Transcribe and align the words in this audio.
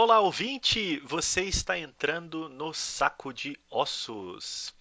Olá, 0.00 0.20
ouvinte! 0.20 1.00
Você 1.00 1.42
está 1.42 1.76
entrando 1.76 2.48
no 2.48 2.72
Saco 2.72 3.32
de 3.32 3.58
Ossos. 3.68 4.72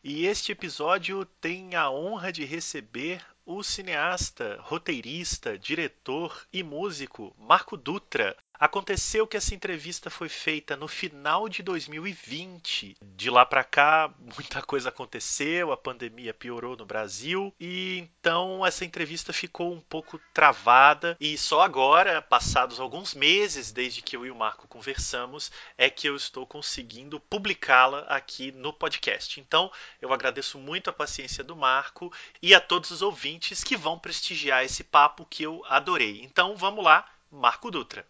E 0.00 0.26
este 0.26 0.52
episódio 0.52 1.24
tem 1.24 1.74
a 1.74 1.90
honra 1.90 2.32
de 2.32 2.44
receber 2.44 3.20
o 3.44 3.64
cineasta, 3.64 4.60
roteirista, 4.60 5.58
diretor 5.58 6.46
e 6.52 6.62
músico 6.62 7.34
Marco 7.36 7.76
Dutra. 7.76 8.36
Aconteceu 8.60 9.26
que 9.26 9.38
essa 9.38 9.54
entrevista 9.54 10.10
foi 10.10 10.28
feita 10.28 10.76
no 10.76 10.86
final 10.86 11.48
de 11.48 11.62
2020. 11.62 12.94
De 13.00 13.30
lá 13.30 13.46
para 13.46 13.64
cá, 13.64 14.12
muita 14.20 14.60
coisa 14.60 14.90
aconteceu, 14.90 15.72
a 15.72 15.78
pandemia 15.78 16.34
piorou 16.34 16.76
no 16.76 16.84
Brasil 16.84 17.54
e 17.58 17.96
então 18.00 18.66
essa 18.66 18.84
entrevista 18.84 19.32
ficou 19.32 19.72
um 19.72 19.80
pouco 19.80 20.20
travada 20.34 21.16
e 21.18 21.38
só 21.38 21.62
agora, 21.62 22.20
passados 22.20 22.78
alguns 22.78 23.14
meses 23.14 23.72
desde 23.72 24.02
que 24.02 24.14
eu 24.14 24.26
e 24.26 24.30
o 24.30 24.36
Marco 24.36 24.68
conversamos, 24.68 25.50
é 25.78 25.88
que 25.88 26.06
eu 26.06 26.14
estou 26.14 26.46
conseguindo 26.46 27.18
publicá-la 27.18 28.00
aqui 28.00 28.52
no 28.52 28.74
podcast. 28.74 29.40
Então, 29.40 29.72
eu 30.02 30.12
agradeço 30.12 30.58
muito 30.58 30.90
a 30.90 30.92
paciência 30.92 31.42
do 31.42 31.56
Marco 31.56 32.12
e 32.42 32.54
a 32.54 32.60
todos 32.60 32.90
os 32.90 33.00
ouvintes 33.00 33.64
que 33.64 33.74
vão 33.74 33.98
prestigiar 33.98 34.62
esse 34.62 34.84
papo 34.84 35.24
que 35.24 35.42
eu 35.42 35.64
adorei. 35.64 36.20
Então, 36.22 36.54
vamos 36.56 36.84
lá, 36.84 37.06
Marco 37.32 37.70
Dutra. 37.70 38.09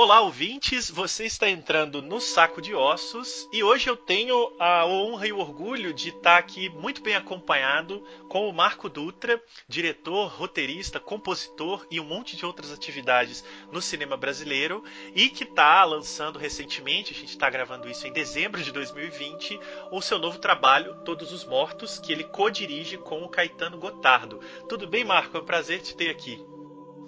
Olá, 0.00 0.20
ouvintes! 0.20 0.88
Você 0.88 1.24
está 1.24 1.50
entrando 1.50 2.00
no 2.00 2.20
Saco 2.20 2.62
de 2.62 2.72
Ossos 2.72 3.48
e 3.52 3.64
hoje 3.64 3.90
eu 3.90 3.96
tenho 3.96 4.52
a 4.56 4.86
honra 4.86 5.26
e 5.26 5.32
o 5.32 5.40
orgulho 5.40 5.92
de 5.92 6.10
estar 6.10 6.38
aqui 6.38 6.68
muito 6.68 7.02
bem 7.02 7.16
acompanhado 7.16 8.00
com 8.28 8.48
o 8.48 8.52
Marco 8.52 8.88
Dutra, 8.88 9.42
diretor, 9.66 10.28
roteirista, 10.28 11.00
compositor 11.00 11.84
e 11.90 11.98
um 11.98 12.04
monte 12.04 12.36
de 12.36 12.46
outras 12.46 12.70
atividades 12.70 13.42
no 13.72 13.82
cinema 13.82 14.16
brasileiro 14.16 14.84
e 15.16 15.28
que 15.30 15.42
está 15.42 15.82
lançando 15.82 16.38
recentemente, 16.38 17.12
a 17.12 17.16
gente 17.16 17.30
está 17.30 17.50
gravando 17.50 17.90
isso 17.90 18.06
em 18.06 18.12
dezembro 18.12 18.62
de 18.62 18.70
2020, 18.70 19.58
o 19.90 20.00
seu 20.00 20.20
novo 20.20 20.38
trabalho, 20.38 20.94
Todos 21.04 21.32
os 21.32 21.44
Mortos, 21.44 21.98
que 21.98 22.12
ele 22.12 22.22
co-dirige 22.22 22.98
com 22.98 23.24
o 23.24 23.28
Caetano 23.28 23.80
Gotardo. 23.80 24.38
Tudo 24.68 24.86
bem, 24.86 25.04
Marco? 25.04 25.36
É 25.36 25.40
um 25.40 25.44
prazer 25.44 25.82
te 25.82 25.96
ter 25.96 26.08
aqui. 26.08 26.40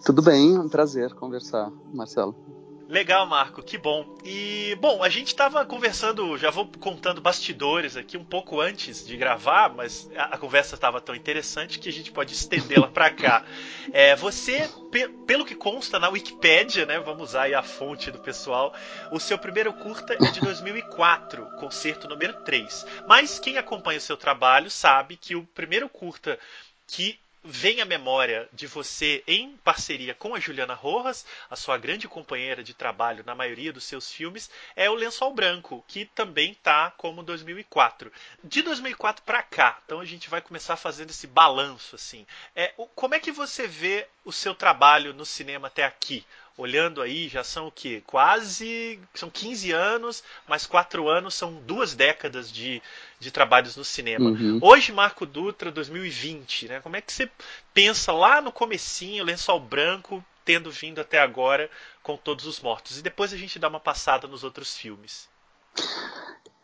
Tudo 0.05 0.21
bem, 0.23 0.57
é 0.57 0.59
um 0.59 0.69
prazer 0.69 1.15
conversar, 1.15 1.71
Marcelo. 1.95 2.60
Legal, 2.91 3.25
Marco, 3.25 3.63
que 3.63 3.79
bom. 3.79 4.19
E, 4.25 4.77
bom, 4.81 5.01
a 5.01 5.09
gente 5.09 5.29
estava 5.29 5.65
conversando, 5.65 6.37
já 6.37 6.51
vou 6.51 6.67
contando 6.67 7.21
bastidores 7.21 7.97
aqui 7.97 8.17
um 8.17 8.25
pouco 8.25 8.61
antes 8.61 9.07
de 9.07 9.17
gravar, 9.17 9.73
mas 9.73 10.11
a, 10.17 10.35
a 10.35 10.37
conversa 10.37 10.75
estava 10.75 11.01
tão 11.01 11.15
interessante 11.15 11.79
que 11.79 11.89
a 11.89 11.93
gente 11.93 12.11
pode 12.11 12.35
estendê-la 12.35 12.89
para 12.89 13.09
cá. 13.09 13.45
É, 13.93 14.15
você, 14.15 14.69
pe 14.91 15.09
pelo 15.27 15.45
que 15.45 15.55
consta 15.55 15.99
na 15.99 16.09
Wikipédia, 16.09 16.87
né, 16.87 16.99
vamos 17.01 17.31
usar 17.31 17.43
aí 17.43 17.55
a 17.55 17.63
fonte 17.63 18.11
do 18.11 18.19
pessoal, 18.19 18.73
o 19.11 19.19
seu 19.19 19.37
primeiro 19.37 19.73
curta 19.73 20.15
é 20.15 20.31
de 20.31 20.41
2004, 20.41 21.45
concerto 21.59 22.09
número 22.09 22.35
3. 22.45 22.87
Mas 23.09 23.39
quem 23.39 23.59
acompanha 23.59 23.99
o 23.99 24.03
seu 24.03 24.17
trabalho 24.17 24.71
sabe 24.71 25.17
que 25.17 25.35
o 25.35 25.45
primeiro 25.45 25.89
curta 25.89 26.39
que 26.87 27.19
vem 27.43 27.81
à 27.81 27.85
memória 27.85 28.49
de 28.53 28.67
você 28.67 29.23
em 29.27 29.57
parceria 29.59 30.15
com 30.15 30.35
a 30.35 30.41
Juliana 30.41 30.75
Rojas, 30.75 31.25
a 31.49 31.57
sua 31.57 31.79
grande 31.79 32.07
companheira 32.07 32.63
de 32.63 32.75
trabalho 32.75 33.25
na 33.25 33.35
maioria 33.35 33.73
dos 33.73 33.85
seus 33.85 34.13
filmes, 34.13 34.51
é 34.77 34.91
o 34.91 34.95
Lençol 34.95 35.33
Branco, 35.33 35.85
que 35.89 36.05
também 36.05 36.55
tá 36.55 36.91
como 36.97 37.23
2004. 37.23 38.13
De 38.45 38.63
2004 38.63 39.25
para 39.25 39.43
cá, 39.43 39.81
então 39.85 40.01
a 40.01 40.05
gente 40.05 40.29
vai 40.29 40.41
começar 40.41 40.77
fazendo 40.77 41.11
esse 41.11 41.27
balanço 41.27 41.97
assim. 41.97 42.27
É, 42.55 42.75
como 42.95 43.15
é 43.15 43.21
que 43.21 43.33
você 43.33 43.67
vê 43.67 44.07
o 44.25 44.33
seu 44.33 44.55
trabalho 44.55 45.15
no 45.15 45.25
cinema 45.25 45.69
até 45.69 45.85
aqui? 45.85 46.25
Olhando 46.61 47.01
aí, 47.01 47.29
já 47.29 47.43
são 47.43 47.69
o 47.69 47.73
quê? 47.73 48.03
Quase. 48.07 49.01
São 49.15 49.31
15 49.31 49.73
anos, 49.73 50.23
mais 50.49 50.67
4 50.67 51.09
anos 51.09 51.35
são 51.35 51.55
duas 51.67 51.95
décadas 51.95 52.53
de, 52.53 52.83
de 53.19 53.31
trabalhos 53.31 53.77
no 53.77 53.85
cinema. 53.85 54.31
Uhum. 54.31 54.59
Hoje, 54.63 54.93
Marco 54.93 55.25
Dutra, 55.25 55.71
2020, 55.71 56.69
né? 56.69 56.81
Como 56.81 56.97
é 56.97 57.01
que 57.01 57.13
você 57.13 57.31
pensa 57.73 58.13
lá 58.13 58.41
no 58.41 58.53
comecinho, 58.53 59.25
lençol 59.25 59.59
branco, 59.59 60.25
tendo 60.45 60.71
vindo 60.71 61.01
até 61.01 61.19
agora 61.19 61.71
com 62.03 62.17
todos 62.17 62.47
os 62.47 62.61
mortos? 62.61 62.99
E 62.99 63.03
depois 63.03 63.33
a 63.33 63.37
gente 63.37 63.59
dá 63.59 63.69
uma 63.69 63.81
passada 63.81 64.29
nos 64.29 64.45
outros 64.45 64.77
filmes. 64.77 65.29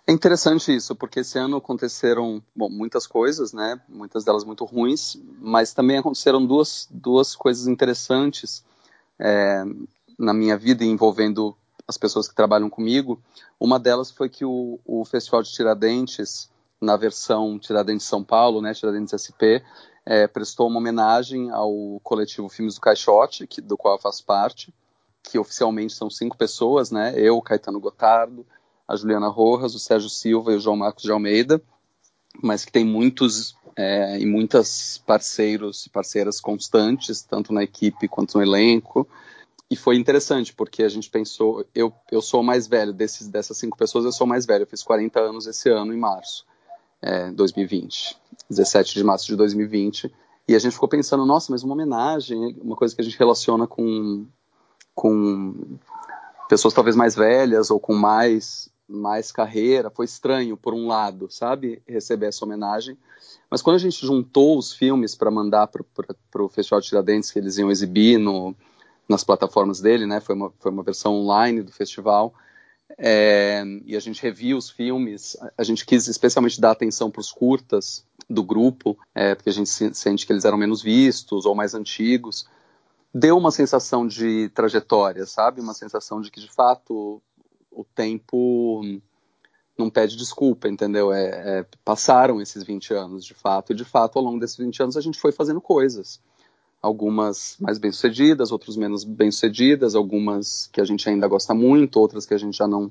É 0.07 0.13
interessante 0.13 0.75
isso, 0.75 0.95
porque 0.95 1.21
esse 1.21 1.37
ano 1.37 1.57
aconteceram 1.57 2.41
bom, 2.55 2.69
muitas 2.69 3.07
coisas, 3.07 3.53
né? 3.53 3.81
Muitas 3.89 4.25
delas 4.25 4.45
muito 4.45 4.65
ruins, 4.65 5.19
mas 5.41 5.73
também 5.73 5.99
aconteceram 5.99 6.45
duas, 6.47 6.87
duas 6.91 7.35
coisas 7.35 7.67
interessantes 7.67 8.65
é, 9.19 9.63
na 10.19 10.33
minha 10.33 10.57
vida 10.57 10.85
envolvendo 10.85 11.57
as 11.87 11.97
pessoas 11.97 12.29
que 12.29 12.35
trabalham 12.35 12.69
comigo. 12.69 13.21
Uma 13.61 13.79
delas 13.79 14.11
foi 14.11 14.29
que 14.29 14.45
o, 14.45 14.79
o 14.85 15.05
Festival 15.05 15.43
de 15.43 15.53
Tiradentes, 15.53 16.51
na 16.81 16.97
versão 16.97 17.59
Tiradentes 17.59 18.07
São 18.07 18.25
Paulo, 18.25 18.61
né, 18.61 18.75
Tiradentes 18.75 19.15
SP, 19.15 19.63
é, 20.05 20.27
prestou 20.27 20.69
uma 20.69 20.79
homenagem 20.79 21.51
ao 21.51 22.01
coletivo 22.03 22.49
Filmes 22.49 22.75
do 22.75 22.81
Caixote, 22.81 23.47
que, 23.47 23.61
do 23.61 23.77
qual 23.77 23.95
eu 23.95 24.01
faço 24.01 24.25
parte, 24.25 24.73
que 25.23 25.39
oficialmente 25.39 25.95
são 25.95 26.09
cinco 26.09 26.37
pessoas, 26.37 26.91
né, 26.91 27.15
eu, 27.17 27.41
Caetano 27.41 27.81
Gotardo, 27.81 28.47
a 28.87 28.95
Juliana 28.95 29.29
Rojas, 29.29 29.75
o 29.75 29.79
Sérgio 29.79 30.09
Silva 30.09 30.53
e 30.53 30.57
o 30.57 30.61
João 30.61 30.77
Marcos 30.77 31.03
de 31.03 31.11
Almeida, 31.11 31.61
mas 32.41 32.65
que 32.65 32.71
tem 32.71 32.85
muitos 32.85 33.57
é, 33.77 34.19
e 34.19 34.25
muitas 34.25 34.99
parceiros 35.07 35.85
e 35.85 35.91
parceiras 35.91 36.41
constantes, 36.41 37.23
tanto 37.23 37.53
na 37.53 37.63
equipe 37.63 38.09
quanto 38.09 38.39
no 38.39 38.43
elenco. 38.43 39.07
E 39.71 39.77
foi 39.77 39.97
interessante, 39.97 40.55
porque 40.55 40.83
a 40.83 40.89
gente 40.89 41.11
pensou, 41.11 41.65
eu, 41.75 41.93
eu 42.11 42.23
sou 42.23 42.41
o 42.41 42.45
mais 42.45 42.67
velho 42.67 42.93
desses, 42.93 43.29
dessas 43.29 43.59
cinco 43.59 43.77
pessoas, 43.77 44.05
eu 44.05 44.13
sou 44.13 44.25
o 44.25 44.29
mais 44.29 44.47
velho, 44.47 44.63
eu 44.63 44.67
fiz 44.67 44.83
40 44.83 45.21
anos 45.21 45.47
esse 45.47 45.69
ano, 45.69 45.93
em 45.93 45.99
março, 45.99 46.47
é, 47.03 47.31
2020, 47.33 48.17
17 48.49 48.95
de 48.95 49.05
março 49.05 49.27
de 49.27 49.37
2020, 49.37 50.13
e 50.49 50.55
a 50.55 50.59
gente 50.59 50.73
ficou 50.73 50.89
pensando, 50.89 51.27
nossa, 51.27 51.51
mas 51.51 51.65
uma 51.65 51.75
homenagem, 51.75 52.57
uma 52.63 52.77
coisa 52.77 52.95
que 52.95 53.01
a 53.01 53.05
gente 53.05 53.19
relaciona 53.19 53.67
com, 53.67 54.25
com 54.95 55.79
pessoas 56.49 56.73
talvez 56.73 56.95
mais 56.95 57.17
velhas 57.17 57.69
ou 57.69 57.81
com 57.81 57.93
mais 57.93 58.71
mais 58.89 59.33
carreira, 59.33 59.91
foi 59.91 60.05
estranho 60.05 60.57
por 60.57 60.73
um 60.75 60.87
lado, 60.87 61.29
sabe, 61.31 61.83
receber 61.87 62.27
essa 62.27 62.45
homenagem. 62.45 62.97
Mas 63.51 63.63
quando 63.63 63.77
a 63.77 63.81
gente 63.81 64.05
juntou 64.05 64.59
os 64.59 64.73
filmes 64.73 65.15
para 65.15 65.31
mandar 65.31 65.67
para 65.69 66.43
o 66.43 66.49
Festival 66.49 66.81
de 66.81 66.89
Tiradentes, 66.89 67.31
que 67.31 67.39
eles 67.39 67.59
iam 67.59 67.71
exibir 67.71 68.19
no, 68.19 68.55
nas 69.09 69.25
plataformas 69.25 69.81
dele, 69.81 70.07
né, 70.07 70.21
foi 70.21 70.35
uma, 70.35 70.53
foi 70.59 70.71
uma 70.71 70.83
versão 70.83 71.15
online 71.15 71.63
do 71.63 71.73
festival, 71.73 72.35
é, 72.99 73.65
e 73.85 73.97
a 73.97 74.01
gente 74.01 74.23
reviu 74.23 74.57
os 74.57 74.71
filmes, 74.71 75.37
a 75.59 75.65
gente 75.65 75.85
quis 75.85 76.07
especialmente 76.07 76.61
dar 76.61 76.71
atenção 76.71 77.11
para 77.11 77.21
os 77.21 77.33
curtas 77.33 78.05
do 78.29 78.43
grupo, 78.43 78.97
é, 79.15 79.35
porque 79.35 79.51
a 79.51 79.53
gente 79.53 79.69
sente 79.69 80.27
que 80.27 80.33
eles 80.33 80.45
eram 80.45 80.57
menos 80.57 80.83
vistos 80.83 81.47
ou 81.47 81.55
mais 81.55 81.75
antigos. 81.75 82.49
Deu 83.13 83.37
uma 83.37 83.51
sensação 83.51 84.07
de 84.07 84.51
trajetória, 84.51 85.27
sabe? 85.27 85.61
Uma 85.61 85.75
sensação 85.75 86.21
de 86.21 86.31
que, 86.31 86.41
de 86.41 86.51
fato, 86.51 87.23
o 87.77 87.85
tempo 87.85 88.83
não 89.79 89.91
pede 89.91 90.17
desculpa, 90.17 90.69
entendeu? 90.69 91.13
É, 91.13 91.59
é, 91.59 91.67
passaram 91.85 92.41
esses 92.41 92.65
20 92.65 92.95
anos, 92.95 93.25
de 93.25 93.35
fato, 93.35 93.73
e 93.73 93.77
de 93.77 93.85
fato, 93.85 94.19
ao 94.19 94.25
longo 94.25 94.41
desses 94.41 94.57
20 94.57 94.83
anos, 94.83 94.97
a 94.97 95.01
gente 95.01 95.21
foi 95.21 95.31
fazendo 95.31 95.61
coisas. 95.61 96.21
Algumas 96.81 97.57
mais 97.61 97.79
bem-sucedidas, 97.79 98.51
outras 98.51 98.77
menos 98.77 99.05
bem-sucedidas, 99.05 99.95
algumas 99.95 100.69
que 100.73 100.81
a 100.81 100.85
gente 100.85 101.07
ainda 101.09 101.29
gosta 101.29 101.53
muito, 101.53 102.01
outras 102.01 102.25
que 102.25 102.33
a 102.33 102.39
gente 102.39 102.57
já 102.57 102.67
não 102.67 102.91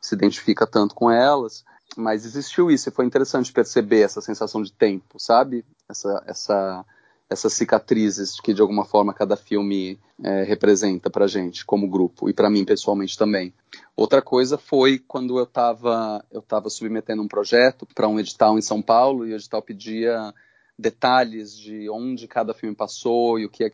se 0.00 0.14
identifica 0.14 0.66
tanto 0.66 0.94
com 0.94 1.10
elas. 1.10 1.64
Mas 1.96 2.26
existiu 2.26 2.70
isso, 2.70 2.88
e 2.88 2.92
foi 2.92 3.06
interessante 3.06 3.52
perceber 3.52 4.00
essa 4.00 4.20
sensação 4.20 4.62
de 4.62 4.72
tempo, 4.72 5.18
sabe? 5.18 5.64
Essa, 5.88 6.22
essa 6.26 6.84
essas 7.28 7.52
cicatrizes 7.52 8.40
que 8.40 8.54
de 8.54 8.60
alguma 8.60 8.84
forma 8.84 9.12
cada 9.12 9.36
filme 9.36 9.98
é, 10.22 10.44
representa 10.44 11.10
para 11.10 11.26
gente 11.26 11.64
como 11.64 11.88
grupo 11.88 12.28
e 12.28 12.32
para 12.32 12.48
mim 12.48 12.64
pessoalmente 12.64 13.18
também. 13.18 13.52
Outra 13.96 14.22
coisa 14.22 14.56
foi 14.56 14.98
quando 14.98 15.38
eu 15.38 15.44
estava 15.44 16.24
eu 16.30 16.40
tava 16.40 16.70
submetendo 16.70 17.22
um 17.22 17.28
projeto 17.28 17.86
para 17.94 18.08
um 18.08 18.20
edital 18.20 18.56
em 18.56 18.62
São 18.62 18.80
Paulo 18.80 19.26
e 19.26 19.32
o 19.32 19.36
edital 19.36 19.60
pedia 19.60 20.32
detalhes 20.78 21.56
de 21.58 21.88
onde 21.90 22.28
cada 22.28 22.54
filme 22.54 22.76
passou 22.76 23.38
e 23.38 23.46
o 23.46 23.50
que 23.50 23.64
é, 23.64 23.72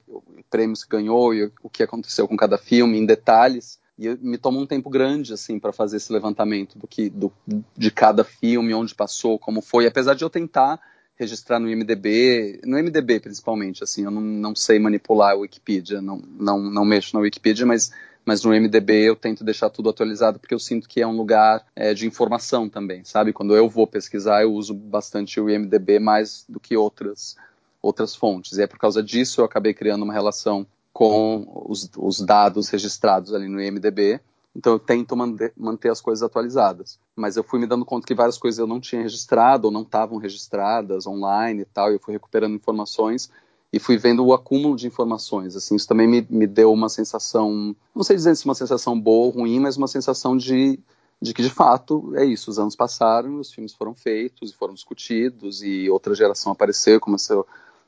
prêmios 0.48 0.84
que 0.84 0.90
ganhou 0.90 1.34
e 1.34 1.50
o 1.62 1.68
que 1.68 1.82
aconteceu 1.82 2.26
com 2.26 2.36
cada 2.36 2.56
filme 2.56 2.98
em 2.98 3.04
detalhes 3.04 3.78
e 3.98 4.08
me 4.16 4.38
tomou 4.38 4.62
um 4.62 4.66
tempo 4.66 4.88
grande 4.88 5.34
assim 5.34 5.58
para 5.58 5.72
fazer 5.72 5.98
esse 5.98 6.12
levantamento 6.12 6.78
do 6.78 6.86
que 6.86 7.10
do, 7.10 7.30
de 7.76 7.90
cada 7.90 8.24
filme 8.24 8.72
onde 8.72 8.94
passou 8.94 9.38
como 9.38 9.60
foi 9.60 9.86
apesar 9.86 10.14
de 10.14 10.24
eu 10.24 10.30
tentar 10.30 10.80
registrar 11.22 11.58
no 11.58 11.70
IMDB, 11.70 12.60
no 12.64 12.78
IMDB 12.78 13.20
principalmente, 13.20 13.82
assim, 13.82 14.04
eu 14.04 14.10
não, 14.10 14.20
não 14.20 14.54
sei 14.54 14.78
manipular 14.78 15.32
a 15.32 15.36
Wikipedia, 15.36 16.02
não, 16.02 16.20
não, 16.38 16.58
não 16.58 16.84
mexo 16.84 17.14
na 17.14 17.22
Wikipedia, 17.22 17.64
mas, 17.64 17.92
mas 18.24 18.42
no 18.44 18.54
IMDB 18.54 19.08
eu 19.08 19.16
tento 19.16 19.44
deixar 19.44 19.70
tudo 19.70 19.88
atualizado 19.88 20.38
porque 20.38 20.54
eu 20.54 20.58
sinto 20.58 20.88
que 20.88 21.00
é 21.00 21.06
um 21.06 21.16
lugar 21.16 21.64
é, 21.74 21.94
de 21.94 22.06
informação 22.06 22.68
também, 22.68 23.04
sabe? 23.04 23.32
Quando 23.32 23.56
eu 23.56 23.68
vou 23.68 23.86
pesquisar, 23.86 24.42
eu 24.42 24.52
uso 24.52 24.74
bastante 24.74 25.40
o 25.40 25.48
IMDB 25.48 25.98
mais 25.98 26.44
do 26.48 26.60
que 26.60 26.76
outras 26.76 27.36
outras 27.80 28.14
fontes. 28.14 28.58
E 28.58 28.62
é 28.62 28.66
por 28.66 28.78
causa 28.78 29.02
disso 29.02 29.40
eu 29.40 29.44
acabei 29.44 29.74
criando 29.74 30.04
uma 30.04 30.12
relação 30.12 30.64
com 30.92 31.64
os, 31.66 31.90
os 31.96 32.20
dados 32.20 32.68
registrados 32.68 33.34
ali 33.34 33.48
no 33.48 33.60
IMDb. 33.60 34.20
Então 34.54 34.74
eu 34.74 34.78
tento 34.78 35.16
manter, 35.16 35.90
as 35.90 36.00
coisas 36.00 36.22
atualizadas. 36.22 36.98
Mas 37.16 37.36
eu 37.36 37.42
fui 37.42 37.58
me 37.58 37.66
dando 37.66 37.84
conta 37.84 38.06
que 38.06 38.14
várias 38.14 38.36
coisas 38.36 38.58
eu 38.58 38.66
não 38.66 38.80
tinha 38.80 39.02
registrado 39.02 39.68
ou 39.68 39.72
não 39.72 39.82
estavam 39.82 40.18
registradas 40.18 41.06
online 41.06 41.62
e 41.62 41.64
tal. 41.64 41.90
E 41.90 41.94
eu 41.94 42.00
fui 42.00 42.12
recuperando 42.12 42.54
informações 42.54 43.30
e 43.72 43.78
fui 43.78 43.96
vendo 43.96 44.24
o 44.24 44.34
acúmulo 44.34 44.76
de 44.76 44.86
informações. 44.86 45.56
Assim, 45.56 45.74
isso 45.74 45.88
também 45.88 46.06
me, 46.06 46.26
me 46.28 46.46
deu 46.46 46.70
uma 46.70 46.90
sensação, 46.90 47.74
não 47.94 48.02
sei 48.02 48.16
dizer 48.16 48.36
se 48.36 48.44
uma 48.44 48.54
sensação 48.54 49.00
boa 49.00 49.26
ou 49.26 49.30
ruim, 49.30 49.58
mas 49.58 49.78
uma 49.78 49.88
sensação 49.88 50.36
de, 50.36 50.78
de 51.20 51.32
que 51.32 51.42
de 51.42 51.48
fato 51.48 52.12
é 52.14 52.24
isso. 52.24 52.50
Os 52.50 52.58
anos 52.58 52.76
passaram, 52.76 53.40
os 53.40 53.50
filmes 53.50 53.72
foram 53.72 53.94
feitos 53.94 54.50
e 54.50 54.54
foram 54.54 54.74
discutidos 54.74 55.62
e 55.62 55.88
outra 55.88 56.14
geração 56.14 56.52
apareceu, 56.52 57.00
começou 57.00 57.46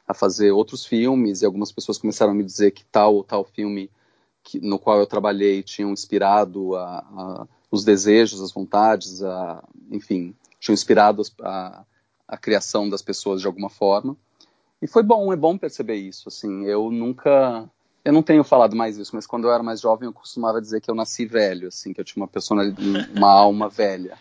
a 0.08 0.14
fazer 0.14 0.50
outros 0.52 0.86
filmes 0.86 1.42
e 1.42 1.46
algumas 1.46 1.70
pessoas 1.70 1.98
começaram 1.98 2.32
a 2.32 2.34
me 2.34 2.44
dizer 2.44 2.70
que 2.70 2.84
tal 2.86 3.14
ou 3.14 3.24
tal 3.24 3.44
filme 3.44 3.90
que, 4.44 4.60
no 4.60 4.78
qual 4.78 4.98
eu 5.00 5.06
trabalhei 5.06 5.62
tinham 5.62 5.90
inspirado 5.90 6.76
a, 6.76 6.98
a, 6.98 7.46
os 7.70 7.82
desejos, 7.82 8.42
as 8.42 8.52
vontades, 8.52 9.22
a, 9.22 9.64
enfim, 9.90 10.36
tinham 10.60 10.74
inspirado 10.74 11.22
a, 11.40 11.84
a 12.28 12.36
criação 12.36 12.88
das 12.88 13.02
pessoas 13.02 13.40
de 13.40 13.46
alguma 13.46 13.70
forma. 13.70 14.16
E 14.82 14.86
foi 14.86 15.02
bom, 15.02 15.32
é 15.32 15.36
bom 15.36 15.56
perceber 15.56 15.96
isso, 15.96 16.28
assim, 16.28 16.66
eu 16.66 16.90
nunca, 16.90 17.68
eu 18.04 18.12
não 18.12 18.22
tenho 18.22 18.44
falado 18.44 18.76
mais 18.76 18.98
isso, 18.98 19.16
mas 19.16 19.26
quando 19.26 19.44
eu 19.44 19.52
era 19.52 19.62
mais 19.62 19.80
jovem 19.80 20.06
eu 20.06 20.12
costumava 20.12 20.60
dizer 20.60 20.82
que 20.82 20.90
eu 20.90 20.94
nasci 20.94 21.24
velho, 21.24 21.68
assim, 21.68 21.94
que 21.94 22.00
eu 22.00 22.04
tinha 22.04 22.22
uma 22.22 22.28
personalidade, 22.28 23.10
uma 23.16 23.32
alma 23.32 23.68
velha. 23.68 24.18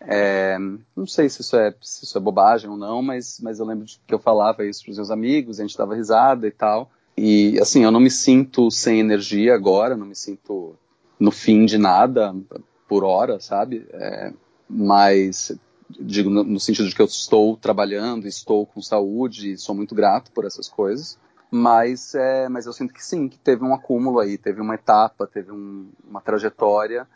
É, 0.00 0.56
não 0.96 1.06
sei 1.06 1.28
se 1.28 1.40
isso, 1.40 1.56
é, 1.56 1.74
se 1.80 2.04
isso 2.04 2.16
é 2.16 2.20
bobagem 2.20 2.70
ou 2.70 2.76
não, 2.76 3.02
mas, 3.02 3.40
mas 3.40 3.58
eu 3.58 3.66
lembro 3.66 3.86
que 4.06 4.14
eu 4.14 4.18
falava 4.18 4.64
isso 4.64 4.82
para 4.84 4.90
os 4.90 4.96
meus 4.96 5.10
amigos, 5.10 5.58
a 5.58 5.62
gente 5.62 5.76
dava 5.76 5.94
risada 5.94 6.46
e 6.46 6.50
tal. 6.50 6.90
E 7.16 7.58
assim, 7.60 7.84
eu 7.84 7.90
não 7.90 8.00
me 8.00 8.10
sinto 8.10 8.70
sem 8.70 9.00
energia 9.00 9.54
agora, 9.54 9.96
não 9.96 10.06
me 10.06 10.16
sinto 10.16 10.74
no 11.18 11.30
fim 11.30 11.64
de 11.64 11.78
nada 11.78 12.34
por 12.88 13.04
hora, 13.04 13.38
sabe? 13.38 13.86
É, 13.92 14.32
mas 14.68 15.52
digo 16.00 16.30
no, 16.30 16.58
sentido 16.58 16.88
de 16.88 16.94
que 16.94 17.02
eu 17.02 17.06
estou 17.06 17.56
trabalhando, 17.56 18.26
estou 18.26 18.66
com 18.66 18.80
saúde, 18.80 19.58
sou 19.58 19.74
muito 19.74 19.94
grato 19.94 20.30
por 20.32 20.44
essas 20.44 20.68
coisas. 20.68 21.18
Mas, 21.50 22.14
é, 22.14 22.48
mas 22.48 22.64
eu 22.64 22.72
sinto 22.72 22.94
que 22.94 23.04
sim, 23.04 23.28
que 23.28 23.38
teve 23.38 23.62
um 23.62 23.74
acúmulo 23.74 24.20
aí, 24.20 24.38
teve 24.38 24.60
uma 24.60 24.74
etapa, 24.74 25.26
teve 25.26 25.52
um, 25.52 25.90
uma 26.08 26.20
trajetória 26.22 27.06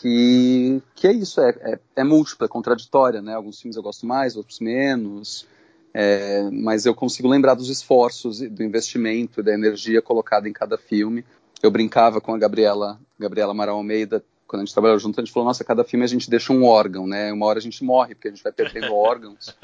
que, 0.00 0.82
que 0.94 1.06
é 1.06 1.12
isso, 1.12 1.40
é, 1.40 1.50
é, 1.60 1.80
é 1.96 2.04
múltipla, 2.04 2.46
é 2.46 2.48
contraditória, 2.48 3.22
né? 3.22 3.34
Alguns 3.34 3.60
filmes 3.60 3.76
eu 3.76 3.82
gosto 3.82 4.06
mais, 4.06 4.36
outros 4.36 4.58
menos, 4.58 5.46
é, 5.92 6.48
mas 6.50 6.86
eu 6.86 6.94
consigo 6.94 7.28
lembrar 7.28 7.54
dos 7.54 7.68
esforços, 7.68 8.40
do 8.40 8.62
investimento, 8.62 9.42
da 9.42 9.52
energia 9.52 10.00
colocada 10.00 10.48
em 10.48 10.52
cada 10.52 10.78
filme. 10.78 11.24
Eu 11.62 11.70
brincava 11.70 12.20
com 12.20 12.34
a 12.34 12.38
Gabriela, 12.38 12.98
Gabriela 13.18 13.52
Amaral 13.52 13.76
Almeida, 13.76 14.24
quando 14.46 14.62
a 14.62 14.64
gente 14.64 14.74
trabalhou 14.74 14.98
junto, 14.98 15.20
a 15.20 15.24
gente 15.24 15.32
falou, 15.32 15.46
nossa, 15.46 15.62
cada 15.62 15.84
filme 15.84 16.04
a 16.04 16.08
gente 16.08 16.28
deixa 16.28 16.52
um 16.52 16.64
órgão, 16.64 17.06
né? 17.06 17.32
Uma 17.32 17.46
hora 17.46 17.58
a 17.58 17.62
gente 17.62 17.84
morre, 17.84 18.14
porque 18.14 18.28
a 18.28 18.30
gente 18.32 18.42
vai 18.42 18.52
perdendo 18.52 18.90
órgãos. 18.94 19.54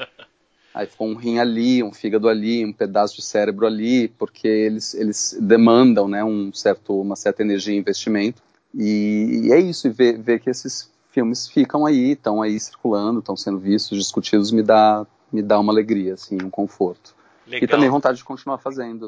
Aí 0.73 0.85
ficou 0.85 1.07
um 1.07 1.15
rim 1.15 1.39
ali, 1.39 1.83
um 1.83 1.91
fígado 1.91 2.29
ali, 2.29 2.63
um 2.63 2.71
pedaço 2.71 3.15
de 3.15 3.21
cérebro 3.21 3.65
ali, 3.65 4.07
porque 4.09 4.47
eles, 4.47 4.93
eles 4.93 5.37
demandam, 5.41 6.07
né, 6.07 6.23
um 6.23 6.53
certo, 6.53 7.01
uma 7.01 7.15
certa 7.15 7.41
energia 7.41 7.73
e 7.73 7.77
investimento. 7.77 8.41
E, 8.73 9.41
e 9.45 9.51
é 9.51 9.59
isso, 9.59 9.87
e 9.87 9.89
ver, 9.89 10.17
ver 10.19 10.39
que 10.39 10.49
esses 10.49 10.89
filmes 11.11 11.47
ficam 11.47 11.85
aí, 11.85 12.11
estão 12.11 12.41
aí 12.41 12.59
circulando, 12.59 13.19
estão 13.19 13.35
sendo 13.35 13.57
vistos, 13.57 13.97
discutidos, 13.97 14.51
me 14.51 14.61
dá, 14.61 15.05
me 15.31 15.41
dá 15.41 15.59
uma 15.59 15.71
alegria, 15.71 16.13
assim, 16.13 16.37
um 16.41 16.49
conforto. 16.49 17.15
Legal. 17.47 17.63
E 17.63 17.67
também 17.67 17.89
vontade 17.89 18.17
de 18.17 18.25
continuar 18.25 18.57
fazendo 18.57 19.07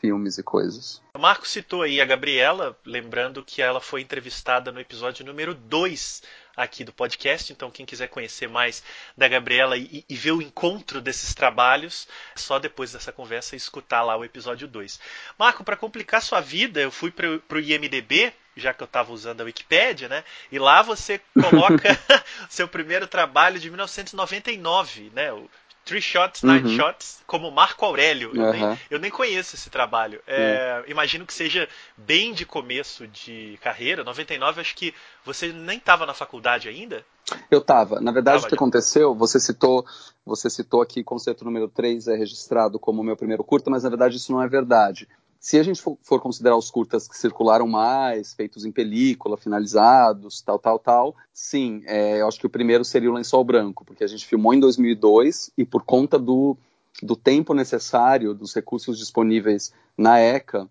filmes 0.00 0.38
e 0.38 0.42
coisas. 0.42 1.02
O 1.16 1.18
Marco 1.18 1.46
citou 1.48 1.82
aí 1.82 2.00
a 2.00 2.04
Gabriela, 2.04 2.78
lembrando 2.86 3.44
que 3.44 3.60
ela 3.60 3.80
foi 3.80 4.00
entrevistada 4.00 4.70
no 4.70 4.78
episódio 4.78 5.26
número 5.26 5.52
2 5.52 6.22
aqui 6.56 6.84
do 6.84 6.92
podcast. 6.92 7.52
Então, 7.52 7.72
quem 7.72 7.84
quiser 7.84 8.06
conhecer 8.06 8.48
mais 8.48 8.84
da 9.16 9.26
Gabriela 9.26 9.76
e, 9.76 10.04
e 10.08 10.14
ver 10.14 10.30
o 10.30 10.40
encontro 10.40 11.00
desses 11.00 11.34
trabalhos, 11.34 12.06
é 12.36 12.38
só 12.38 12.60
depois 12.60 12.92
dessa 12.92 13.10
conversa 13.10 13.56
escutar 13.56 14.02
lá 14.02 14.16
o 14.16 14.24
episódio 14.24 14.68
2. 14.68 15.00
Marco, 15.36 15.64
para 15.64 15.76
complicar 15.76 16.22
sua 16.22 16.40
vida, 16.40 16.80
eu 16.80 16.90
fui 16.92 17.10
para 17.10 17.28
o 17.28 17.60
IMDB, 17.60 18.32
já 18.56 18.74
que 18.74 18.82
eu 18.82 18.86
estava 18.86 19.12
usando 19.12 19.40
a 19.40 19.44
Wikipédia, 19.44 20.08
né? 20.08 20.24
E 20.50 20.58
lá 20.58 20.82
você 20.82 21.20
coloca 21.34 21.98
seu 22.48 22.68
primeiro 22.68 23.06
trabalho 23.06 23.58
de 23.58 23.68
1999, 23.68 25.10
né? 25.14 25.32
O 25.32 25.48
Three 25.84 26.00
Shots, 26.00 26.42
Nine 26.42 26.62
uhum. 26.62 26.76
Shots, 26.76 27.22
como 27.26 27.50
Marco 27.50 27.84
Aurélio. 27.84 28.30
Eu, 28.34 28.42
uhum. 28.42 28.52
nem, 28.52 28.78
eu 28.90 28.98
nem 29.00 29.10
conheço 29.10 29.56
esse 29.56 29.68
trabalho. 29.68 30.20
É, 30.26 30.78
uhum. 30.78 30.90
Imagino 30.90 31.26
que 31.26 31.34
seja 31.34 31.68
bem 31.96 32.32
de 32.32 32.46
começo 32.46 33.06
de 33.08 33.58
carreira. 33.60 34.04
99, 34.04 34.60
acho 34.60 34.76
que 34.76 34.94
você 35.24 35.52
nem 35.52 35.78
estava 35.78 36.06
na 36.06 36.14
faculdade 36.14 36.68
ainda? 36.68 37.04
Eu 37.50 37.58
estava. 37.58 38.00
Na 38.00 38.12
verdade, 38.12 38.38
tava 38.38 38.46
o 38.46 38.48
que 38.48 38.54
aconteceu, 38.54 39.14
você 39.14 39.40
citou, 39.40 39.84
você 40.24 40.48
citou 40.48 40.82
aqui 40.82 41.02
conceito 41.02 41.44
número 41.44 41.68
3 41.68 42.08
é 42.08 42.16
registrado 42.16 42.78
como 42.78 43.02
meu 43.02 43.16
primeiro 43.16 43.44
curta, 43.44 43.70
mas 43.70 43.82
na 43.82 43.88
verdade 43.88 44.16
isso 44.16 44.32
não 44.32 44.42
é 44.42 44.48
verdade. 44.48 45.08
Se 45.42 45.58
a 45.58 45.62
gente 45.64 45.82
for, 45.82 46.20
considerar 46.20 46.56
os 46.56 46.70
curtas 46.70 47.08
que 47.08 47.18
circularam 47.18 47.66
mais, 47.66 48.32
feitos 48.32 48.64
em 48.64 48.70
película, 48.70 49.36
finalizados, 49.36 50.40
tal, 50.40 50.56
tal, 50.56 50.78
tal, 50.78 51.16
sim, 51.34 51.82
é, 51.84 52.20
eu 52.20 52.28
acho 52.28 52.38
que 52.38 52.46
o 52.46 52.50
primeiro 52.50 52.84
seria 52.84 53.10
o 53.10 53.12
Lençol 53.12 53.42
Branco, 53.42 53.84
porque 53.84 54.04
a 54.04 54.06
gente 54.06 54.24
filmou 54.24 54.54
em 54.54 54.60
2002 54.60 55.50
e 55.58 55.64
por 55.64 55.82
conta 55.82 56.16
do, 56.16 56.56
do 57.02 57.16
tempo 57.16 57.54
necessário, 57.54 58.34
dos 58.34 58.54
recursos 58.54 58.96
disponíveis 58.96 59.72
na 59.98 60.20
ECA, 60.20 60.70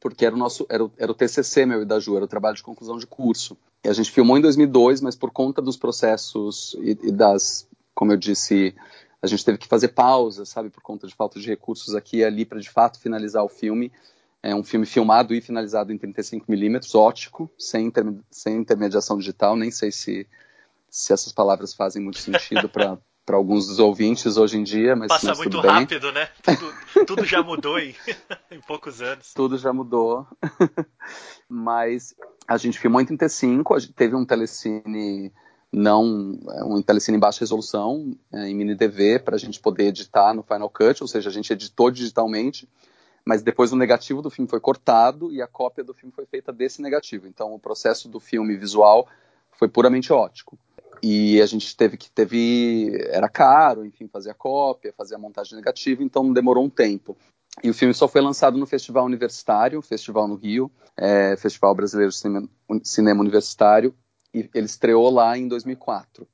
porque 0.00 0.24
era 0.24 0.36
o 0.36 0.38
nosso 0.38 0.64
era 0.70 0.84
o, 0.84 0.92
era 0.96 1.10
o 1.10 1.14
TCC 1.14 1.66
meu 1.66 1.82
e 1.82 1.84
da 1.84 1.98
Ju, 1.98 2.14
era 2.14 2.26
o 2.26 2.28
trabalho 2.28 2.54
de 2.54 2.62
conclusão 2.62 2.98
de 2.98 3.08
curso. 3.08 3.56
E 3.82 3.88
a 3.88 3.92
gente 3.92 4.12
filmou 4.12 4.38
em 4.38 4.40
2002, 4.40 5.00
mas 5.00 5.16
por 5.16 5.32
conta 5.32 5.60
dos 5.60 5.76
processos 5.76 6.76
e, 6.78 7.08
e 7.08 7.10
das, 7.10 7.66
como 7.92 8.12
eu 8.12 8.16
disse, 8.16 8.72
a 9.22 9.26
gente 9.26 9.44
teve 9.44 9.58
que 9.58 9.66
fazer 9.66 9.88
pausas, 9.88 10.48
sabe, 10.48 10.70
por 10.70 10.82
conta 10.82 11.06
de 11.06 11.14
falta 11.14 11.40
de 11.40 11.46
recursos 11.46 11.94
aqui 11.94 12.18
e 12.18 12.24
ali 12.24 12.44
para 12.44 12.60
de 12.60 12.70
fato 12.70 13.00
finalizar 13.00 13.42
o 13.44 13.48
filme. 13.48 13.92
É 14.42 14.54
um 14.54 14.62
filme 14.62 14.86
filmado 14.86 15.34
e 15.34 15.40
finalizado 15.40 15.92
em 15.92 15.98
35mm, 15.98 16.94
ótico, 16.94 17.50
sem, 17.58 17.92
sem 18.30 18.56
intermediação 18.58 19.18
digital. 19.18 19.56
Nem 19.56 19.70
sei 19.70 19.90
se, 19.90 20.26
se 20.88 21.12
essas 21.12 21.32
palavras 21.32 21.74
fazem 21.74 22.02
muito 22.02 22.18
sentido 22.18 22.68
para 22.68 22.98
para 23.26 23.36
alguns 23.36 23.66
dos 23.66 23.80
ouvintes 23.80 24.36
hoje 24.36 24.56
em 24.56 24.62
dia, 24.62 24.94
mas 24.94 25.08
passa 25.08 25.26
mas 25.26 25.38
muito 25.38 25.58
rápido, 25.58 26.12
né? 26.12 26.28
Tudo, 26.40 27.04
tudo 27.06 27.24
já 27.24 27.42
mudou 27.42 27.76
em, 27.76 27.92
em, 28.52 28.60
poucos 28.60 29.02
anos. 29.02 29.34
Tudo 29.34 29.58
já 29.58 29.72
mudou, 29.72 30.24
mas 31.50 32.14
a 32.46 32.56
gente 32.56 32.78
filmou 32.78 33.00
em 33.00 33.04
35, 33.04 33.74
a 33.74 33.78
gente 33.80 33.92
teve 33.94 34.14
um 34.14 34.24
telecine 34.24 35.32
não 35.76 36.38
é 36.52 36.64
um 36.64 36.80
telecine 36.80 37.18
em 37.18 37.20
baixa 37.20 37.40
resolução, 37.40 38.16
é, 38.32 38.48
em 38.48 38.54
mini 38.54 38.74
DV, 38.74 39.18
para 39.18 39.34
a 39.34 39.38
gente 39.38 39.60
poder 39.60 39.88
editar 39.88 40.32
no 40.32 40.42
Final 40.42 40.70
Cut, 40.70 41.02
ou 41.02 41.06
seja, 41.06 41.28
a 41.28 41.32
gente 41.32 41.52
editou 41.52 41.90
digitalmente, 41.90 42.66
mas 43.26 43.42
depois 43.42 43.74
o 43.74 43.76
negativo 43.76 44.22
do 44.22 44.30
filme 44.30 44.48
foi 44.48 44.58
cortado 44.58 45.30
e 45.30 45.42
a 45.42 45.46
cópia 45.46 45.84
do 45.84 45.92
filme 45.92 46.14
foi 46.14 46.24
feita 46.24 46.50
desse 46.50 46.80
negativo. 46.80 47.26
Então 47.28 47.52
o 47.52 47.58
processo 47.58 48.08
do 48.08 48.18
filme 48.18 48.56
visual 48.56 49.06
foi 49.52 49.68
puramente 49.68 50.10
ótico. 50.14 50.58
E 51.02 51.42
a 51.42 51.46
gente 51.46 51.76
teve 51.76 51.98
que 51.98 52.10
teve 52.10 52.98
era 53.10 53.28
caro, 53.28 53.84
enfim, 53.84 54.08
fazer 54.08 54.30
a 54.30 54.34
cópia, 54.34 54.94
fazer 54.96 55.16
a 55.16 55.18
montagem 55.18 55.56
negativa, 55.56 56.02
então 56.02 56.32
demorou 56.32 56.64
um 56.64 56.70
tempo. 56.70 57.14
E 57.62 57.68
o 57.68 57.74
filme 57.74 57.92
só 57.92 58.08
foi 58.08 58.22
lançado 58.22 58.56
no 58.56 58.64
Festival 58.64 59.04
Universitário, 59.04 59.82
Festival 59.82 60.26
no 60.26 60.36
Rio, 60.36 60.70
é, 60.96 61.36
Festival 61.36 61.74
Brasileiro 61.74 62.10
de 62.10 62.16
Cinema, 62.16 62.48
Cinema 62.82 63.20
Universitário, 63.20 63.94
e 64.36 64.50
ele 64.54 64.66
estreou 64.66 65.08
lá 65.10 65.36
em 65.38 65.48
2004. 65.48 66.26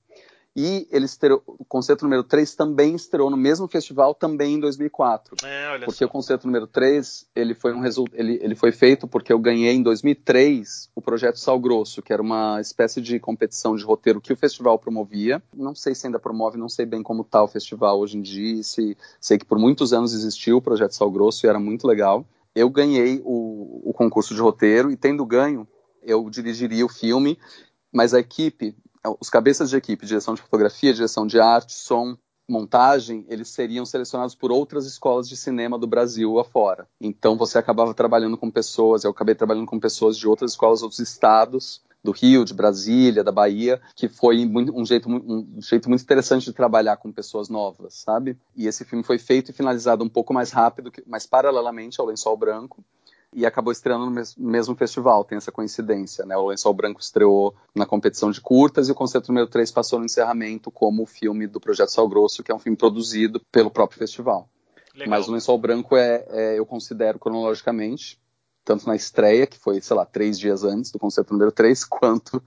E 0.55 0.87
ele 0.91 1.07
estreou, 1.07 1.43
o 1.47 1.65
concerto 1.65 2.05
número 2.05 2.23
3 2.23 2.55
também 2.55 2.95
estreou 2.95 3.31
no 3.31 3.39
mesmo 3.39 3.67
festival 3.67 4.15
também 4.15 4.57
em 4.57 4.61
2004. 4.61 5.37
É, 5.43 5.79
porque 5.79 6.05
só. 6.05 6.05
o 6.05 6.09
concerto 6.09 6.47
número 6.47 6.67
3, 6.67 7.27
ele 7.35 7.55
foi, 7.55 7.73
um 7.73 7.81
result, 7.81 8.11
ele, 8.13 8.39
ele 8.43 8.55
foi 8.55 8.71
feito 8.71 9.09
porque 9.09 9.33
eu 9.33 9.39
ganhei 9.39 9.73
em 9.73 9.83
2003 9.83 10.91
o 10.95 11.01
projeto 11.01 11.39
Sal 11.39 11.59
Grosso, 11.59 12.03
que 12.03 12.13
era 12.13 12.21
uma 12.21 12.61
espécie 12.61 13.01
de 13.01 13.19
competição 13.19 13.75
de 13.75 13.83
roteiro 13.83 14.21
que 14.21 14.33
o 14.33 14.37
festival 14.37 14.79
promovia. 14.79 15.43
Não 15.57 15.75
sei 15.75 15.95
se 15.95 16.07
ainda 16.07 16.19
promove, 16.19 16.59
não 16.59 16.69
sei 16.69 16.85
bem 16.85 17.03
como 17.03 17.23
está 17.23 17.43
o 17.43 17.49
festival 17.49 17.99
hoje 17.99 18.19
em 18.19 18.21
dia. 18.21 18.63
Se, 18.63 18.95
sei 19.19 19.39
que 19.39 19.47
por 19.47 19.59
muitos 19.59 19.95
anos 19.95 20.13
existiu 20.13 20.59
o 20.59 20.63
projeto 20.63 20.95
Sal 20.95 21.11
Grosso 21.11 21.47
e 21.47 21.49
era 21.49 21.59
muito 21.59 21.87
legal. 21.87 22.27
Eu 22.55 22.69
ganhei 22.69 23.23
o, 23.25 23.81
o 23.89 23.95
concurso 23.95 24.35
de 24.35 24.41
roteiro 24.43 24.91
e 24.91 24.97
tendo 24.97 25.25
ganho, 25.25 25.67
eu 26.03 26.29
dirigiria 26.29 26.85
o 26.85 26.89
filme 26.91 27.39
mas 27.93 28.15
a 28.15 28.21
equipe, 28.21 28.75
os 29.21 29.29
cabeças 29.29 29.71
de 29.71 29.77
equipe, 29.77 30.07
direção 30.07 30.35
de 30.35 30.43
fotografia, 30.43 30.95
direção 30.95 31.27
de 31.27 31.39
arte, 31.39 31.75
som, 31.75 32.17
montagem, 32.49 33.25
eles 33.29 33.49
seriam 33.49 33.85
selecionados 33.85 34.35
por 34.35 34.51
outras 34.51 34.87
escolas 34.87 35.29
de 35.29 35.37
cinema 35.37 35.79
do 35.79 35.87
Brasil 35.87 36.39
afora. 36.39 36.89
Então 37.01 37.37
você 37.37 37.59
acabava 37.59 37.95
trabalhando 37.95 38.37
com 38.37 38.51
pessoas, 38.51 39.05
eu 39.05 39.11
acabei 39.11 39.35
trabalhando 39.35 39.67
com 39.67 39.79
pessoas 39.79 40.17
de 40.17 40.27
outras 40.27 40.53
escolas, 40.53 40.83
outros 40.83 41.01
estados, 41.01 41.83
do 42.03 42.11
Rio, 42.11 42.45
de 42.45 42.53
Brasília, 42.53 43.23
da 43.23 43.31
Bahia, 43.31 43.81
que 43.95 44.09
foi 44.09 44.45
um 44.45 44.85
jeito, 44.85 45.09
um 45.09 45.61
jeito 45.61 45.89
muito 45.89 46.03
interessante 46.03 46.45
de 46.45 46.53
trabalhar 46.53 46.97
com 46.97 47.13
pessoas 47.13 47.49
novas, 47.49 47.95
sabe? 47.95 48.37
E 48.57 48.67
esse 48.67 48.85
filme 48.85 49.05
foi 49.05 49.19
feito 49.19 49.51
e 49.51 49.55
finalizado 49.55 50.03
um 50.03 50.09
pouco 50.09 50.35
mais 50.35 50.51
rápido, 50.51 50.91
mas 51.07 51.27
paralelamente 51.27 52.01
ao 52.01 52.07
Lençol 52.07 52.37
Branco, 52.37 52.85
e 53.33 53.47
acabou 53.47 53.73
estreando 53.73 54.05
no 54.05 54.25
mesmo 54.37 54.75
festival, 54.75 55.25
tem 55.25 55.39
essa 55.39 55.51
coincidência, 55.51 56.27
né? 56.27 56.37
O 56.37 56.49
Lençol 56.49 56.75
Branco 56.75 57.01
estreou 57.01 57.55
na 57.75 57.87
competição 57.87 58.31
de 58.31 58.41
curtas 58.41 58.89
e 58.89 58.93
o 58.93 58.95
Concerto 58.95 59.29
número 59.29 59.47
3 59.47 59.71
passou 59.71 59.99
no 59.99 60.05
encerramento 60.05 60.71
como 60.71 61.03
o 61.03 61.07
filme 61.07 61.47
do 61.47 61.59
Projeto 61.59 61.89
Sal 61.89 62.09
Grosso, 62.09 62.43
que 62.43 62.53
é 62.53 62.55
um 62.55 62.59
filme 62.59 62.77
produzido 62.77 63.41
pelo 63.51 63.71
próprio 63.71 63.99
festival. 63.99 64.49
Legal. 64.95 65.09
Mas 65.09 65.29
o 65.29 65.33
Lençol 65.33 65.59
Branco 65.59 65.97
é, 65.97 66.27
é, 66.29 66.59
eu 66.59 66.67
considero 66.67 67.19
cronologicamente, 67.19 68.21
tanto 68.65 68.87
na 68.87 68.95
estreia, 68.95 69.47
que 69.47 69.59
foi, 69.59 69.81
sei 69.81 69.97
lá, 69.97 70.05
três 70.05 70.39
dias 70.39 70.63
antes 70.63 70.91
do 70.91 70.99
Concerto 70.99 71.33
número 71.33 71.51
3, 71.51 71.85
quanto 71.87 72.43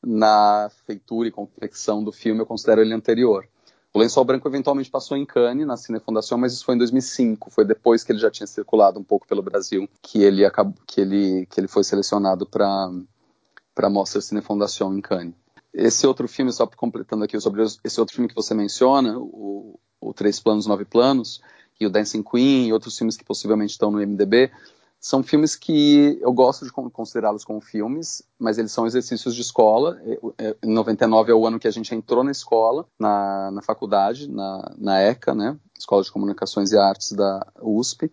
na 0.00 0.70
feitura 0.86 1.28
e 1.28 1.32
confecção 1.32 2.04
do 2.04 2.12
filme, 2.12 2.40
eu 2.40 2.46
considero 2.46 2.80
ele 2.80 2.94
anterior. 2.94 3.48
O 3.92 3.98
Lençol 3.98 4.24
Branco 4.24 4.46
eventualmente 4.46 4.90
passou 4.90 5.16
em 5.16 5.24
Cannes, 5.24 5.66
na 5.66 5.76
Cine 5.76 5.98
Fundação, 5.98 6.36
mas 6.36 6.52
isso 6.52 6.64
foi 6.64 6.74
em 6.74 6.78
2005. 6.78 7.50
Foi 7.50 7.64
depois 7.64 8.04
que 8.04 8.12
ele 8.12 8.18
já 8.18 8.30
tinha 8.30 8.46
circulado 8.46 9.00
um 9.00 9.04
pouco 9.04 9.26
pelo 9.26 9.42
Brasil 9.42 9.88
que 10.02 10.22
ele, 10.22 10.44
acabou, 10.44 10.74
que 10.86 11.00
ele, 11.00 11.46
que 11.46 11.58
ele 11.58 11.68
foi 11.68 11.82
selecionado 11.82 12.46
para 12.46 12.90
a 13.76 13.90
Mostra 13.90 14.20
Cine 14.20 14.42
Fundação 14.42 14.96
em 14.96 15.00
Cannes. 15.00 15.34
Esse 15.72 16.06
outro 16.06 16.28
filme, 16.28 16.52
só 16.52 16.66
completando 16.66 17.24
aqui 17.24 17.40
sobre 17.40 17.62
esse 17.62 18.00
outro 18.00 18.14
filme 18.14 18.28
que 18.28 18.34
você 18.34 18.54
menciona, 18.54 19.18
o, 19.18 19.78
o 20.00 20.12
Três 20.12 20.40
Planos, 20.40 20.66
Nove 20.66 20.84
Planos, 20.84 21.40
e 21.80 21.86
o 21.86 21.90
Dancing 21.90 22.22
Queen, 22.22 22.68
e 22.68 22.72
outros 22.72 22.96
filmes 22.96 23.16
que 23.16 23.24
possivelmente 23.24 23.72
estão 23.72 23.90
no 23.90 23.98
MDB, 23.98 24.50
são 25.00 25.22
filmes 25.22 25.54
que 25.54 26.18
eu 26.20 26.32
gosto 26.32 26.64
de 26.64 26.72
considerá-los 26.72 27.44
como 27.44 27.60
filmes, 27.60 28.22
mas 28.38 28.58
eles 28.58 28.72
são 28.72 28.86
exercícios 28.86 29.34
de 29.34 29.42
escola. 29.42 30.00
Em 30.62 30.72
99 30.72 31.30
é 31.30 31.34
o 31.34 31.46
ano 31.46 31.58
que 31.58 31.68
a 31.68 31.70
gente 31.70 31.94
entrou 31.94 32.24
na 32.24 32.32
escola, 32.32 32.84
na, 32.98 33.50
na 33.52 33.62
faculdade, 33.62 34.28
na, 34.28 34.74
na 34.76 35.00
ECA, 35.00 35.34
né? 35.34 35.56
Escola 35.78 36.02
de 36.02 36.10
Comunicações 36.10 36.72
e 36.72 36.78
Artes 36.78 37.12
da 37.12 37.46
USP. 37.62 38.10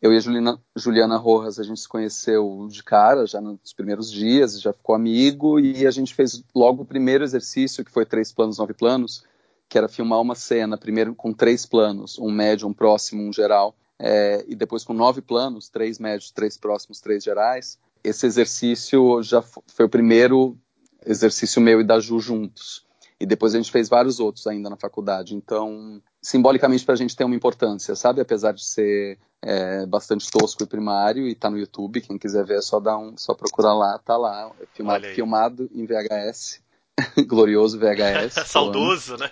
Eu 0.00 0.12
e 0.12 0.16
a 0.16 0.20
Juliana, 0.20 0.60
Juliana 0.76 1.16
Rojas, 1.16 1.58
a 1.58 1.64
gente 1.64 1.80
se 1.80 1.88
conheceu 1.88 2.68
de 2.70 2.84
cara, 2.84 3.26
já 3.26 3.40
nos 3.40 3.72
primeiros 3.72 4.12
dias, 4.12 4.60
já 4.60 4.72
ficou 4.72 4.94
amigo, 4.94 5.58
e 5.58 5.86
a 5.86 5.90
gente 5.90 6.14
fez 6.14 6.44
logo 6.54 6.82
o 6.82 6.86
primeiro 6.86 7.24
exercício, 7.24 7.84
que 7.84 7.90
foi 7.90 8.06
Três 8.06 8.30
Planos, 8.30 8.58
Nove 8.58 8.74
Planos, 8.74 9.24
que 9.68 9.76
era 9.76 9.88
filmar 9.88 10.20
uma 10.20 10.34
cena, 10.34 10.78
primeiro 10.78 11.14
com 11.14 11.32
três 11.32 11.66
planos, 11.66 12.18
um 12.18 12.30
médio, 12.30 12.68
um 12.68 12.72
próximo, 12.72 13.22
um 13.22 13.32
geral, 13.32 13.74
é, 13.98 14.44
e 14.46 14.54
depois 14.54 14.84
com 14.84 14.92
nove 14.92 15.20
planos, 15.20 15.68
três 15.68 15.98
médios, 15.98 16.30
três 16.30 16.56
próximos, 16.56 17.00
três 17.00 17.24
gerais, 17.24 17.78
esse 18.02 18.26
exercício 18.26 19.22
já 19.22 19.42
foi 19.42 19.86
o 19.86 19.88
primeiro 19.88 20.56
exercício 21.04 21.60
meu 21.60 21.80
e 21.80 21.84
da 21.84 21.98
Ju 21.98 22.20
juntos. 22.20 22.86
E 23.20 23.26
depois 23.26 23.54
a 23.54 23.58
gente 23.58 23.72
fez 23.72 23.88
vários 23.88 24.20
outros 24.20 24.46
ainda 24.46 24.70
na 24.70 24.76
faculdade. 24.76 25.34
Então, 25.34 26.00
simbolicamente 26.22 26.84
para 26.84 26.94
a 26.94 26.96
gente 26.96 27.16
tem 27.16 27.26
uma 27.26 27.34
importância, 27.34 27.96
sabe? 27.96 28.20
Apesar 28.20 28.52
de 28.52 28.64
ser 28.64 29.18
é, 29.42 29.84
bastante 29.86 30.30
tosco 30.30 30.62
e 30.62 30.66
primário 30.66 31.26
e 31.26 31.34
tá 31.34 31.50
no 31.50 31.58
YouTube, 31.58 32.00
quem 32.00 32.16
quiser 32.16 32.44
ver 32.44 32.58
é 32.58 32.62
só 32.62 32.78
dar 32.78 32.96
um, 32.96 33.16
só 33.16 33.34
procurar 33.34 33.74
lá, 33.74 33.98
tá 33.98 34.16
lá, 34.16 34.52
filmado, 34.72 35.06
filmado 35.08 35.70
em 35.72 35.84
VHS, 35.84 36.60
glorioso 37.26 37.78
VHS. 37.78 38.44
Saudoso, 38.46 39.16
né? 39.16 39.30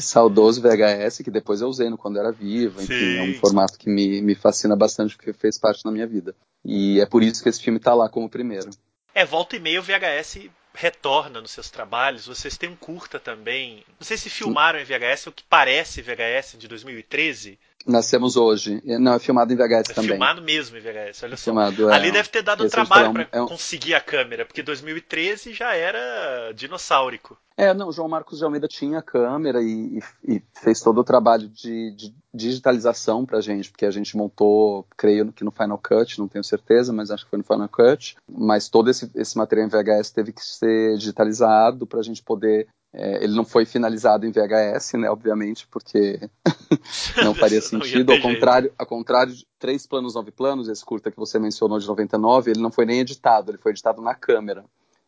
saudoso 0.00 0.62
VHS, 0.62 1.22
que 1.22 1.30
depois 1.30 1.60
eu 1.60 1.68
usei 1.68 1.90
no 1.90 1.98
quando 1.98 2.18
era 2.18 2.30
vivo, 2.30 2.80
enfim, 2.80 2.94
Sim. 2.94 3.16
é 3.16 3.22
um 3.22 3.34
formato 3.34 3.78
que 3.78 3.90
me, 3.90 4.22
me 4.22 4.34
fascina 4.34 4.76
bastante, 4.76 5.16
porque 5.16 5.32
fez 5.32 5.58
parte 5.58 5.82
da 5.82 5.90
minha 5.90 6.06
vida. 6.06 6.34
E 6.64 7.00
é 7.00 7.06
por 7.06 7.22
isso 7.22 7.42
que 7.42 7.48
esse 7.48 7.60
filme 7.60 7.78
tá 7.78 7.94
lá 7.94 8.08
como 8.08 8.28
primeiro. 8.28 8.70
É, 9.14 9.24
volta 9.24 9.56
e 9.56 9.60
meia 9.60 9.80
o 9.80 9.82
VHS 9.82 10.48
retorna 10.74 11.40
nos 11.40 11.50
seus 11.50 11.70
trabalhos. 11.70 12.26
Vocês 12.26 12.56
têm 12.56 12.68
um 12.68 12.76
curta 12.76 13.18
também. 13.18 13.84
Não 13.98 14.06
sei 14.06 14.16
se 14.16 14.30
filmaram 14.30 14.78
em 14.78 14.84
VHS, 14.84 15.26
o 15.26 15.32
que 15.32 15.42
parece 15.42 16.02
VHS 16.02 16.56
de 16.58 16.68
2013. 16.68 17.58
Nascemos 17.88 18.36
hoje. 18.36 18.82
Não, 18.84 19.14
é 19.14 19.18
filmado 19.18 19.50
em 19.50 19.56
VHS 19.56 19.90
é 19.90 19.94
também. 19.94 20.10
filmado 20.10 20.42
mesmo 20.42 20.76
em 20.76 20.80
VHS, 20.80 21.22
olha 21.22 21.34
é 21.34 21.36
só. 21.36 21.44
Filmado, 21.44 21.90
é, 21.90 21.94
Ali 21.94 22.12
deve 22.12 22.28
ter 22.28 22.42
dado 22.42 22.64
um 22.64 22.68
trabalho 22.68 23.06
é 23.06 23.08
um, 23.08 23.12
para 23.14 23.28
é 23.32 23.42
um... 23.42 23.46
conseguir 23.46 23.94
a 23.94 24.00
câmera, 24.00 24.44
porque 24.44 24.62
2013 24.62 25.54
já 25.54 25.74
era 25.74 26.52
dinossáurico. 26.54 27.38
É, 27.56 27.74
não, 27.74 27.90
João 27.90 28.08
Marcos 28.08 28.38
de 28.38 28.44
Almeida 28.44 28.68
tinha 28.68 29.02
câmera 29.02 29.60
e, 29.60 29.98
e, 30.22 30.36
e 30.36 30.42
fez 30.62 30.80
todo 30.80 31.00
o 31.00 31.04
trabalho 31.04 31.48
de, 31.48 31.90
de 31.96 32.14
digitalização 32.32 33.26
pra 33.26 33.40
gente, 33.40 33.70
porque 33.70 33.84
a 33.84 33.90
gente 33.90 34.16
montou, 34.16 34.86
creio 34.96 35.32
que 35.32 35.42
no 35.42 35.50
Final 35.50 35.76
Cut, 35.78 36.20
não 36.20 36.28
tenho 36.28 36.44
certeza, 36.44 36.92
mas 36.92 37.10
acho 37.10 37.24
que 37.24 37.30
foi 37.30 37.38
no 37.38 37.44
Final 37.44 37.68
Cut, 37.68 38.16
mas 38.30 38.68
todo 38.68 38.88
esse, 38.90 39.10
esse 39.14 39.36
material 39.36 39.66
em 39.66 39.70
VHS 39.70 40.10
teve 40.10 40.32
que 40.32 40.44
ser 40.44 40.96
digitalizado 40.98 41.84
pra 41.84 42.02
gente 42.02 42.22
poder 42.22 42.68
é, 42.92 43.22
ele 43.22 43.34
não 43.34 43.44
foi 43.44 43.64
finalizado 43.64 44.26
em 44.26 44.32
VHS, 44.32 44.94
né, 44.94 45.10
obviamente, 45.10 45.66
porque 45.68 46.18
não 47.22 47.34
faria 47.34 47.60
sentido. 47.62 48.12
ao 48.12 48.20
contrário, 48.20 48.72
ao 48.78 48.86
contrário 48.86 49.34
de 49.34 49.46
Três 49.58 49.86
Planos, 49.86 50.14
Nove 50.14 50.30
Planos, 50.30 50.68
esse 50.68 50.84
curta 50.84 51.10
que 51.10 51.16
você 51.16 51.38
mencionou 51.38 51.78
de 51.78 51.86
99, 51.86 52.50
ele 52.50 52.60
não 52.60 52.70
foi 52.70 52.86
nem 52.86 53.00
editado, 53.00 53.50
ele 53.50 53.58
foi 53.58 53.72
editado 53.72 54.00
na 54.00 54.14
câmera. 54.14 54.64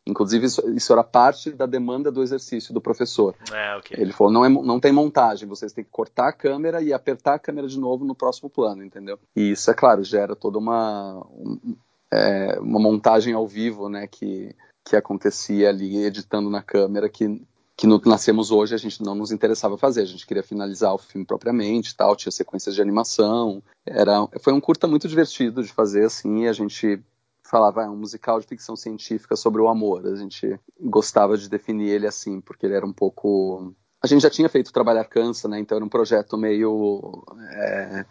Inclusive, 0.06 0.46
isso, 0.46 0.68
isso, 0.70 0.92
era 0.92 1.04
parte 1.04 1.52
da 1.52 1.66
demanda 1.66 2.10
do 2.10 2.22
exercício 2.22 2.72
do 2.72 2.80
professor. 2.80 3.34
É, 3.52 3.76
okay. 3.76 4.00
Ele 4.00 4.12
falou: 4.12 4.32
não, 4.32 4.44
é, 4.44 4.48
não 4.48 4.80
tem 4.80 4.92
montagem, 4.92 5.48
vocês 5.48 5.72
têm 5.72 5.84
que 5.84 5.90
cortar 5.90 6.28
a 6.28 6.32
câmera 6.32 6.80
e 6.82 6.92
apertar 6.92 7.34
a 7.34 7.38
câmera 7.38 7.68
de 7.68 7.78
novo 7.78 8.04
no 8.04 8.14
próximo 8.14 8.48
plano, 8.48 8.82
entendeu? 8.82 9.18
E 9.36 9.50
isso, 9.52 9.70
é 9.70 9.74
claro, 9.74 10.02
gera 10.02 10.34
toda 10.34 10.58
uma, 10.58 11.18
um, 11.30 11.76
é, 12.12 12.58
uma 12.60 12.80
montagem 12.80 13.34
ao 13.34 13.46
vivo, 13.46 13.88
né, 13.88 14.06
que, 14.06 14.54
que 14.84 14.96
acontecia 14.96 15.68
ali 15.68 15.98
editando 15.98 16.48
na 16.48 16.62
câmera, 16.62 17.08
que, 17.08 17.40
que 17.80 17.86
no 17.86 17.98
Nascemos 18.04 18.50
Hoje 18.50 18.74
a 18.74 18.78
gente 18.78 19.02
não 19.02 19.14
nos 19.14 19.32
interessava 19.32 19.78
fazer, 19.78 20.02
a 20.02 20.04
gente 20.04 20.26
queria 20.26 20.42
finalizar 20.42 20.92
o 20.92 20.98
filme 20.98 21.24
propriamente 21.26 21.96
tal, 21.96 22.14
tinha 22.14 22.30
sequências 22.30 22.74
de 22.74 22.82
animação. 22.82 23.62
Era, 23.86 24.28
foi 24.38 24.52
um 24.52 24.60
curta 24.60 24.86
muito 24.86 25.08
divertido 25.08 25.62
de 25.62 25.72
fazer, 25.72 26.04
assim, 26.04 26.42
e 26.42 26.48
a 26.48 26.52
gente 26.52 27.02
falava, 27.42 27.82
é 27.82 27.88
um 27.88 27.96
musical 27.96 28.38
de 28.38 28.46
ficção 28.46 28.76
científica 28.76 29.34
sobre 29.34 29.62
o 29.62 29.68
amor. 29.68 30.06
A 30.06 30.14
gente 30.14 30.60
gostava 30.78 31.38
de 31.38 31.48
definir 31.48 31.88
ele 31.88 32.06
assim, 32.06 32.38
porque 32.42 32.66
ele 32.66 32.74
era 32.74 32.84
um 32.84 32.92
pouco. 32.92 33.74
A 34.02 34.06
gente 34.06 34.20
já 34.20 34.30
tinha 34.30 34.50
feito 34.50 34.74
Trabalhar 34.74 35.06
Cansa, 35.06 35.48
né? 35.48 35.58
Então 35.58 35.76
era 35.76 35.84
um 35.84 35.88
projeto 35.88 36.36
meio. 36.36 37.24
É... 37.54 38.04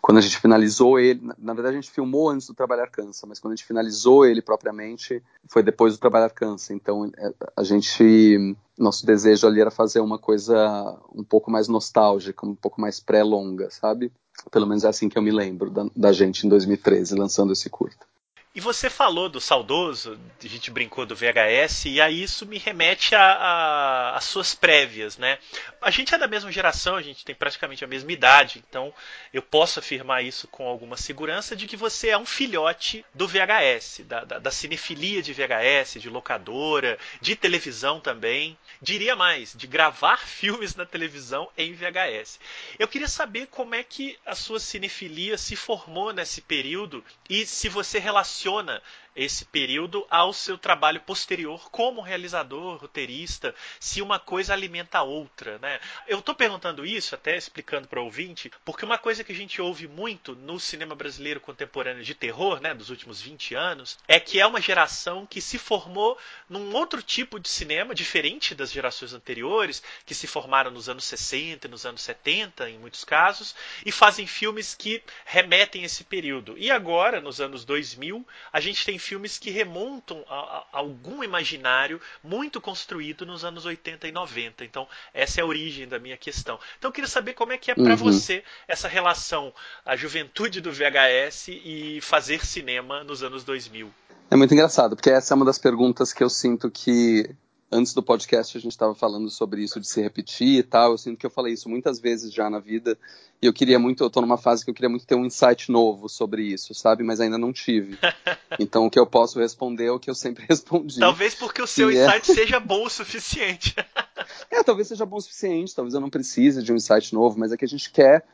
Quando 0.00 0.18
a 0.18 0.20
gente 0.20 0.38
finalizou 0.38 0.98
ele, 0.98 1.20
na 1.38 1.52
verdade 1.52 1.76
a 1.76 1.80
gente 1.80 1.90
filmou 1.90 2.30
antes 2.30 2.46
do 2.46 2.54
Trabalhar 2.54 2.88
Cansa, 2.88 3.26
mas 3.26 3.38
quando 3.38 3.52
a 3.52 3.56
gente 3.56 3.66
finalizou 3.66 4.24
ele 4.24 4.40
propriamente, 4.40 5.22
foi 5.46 5.62
depois 5.62 5.94
do 5.94 6.00
Trabalhar 6.00 6.30
Cansa. 6.30 6.72
Então 6.72 7.10
é, 7.16 7.32
a 7.56 7.62
gente, 7.62 8.56
nosso 8.78 9.04
desejo 9.04 9.46
ali 9.46 9.60
era 9.60 9.70
fazer 9.70 10.00
uma 10.00 10.18
coisa 10.18 10.98
um 11.14 11.22
pouco 11.22 11.50
mais 11.50 11.68
nostálgica, 11.68 12.46
um 12.46 12.54
pouco 12.54 12.80
mais 12.80 12.98
pré-longa, 12.98 13.68
sabe? 13.70 14.10
Pelo 14.50 14.66
menos 14.66 14.84
é 14.84 14.88
assim 14.88 15.08
que 15.08 15.18
eu 15.18 15.22
me 15.22 15.30
lembro 15.30 15.70
da, 15.70 15.86
da 15.94 16.12
gente 16.12 16.46
em 16.46 16.48
2013 16.48 17.14
lançando 17.14 17.52
esse 17.52 17.68
curta. 17.68 18.09
E 18.52 18.60
você 18.60 18.90
falou 18.90 19.28
do 19.28 19.40
saudoso, 19.40 20.18
a 20.42 20.48
gente 20.48 20.72
brincou 20.72 21.06
do 21.06 21.14
VHS, 21.14 21.84
e 21.84 22.00
aí 22.00 22.20
isso 22.20 22.44
me 22.44 22.58
remete 22.58 23.14
às 23.14 24.24
suas 24.24 24.56
prévias, 24.56 25.16
né? 25.16 25.38
A 25.80 25.88
gente 25.88 26.12
é 26.12 26.18
da 26.18 26.26
mesma 26.26 26.50
geração, 26.50 26.96
a 26.96 27.02
gente 27.02 27.24
tem 27.24 27.32
praticamente 27.32 27.84
a 27.84 27.86
mesma 27.86 28.10
idade, 28.10 28.60
então 28.68 28.92
eu 29.32 29.40
posso 29.40 29.78
afirmar 29.78 30.24
isso 30.24 30.48
com 30.48 30.66
alguma 30.66 30.96
segurança 30.96 31.54
de 31.54 31.68
que 31.68 31.76
você 31.76 32.08
é 32.08 32.18
um 32.18 32.26
filhote 32.26 33.04
do 33.14 33.28
VHS, 33.28 34.00
da, 34.04 34.24
da, 34.24 34.38
da 34.40 34.50
cinefilia 34.50 35.22
de 35.22 35.32
VHS, 35.32 36.00
de 36.00 36.10
locadora, 36.10 36.98
de 37.20 37.36
televisão 37.36 38.00
também. 38.00 38.58
Diria 38.82 39.14
mais, 39.14 39.52
de 39.54 39.66
gravar 39.66 40.16
filmes 40.26 40.74
na 40.74 40.86
televisão 40.86 41.50
em 41.56 41.74
VHS. 41.74 42.40
Eu 42.78 42.88
queria 42.88 43.08
saber 43.08 43.46
como 43.48 43.74
é 43.74 43.84
que 43.84 44.18
a 44.24 44.34
sua 44.34 44.58
cinefilia 44.58 45.36
se 45.36 45.54
formou 45.54 46.12
nesse 46.12 46.40
período 46.40 47.04
e 47.28 47.44
se 47.44 47.68
você 47.68 47.98
relaciona 47.98 48.82
esse 49.14 49.44
período 49.44 50.06
ao 50.10 50.32
seu 50.32 50.56
trabalho 50.56 51.00
posterior 51.00 51.70
como 51.70 52.00
realizador, 52.00 52.76
roteirista, 52.76 53.54
se 53.78 54.00
uma 54.00 54.18
coisa 54.18 54.52
alimenta 54.52 54.98
a 54.98 55.02
outra, 55.02 55.58
né? 55.58 55.80
Eu 56.06 56.20
estou 56.20 56.34
perguntando 56.34 56.86
isso, 56.86 57.14
até 57.14 57.36
explicando 57.36 57.88
para 57.88 58.00
o 58.00 58.04
ouvinte, 58.04 58.50
porque 58.64 58.84
uma 58.84 58.98
coisa 58.98 59.24
que 59.24 59.32
a 59.32 59.34
gente 59.34 59.60
ouve 59.60 59.88
muito 59.88 60.34
no 60.34 60.60
cinema 60.60 60.94
brasileiro 60.94 61.40
contemporâneo 61.40 62.04
de 62.04 62.14
terror, 62.14 62.60
né, 62.60 62.74
dos 62.74 62.90
últimos 62.90 63.20
20 63.20 63.54
anos, 63.54 63.98
é 64.06 64.20
que 64.20 64.40
é 64.40 64.46
uma 64.46 64.60
geração 64.60 65.26
que 65.26 65.40
se 65.40 65.58
formou 65.58 66.16
num 66.48 66.74
outro 66.74 67.02
tipo 67.02 67.38
de 67.38 67.48
cinema, 67.48 67.94
diferente 67.94 68.54
das 68.54 68.70
gerações 68.70 69.12
anteriores, 69.12 69.82
que 70.06 70.14
se 70.14 70.26
formaram 70.26 70.70
nos 70.70 70.88
anos 70.88 71.04
60, 71.04 71.68
nos 71.68 71.84
anos 71.84 72.02
70, 72.02 72.70
em 72.70 72.78
muitos 72.78 73.04
casos, 73.04 73.54
e 73.84 73.90
fazem 73.90 74.26
filmes 74.26 74.74
que 74.74 75.02
remetem 75.24 75.82
esse 75.82 76.04
período. 76.04 76.56
E 76.56 76.70
agora, 76.70 77.20
nos 77.20 77.40
anos 77.40 77.64
2000, 77.64 78.26
a 78.52 78.60
gente 78.60 78.84
tem 78.84 78.98
filmes 79.00 79.38
que 79.38 79.50
remontam 79.50 80.24
a, 80.28 80.34
a, 80.34 80.66
algum 80.72 81.24
imaginário 81.24 82.00
muito 82.22 82.60
construído 82.60 83.26
nos 83.26 83.44
anos 83.44 83.64
80 83.64 84.06
e 84.06 84.12
90. 84.12 84.64
Então, 84.64 84.86
essa 85.12 85.40
é 85.40 85.42
a 85.42 85.46
origem 85.46 85.88
da 85.88 85.98
minha 85.98 86.16
questão. 86.16 86.58
Então, 86.78 86.88
eu 86.88 86.92
queria 86.92 87.08
saber 87.08 87.34
como 87.34 87.52
é 87.52 87.58
que 87.58 87.70
é 87.70 87.74
para 87.74 87.90
uhum. 87.90 87.96
você 87.96 88.44
essa 88.68 88.86
relação, 88.86 89.52
a 89.84 89.96
juventude 89.96 90.60
do 90.60 90.70
VHS 90.70 91.48
e 91.48 91.98
fazer 92.02 92.44
cinema 92.44 93.02
nos 93.02 93.22
anos 93.22 93.42
2000. 93.44 93.92
É 94.30 94.36
muito 94.36 94.54
engraçado, 94.54 94.94
porque 94.94 95.10
essa 95.10 95.34
é 95.34 95.36
uma 95.36 95.44
das 95.44 95.58
perguntas 95.58 96.12
que 96.12 96.22
eu 96.22 96.30
sinto 96.30 96.70
que 96.70 97.34
antes 97.70 97.94
do 97.94 98.02
podcast 98.02 98.58
a 98.58 98.60
gente 98.60 98.72
estava 98.72 98.94
falando 98.94 99.30
sobre 99.30 99.62
isso 99.62 99.78
de 99.78 99.86
se 99.86 100.02
repetir 100.02 100.58
e 100.58 100.62
tal. 100.62 100.92
Eu 100.92 100.98
sinto 100.98 101.18
que 101.18 101.24
eu 101.24 101.30
falei 101.30 101.52
isso 101.52 101.68
muitas 101.68 102.00
vezes 102.00 102.32
já 102.32 102.50
na 102.50 102.58
vida. 102.58 102.98
E 103.40 103.46
eu 103.46 103.52
queria 103.52 103.78
muito, 103.78 104.02
eu 104.02 104.10
tô 104.10 104.20
numa 104.20 104.36
fase 104.36 104.64
que 104.64 104.70
eu 104.70 104.74
queria 104.74 104.88
muito 104.88 105.06
ter 105.06 105.14
um 105.14 105.24
insight 105.24 105.70
novo 105.70 106.08
sobre 106.08 106.42
isso, 106.42 106.74
sabe? 106.74 107.04
Mas 107.04 107.20
ainda 107.20 107.38
não 107.38 107.52
tive. 107.52 107.98
Então 108.58 108.84
o 108.84 108.90
que 108.90 108.98
eu 108.98 109.06
posso 109.06 109.38
responder 109.38 109.86
é 109.86 109.90
o 109.92 109.98
que 109.98 110.10
eu 110.10 110.14
sempre 110.14 110.44
respondi. 110.50 110.98
Talvez 110.98 111.34
porque 111.34 111.62
o 111.62 111.66
seu 111.66 111.88
é 111.88 111.94
insight 111.94 112.30
é... 112.30 112.34
seja 112.34 112.60
bom 112.60 112.84
o 112.84 112.90
suficiente. 112.90 113.74
é, 114.50 114.62
talvez 114.62 114.88
seja 114.88 115.06
bom 115.06 115.16
o 115.16 115.20
suficiente, 115.20 115.74
talvez 115.74 115.94
eu 115.94 116.00
não 116.00 116.10
precise 116.10 116.62
de 116.62 116.72
um 116.72 116.76
insight 116.76 117.14
novo, 117.14 117.38
mas 117.38 117.52
é 117.52 117.56
que 117.56 117.64
a 117.64 117.68
gente 117.68 117.90
quer 117.90 118.26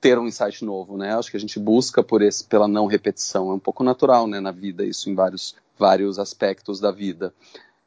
ter 0.00 0.16
um 0.16 0.26
insight 0.26 0.64
novo, 0.64 0.96
né? 0.96 1.14
Acho 1.14 1.30
que 1.30 1.36
a 1.36 1.40
gente 1.40 1.58
busca 1.58 2.02
por 2.02 2.22
esse, 2.22 2.44
pela 2.44 2.68
não 2.68 2.86
repetição. 2.86 3.50
É 3.50 3.54
um 3.54 3.58
pouco 3.58 3.82
natural, 3.82 4.26
né, 4.26 4.40
na 4.40 4.52
vida, 4.52 4.84
isso 4.84 5.10
em 5.10 5.14
vários, 5.14 5.54
vários 5.76 6.18
aspectos 6.18 6.78
da 6.78 6.92
vida 6.92 7.34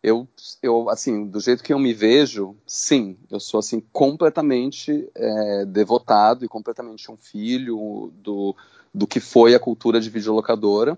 eu, 0.02 0.28
eu, 0.62 0.90
assim, 0.90 1.28
do 1.28 1.40
jeito 1.40 1.64
que 1.64 1.74
eu 1.74 1.80
me 1.80 1.94
vejo, 1.94 2.56
sim, 2.66 3.18
eu 3.30 3.40
sou, 3.40 3.60
assim, 3.60 3.80
completamente 3.92 5.10
é, 5.16 5.66
devotado 5.66 6.46
e 6.46 6.48
completamente 6.48 7.12
um 7.12 7.18
filho 7.18 8.12
do, 8.16 8.56
do 8.94 9.08
que 9.08 9.20
foi 9.20 9.56
a 9.56 9.60
cultura 9.60 10.00
de 10.00 10.10
videolocadora, 10.10 10.98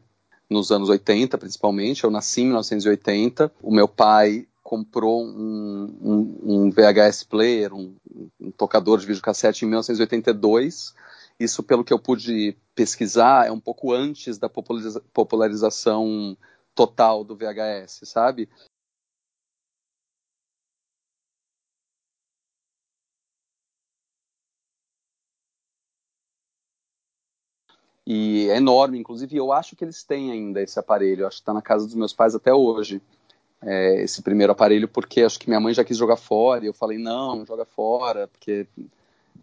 nos 0.50 0.72
anos 0.72 0.89
80, 0.89 1.38
principalmente. 1.38 2.03
Eu 2.03 2.12
nasci 2.12 2.41
em 2.41 2.46
1980. 2.46 3.51
O 3.62 3.72
meu 3.72 3.88
pai 3.88 4.48
comprou 4.63 5.24
um, 5.24 5.98
um, 6.01 6.39
um 6.44 6.72
VHS 6.72 7.24
player, 7.24 7.74
um, 7.74 7.96
um, 8.39 8.51
tocador 8.51 9.00
de 9.00 9.06
videocassete 9.06 9.65
em 9.65 9.68
1982. 9.68 10.94
Isso, 11.39 11.63
pelo 11.63 11.84
que 11.84 11.94
eu 11.94 12.00
pude 12.00 12.58
pesquisar, 12.75 13.48
é 13.48 13.51
um 13.51 13.60
pouco 13.60 13.94
antes 13.94 14.38
da 14.38 14.50
populariza 14.50 15.01
popularização 15.13 16.38
total 16.75 17.24
do 17.24 17.36
VHS, 17.36 18.01
sabe? 18.03 18.50
E 28.12 28.50
é 28.50 28.58
enorme, 28.58 28.98
inclusive 28.98 29.38
eu 29.38 29.54
acho 29.54 29.75
que 29.75 29.86
eles 29.86 30.04
têm 30.04 30.32
ainda 30.32 30.60
esse 30.63 30.80
aparelho, 30.80 31.28
acho 31.28 31.38
que 31.38 31.42
está 31.44 31.54
na 31.54 31.62
casa 31.62 31.86
dos 31.86 31.94
meus 31.94 32.12
pais 32.12 32.34
até 32.34 32.51
hoje, 32.51 33.00
é, 33.62 34.01
esse 34.01 34.24
primeiro 34.24 34.51
aparelho, 34.51 34.88
porque 34.88 35.22
acho 35.22 35.38
que 35.38 35.48
minha 35.48 35.60
mãe 35.60 35.75
já 35.75 35.84
quis 35.84 35.96
jogar 35.96 36.16
fora, 36.16 36.63
e 36.63 36.68
eu 36.68 36.74
falei, 36.74 36.98
não, 36.98 37.46
joga 37.46 37.66
fora, 37.66 38.28
porque, 38.28 38.66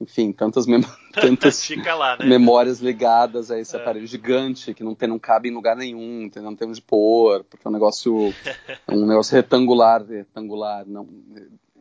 enfim, 0.01 0.33
tantas, 0.33 0.67
mem 0.67 0.81
tantas 1.15 1.69
lá, 1.97 2.17
né? 2.17 2.27
memórias 2.27 2.81
ligadas 2.81 3.53
a 3.53 3.61
esse 3.61 3.77
é. 3.77 3.81
aparelho 3.81 4.05
gigante, 4.09 4.75
que 4.75 4.83
não, 4.83 4.97
tem, 4.97 5.09
não 5.09 5.19
cabe 5.21 5.49
em 5.49 5.55
lugar 5.55 5.77
nenhum, 5.77 6.29
não 6.35 6.57
tem 6.57 6.67
onde 6.67 6.83
pôr, 6.83 7.45
porque 7.45 7.65
é 7.65 7.71
um 7.71 7.73
negócio, 7.73 8.35
é 8.89 8.93
um 8.93 9.07
negócio 9.07 9.33
retangular, 9.33 10.05
retangular, 10.05 10.85
não, 10.89 11.09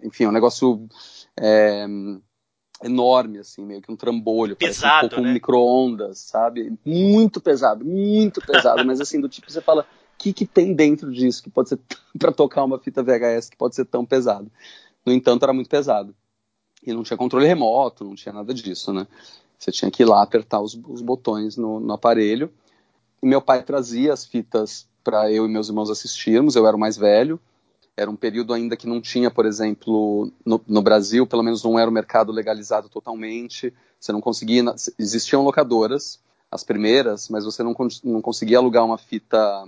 enfim, 0.04 0.26
é 0.26 0.30
um 0.30 0.32
negócio... 0.32 0.88
É, 1.36 1.88
enorme, 2.84 3.40
assim, 3.40 3.66
meio 3.66 3.82
que 3.82 3.92
um 3.92 3.96
trambolho. 3.96 4.56
Pesado, 4.56 5.06
um 5.06 5.10
pouco 5.10 5.24
né? 5.24 5.30
um 5.30 5.34
micro-ondas, 5.34 6.20
sabe? 6.20 6.78
Muito 6.86 7.40
pesado, 7.40 7.86
muito 7.86 8.42
pesado, 8.42 8.86
mas 8.86 9.00
assim, 9.00 9.20
do 9.20 9.30
tipo, 9.30 9.52
você 9.52 9.62
fala, 9.62 9.84
o 9.84 10.18
que, 10.18 10.34
que 10.34 10.46
tem 10.46 10.74
dentro 10.74 11.12
disso 11.12 11.44
que 11.44 11.50
pode 11.50 11.70
ser 11.70 11.80
para 12.18 12.32
tocar 12.32 12.64
uma 12.64 12.80
fita 12.80 13.04
VHS 13.04 13.50
que 13.50 13.58
pode 13.58 13.76
ser 13.76 13.86
tão 13.86 14.06
pesado? 14.06 14.52
No 15.06 15.14
entanto, 15.14 15.44
era 15.44 15.54
muito 15.54 15.70
pesado. 15.70 16.16
E 16.86 16.94
não 16.94 17.04
tinha 17.04 17.18
controle 17.18 17.48
remoto, 17.48 18.04
não 18.04 18.16
tinha 18.16 18.34
nada 18.34 18.54
disso, 18.54 18.94
né? 18.94 19.08
Você 19.58 19.72
tinha 19.72 19.90
que 19.90 20.04
ir 20.04 20.06
lá 20.06 20.22
apertar 20.22 20.62
os, 20.62 20.78
os 20.88 21.02
botões 21.02 21.58
no, 21.58 21.80
no 21.80 21.94
aparelho. 21.94 22.52
E 23.24 23.26
meu 23.26 23.42
pai 23.42 23.64
trazia 23.64 24.14
as 24.14 24.26
fitas 24.26 24.88
para 25.04 25.32
eu 25.32 25.46
e 25.46 25.50
meus 25.50 25.70
irmãos 25.70 25.90
assistirmos, 25.90 26.56
eu 26.56 26.66
era 26.68 26.76
o 26.76 26.80
mais 26.80 26.98
velho, 26.98 27.40
era 27.98 28.12
um 28.12 28.16
período 28.16 28.54
ainda 28.54 28.76
que 28.76 28.88
não 28.88 29.00
tinha, 29.00 29.32
por 29.32 29.46
exemplo, 29.46 30.32
no, 30.46 30.62
no, 30.68 30.82
Brasil, 30.82 31.26
pelo 31.26 31.44
menos 31.44 31.64
não 31.64 31.80
era 31.80 31.90
o 31.90 31.94
mercado 31.94 32.32
legalizado 32.32 32.90
totalmente. 32.90 33.74
Você 34.00 34.12
não 34.12 34.20
conseguia. 34.20 34.64
Existiam 35.00 35.44
locadoras, 35.44 36.20
as 36.52 36.64
primeiras, 36.64 37.30
mas 37.30 37.46
você 37.46 37.64
não, 37.64 37.76
não 38.04 38.22
conseguia 38.22 38.58
alugar 38.58 38.84
uma 38.84 38.98
fita 38.98 39.68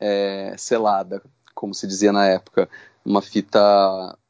é, 0.00 0.54
selada, 0.58 1.22
como 1.54 1.72
se 1.72 1.86
dizia 1.86 2.12
na 2.12 2.26
época, 2.26 2.68
uma 3.04 3.22
fita 3.22 3.60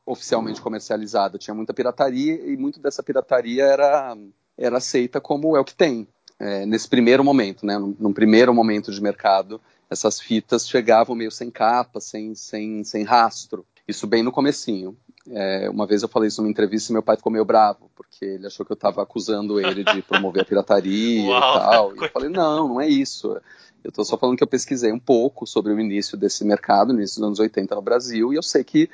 oficialmente 0.04 0.60
comercializada. 0.60 1.38
Tinha 1.38 1.54
muita 1.54 1.72
pirataria 1.72 2.34
e 2.34 2.56
muito 2.56 2.80
dessa 2.80 3.02
pirataria 3.02 3.64
era, 3.64 4.16
era 4.58 4.76
aceita 4.76 5.20
como 5.20 5.56
é 5.56 5.60
o 5.60 5.64
que 5.64 5.74
tem. 5.74 6.06
É, 6.38 6.66
nesse 6.66 6.88
primeiro 6.88 7.24
momento, 7.24 7.64
né, 7.64 7.78
num, 7.78 7.96
num 7.98 8.12
primeiro 8.12 8.52
momento 8.52 8.90
de 8.92 9.00
mercado, 9.00 9.60
essas 9.92 10.20
fitas 10.20 10.68
chegavam 10.68 11.14
meio 11.14 11.30
sem 11.30 11.50
capa, 11.50 12.00
sem, 12.00 12.34
sem, 12.34 12.82
sem 12.82 13.04
rastro. 13.04 13.64
Isso 13.86 14.06
bem 14.06 14.22
no 14.22 14.32
comecinho. 14.32 14.96
É, 15.30 15.70
uma 15.70 15.86
vez 15.86 16.02
eu 16.02 16.08
falei 16.08 16.28
isso 16.28 16.40
numa 16.40 16.50
entrevista 16.50 16.90
e 16.90 16.94
meu 16.94 17.02
pai 17.02 17.16
ficou 17.16 17.30
meio 17.30 17.44
bravo, 17.44 17.90
porque 17.94 18.24
ele 18.24 18.46
achou 18.46 18.66
que 18.66 18.72
eu 18.72 18.76
estava 18.76 19.02
acusando 19.02 19.60
ele 19.60 19.84
de 19.84 20.02
promover 20.02 20.42
a 20.42 20.44
pirataria 20.44 21.22
Uau, 21.30 21.38
e 21.38 21.60
tal. 21.60 21.96
E 21.96 22.04
eu 22.04 22.10
falei, 22.10 22.28
não, 22.28 22.68
não 22.68 22.80
é 22.80 22.88
isso. 22.88 23.38
Eu 23.84 23.88
estou 23.88 24.04
só 24.04 24.16
falando 24.16 24.36
que 24.36 24.42
eu 24.42 24.48
pesquisei 24.48 24.92
um 24.92 24.98
pouco 24.98 25.46
sobre 25.46 25.72
o 25.72 25.80
início 25.80 26.16
desse 26.16 26.44
mercado, 26.44 26.92
no 26.92 26.98
início 26.98 27.20
dos 27.20 27.26
anos 27.26 27.38
80 27.38 27.74
no 27.74 27.82
Brasil, 27.82 28.32
e 28.32 28.36
eu 28.36 28.42
sei 28.42 28.64
que 28.64 28.88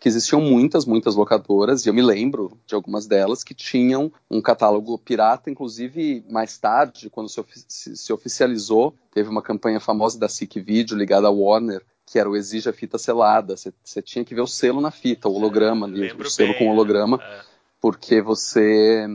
que 0.00 0.08
existiam 0.08 0.40
muitas, 0.40 0.86
muitas 0.86 1.14
locadoras, 1.14 1.84
e 1.84 1.90
eu 1.90 1.92
me 1.92 2.00
lembro 2.00 2.58
de 2.66 2.74
algumas 2.74 3.06
delas 3.06 3.44
que 3.44 3.52
tinham 3.52 4.10
um 4.30 4.40
catálogo 4.40 4.98
pirata, 4.98 5.50
inclusive 5.50 6.24
mais 6.30 6.56
tarde, 6.56 7.10
quando 7.10 7.28
se, 7.28 7.38
ofi 7.38 7.60
se 7.68 8.10
oficializou, 8.10 8.94
teve 9.12 9.28
uma 9.28 9.42
campanha 9.42 9.78
famosa 9.78 10.18
da 10.18 10.26
SIC 10.26 10.58
Video 10.58 10.96
ligada 10.96 11.26
à 11.26 11.30
Warner, 11.30 11.84
que 12.06 12.18
era 12.18 12.30
o 12.30 12.34
Exija 12.34 12.72
Fita 12.72 12.96
Selada. 12.96 13.54
Você 13.56 14.00
tinha 14.00 14.24
que 14.24 14.34
ver 14.34 14.40
o 14.40 14.46
selo 14.46 14.80
na 14.80 14.90
fita, 14.90 15.28
o 15.28 15.34
holograma, 15.34 15.86
ali, 15.86 16.10
o 16.10 16.30
selo 16.30 16.52
bem, 16.52 16.58
com 16.58 16.70
holograma, 16.70 17.20
é. 17.22 17.40
porque 17.78 18.22
você. 18.22 19.06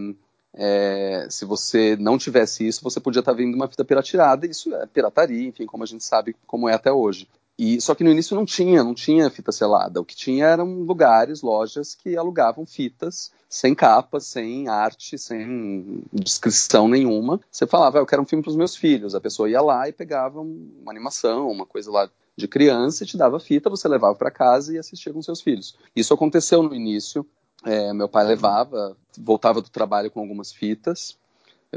É, 0.58 1.28
se 1.30 1.44
você 1.44 1.98
não 2.00 2.18
tivesse 2.18 2.66
isso, 2.66 2.82
você 2.82 3.00
podia 3.00 3.20
estar 3.20 3.34
vendo 3.34 3.56
uma 3.56 3.68
fita 3.68 3.84
pirateada, 3.84 4.46
e 4.46 4.52
isso 4.52 4.74
é 4.74 4.86
pirataria, 4.86 5.48
enfim, 5.48 5.66
como 5.66 5.84
a 5.84 5.88
gente 5.88 6.04
sabe 6.04 6.36
como 6.46 6.70
é 6.70 6.74
até 6.74 6.94
hoje. 6.94 7.28
E 7.58 7.80
só 7.80 7.96
que 7.96 8.04
no 8.04 8.12
início 8.12 8.36
não 8.36 8.46
tinha, 8.46 8.84
não 8.84 8.94
tinha 8.94 9.30
fita 9.30 9.52
selada. 9.52 10.02
O 10.02 10.06
que 10.06 10.16
tinha 10.16 10.46
eram 10.46 10.82
lugares, 10.82 11.42
lojas 11.42 11.96
que 11.96 12.18
alugavam 12.18 12.66
fitas 12.66 13.32
sem 13.50 13.74
capa, 13.74 14.20
sem 14.20 14.68
arte, 14.68 15.18
sem 15.18 16.04
descrição 16.12 16.90
nenhuma. 16.90 17.40
Você 17.50 17.66
falava, 17.66 18.00
ah, 18.00 18.02
eu 18.02 18.06
quero 18.06 18.22
um 18.22 18.26
filme 18.26 18.44
para 18.44 18.50
os 18.50 18.58
meus 18.58 18.76
filhos. 18.76 19.16
A 19.16 19.22
pessoa 19.22 19.50
ia 19.50 19.62
lá 19.62 19.88
e 19.88 19.94
pegava 19.94 20.42
uma 20.42 20.92
animação, 20.92 21.50
uma 21.50 21.66
coisa 21.66 21.90
lá 21.90 22.10
de 22.36 22.48
criança 22.50 23.04
e 23.04 23.08
te 23.08 23.16
dava 23.16 23.40
fita, 23.40 23.70
você 23.70 23.88
levava 23.88 24.16
para 24.16 24.30
casa 24.30 24.74
e 24.74 24.78
assistia 24.78 25.14
com 25.14 25.22
seus 25.22 25.40
filhos. 25.40 25.78
Isso 25.96 26.14
aconteceu 26.14 26.62
no 26.62 26.76
início. 26.76 27.26
É, 27.64 27.94
meu 27.94 28.10
pai 28.10 28.26
levava, 28.26 28.98
voltava 29.18 29.62
do 29.62 29.70
trabalho 29.70 30.12
com 30.12 30.20
algumas 30.20 30.52
fitas 30.52 31.18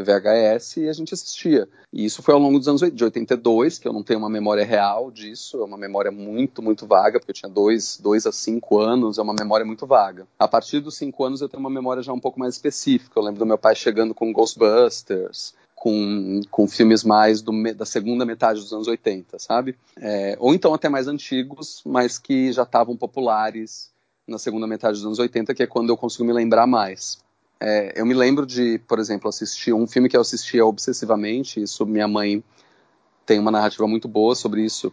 VHS 0.03 0.77
e 0.79 0.89
a 0.89 0.93
gente 0.93 1.15
assistia. 1.15 1.69
E 1.93 2.05
isso 2.05 2.23
foi 2.23 2.35
ao 2.35 2.41
longo 2.41 2.59
dos 2.59 2.69
anos 2.69 2.81
de 2.81 3.05
82, 3.05 3.79
que 3.79 3.89
eu 3.89 3.93
não 3.93 4.03
tenho 4.03 4.19
uma 4.19 4.29
memória 4.29 4.65
real 4.65 5.11
disso, 5.11 5.61
é 5.61 5.65
uma 5.65 5.79
memória 5.79 6.11
muito, 6.11 6.63
muito 6.63 6.87
vaga, 6.87 7.19
porque 7.19 7.31
eu 7.31 7.35
tinha 7.35 7.51
dois, 7.51 7.99
dois 8.01 8.27
a 8.27 8.33
cinco 8.33 8.79
anos, 8.79 9.19
é 9.19 9.23
uma 9.23 9.35
memória 9.35 9.65
muito 9.65 9.87
vaga. 9.87 10.27
A 10.39 10.49
partir 10.49 10.81
dos 10.81 10.97
cinco 10.97 11.25
anos 11.25 11.41
eu 11.41 11.49
tenho 11.49 11.61
uma 11.61 11.71
memória 11.71 12.03
já 12.03 12.13
um 12.13 12.21
pouco 12.21 12.39
mais 12.39 12.55
específica. 12.55 13.19
Eu 13.19 13.23
lembro 13.23 13.39
do 13.39 13.47
meu 13.47 13.59
pai 13.59 13.75
chegando 13.75 14.15
com 14.15 14.33
Ghostbusters, 14.33 15.55
com, 15.75 16.41
com 16.51 16.67
filmes 16.67 17.05
mais 17.05 17.41
do, 17.41 17.53
da 17.75 17.87
segunda 17.87 18.25
metade 18.25 18.61
dos 18.61 18.73
anos 18.73 18.89
80, 18.89 19.39
sabe? 19.39 19.77
É, 19.97 20.37
ou 20.41 20.53
então 20.53 20.75
até 20.75 20.89
mais 20.89 21.07
antigos, 21.07 21.83
mas 21.87 22.19
que 22.19 22.53
já 22.53 22.65
estavam 22.65 22.97
populares 22.97 23.91
na 24.27 24.39
segunda 24.39 24.67
metade 24.67 24.95
dos 24.95 25.07
anos 25.07 25.19
80, 25.19 25.55
que 25.55 25.63
é 25.63 25.67
quando 25.67 25.91
eu 25.91 25.97
consigo 25.97 26.25
me 26.25 26.33
lembrar 26.33 26.67
mais. 26.67 27.19
É, 27.61 28.01
eu 28.01 28.07
me 28.07 28.15
lembro 28.15 28.47
de, 28.47 28.79
por 28.87 28.99
exemplo, 28.99 29.29
assistir 29.29 29.73
um 29.73 29.87
filme 29.87 30.09
que 30.09 30.17
eu 30.17 30.21
assistia 30.21 30.65
obsessivamente, 30.65 31.61
isso 31.61 31.85
minha 31.85 32.07
mãe 32.07 32.43
tem 33.27 33.39
uma 33.39 33.51
narrativa 33.51 33.87
muito 33.87 34.07
boa 34.09 34.35
sobre 34.35 34.65
isso, 34.65 34.93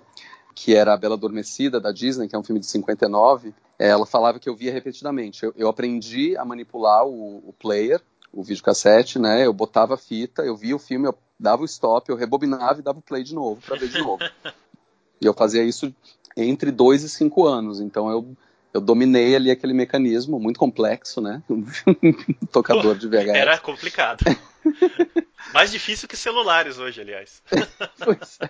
que 0.54 0.76
era 0.76 0.94
A 0.94 0.98
Bela 0.98 1.16
Adormecida, 1.16 1.80
da 1.80 1.92
Disney, 1.92 2.28
que 2.28 2.36
é 2.36 2.40
um 2.40 2.44
filme 2.44 2.60
de 2.60 2.66
59. 2.66 3.54
Ela 3.78 4.06
falava 4.06 4.40
que 4.40 4.50
eu 4.50 4.56
via 4.56 4.74
repetidamente. 4.74 5.44
Eu, 5.44 5.54
eu 5.56 5.68
aprendi 5.68 6.36
a 6.38 6.44
manipular 6.44 7.06
o, 7.06 7.50
o, 7.50 7.54
player, 7.54 8.02
o 8.34 8.42
videocassete, 8.42 9.20
né? 9.20 9.46
Eu 9.46 9.54
botava 9.54 9.94
a 9.94 9.98
fita, 9.98 10.44
eu 10.44 10.56
via 10.56 10.76
o 10.76 10.80
filme, 10.80 11.08
eu 11.08 11.16
dava 11.40 11.62
o 11.62 11.66
stop, 11.66 12.10
eu 12.10 12.16
rebobinava 12.16 12.80
e 12.80 12.84
dava 12.84 13.00
o 13.00 13.02
play 13.02 13.24
de 13.24 13.36
novo, 13.36 13.62
para 13.62 13.78
ver 13.78 13.90
de 13.90 14.00
novo. 14.00 14.24
e 15.22 15.26
eu 15.26 15.34
fazia 15.34 15.64
isso 15.64 15.94
entre 16.36 16.72
dois 16.72 17.04
e 17.04 17.10
cinco 17.10 17.46
anos. 17.46 17.80
Então 17.80 18.10
eu 18.10 18.36
eu 18.76 18.82
dominei 18.82 19.34
ali 19.34 19.50
aquele 19.50 19.72
mecanismo 19.72 20.38
muito 20.38 20.60
complexo, 20.60 21.22
né? 21.22 21.42
Um 21.50 21.64
tocador 22.52 22.98
de 22.98 23.08
VHS. 23.08 23.30
Era 23.30 23.58
complicado. 23.58 24.26
Mais 25.54 25.72
difícil 25.72 26.10
que 26.10 26.18
celulares 26.18 26.78
hoje, 26.78 27.00
aliás. 27.00 27.42
pois 28.04 28.38
é. 28.42 28.50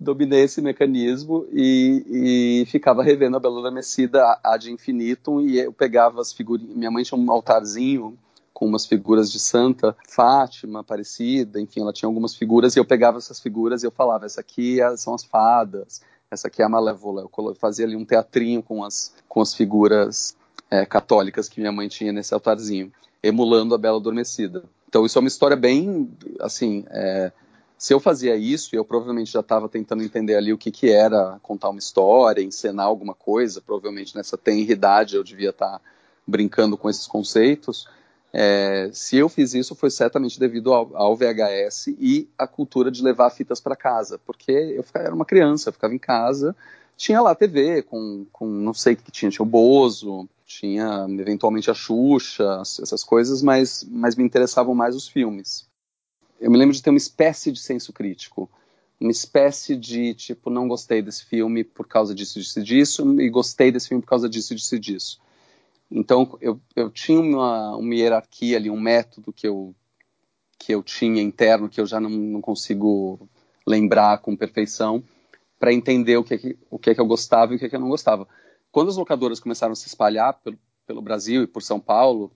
Dominei 0.00 0.44
esse 0.44 0.62
mecanismo 0.62 1.46
e, 1.52 2.62
e 2.62 2.66
ficava 2.70 3.02
revendo 3.02 3.36
a 3.36 3.40
Bela 3.40 3.58
Adormecida 3.58 4.40
ad 4.42 4.72
infinitum 4.72 5.42
e 5.42 5.58
eu 5.58 5.72
pegava 5.72 6.22
as 6.22 6.32
figurinhas. 6.32 6.74
Minha 6.74 6.90
mãe 6.90 7.04
tinha 7.04 7.20
um 7.20 7.30
altarzinho 7.30 8.18
com 8.54 8.64
umas 8.64 8.86
figuras 8.86 9.30
de 9.30 9.40
santa, 9.40 9.94
Fátima, 10.08 10.80
Aparecida, 10.80 11.60
enfim, 11.60 11.80
ela 11.82 11.92
tinha 11.92 12.08
algumas 12.08 12.34
figuras 12.34 12.74
e 12.74 12.78
eu 12.78 12.84
pegava 12.84 13.18
essas 13.18 13.40
figuras 13.40 13.82
e 13.82 13.86
eu 13.86 13.90
falava, 13.90 14.24
essa 14.24 14.40
aqui 14.40 14.80
é, 14.80 14.96
são 14.96 15.12
as 15.12 15.24
fadas, 15.24 16.00
essa 16.30 16.48
aqui 16.48 16.62
é 16.62 16.64
a 16.64 16.68
Malévola. 16.68 17.22
Eu 17.22 17.54
fazia 17.54 17.84
ali 17.84 17.96
um 17.96 18.04
teatrinho 18.04 18.62
com 18.62 18.84
as, 18.84 19.14
com 19.28 19.40
as 19.40 19.54
figuras 19.54 20.36
é, 20.70 20.84
católicas 20.84 21.48
que 21.48 21.60
minha 21.60 21.72
mãe 21.72 21.88
tinha 21.88 22.12
nesse 22.12 22.34
altarzinho, 22.34 22.92
emulando 23.22 23.74
a 23.74 23.78
Bela 23.78 23.98
Adormecida. 23.98 24.64
Então 24.88 25.04
isso 25.04 25.18
é 25.18 25.20
uma 25.20 25.28
história 25.28 25.56
bem, 25.56 26.10
assim, 26.40 26.84
é, 26.88 27.32
se 27.76 27.92
eu 27.92 28.00
fazia 28.00 28.36
isso, 28.36 28.74
eu 28.74 28.84
provavelmente 28.84 29.32
já 29.32 29.40
estava 29.40 29.68
tentando 29.68 30.02
entender 30.02 30.36
ali 30.36 30.52
o 30.52 30.58
que, 30.58 30.70
que 30.70 30.90
era 30.90 31.38
contar 31.42 31.68
uma 31.70 31.78
história, 31.78 32.42
encenar 32.42 32.86
alguma 32.86 33.14
coisa, 33.14 33.60
provavelmente 33.60 34.16
nessa 34.16 34.38
tenridade 34.38 35.16
eu 35.16 35.24
devia 35.24 35.50
estar 35.50 35.78
tá 35.78 35.80
brincando 36.26 36.78
com 36.78 36.88
esses 36.88 37.06
conceitos, 37.06 37.88
é, 38.36 38.90
se 38.92 39.16
eu 39.16 39.28
fiz 39.28 39.54
isso 39.54 39.76
foi 39.76 39.88
certamente 39.90 40.40
devido 40.40 40.74
ao, 40.74 40.90
ao 40.96 41.14
VHS 41.14 41.86
e 42.00 42.28
à 42.36 42.48
cultura 42.48 42.90
de 42.90 43.00
levar 43.00 43.30
fitas 43.30 43.60
para 43.60 43.76
casa, 43.76 44.18
porque 44.26 44.50
eu 44.50 44.82
ficava, 44.82 45.04
era 45.04 45.14
uma 45.14 45.24
criança, 45.24 45.68
eu 45.68 45.72
ficava 45.72 45.94
em 45.94 46.00
casa, 46.00 46.56
tinha 46.96 47.20
lá 47.20 47.32
TV 47.32 47.82
com, 47.82 48.26
com 48.32 48.44
não 48.44 48.74
sei 48.74 48.94
o 48.94 48.96
que 48.96 49.12
tinha, 49.12 49.30
tinha 49.30 49.44
o 49.44 49.48
Bozo, 49.48 50.28
tinha 50.44 51.06
eventualmente 51.08 51.70
a 51.70 51.74
Xuxa, 51.74 52.60
essas 52.60 53.04
coisas, 53.04 53.40
mas, 53.40 53.86
mas 53.88 54.16
me 54.16 54.24
interessavam 54.24 54.74
mais 54.74 54.96
os 54.96 55.06
filmes. 55.06 55.68
Eu 56.40 56.50
me 56.50 56.58
lembro 56.58 56.74
de 56.74 56.82
ter 56.82 56.90
uma 56.90 56.96
espécie 56.96 57.52
de 57.52 57.60
senso 57.60 57.92
crítico, 57.92 58.50
uma 58.98 59.12
espécie 59.12 59.76
de 59.76 60.12
tipo, 60.12 60.50
não 60.50 60.66
gostei 60.66 61.00
desse 61.00 61.24
filme 61.24 61.62
por 61.62 61.86
causa 61.86 62.12
disso, 62.12 62.40
disso 62.40 62.58
e 62.58 62.62
disso, 62.64 63.20
e 63.20 63.30
gostei 63.30 63.70
desse 63.70 63.86
filme 63.86 64.02
por 64.02 64.08
causa 64.08 64.28
disso, 64.28 64.56
disso 64.56 64.74
e 64.74 64.78
disso. 64.80 65.20
Então 65.90 66.36
eu, 66.40 66.60
eu 66.74 66.90
tinha 66.90 67.20
uma, 67.20 67.76
uma 67.76 67.94
hierarquia 67.94 68.56
ali, 68.56 68.70
um 68.70 68.80
método 68.80 69.32
que 69.32 69.46
eu, 69.46 69.74
que 70.58 70.72
eu 70.74 70.82
tinha 70.82 71.22
interno, 71.22 71.68
que 71.68 71.80
eu 71.80 71.86
já 71.86 72.00
não, 72.00 72.10
não 72.10 72.40
consigo 72.40 73.28
lembrar 73.66 74.18
com 74.18 74.36
perfeição, 74.36 75.02
para 75.58 75.72
entender 75.72 76.16
o 76.16 76.24
que, 76.24 76.34
é 76.34 76.38
que, 76.38 76.58
o 76.70 76.78
que 76.78 76.90
é 76.90 76.94
que 76.94 77.00
eu 77.00 77.06
gostava 77.06 77.52
e 77.52 77.56
o 77.56 77.58
que 77.58 77.66
é 77.66 77.68
que 77.68 77.76
eu 77.76 77.80
não 77.80 77.88
gostava. 77.88 78.28
Quando 78.70 78.88
as 78.88 78.96
locadoras 78.96 79.40
começaram 79.40 79.72
a 79.72 79.76
se 79.76 79.86
espalhar 79.86 80.34
pelo, 80.42 80.58
pelo 80.86 81.00
Brasil 81.00 81.42
e 81.42 81.46
por 81.46 81.62
São 81.62 81.80
Paulo, 81.80 82.32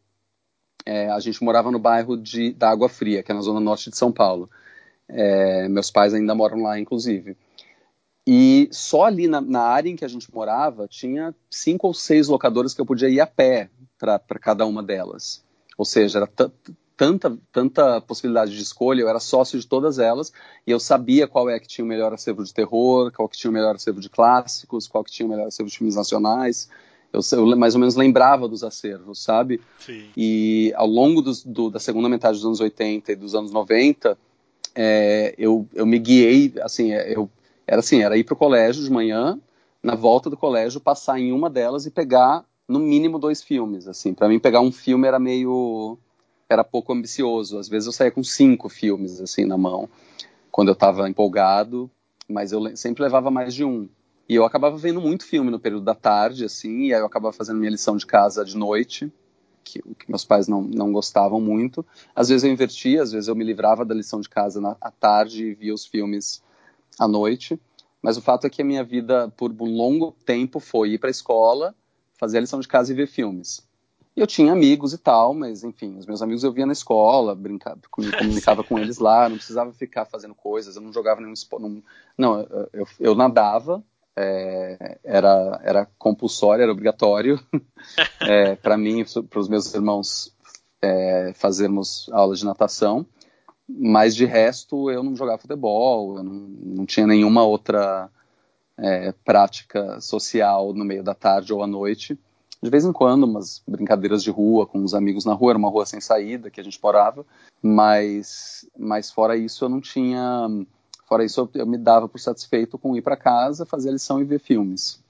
é, 0.87 1.11
a 1.11 1.19
gente 1.21 1.43
morava 1.43 1.71
no 1.71 1.79
bairro 1.79 2.17
de, 2.17 2.53
da 2.53 2.71
Água 2.71 2.89
Fria, 2.89 3.23
que 3.23 3.31
é 3.31 3.35
na 3.35 3.43
zona 3.43 3.61
norte 3.61 3.91
de 3.91 3.97
São 3.97 4.13
Paulo. 4.13 4.49
É, 5.09 5.69
meus 5.69 5.91
pais 5.91 6.15
ainda 6.15 6.35
moram 6.35 6.63
lá, 6.63 6.79
inclusive. 6.79 7.37
E 8.31 8.69
só 8.71 9.07
ali 9.07 9.27
na, 9.27 9.41
na, 9.41 9.62
área 9.62 9.88
em 9.88 9.97
que 9.97 10.05
a 10.05 10.09
gente 10.09 10.31
morava 10.35 10.87
tinha 10.87 11.35
cinco 11.51 11.87
ou 11.87 11.95
seis 11.95 12.29
locadoras 12.29 12.75
que 12.75 12.81
eu 12.81 12.85
podia 12.85 13.09
ir 13.09 13.21
a 13.21 13.27
pé 13.27 13.71
para 13.99 14.38
cada 14.38 14.67
uma 14.67 14.83
delas. 14.83 15.43
Ou 15.79 15.85
seja, 15.87 16.19
era 16.19 16.31
tanta, 16.95 17.38
tanta 17.51 18.03
possibilidade 18.03 18.55
de 18.55 18.62
escolha, 18.62 19.01
eu 19.01 19.09
era 19.09 19.19
sócio 19.19 19.59
de 19.59 19.67
todas 19.67 19.99
elas 19.99 20.31
e 20.67 20.71
eu 20.71 20.79
sabia 20.79 21.27
qual 21.27 21.49
é 21.49 21.59
que 21.59 21.67
tinha 21.67 21.83
o 21.83 21.88
melhor 21.88 22.12
acervo 22.12 22.45
de 22.45 22.53
terror, 22.53 23.11
qual 23.12 23.31
que 23.31 23.38
tinha 23.38 23.51
o 23.51 23.55
melhor 23.55 23.77
acervo 23.77 23.99
de 23.99 24.11
clássicos, 24.11 24.87
qual 24.87 25.03
que 25.03 25.11
tinha 25.11 25.27
o 25.27 25.31
melhor 25.31 25.47
acervo 25.47 25.71
de 25.71 25.79
filmes 25.79 25.97
nacionais. 25.97 26.69
Eu, 27.11 27.21
eu 27.33 27.57
mais 27.57 27.75
ou 27.75 27.81
menos 27.81 27.97
lembrava 27.97 28.47
dos 28.47 28.62
acervos, 28.62 29.23
sabe? 29.23 29.59
Sim. 29.79 30.05
E 30.14 30.71
ao 30.77 30.87
longo 30.87 31.23
dos, 31.23 31.43
do, 31.43 31.71
da 31.71 31.81
segunda 31.81 32.11
metade 32.11 32.37
dos 32.37 32.45
anos 32.45 32.61
80 32.61 33.11
e 33.11 33.17
dos 33.17 33.35
anos 33.35 33.51
90, 33.53 34.19
é, 34.75 35.35
eu, 35.38 35.67
eu 35.73 35.87
me 35.87 35.99
guiei, 35.99 36.53
assim, 36.61 36.93
eu 36.93 37.31
era 37.69 37.81
assim, 37.81 38.03
era 38.03 38.17
ir 38.17 38.25
para 38.25 38.33
o 38.33 38.37
colégio 38.37 38.83
de 38.83 38.91
manhã, 38.91 39.39
na 39.83 39.95
volta 39.95 40.31
do 40.31 40.37
colégio, 40.37 40.81
passar 40.81 41.21
em 41.21 41.33
uma 41.33 41.51
delas 41.51 41.85
e 41.85 41.91
pegar 41.91 42.45
no 42.67 42.79
mínimo 42.79 43.19
dois 43.19 43.43
filmes, 43.43 43.87
assim. 43.87 44.15
Para 44.15 44.27
mim 44.27 44.39
pegar 44.39 44.61
um 44.61 44.73
filme 44.73 45.07
era 45.07 45.19
meio 45.19 45.99
era 46.49 46.65
pouco 46.65 46.95
ambicioso. 46.95 47.59
Às 47.59 47.69
vezes 47.69 47.87
eu 47.87 47.93
saía 47.93 48.11
com 48.11 48.25
cinco 48.25 48.71
filmes 48.71 49.21
assim 49.21 49.45
na 49.45 49.59
mão, 49.59 49.87
quando 50.51 50.69
eu 50.69 50.73
estava 50.73 51.09
empolgado, 51.09 51.91
mas 52.27 52.53
eu 52.53 52.75
sempre 52.75 53.03
levava 53.03 53.31
mais 53.31 53.55
de 53.55 53.65
um. 53.65 53.87
E 54.27 54.35
eu 54.35 54.45
acabava 54.45 54.77
vendo 54.77 55.01
muito 55.01 55.25
filme 55.25 55.51
no 55.51 55.61
período 55.61 55.85
da 55.85 55.95
tarde, 55.95 56.45
assim, 56.45 56.87
e 56.87 56.95
aí 56.95 57.01
eu 57.01 57.07
acabava 57.07 57.33
fazendo 57.33 57.59
minha 57.59 57.71
lição 57.71 57.97
de 57.97 58.07
casa 58.07 58.45
de 58.45 58.57
noite, 58.57 59.13
que, 59.63 59.81
que 59.81 60.09
meus 60.09 60.25
pais 60.25 60.49
não, 60.49 60.63
não 60.63 60.91
gostavam 60.93 61.41
muito. 61.41 61.85
Às 62.15 62.31
vezes 62.31 62.45
eu 62.45 62.51
invertia, 62.51 63.03
às 63.03 63.13
vezes 63.13 63.29
eu 63.29 63.35
me 63.35 63.45
livrava 63.45 63.85
da 63.85 63.95
lição 63.95 64.21
de 64.21 64.29
casa 64.29 64.61
na, 64.61 64.77
à 64.81 64.91
tarde 64.91 65.45
e 65.45 65.55
via 65.55 65.75
os 65.75 65.87
filmes 65.87 66.43
à 66.99 67.07
noite, 67.07 67.61
mas 68.03 68.17
o 68.17 68.23
fato 68.23 68.47
é 68.47 68.51
que 68.51 68.63
a 68.63 68.65
minha 68.65 68.85
vida 68.85 69.33
por 69.37 69.51
um 69.51 69.77
longo 69.77 70.13
tempo 70.25 70.61
foi 70.61 70.91
ir 70.91 70.99
para 70.99 71.09
a 71.09 71.11
escola, 71.11 71.75
fazer 72.19 72.39
a 72.39 72.41
lição 72.41 72.61
de 72.61 72.69
casa 72.69 72.93
e 72.93 72.97
ver 72.97 73.07
filmes. 73.07 73.67
E 74.17 74.21
eu 74.21 74.27
tinha 74.27 74.53
amigos 74.53 74.93
e 74.93 74.99
tal, 74.99 75.33
mas 75.33 75.63
enfim, 75.63 75.97
os 75.97 76.05
meus 76.05 76.21
amigos 76.21 76.43
eu 76.43 76.53
via 76.53 76.67
na 76.67 76.73
escola, 76.73 77.37
brincava, 77.37 77.81
comunicava 77.91 78.65
com 78.65 78.77
eles 78.77 78.99
lá, 78.99 79.29
não 79.29 79.37
precisava 79.37 79.73
ficar 79.73 80.07
fazendo 80.07 80.35
coisas, 80.35 80.75
eu 80.75 80.83
não 80.83 80.93
jogava 80.93 81.21
nenhum 81.21 81.33
esporte. 81.33 81.63
Não, 81.63 81.83
não 82.17 82.41
eu, 82.41 82.69
eu, 82.73 82.87
eu, 82.99 83.15
nadava, 83.15 83.81
é, 84.17 84.99
era, 85.05 85.61
era 85.63 85.89
compulsório, 85.97 86.63
era 86.63 86.73
obrigatório 86.73 87.39
é, 88.23 88.57
para 88.57 88.77
mim 88.77 89.03
e 89.03 89.23
para 89.23 89.39
os 89.39 89.49
meus 89.49 89.73
irmãos 89.73 90.35
é, 90.83 91.33
fazermos 91.37 92.09
aulas 92.13 92.41
de 92.41 92.45
natação. 92.45 93.07
Mas 93.69 94.17
de 94.17 94.25
resto, 94.25 94.91
eu 94.91 95.03
não 95.03 95.15
jogava 95.15 95.39
futebol, 95.39 96.17
eu 96.17 96.23
não, 96.23 96.33
não 96.33 96.87
tinha 96.87 97.07
nenhuma 97.07 97.45
outra 97.45 98.11
é, 98.79 99.13
prática 99.25 100.01
social 100.01 100.73
no 100.73 100.85
meio 100.85 101.03
da 101.03 101.15
tarde 101.15 101.53
ou 101.53 101.63
à 101.63 101.67
noite. 101.67 102.19
De 102.63 102.71
vez 102.71 102.85
em 102.85 102.93
quando, 102.93 103.25
umas 103.25 103.63
brincadeiras 103.69 104.23
de 104.23 104.31
rua 104.31 104.67
com 104.67 104.83
os 104.83 104.95
amigos 104.95 105.25
na 105.25 105.35
rua, 105.35 105.53
era 105.53 105.59
uma 105.59 105.69
rua 105.69 105.85
sem 105.85 106.01
saída 106.01 106.51
que 106.51 106.61
a 106.61 106.65
gente 106.65 106.81
morava, 106.83 107.27
mas, 107.63 108.67
mas 108.77 109.11
fora 109.11 109.37
isso 109.37 109.65
eu 109.65 109.69
não 109.69 109.81
tinha. 109.81 110.49
Fora 111.07 111.25
isso 111.25 111.49
eu, 111.55 111.67
me 111.67 111.79
dava 111.79 112.09
por 112.09 112.19
satisfeito 112.19 112.79
com 112.79 112.97
ir 112.97 113.03
para 113.03 113.17
casa, 113.17 113.67
fazer 113.67 113.91
a 113.91 113.93
lição 113.93 114.21
e 114.21 114.25
ver 114.25 114.41
filmes. 114.41 115.01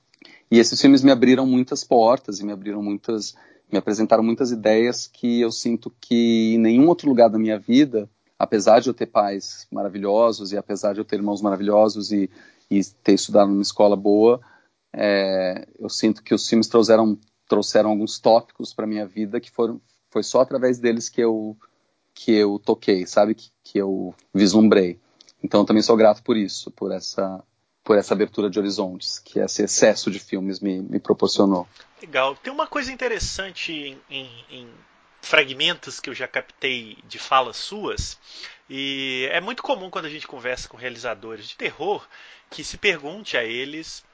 E 0.51 0.59
esses 0.59 0.81
filmes 0.81 1.03
me 1.03 1.11
abriram 1.11 1.47
muitas 1.47 1.85
portas 1.85 2.40
e 2.40 2.44
me 2.44 2.53
abriram 2.53 2.83
muitas. 2.83 3.35
me 3.71 3.79
apresentaram 3.79 4.23
muitas 4.23 4.51
ideias 4.51 5.07
que 5.07 5.40
eu 5.40 5.51
sinto 5.51 5.92
que 6.01 6.55
em 6.55 6.59
nenhum 6.59 6.88
outro 6.88 7.09
lugar 7.09 7.29
da 7.29 7.38
minha 7.38 7.59
vida 7.59 8.09
apesar 8.38 8.81
de 8.81 8.88
eu 8.88 8.94
ter 8.94 9.07
pais 9.07 9.66
maravilhosos 9.70 10.53
e 10.53 10.57
apesar 10.57 10.92
de 10.92 11.01
eu 11.01 11.05
ter 11.05 11.16
irmãos 11.16 11.42
maravilhosos 11.42 12.12
e, 12.12 12.31
e 12.70 12.85
ter 13.03 13.14
estudado 13.14 13.48
numa 13.48 13.62
escola 13.62 13.96
boa, 13.96 14.40
é, 14.92 15.66
eu 15.79 15.88
sinto 15.88 16.22
que 16.22 16.35
os 16.35 16.48
filmes 16.48 16.68
trouxeram, 16.68 17.18
trouxeram 17.48 17.90
alguns 17.90 18.18
tópicos 18.18 18.72
para 18.72 18.87
minha 18.87 19.07
vida 19.07 19.40
que 19.40 19.51
foram 19.51 19.81
foi 20.11 20.22
só 20.22 20.40
através 20.40 20.79
deles 20.79 21.09
que 21.09 21.20
eu 21.20 21.57
que 22.14 22.33
eu 22.33 22.59
toquei, 22.59 23.07
sabe 23.07 23.35
que, 23.35 23.51
que 23.62 23.79
eu 23.79 24.12
vislumbrei. 24.35 24.98
Então 25.42 25.64
também 25.64 25.83
sou 25.83 25.96
grato 25.96 26.22
por 26.22 26.37
isso, 26.37 26.70
por 26.70 26.92
essa 26.92 27.42
por 27.85 27.96
essa 27.96 28.12
abertura 28.12 28.51
de 28.51 28.59
horizontes 28.59 29.18
que 29.18 29.38
esse 29.38 29.62
excesso 29.62 30.11
de 30.11 30.18
filmes 30.18 30.61
me, 30.61 30.83
me 30.83 30.98
proporcionou. 30.98 31.66
Legal. 32.01 32.37
Tem 32.37 32.53
uma 32.53 32.66
coisa 32.66 32.92
interessante 32.92 33.98
em, 34.11 34.44
em 34.51 34.68
fragmentos 35.20 36.00
que 36.00 36.11
eu 36.11 36.14
já 36.14 36.28
captei 36.28 36.98
de 37.04 37.18
falas 37.18 37.57
suas. 37.57 38.18
E 38.68 39.28
é 39.31 39.40
muito 39.40 39.62
comum 39.62 39.90
quando 39.90 40.07
a 40.07 40.11
gente 40.11 40.26
conversa 40.26 40.68
com 40.68 40.76
realizadores 40.76 41.48
de 41.48 41.57
terror 41.57 42.07
que 42.50 42.62
se 42.64 42.76
pergunte 42.76 43.37
a 43.37 43.44
eles 43.44 44.04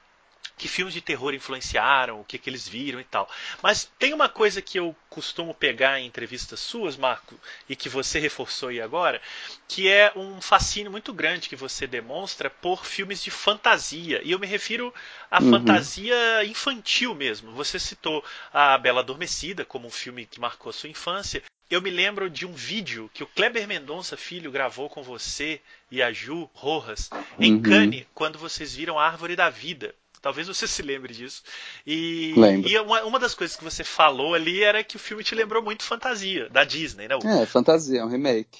que 0.57 0.67
filmes 0.67 0.93
de 0.93 1.01
terror 1.01 1.33
influenciaram, 1.33 2.19
o 2.19 2.23
que, 2.23 2.37
que 2.37 2.49
eles 2.49 2.67
viram 2.67 2.99
e 2.99 3.03
tal. 3.03 3.29
Mas 3.61 3.89
tem 3.99 4.13
uma 4.13 4.29
coisa 4.29 4.61
que 4.61 4.79
eu 4.79 4.95
costumo 5.09 5.53
pegar 5.53 5.99
em 5.99 6.05
entrevistas 6.05 6.59
suas, 6.59 6.95
Marco, 6.97 7.39
e 7.69 7.75
que 7.75 7.89
você 7.89 8.19
reforçou 8.19 8.69
aí 8.69 8.81
agora, 8.81 9.21
que 9.67 9.89
é 9.89 10.11
um 10.15 10.41
fascínio 10.41 10.91
muito 10.91 11.13
grande 11.13 11.49
que 11.49 11.55
você 11.55 11.87
demonstra 11.87 12.49
por 12.49 12.85
filmes 12.85 13.23
de 13.23 13.31
fantasia. 13.31 14.21
E 14.23 14.31
eu 14.31 14.39
me 14.39 14.47
refiro 14.47 14.93
à 15.29 15.41
uhum. 15.41 15.51
fantasia 15.51 16.43
infantil 16.45 17.15
mesmo. 17.15 17.51
Você 17.51 17.79
citou 17.79 18.23
A 18.53 18.77
Bela 18.77 19.01
Adormecida 19.01 19.65
como 19.65 19.87
um 19.87 19.91
filme 19.91 20.25
que 20.25 20.39
marcou 20.39 20.69
a 20.69 20.73
sua 20.73 20.89
infância. 20.89 21.43
Eu 21.69 21.81
me 21.81 21.89
lembro 21.89 22.29
de 22.29 22.45
um 22.45 22.53
vídeo 22.53 23.09
que 23.13 23.23
o 23.23 23.27
Kleber 23.27 23.67
Mendonça 23.67 24.15
Filho 24.15 24.51
gravou 24.51 24.87
com 24.87 25.01
você 25.01 25.59
e 25.89 26.01
a 26.01 26.11
Ju 26.13 26.49
Rojas 26.53 27.09
em 27.39 27.53
uhum. 27.53 27.61
Cannes, 27.61 28.05
quando 28.13 28.37
vocês 28.37 28.75
viram 28.75 28.99
a 28.99 29.05
Árvore 29.05 29.35
da 29.35 29.49
Vida. 29.49 29.95
Talvez 30.25 30.47
você 30.47 30.67
se 30.67 30.81
lembre 30.81 31.13
disso. 31.13 31.43
E, 31.85 32.33
e 32.65 32.79
uma, 32.79 33.03
uma, 33.03 33.19
das 33.19 33.35
coisas 33.35 33.55
que 33.55 33.63
você 33.63 33.83
falou 33.83 34.33
ali 34.33 34.63
era 34.63 34.83
que 34.83 34.95
o 34.95 34.99
filme 34.99 35.23
te 35.23 35.35
lembrou 35.35 35.61
muito 35.61 35.83
fantasia, 35.83 36.49
da 36.49 36.63
Disney, 36.63 37.07
né? 37.07 37.15
O, 37.15 37.19
é, 37.19 37.45
fantasia, 37.45 37.99
é 37.99 38.03
um 38.03 38.09
remake. 38.09 38.59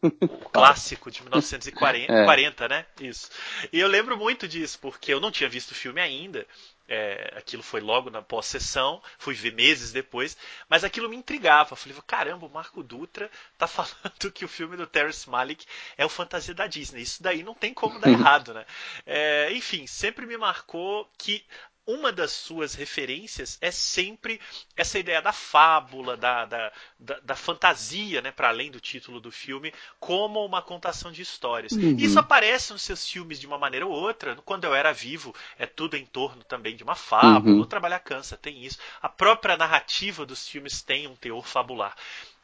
O 0.00 0.28
clássico 0.52 1.10
de 1.10 1.20
1940, 1.22 2.12
é. 2.12 2.24
40, 2.24 2.68
né? 2.68 2.86
Isso. 3.00 3.30
E 3.72 3.80
eu 3.80 3.88
lembro 3.88 4.16
muito 4.16 4.46
disso, 4.46 4.78
porque 4.80 5.12
eu 5.12 5.18
não 5.18 5.32
tinha 5.32 5.50
visto 5.50 5.72
o 5.72 5.74
filme 5.74 6.00
ainda. 6.00 6.46
É, 6.88 7.34
aquilo 7.36 7.62
foi 7.62 7.80
logo 7.80 8.10
na 8.10 8.20
pós-sessão, 8.20 9.02
fui 9.18 9.34
ver 9.34 9.54
meses 9.54 9.92
depois, 9.92 10.36
mas 10.68 10.84
aquilo 10.84 11.08
me 11.08 11.16
intrigava. 11.16 11.76
Falei, 11.76 11.96
caramba, 12.06 12.46
o 12.46 12.50
Marco 12.50 12.82
Dutra 12.82 13.30
tá 13.56 13.66
falando 13.68 14.32
que 14.32 14.44
o 14.44 14.48
filme 14.48 14.76
do 14.76 14.86
Terrence 14.86 15.28
Malick 15.28 15.66
é 15.96 16.04
o 16.04 16.08
fantasia 16.08 16.54
da 16.54 16.66
Disney. 16.66 17.02
Isso 17.02 17.22
daí 17.22 17.42
não 17.42 17.54
tem 17.54 17.72
como 17.72 17.98
dar 17.98 18.10
errado, 18.12 18.52
né? 18.52 18.66
É, 19.06 19.52
enfim, 19.52 19.86
sempre 19.86 20.26
me 20.26 20.36
marcou 20.36 21.10
que 21.16 21.44
uma 21.86 22.12
das 22.12 22.30
suas 22.30 22.74
referências 22.74 23.58
é 23.60 23.70
sempre 23.70 24.40
essa 24.76 24.98
ideia 24.98 25.20
da 25.20 25.32
fábula, 25.32 26.16
da, 26.16 26.44
da, 26.44 26.72
da, 26.98 27.20
da 27.20 27.36
fantasia, 27.36 28.22
né, 28.22 28.30
para 28.30 28.48
além 28.48 28.70
do 28.70 28.80
título 28.80 29.20
do 29.20 29.32
filme, 29.32 29.72
como 29.98 30.44
uma 30.44 30.62
contação 30.62 31.10
de 31.10 31.22
histórias. 31.22 31.72
Uhum. 31.72 31.96
Isso 31.98 32.18
aparece 32.18 32.72
nos 32.72 32.82
seus 32.82 33.06
filmes 33.08 33.40
de 33.40 33.46
uma 33.46 33.58
maneira 33.58 33.86
ou 33.86 33.92
outra. 33.92 34.36
Quando 34.44 34.64
eu 34.64 34.74
era 34.74 34.92
vivo, 34.92 35.34
é 35.58 35.66
tudo 35.66 35.96
em 35.96 36.06
torno 36.06 36.44
também 36.44 36.76
de 36.76 36.84
uma 36.84 36.94
fábula. 36.94 37.56
Uhum. 37.56 37.60
O 37.60 37.66
Trabalhar 37.66 37.98
Cansa 37.98 38.36
tem 38.36 38.64
isso. 38.64 38.78
A 39.00 39.08
própria 39.08 39.56
narrativa 39.56 40.24
dos 40.24 40.48
filmes 40.48 40.82
tem 40.82 41.08
um 41.08 41.16
teor 41.16 41.44
fabular. 41.44 41.96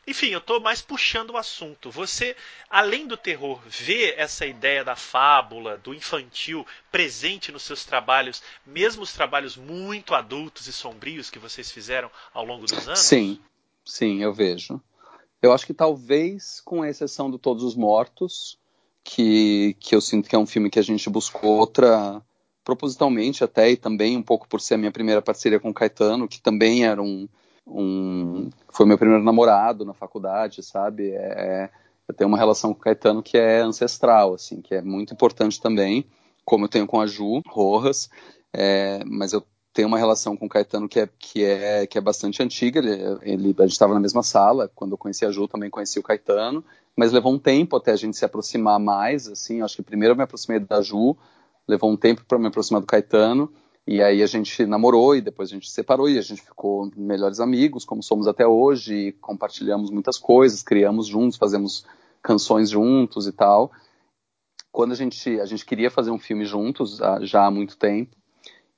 Enfim, 0.08 0.28
eu 0.28 0.38
estou 0.38 0.58
mais 0.58 0.80
puxando 0.80 1.30
o 1.30 1.36
assunto. 1.36 1.90
Você, 1.90 2.34
além 2.70 3.06
do 3.06 3.14
terror, 3.14 3.60
vê 3.66 4.14
essa 4.16 4.46
ideia 4.46 4.82
da 4.82 4.96
fábula, 4.96 5.76
do 5.76 5.92
infantil, 5.92 6.66
presente 6.90 7.52
nos 7.52 7.64
seus 7.64 7.84
trabalhos, 7.84 8.42
mesmo 8.64 9.02
os 9.02 9.12
trabalhos 9.12 9.54
muito 9.54 10.14
adultos 10.14 10.66
e 10.66 10.72
sombrios 10.72 11.28
que 11.28 11.38
vocês 11.38 11.70
fizeram 11.70 12.10
ao 12.32 12.42
longo 12.42 12.64
dos 12.64 12.88
anos? 12.88 13.00
Sim, 13.00 13.38
sim, 13.84 14.22
eu 14.22 14.32
vejo. 14.32 14.80
Eu 15.42 15.52
acho 15.52 15.66
que 15.66 15.74
talvez, 15.74 16.62
com 16.64 16.82
exceção 16.82 17.30
de 17.30 17.38
Todos 17.38 17.62
os 17.62 17.76
Mortos, 17.76 18.58
que, 19.04 19.76
que 19.78 19.94
eu 19.94 20.00
sinto 20.00 20.26
que 20.26 20.34
é 20.34 20.38
um 20.38 20.46
filme 20.46 20.70
que 20.70 20.78
a 20.78 20.82
gente 20.82 21.10
buscou 21.10 21.58
outra 21.58 22.22
propositalmente 22.64 23.44
até, 23.44 23.70
e 23.70 23.76
também 23.76 24.16
um 24.16 24.22
pouco 24.22 24.48
por 24.48 24.62
ser 24.62 24.74
a 24.74 24.78
minha 24.78 24.90
primeira 24.90 25.20
parceria 25.20 25.60
com 25.60 25.68
o 25.68 25.74
Caetano, 25.74 26.26
que 26.26 26.40
também 26.40 26.86
era 26.86 27.02
um 27.02 27.28
um 27.70 28.50
foi 28.70 28.86
meu 28.86 28.98
primeiro 28.98 29.22
namorado 29.22 29.84
na 29.84 29.94
faculdade, 29.94 30.62
sabe? 30.62 31.10
É, 31.12 31.70
eu 32.06 32.14
tenho 32.14 32.28
uma 32.28 32.38
relação 32.38 32.72
com 32.72 32.80
o 32.80 32.82
Caetano 32.82 33.22
que 33.22 33.36
é 33.36 33.60
ancestral, 33.60 34.34
assim, 34.34 34.60
que 34.60 34.74
é 34.74 34.82
muito 34.82 35.12
importante 35.12 35.60
também, 35.60 36.06
como 36.44 36.64
eu 36.64 36.68
tenho 36.68 36.86
com 36.86 37.00
a 37.00 37.06
Ju 37.06 37.42
Rojas, 37.46 38.08
é, 38.52 39.02
mas 39.04 39.32
eu 39.32 39.44
tenho 39.72 39.86
uma 39.86 39.98
relação 39.98 40.36
com 40.36 40.46
o 40.46 40.48
Caetano 40.48 40.88
que 40.88 40.98
é, 40.98 41.08
que 41.18 41.44
é, 41.44 41.86
que 41.86 41.98
é 41.98 42.00
bastante 42.00 42.42
antiga. 42.42 42.80
Ele, 42.80 43.18
ele 43.22 43.54
a 43.58 43.62
gente 43.62 43.72
estava 43.72 43.94
na 43.94 44.00
mesma 44.00 44.22
sala 44.22 44.70
quando 44.74 44.92
eu 44.92 44.98
conheci 44.98 45.24
a 45.24 45.30
Ju, 45.30 45.46
também 45.46 45.70
conheci 45.70 45.98
o 45.98 46.02
Caetano, 46.02 46.64
mas 46.96 47.12
levou 47.12 47.32
um 47.32 47.38
tempo 47.38 47.76
até 47.76 47.92
a 47.92 47.96
gente 47.96 48.16
se 48.16 48.24
aproximar 48.24 48.80
mais. 48.80 49.28
Assim, 49.28 49.62
acho 49.62 49.76
que 49.76 49.82
primeiro 49.82 50.14
eu 50.14 50.16
me 50.16 50.22
aproximei 50.24 50.58
da 50.58 50.82
Ju, 50.82 51.16
levou 51.66 51.90
um 51.90 51.96
tempo 51.96 52.24
para 52.24 52.38
me 52.38 52.48
aproximar 52.48 52.80
do 52.80 52.86
Caetano. 52.86 53.52
E 53.90 54.02
aí 54.02 54.22
a 54.22 54.26
gente 54.26 54.66
namorou 54.66 55.16
e 55.16 55.22
depois 55.22 55.48
a 55.48 55.54
gente 55.54 55.70
separou 55.70 56.10
e 56.10 56.18
a 56.18 56.22
gente 56.22 56.42
ficou 56.42 56.92
melhores 56.94 57.40
amigos, 57.40 57.86
como 57.86 58.02
somos 58.02 58.28
até 58.28 58.46
hoje, 58.46 59.12
compartilhamos 59.18 59.90
muitas 59.90 60.18
coisas, 60.18 60.62
criamos 60.62 61.06
juntos, 61.06 61.38
fazemos 61.38 61.86
canções 62.20 62.68
juntos 62.68 63.26
e 63.26 63.32
tal. 63.32 63.72
Quando 64.70 64.92
a 64.92 64.94
gente 64.94 65.40
a 65.40 65.46
gente 65.46 65.64
queria 65.64 65.90
fazer 65.90 66.10
um 66.10 66.18
filme 66.18 66.44
juntos 66.44 66.98
já 67.22 67.46
há 67.46 67.50
muito 67.50 67.78
tempo, 67.78 68.14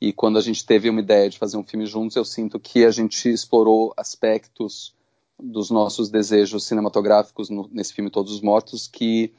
e 0.00 0.12
quando 0.12 0.38
a 0.38 0.40
gente 0.40 0.64
teve 0.64 0.88
uma 0.88 1.00
ideia 1.00 1.28
de 1.28 1.40
fazer 1.40 1.56
um 1.56 1.64
filme 1.64 1.86
juntos, 1.86 2.14
eu 2.14 2.24
sinto 2.24 2.60
que 2.60 2.84
a 2.84 2.90
gente 2.92 3.28
explorou 3.28 3.92
aspectos 3.96 4.94
dos 5.36 5.72
nossos 5.72 6.08
desejos 6.08 6.64
cinematográficos 6.68 7.50
no, 7.50 7.68
nesse 7.72 7.92
filme 7.92 8.10
Todos 8.10 8.32
os 8.32 8.40
Mortos 8.40 8.86
que 8.86 9.34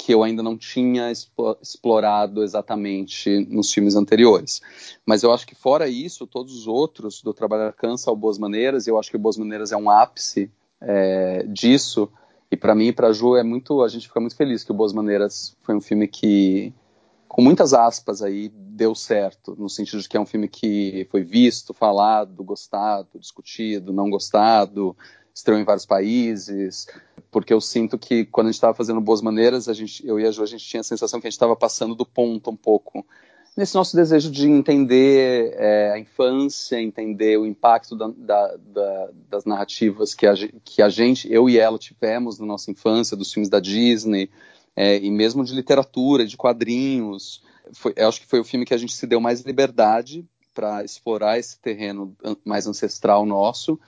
que 0.00 0.12
eu 0.12 0.22
ainda 0.22 0.42
não 0.42 0.56
tinha 0.56 1.12
explorado 1.60 2.42
exatamente 2.42 3.46
nos 3.50 3.72
filmes 3.72 3.94
anteriores. 3.94 4.60
Mas 5.04 5.22
eu 5.22 5.32
acho 5.32 5.46
que 5.46 5.54
fora 5.54 5.88
isso, 5.88 6.26
todos 6.26 6.56
os 6.56 6.66
outros, 6.66 7.22
do 7.22 7.34
Trabalhar 7.34 7.72
Cansa 7.72 8.10
ao 8.10 8.16
Boas 8.16 8.38
Maneiras, 8.38 8.86
eu 8.86 8.98
acho 8.98 9.10
que 9.10 9.18
Boas 9.18 9.36
Maneiras 9.36 9.72
é 9.72 9.76
um 9.76 9.90
ápice 9.90 10.50
é, 10.80 11.44
disso, 11.46 12.10
e 12.50 12.56
para 12.56 12.74
mim 12.74 12.86
e 12.86 12.92
para 12.92 13.12
Ju 13.12 13.36
é 13.36 13.42
muito, 13.42 13.82
a 13.82 13.88
gente 13.88 14.08
fica 14.08 14.20
muito 14.20 14.34
feliz 14.34 14.64
que 14.64 14.72
o 14.72 14.74
Boas 14.74 14.92
Maneiras 14.92 15.56
foi 15.62 15.74
um 15.76 15.80
filme 15.80 16.08
que, 16.08 16.72
com 17.28 17.42
muitas 17.42 17.74
aspas 17.74 18.22
aí, 18.22 18.48
deu 18.48 18.94
certo, 18.94 19.54
no 19.58 19.68
sentido 19.68 20.00
de 20.00 20.08
que 20.08 20.16
é 20.16 20.20
um 20.20 20.26
filme 20.26 20.48
que 20.48 21.06
foi 21.10 21.22
visto, 21.22 21.74
falado, 21.74 22.42
gostado, 22.42 23.18
discutido, 23.18 23.92
não 23.92 24.08
gostado, 24.08 24.96
estreou 25.34 25.60
em 25.60 25.64
vários 25.64 25.86
países, 25.86 26.86
porque 27.30 27.52
eu 27.52 27.60
sinto 27.60 27.98
que 27.98 28.24
quando 28.24 28.48
a 28.48 28.50
gente 28.50 28.56
estava 28.56 28.74
fazendo 28.74 29.00
Boas 29.00 29.22
Maneiras, 29.22 29.68
a 29.68 29.72
gente, 29.72 30.06
eu 30.06 30.18
e 30.18 30.26
a 30.26 30.30
Ju, 30.30 30.42
a 30.42 30.46
gente 30.46 30.64
tinha 30.64 30.80
a 30.80 30.84
sensação 30.84 31.20
que 31.20 31.26
a 31.26 31.30
gente 31.30 31.36
estava 31.36 31.54
passando 31.54 31.94
do 31.94 32.04
ponto 32.04 32.50
um 32.50 32.56
pouco 32.56 33.04
nesse 33.56 33.74
nosso 33.74 33.94
desejo 33.96 34.30
de 34.30 34.48
entender 34.48 35.54
é, 35.56 35.92
a 35.92 35.98
infância, 35.98 36.80
entender 36.80 37.38
o 37.38 37.46
impacto 37.46 37.96
da, 37.96 38.08
da, 38.16 38.56
da, 38.56 39.10
das 39.28 39.44
narrativas 39.44 40.14
que 40.14 40.26
a, 40.26 40.34
que 40.64 40.80
a 40.80 40.88
gente, 40.88 41.30
eu 41.32 41.48
e 41.48 41.58
ela, 41.58 41.78
tivemos 41.78 42.38
na 42.38 42.46
nossa 42.46 42.70
infância, 42.70 43.16
dos 43.16 43.32
filmes 43.32 43.50
da 43.50 43.60
Disney, 43.60 44.30
é, 44.76 44.98
e 44.98 45.10
mesmo 45.10 45.44
de 45.44 45.54
literatura, 45.54 46.24
de 46.24 46.36
quadrinhos. 46.36 47.42
Foi, 47.72 47.92
eu 47.96 48.08
acho 48.08 48.20
que 48.20 48.26
foi 48.26 48.40
o 48.40 48.44
filme 48.44 48.64
que 48.64 48.74
a 48.74 48.78
gente 48.78 48.94
se 48.94 49.06
deu 49.06 49.20
mais 49.20 49.40
liberdade 49.42 50.24
para 50.54 50.84
explorar 50.84 51.38
esse 51.38 51.58
terreno 51.60 52.16
mais 52.44 52.66
ancestral 52.66 53.24
nosso 53.26 53.78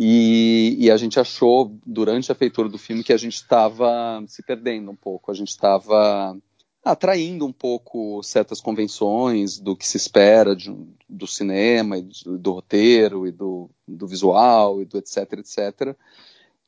e, 0.00 0.76
e, 0.78 0.92
a 0.92 0.96
gente 0.96 1.18
achou, 1.18 1.76
durante 1.84 2.30
a 2.30 2.34
feitura 2.34 2.68
do 2.68 2.78
filme, 2.78 3.02
que 3.02 3.12
a 3.12 3.16
gente 3.16 3.34
estava 3.34 4.22
se 4.28 4.44
perdendo 4.44 4.92
um 4.92 4.96
pouco, 4.96 5.32
a 5.32 5.34
gente 5.34 5.48
estava 5.48 6.38
atraindo 6.84 7.44
um 7.44 7.52
pouco 7.52 8.22
certas 8.22 8.60
convenções 8.60 9.58
do 9.58 9.76
que 9.76 9.84
se 9.84 9.96
espera 9.96 10.54
de, 10.54 10.72
do 11.08 11.26
cinema, 11.26 12.00
do, 12.00 12.38
do 12.38 12.52
roteiro, 12.52 13.26
e 13.26 13.32
do, 13.32 13.68
do, 13.88 14.06
visual, 14.06 14.80
e 14.80 14.84
do 14.84 14.98
etc, 14.98 15.32
etc. 15.32 15.96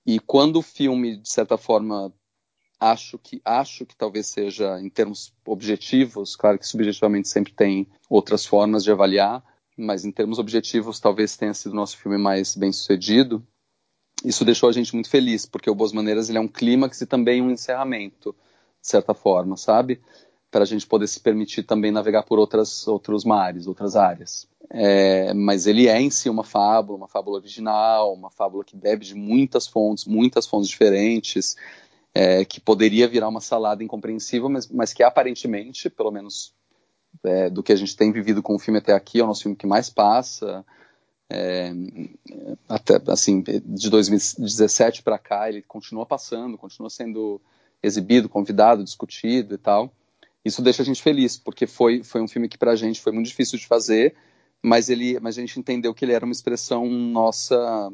E 0.04 0.18
quando 0.18 0.56
o 0.56 0.62
filme, 0.62 1.16
de 1.16 1.30
certa 1.30 1.56
forma, 1.56 2.12
acho 2.80 3.16
que 3.16 3.40
acho 3.44 3.86
que 3.86 3.94
talvez 3.94 4.26
seja 4.26 4.80
em 4.80 4.90
termos 4.90 5.32
objetivos, 5.46 6.34
claro 6.34 6.58
que 6.58 6.66
subjetivamente 6.66 7.28
sempre 7.28 7.52
tem 7.52 7.86
outras 8.08 8.44
formas 8.44 8.82
de 8.82 8.90
avaliar, 8.90 9.40
mas 9.80 10.04
em 10.04 10.12
termos 10.12 10.38
objetivos 10.38 11.00
talvez 11.00 11.36
tenha 11.36 11.54
sido 11.54 11.72
o 11.72 11.76
nosso 11.76 11.96
filme 11.96 12.18
mais 12.18 12.54
bem 12.54 12.72
sucedido. 12.72 13.44
Isso 14.24 14.44
deixou 14.44 14.68
a 14.68 14.72
gente 14.72 14.94
muito 14.94 15.08
feliz, 15.08 15.46
porque 15.46 15.70
o 15.70 15.74
Boas 15.74 15.92
Maneiras 15.92 16.28
ele 16.28 16.38
é 16.38 16.40
um 16.40 16.48
clímax 16.48 17.00
e 17.00 17.06
também 17.06 17.40
um 17.40 17.50
encerramento, 17.50 18.34
de 18.80 18.86
certa 18.86 19.14
forma, 19.14 19.56
sabe? 19.56 20.00
Para 20.50 20.62
a 20.62 20.66
gente 20.66 20.86
poder 20.86 21.06
se 21.06 21.20
permitir 21.20 21.62
também 21.62 21.90
navegar 21.90 22.24
por 22.24 22.38
outras, 22.38 22.86
outros 22.86 23.24
mares, 23.24 23.66
outras 23.66 23.96
áreas. 23.96 24.46
É, 24.68 25.32
mas 25.32 25.66
ele 25.66 25.88
é 25.88 26.00
em 26.00 26.10
si 26.10 26.28
uma 26.28 26.44
fábula, 26.44 26.98
uma 26.98 27.08
fábula 27.08 27.38
original, 27.38 28.12
uma 28.12 28.30
fábula 28.30 28.64
que 28.64 28.76
bebe 28.76 29.04
de 29.04 29.14
muitas 29.14 29.66
fontes, 29.66 30.04
muitas 30.04 30.46
fontes 30.46 30.68
diferentes, 30.68 31.56
é, 32.14 32.44
que 32.44 32.60
poderia 32.60 33.08
virar 33.08 33.28
uma 33.28 33.40
salada 33.40 33.82
incompreensível, 33.82 34.48
mas, 34.48 34.68
mas 34.68 34.92
que 34.92 35.02
aparentemente, 35.02 35.88
pelo 35.88 36.10
menos 36.10 36.54
é, 37.24 37.50
do 37.50 37.62
que 37.62 37.72
a 37.72 37.76
gente 37.76 37.96
tem 37.96 38.12
vivido 38.12 38.42
com 38.42 38.54
o 38.54 38.58
filme 38.58 38.78
até 38.78 38.92
aqui, 38.92 39.20
é 39.20 39.24
o 39.24 39.26
nosso 39.26 39.42
filme 39.42 39.56
que 39.56 39.66
mais 39.66 39.90
passa. 39.90 40.64
É, 41.32 41.72
até 42.68 43.00
assim, 43.06 43.42
de 43.42 43.88
2017 43.88 45.02
para 45.02 45.18
cá, 45.18 45.48
ele 45.48 45.62
continua 45.62 46.04
passando, 46.04 46.58
continua 46.58 46.90
sendo 46.90 47.40
exibido, 47.82 48.28
convidado, 48.28 48.82
discutido 48.84 49.54
e 49.54 49.58
tal. 49.58 49.92
Isso 50.44 50.62
deixa 50.62 50.82
a 50.82 50.84
gente 50.84 51.02
feliz, 51.02 51.36
porque 51.36 51.66
foi, 51.66 52.02
foi 52.02 52.22
um 52.22 52.28
filme 52.28 52.48
que 52.48 52.58
para 52.58 52.72
a 52.72 52.76
gente 52.76 53.00
foi 53.00 53.12
muito 53.12 53.26
difícil 53.26 53.58
de 53.58 53.66
fazer, 53.66 54.14
mas 54.62 54.88
ele, 54.88 55.18
mas 55.20 55.36
a 55.36 55.40
gente 55.40 55.58
entendeu 55.58 55.94
que 55.94 56.04
ele 56.04 56.12
era 56.12 56.24
uma 56.24 56.32
expressão 56.32 56.86
nossa 56.88 57.92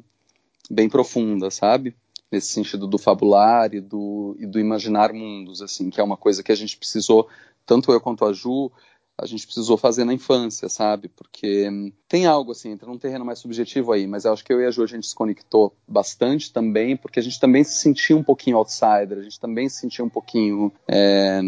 bem 0.71 0.89
profunda, 0.89 1.51
sabe? 1.51 1.95
Nesse 2.31 2.49
sentido 2.49 2.87
do 2.87 2.99
fabular 2.99 3.75
e 3.75 3.81
do, 3.81 4.37
e 4.39 4.47
do 4.47 4.59
imaginar 4.59 5.13
mundos, 5.13 5.61
assim, 5.61 5.91
que 5.91 6.01
é 6.01 6.05
uma 6.05 6.17
coisa 6.17 6.43
que 6.43 6.53
a 6.53 6.57
gente 6.57 6.77
precisou, 6.77 7.29
tanto 7.65 7.93
eu 7.93 8.01
quanto 8.01 8.25
a 8.25 8.33
Ju, 8.33 8.71
a 9.19 9.25
gente 9.25 9.47
precisou 9.47 9.77
fazer 9.77 10.05
na 10.05 10.13
infância, 10.13 10.69
sabe? 10.69 11.09
Porque 11.09 11.69
hum, 11.69 11.91
tem 12.09 12.27
algo 12.27 12.53
assim, 12.53 12.71
entra 12.71 12.89
num 12.89 12.99
terreno 12.99 13.25
mais 13.25 13.39
subjetivo 13.39 13.93
aí, 13.93 14.07
mas 14.07 14.25
eu 14.25 14.33
acho 14.33 14.45
que 14.45 14.53
eu 14.53 14.61
e 14.61 14.67
a 14.67 14.71
Ju 14.71 14.83
a 14.83 14.87
gente 14.87 15.07
se 15.07 15.15
conectou 15.15 15.75
bastante 15.89 16.53
também, 16.53 16.97
porque 16.97 17.19
a 17.19 17.23
gente 17.23 17.41
também 17.41 17.65
se 17.65 17.77
sentia 17.77 18.17
um 18.17 18.23
pouquinho 18.23 18.59
outsider, 18.59 19.19
a 19.19 19.23
gente 19.23 19.41
também 19.41 19.69
se 19.69 19.81
sentia 19.81 20.05
um 20.05 20.09
pouquinho 20.09 20.71
é, 20.87 21.41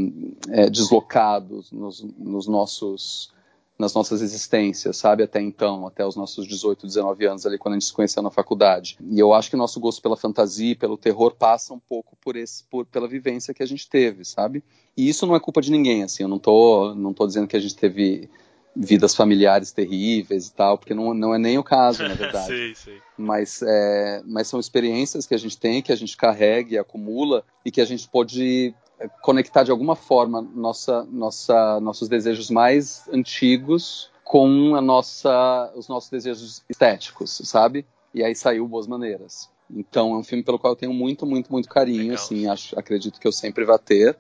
é, 0.48 0.70
deslocados 0.70 1.70
nos, 1.70 2.02
nos 2.18 2.46
nossos 2.46 3.30
nas 3.78 3.94
nossas 3.94 4.20
existências, 4.20 4.96
sabe? 4.96 5.22
Até 5.22 5.40
então, 5.40 5.86
até 5.86 6.04
os 6.04 6.16
nossos 6.16 6.46
18, 6.46 6.86
19 6.86 7.26
anos 7.26 7.46
ali, 7.46 7.56
quando 7.56 7.74
a 7.74 7.76
gente 7.78 7.86
se 7.86 7.92
conheceu 7.92 8.22
na 8.22 8.30
faculdade. 8.30 8.98
E 9.00 9.18
eu 9.18 9.32
acho 9.32 9.48
que 9.48 9.56
nosso 9.56 9.78
gosto 9.78 10.02
pela 10.02 10.16
fantasia, 10.16 10.74
pelo 10.74 10.96
terror, 10.96 11.34
passa 11.36 11.72
um 11.72 11.78
pouco 11.78 12.16
por 12.20 12.34
esse, 12.34 12.64
por, 12.64 12.84
pela 12.86 13.06
vivência 13.06 13.54
que 13.54 13.62
a 13.62 13.66
gente 13.66 13.88
teve, 13.88 14.24
sabe? 14.24 14.64
E 14.96 15.08
isso 15.08 15.26
não 15.26 15.36
é 15.36 15.40
culpa 15.40 15.60
de 15.60 15.70
ninguém, 15.70 16.02
assim, 16.02 16.24
eu 16.24 16.28
não 16.28 16.40
tô, 16.40 16.92
não 16.94 17.14
tô 17.14 17.24
dizendo 17.26 17.46
que 17.46 17.56
a 17.56 17.60
gente 17.60 17.76
teve 17.76 18.28
vidas 18.74 19.14
familiares 19.14 19.72
terríveis 19.72 20.48
e 20.48 20.52
tal, 20.52 20.78
porque 20.78 20.94
não, 20.94 21.14
não 21.14 21.34
é 21.34 21.38
nem 21.38 21.58
o 21.58 21.64
caso, 21.64 22.02
na 22.02 22.14
verdade. 22.14 22.46
sim, 22.46 22.74
sim. 22.74 22.98
Mas, 23.16 23.62
é, 23.62 24.22
mas 24.24 24.48
são 24.48 24.58
experiências 24.58 25.26
que 25.26 25.34
a 25.34 25.38
gente 25.38 25.56
tem, 25.56 25.82
que 25.82 25.92
a 25.92 25.96
gente 25.96 26.16
carrega 26.16 26.74
e 26.74 26.78
acumula 26.78 27.44
e 27.64 27.70
que 27.70 27.80
a 27.80 27.84
gente 27.84 28.08
pode 28.08 28.74
conectar 29.22 29.62
de 29.62 29.70
alguma 29.70 29.94
forma 29.94 30.42
nossa, 30.42 31.04
nossa, 31.04 31.80
nossos 31.80 32.08
desejos 32.08 32.50
mais 32.50 33.08
antigos 33.12 34.10
com 34.24 34.74
a 34.74 34.80
nossa, 34.80 35.72
os 35.74 35.88
nossos 35.88 36.10
desejos 36.10 36.62
estéticos, 36.68 37.40
sabe? 37.44 37.86
E 38.12 38.22
aí 38.22 38.34
saiu 38.34 38.68
Boas 38.68 38.86
Maneiras. 38.86 39.48
Então 39.70 40.14
é 40.14 40.18
um 40.18 40.24
filme 40.24 40.42
pelo 40.42 40.58
qual 40.58 40.72
eu 40.72 40.76
tenho 40.76 40.92
muito, 40.92 41.24
muito, 41.26 41.50
muito 41.52 41.68
carinho, 41.68 42.10
Legal. 42.10 42.14
assim, 42.16 42.46
acho, 42.46 42.78
acredito 42.78 43.20
que 43.20 43.26
eu 43.26 43.32
sempre 43.32 43.64
vá 43.64 43.78
ter. 43.78 44.18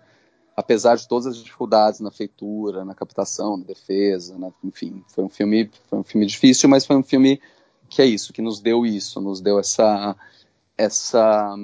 apesar 0.56 0.96
de 0.96 1.06
todas 1.06 1.26
as 1.26 1.36
dificuldades 1.36 2.00
na 2.00 2.10
feitura, 2.10 2.84
na 2.84 2.92
captação, 2.92 3.56
na 3.56 3.64
defesa, 3.64 4.36
na, 4.36 4.50
enfim, 4.64 5.04
foi 5.06 5.22
um 5.22 5.28
filme, 5.28 5.70
foi 5.88 6.00
um 6.00 6.02
filme 6.02 6.26
difícil, 6.26 6.68
mas 6.68 6.84
foi 6.84 6.96
um 6.96 7.02
filme 7.02 7.40
que 7.88 8.02
é 8.02 8.06
isso, 8.06 8.32
que 8.32 8.42
nos 8.42 8.60
deu 8.60 8.84
isso, 8.84 9.20
nos 9.20 9.40
deu 9.40 9.58
essa, 9.60 10.16
essa, 10.76 11.54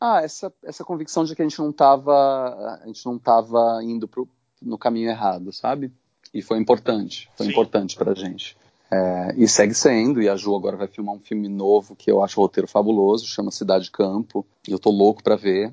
ah, 0.00 0.22
essa, 0.22 0.52
essa 0.64 0.84
convicção 0.84 1.24
de 1.24 1.34
que 1.34 1.42
a 1.42 1.44
gente 1.44 1.58
não 1.58 1.70
estava, 1.70 2.80
a 2.82 2.86
gente 2.86 3.04
não 3.04 3.16
estava 3.16 3.80
indo 3.82 4.08
pro, 4.08 4.28
no 4.62 4.78
caminho 4.78 5.10
errado, 5.10 5.52
sabe? 5.52 5.92
E 6.32 6.40
foi 6.40 6.58
importante, 6.58 7.28
foi 7.36 7.46
Sim. 7.46 7.52
importante 7.52 7.96
para 7.96 8.12
a 8.12 8.14
gente. 8.14 8.56
É, 8.90 9.34
e 9.36 9.46
segue 9.46 9.74
sendo, 9.74 10.20
e 10.20 10.28
a 10.28 10.34
Ju 10.34 10.56
agora 10.56 10.76
vai 10.76 10.88
filmar 10.88 11.14
um 11.14 11.20
filme 11.20 11.48
novo 11.48 11.94
que 11.94 12.10
eu 12.10 12.22
acho 12.24 12.40
o 12.40 12.42
roteiro 12.42 12.66
fabuloso, 12.66 13.26
chama 13.26 13.50
Cidade 13.50 13.90
Campo, 13.90 14.44
e 14.66 14.72
eu 14.72 14.78
tô 14.78 14.90
louco 14.90 15.22
para 15.22 15.36
ver 15.36 15.72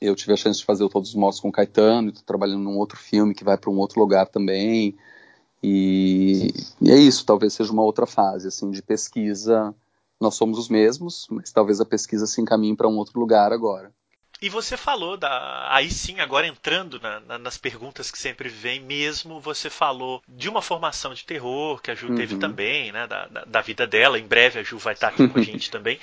eu 0.00 0.14
tive 0.14 0.32
a 0.32 0.36
chance 0.36 0.58
de 0.58 0.64
fazer 0.64 0.84
o 0.84 0.88
Todos 0.88 1.10
os 1.10 1.14
Mortos 1.14 1.40
com 1.40 1.48
o 1.48 1.52
Caetano, 1.52 2.08
estou 2.08 2.24
trabalhando 2.24 2.62
num 2.62 2.76
outro 2.76 2.98
filme 2.98 3.34
que 3.34 3.44
vai 3.44 3.56
para 3.56 3.70
um 3.70 3.78
outro 3.78 4.00
lugar 4.00 4.26
também. 4.26 4.94
E, 5.62 6.52
e, 6.80 6.90
é 6.90 6.96
isso, 6.96 7.24
talvez 7.24 7.54
seja 7.54 7.72
uma 7.72 7.82
outra 7.82 8.06
fase 8.06 8.48
assim 8.48 8.70
de 8.70 8.82
pesquisa. 8.82 9.74
Nós 10.20 10.34
somos 10.34 10.58
os 10.58 10.68
mesmos, 10.68 11.26
mas 11.30 11.52
talvez 11.52 11.80
a 11.80 11.84
pesquisa 11.84 12.26
se 12.26 12.40
encaminhe 12.40 12.76
para 12.76 12.88
um 12.88 12.96
outro 12.96 13.20
lugar 13.20 13.52
agora. 13.52 13.92
E 14.40 14.50
você 14.50 14.76
falou 14.76 15.16
da. 15.16 15.66
Aí 15.70 15.90
sim, 15.90 16.20
agora 16.20 16.46
entrando 16.46 17.00
na, 17.00 17.20
na, 17.20 17.38
nas 17.38 17.56
perguntas 17.56 18.10
que 18.10 18.18
sempre 18.18 18.50
vem 18.50 18.80
mesmo, 18.80 19.40
você 19.40 19.70
falou 19.70 20.22
de 20.28 20.48
uma 20.48 20.60
formação 20.60 21.14
de 21.14 21.24
terror 21.24 21.80
que 21.80 21.90
a 21.90 21.94
Ju 21.94 22.08
uhum. 22.08 22.16
teve 22.16 22.36
também, 22.36 22.92
né? 22.92 23.06
Da, 23.06 23.26
da, 23.26 23.44
da, 23.44 23.60
vida 23.62 23.86
dela. 23.86 24.18
Em 24.18 24.26
breve 24.26 24.58
a 24.58 24.62
Ju 24.62 24.76
vai 24.76 24.92
estar 24.92 25.08
aqui 25.08 25.26
com 25.26 25.38
a 25.38 25.42
gente 25.42 25.70
também. 25.70 25.98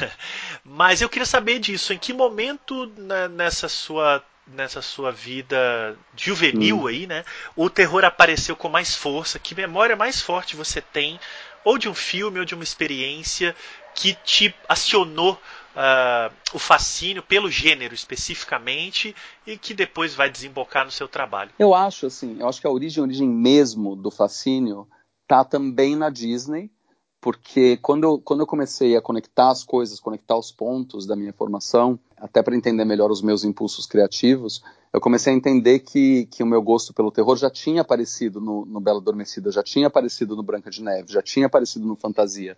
Mas 0.62 1.00
eu 1.00 1.08
queria 1.08 1.24
saber 1.24 1.58
disso. 1.58 1.94
Em 1.94 1.98
que 1.98 2.12
momento 2.12 2.86
né, 2.98 3.28
nessa 3.28 3.68
sua 3.68 4.22
nessa 4.46 4.82
sua 4.82 5.12
vida 5.12 5.96
juvenil 6.16 6.80
hum. 6.80 6.86
aí, 6.86 7.06
né? 7.06 7.24
O 7.56 7.70
terror 7.70 8.04
apareceu 8.04 8.54
com 8.56 8.68
mais 8.68 8.94
força. 8.94 9.38
Que 9.38 9.54
memória 9.54 9.96
mais 9.96 10.20
forte 10.20 10.54
você 10.54 10.82
tem, 10.82 11.18
ou 11.64 11.78
de 11.78 11.88
um 11.88 11.94
filme, 11.94 12.38
ou 12.38 12.44
de 12.44 12.54
uma 12.54 12.64
experiência 12.64 13.54
que 13.94 14.14
te 14.14 14.54
acionou 14.68 15.34
uh, 15.34 16.34
o 16.52 16.58
fascínio 16.58 17.22
pelo 17.22 17.50
gênero 17.50 17.94
especificamente 17.94 19.14
e 19.46 19.56
que 19.56 19.74
depois 19.74 20.14
vai 20.14 20.30
desembocar 20.30 20.84
no 20.84 20.90
seu 20.90 21.08
trabalho? 21.08 21.50
Eu 21.58 21.74
acho 21.74 22.06
assim, 22.06 22.36
eu 22.38 22.48
acho 22.48 22.60
que 22.60 22.66
a 22.66 22.70
origem, 22.70 23.02
a 23.02 23.06
origem 23.06 23.28
mesmo 23.28 23.94
do 23.94 24.10
fascínio 24.10 24.88
tá 25.26 25.44
também 25.44 25.94
na 25.94 26.10
Disney, 26.10 26.70
porque 27.20 27.76
quando 27.78 28.04
eu, 28.04 28.18
quando 28.18 28.40
eu 28.40 28.46
comecei 28.46 28.96
a 28.96 29.02
conectar 29.02 29.50
as 29.50 29.62
coisas, 29.62 30.00
conectar 30.00 30.36
os 30.36 30.50
pontos 30.50 31.06
da 31.06 31.14
minha 31.14 31.32
formação, 31.32 31.98
até 32.16 32.42
para 32.42 32.56
entender 32.56 32.84
melhor 32.84 33.10
os 33.10 33.20
meus 33.20 33.44
impulsos 33.44 33.86
criativos, 33.86 34.62
eu 34.92 35.00
comecei 35.00 35.32
a 35.32 35.36
entender 35.36 35.80
que, 35.80 36.26
que 36.26 36.42
o 36.42 36.46
meu 36.46 36.62
gosto 36.62 36.92
pelo 36.92 37.10
terror 37.10 37.36
já 37.36 37.50
tinha 37.50 37.82
aparecido 37.82 38.40
no, 38.40 38.64
no 38.64 38.80
Bela 38.80 38.98
Adormecida, 38.98 39.52
já 39.52 39.62
tinha 39.62 39.86
aparecido 39.86 40.34
no 40.34 40.42
Branca 40.42 40.70
de 40.70 40.82
Neve, 40.82 41.12
já 41.12 41.22
tinha 41.22 41.46
aparecido 41.46 41.86
no 41.86 41.94
Fantasia. 41.94 42.56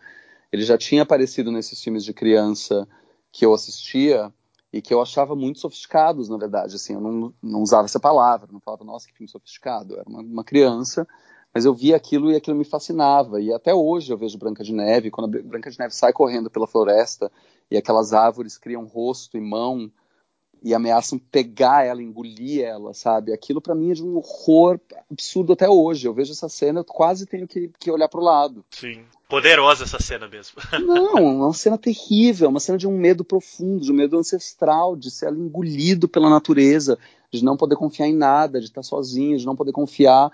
Ele 0.53 0.63
já 0.63 0.79
tinha 0.79 1.03
aparecido 1.03 1.51
nesses 1.51 1.83
filmes 1.83 2.05
de 2.05 2.13
criança 2.13 2.87
que 3.31 3.45
eu 3.45 3.55
assistia 3.55 4.33
e 4.73 4.81
que 4.81 4.93
eu 4.93 5.03
achava 5.03 5.37
muito 5.37 5.59
sofisticados, 5.59 6.29
na 6.29 6.39
verdade. 6.39 6.77
Assim, 6.77 6.95
eu 6.95 7.01
não, 7.01 7.35
não 7.43 7.61
usava 7.61 7.85
essa 7.85 8.01
palavra, 8.01 8.49
não 8.51 8.61
falava, 8.61 8.85
nossa, 8.85 9.07
que 9.07 9.15
filme 9.15 9.31
sofisticado. 9.31 9.95
Eu 9.95 10.01
era 10.01 10.09
uma, 10.09 10.21
uma, 10.21 10.45
criança, 10.45 11.07
mas 11.55 11.65
eu 11.65 11.75
via 11.75 11.97
aquilo 11.97 12.33
e 12.33 12.37
aquilo 12.37 12.57
me 12.57 12.65
fascinava. 12.65 13.41
E 13.41 13.53
até 13.53 13.75
hoje 13.75 14.13
eu 14.13 14.17
vejo 14.17 14.39
Branca 14.39 14.65
de 14.65 14.73
Neve, 14.73 15.11
quando 15.11 15.37
a 15.37 15.43
Branca 15.43 15.71
de 15.71 15.79
Neve 15.79 15.95
sai 15.95 16.13
correndo 16.13 16.51
pela 16.51 16.67
floresta 16.67 17.31
e 17.71 17.77
aquelas 17.77 18.13
árvores 18.13 18.57
criam 18.57 18.85
rosto 18.87 19.37
e 19.37 19.41
mão 19.41 19.91
e 20.65 20.73
ameaçam 20.73 21.19
pegar 21.19 21.85
ela, 21.85 22.01
engolir 22.01 22.65
ela, 22.65 22.95
sabe? 22.95 23.33
Aquilo 23.33 23.61
para 23.61 23.75
mim 23.75 23.91
é 23.91 23.95
de 23.95 24.05
um 24.05 24.17
horror 24.17 24.79
absurdo 25.11 25.53
até 25.53 25.69
hoje. 25.69 26.07
Eu 26.07 26.15
vejo 26.15 26.33
essa 26.33 26.49
cena, 26.49 26.81
eu 26.81 26.85
quase 26.85 27.27
tenho 27.27 27.49
que, 27.49 27.71
que 27.79 27.91
olhar 27.91 28.09
pro 28.09 28.21
lado. 28.21 28.65
Sim. 28.71 29.05
Poderosa 29.29 29.85
essa 29.85 30.01
cena 30.01 30.29
mesmo. 30.29 30.59
Não, 30.87 31.15
uma 31.47 31.53
cena 31.53 31.77
terrível, 31.77 32.49
uma 32.49 32.61
cena 32.61 32.79
de 32.79 32.87
um 32.87 32.97
medo 32.97 33.25
profundo, 33.25 33.83
de 33.83 33.91
um 33.91 33.95
medo 33.95 34.17
ancestral, 34.17 34.95
de 34.95 35.11
ser 35.11 35.33
engolido 35.33 36.09
pela 36.09 36.31
natureza, 36.31 36.97
de 37.31 37.45
não 37.45 37.57
poder 37.57 37.77
confiar 37.77 38.07
em 38.07 38.15
nada, 38.15 38.61
de 38.61 38.67
estar 38.67 38.83
sozinho, 38.83 39.39
de 39.39 39.47
não 39.47 39.57
poder 39.57 39.73
confiar 39.73 40.31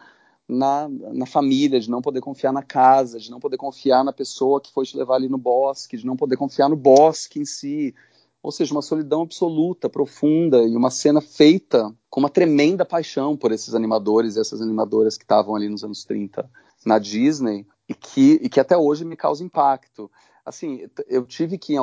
na, 0.48 0.88
na 0.88 1.26
família, 1.26 1.78
de 1.78 1.90
não 1.90 2.00
poder 2.00 2.20
confiar 2.20 2.52
na 2.52 2.62
casa, 2.62 3.18
de 3.18 3.30
não 3.30 3.38
poder 3.38 3.58
confiar 3.58 4.02
na 4.02 4.12
pessoa 4.12 4.60
que 4.60 4.72
foi 4.72 4.86
te 4.86 4.96
levar 4.96 5.16
ali 5.16 5.28
no 5.28 5.36
bosque, 5.36 5.98
de 5.98 6.06
não 6.06 6.16
poder 6.16 6.36
confiar 6.36 6.70
no 6.70 6.76
bosque 6.76 7.38
em 7.38 7.44
si. 7.44 7.94
Ou 8.42 8.50
seja, 8.50 8.72
uma 8.72 8.80
solidão 8.80 9.22
absoluta, 9.22 9.90
profunda, 9.90 10.62
e 10.62 10.74
uma 10.74 10.90
cena 10.90 11.20
feita 11.20 11.94
com 12.08 12.20
uma 12.20 12.30
tremenda 12.30 12.84
paixão 12.84 13.36
por 13.36 13.52
esses 13.52 13.74
animadores 13.74 14.36
e 14.36 14.40
essas 14.40 14.62
animadoras 14.62 15.18
que 15.18 15.24
estavam 15.24 15.54
ali 15.54 15.68
nos 15.68 15.84
anos 15.84 16.04
30 16.04 16.48
na 16.86 16.98
Disney, 16.98 17.66
e 17.88 17.94
que, 17.94 18.38
e 18.42 18.48
que 18.48 18.60
até 18.60 18.76
hoje 18.76 19.04
me 19.04 19.16
causa 19.16 19.44
impacto. 19.44 20.10
Assim, 20.46 20.88
eu 21.08 21.26
tive 21.26 21.58
que, 21.58 21.74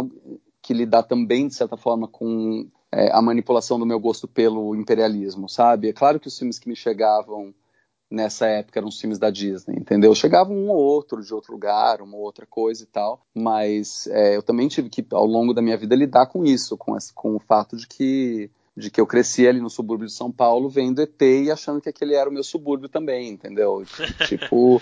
que 0.62 0.74
lidar 0.74 1.04
também, 1.04 1.48
de 1.48 1.54
certa 1.54 1.78
forma, 1.78 2.08
com 2.08 2.68
é, 2.92 3.12
a 3.12 3.22
manipulação 3.22 3.78
do 3.78 3.86
meu 3.86 4.00
gosto 4.00 4.28
pelo 4.28 4.74
imperialismo, 4.76 5.50
sabe? 5.50 5.90
É 5.90 5.94
claro 5.94 6.20
que 6.20 6.28
os 6.28 6.38
filmes 6.38 6.58
que 6.58 6.70
me 6.70 6.76
chegavam 6.76 7.54
nessa 8.10 8.46
época 8.48 8.80
eram 8.80 8.88
os 8.88 9.00
filmes 9.00 9.18
da 9.18 9.30
Disney, 9.30 9.76
entendeu? 9.78 10.14
Chegava 10.16 10.52
um 10.52 10.70
ou 10.70 10.78
outro 10.78 11.24
de 11.24 11.34
outro 11.34 11.54
lugar, 11.54 12.02
uma 12.02 12.18
outra 12.18 12.46
coisa 12.46 12.84
e 12.84 12.86
tal, 12.86 13.26
mas 13.34 14.08
é, 14.08 14.36
eu 14.36 14.44
também 14.44 14.68
tive 14.68 14.90
que, 14.90 15.06
ao 15.12 15.26
longo 15.26 15.54
da 15.54 15.62
minha 15.62 15.78
vida, 15.78 15.96
lidar 15.96 16.28
com 16.28 16.46
isso, 16.46 16.78
com, 16.78 16.96
esse, 16.96 17.14
com 17.14 17.36
o 17.36 17.40
fato 17.40 17.76
de 17.76 17.88
que 17.88 18.50
de 18.78 18.92
que 18.92 19.00
eu 19.00 19.08
cresci 19.08 19.48
ali 19.48 19.62
no 19.62 19.70
subúrbio 19.70 20.06
de 20.06 20.12
São 20.12 20.30
Paulo 20.30 20.68
vendo 20.68 21.02
ET 21.02 21.22
e 21.22 21.50
achando 21.50 21.80
que 21.80 21.88
aquele 21.88 22.14
era 22.14 22.30
o 22.30 22.34
meu 22.34 22.44
subúrbio 22.44 22.90
também, 22.90 23.30
entendeu? 23.30 23.86
tipo, 24.28 24.82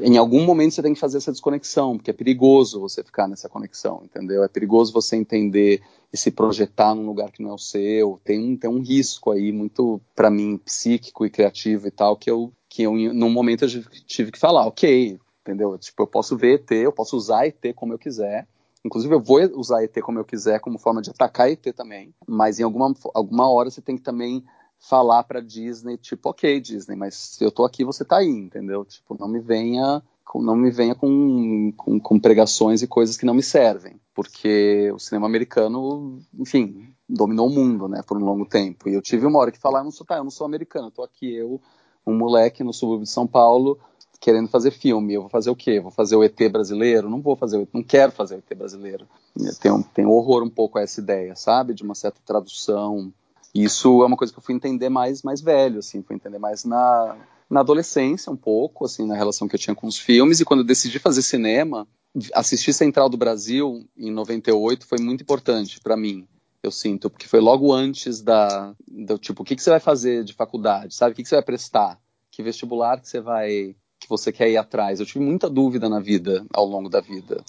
em 0.00 0.16
algum 0.16 0.44
momento 0.44 0.74
você 0.74 0.82
tem 0.82 0.94
que 0.94 1.00
fazer 1.00 1.18
essa 1.18 1.30
desconexão, 1.30 1.96
porque 1.96 2.10
é 2.10 2.14
perigoso 2.14 2.80
você 2.80 3.02
ficar 3.02 3.28
nessa 3.28 3.48
conexão, 3.48 4.02
entendeu? 4.04 4.42
É 4.42 4.48
perigoso 4.48 4.92
você 4.92 5.16
entender 5.16 5.82
e 6.12 6.16
se 6.16 6.30
projetar 6.30 6.94
num 6.94 7.06
lugar 7.06 7.30
que 7.30 7.42
não 7.42 7.50
é 7.50 7.54
o 7.54 7.58
seu. 7.58 8.20
Tem 8.24 8.40
um, 8.40 8.56
tem 8.56 8.68
um 8.68 8.80
risco 8.80 9.30
aí 9.30 9.52
muito, 9.52 10.00
para 10.14 10.30
mim, 10.30 10.58
psíquico 10.58 11.24
e 11.24 11.30
criativo 11.30 11.86
e 11.86 11.90
tal, 11.90 12.16
que 12.16 12.30
eu, 12.30 12.52
que 12.68 12.82
eu, 12.82 12.92
num 12.94 13.30
momento, 13.30 13.64
eu 13.64 13.82
tive 14.06 14.32
que 14.32 14.38
falar, 14.38 14.66
ok, 14.66 15.18
entendeu? 15.42 15.78
Tipo, 15.78 16.02
eu 16.02 16.06
posso 16.06 16.36
ver 16.36 16.60
ET, 16.60 16.70
eu 16.72 16.92
posso 16.92 17.16
usar 17.16 17.46
ET 17.46 17.74
como 17.74 17.92
eu 17.92 17.98
quiser. 17.98 18.48
Inclusive, 18.84 19.14
eu 19.14 19.20
vou 19.20 19.40
usar 19.58 19.82
ET 19.82 19.98
como 20.00 20.18
eu 20.18 20.24
quiser, 20.24 20.60
como 20.60 20.78
forma 20.78 21.00
de 21.00 21.10
atacar 21.10 21.50
ET 21.50 21.72
também. 21.74 22.12
Mas 22.26 22.58
em 22.58 22.64
alguma, 22.64 22.94
alguma 23.14 23.50
hora 23.50 23.70
você 23.70 23.80
tem 23.80 23.96
que 23.96 24.02
também 24.02 24.44
falar 24.78 25.24
para 25.24 25.40
Disney, 25.40 25.96
tipo, 25.96 26.30
ok, 26.30 26.60
Disney, 26.60 26.96
mas 26.96 27.14
se 27.14 27.44
eu 27.44 27.50
tô 27.50 27.64
aqui, 27.64 27.84
você 27.84 28.04
tá 28.04 28.18
aí, 28.18 28.28
entendeu? 28.28 28.84
Tipo, 28.84 29.16
não 29.18 29.28
me 29.28 29.40
venha 29.40 30.02
não 30.36 30.56
me 30.56 30.70
venha 30.70 30.94
com, 30.94 31.72
com, 31.76 32.00
com, 32.00 32.18
pregações 32.18 32.82
e 32.82 32.86
coisas 32.86 33.16
que 33.16 33.26
não 33.26 33.34
me 33.34 33.42
servem, 33.42 34.00
porque 34.14 34.90
o 34.92 34.98
cinema 34.98 35.26
americano, 35.26 36.18
enfim, 36.38 36.88
dominou 37.08 37.48
o 37.48 37.52
mundo, 37.52 37.88
né, 37.88 38.02
por 38.06 38.16
um 38.16 38.24
longo 38.24 38.46
tempo. 38.46 38.88
E 38.88 38.94
eu 38.94 39.02
tive 39.02 39.26
uma 39.26 39.38
hora 39.38 39.52
que 39.52 39.58
falar, 39.58 39.80
eu 39.80 39.84
não 39.84 39.90
sou, 39.90 40.06
tá, 40.06 40.16
eu 40.16 40.24
não 40.24 40.30
sou 40.30 40.46
americano, 40.46 40.88
eu 40.88 40.90
tô 40.90 41.02
aqui 41.02 41.32
eu, 41.32 41.60
um 42.06 42.16
moleque 42.16 42.64
no 42.64 42.72
subúrbio 42.72 43.04
de 43.04 43.10
São 43.10 43.26
Paulo, 43.26 43.78
querendo 44.20 44.48
fazer 44.48 44.70
filme. 44.70 45.14
Eu 45.14 45.22
vou 45.22 45.30
fazer 45.30 45.50
o 45.50 45.56
quê? 45.56 45.80
Vou 45.80 45.90
fazer 45.90 46.16
o 46.16 46.24
ET 46.24 46.38
brasileiro? 46.50 47.08
Não 47.08 47.20
vou 47.20 47.36
fazer, 47.36 47.68
não 47.72 47.82
quero 47.82 48.10
fazer 48.10 48.36
o 48.36 48.38
ET 48.38 48.58
brasileiro. 48.58 49.06
Eu 49.38 49.54
tenho, 49.56 49.84
tenho 49.94 50.10
horror 50.10 50.42
um 50.42 50.50
pouco 50.50 50.78
a 50.78 50.82
essa 50.82 51.00
ideia, 51.00 51.34
sabe, 51.36 51.74
de 51.74 51.82
uma 51.82 51.94
certa 51.94 52.20
tradução 52.24 53.12
isso 53.54 54.02
é 54.02 54.06
uma 54.06 54.16
coisa 54.16 54.32
que 54.32 54.38
eu 54.38 54.42
fui 54.42 54.54
entender 54.54 54.88
mais 54.88 55.22
mais 55.22 55.40
velho, 55.40 55.78
assim, 55.78 56.02
fui 56.02 56.16
entender 56.16 56.38
mais 56.38 56.64
na, 56.64 57.16
na 57.48 57.60
adolescência 57.60 58.32
um 58.32 58.36
pouco, 58.36 58.84
assim, 58.84 59.06
na 59.06 59.14
relação 59.14 59.46
que 59.46 59.54
eu 59.54 59.60
tinha 59.60 59.74
com 59.74 59.86
os 59.86 59.98
filmes 59.98 60.40
e 60.40 60.44
quando 60.44 60.60
eu 60.60 60.66
decidi 60.66 60.98
fazer 60.98 61.22
cinema, 61.22 61.86
assistir 62.32 62.72
Central 62.72 63.08
do 63.08 63.16
Brasil 63.16 63.86
em 63.96 64.10
98 64.10 64.86
foi 64.86 64.98
muito 64.98 65.22
importante 65.22 65.80
para 65.80 65.96
mim. 65.96 66.26
Eu 66.62 66.70
sinto, 66.70 67.10
porque 67.10 67.28
foi 67.28 67.40
logo 67.40 67.72
antes 67.72 68.22
da, 68.22 68.74
do 68.88 69.18
tipo, 69.18 69.42
o 69.42 69.44
que, 69.44 69.54
que 69.54 69.62
você 69.62 69.70
vai 69.70 69.80
fazer 69.80 70.24
de 70.24 70.32
faculdade, 70.32 70.94
sabe? 70.94 71.12
O 71.12 71.14
que, 71.14 71.22
que 71.22 71.28
você 71.28 71.34
vai 71.34 71.44
prestar? 71.44 72.00
Que 72.30 72.42
vestibular 72.42 72.98
que 73.00 73.08
você 73.08 73.20
vai, 73.20 73.76
que 74.00 74.08
você 74.08 74.32
quer 74.32 74.50
ir 74.50 74.56
atrás? 74.56 74.98
Eu 74.98 75.04
tive 75.04 75.22
muita 75.22 75.50
dúvida 75.50 75.90
na 75.90 76.00
vida, 76.00 76.46
ao 76.54 76.64
longo 76.64 76.88
da 76.88 77.00
vida 77.00 77.44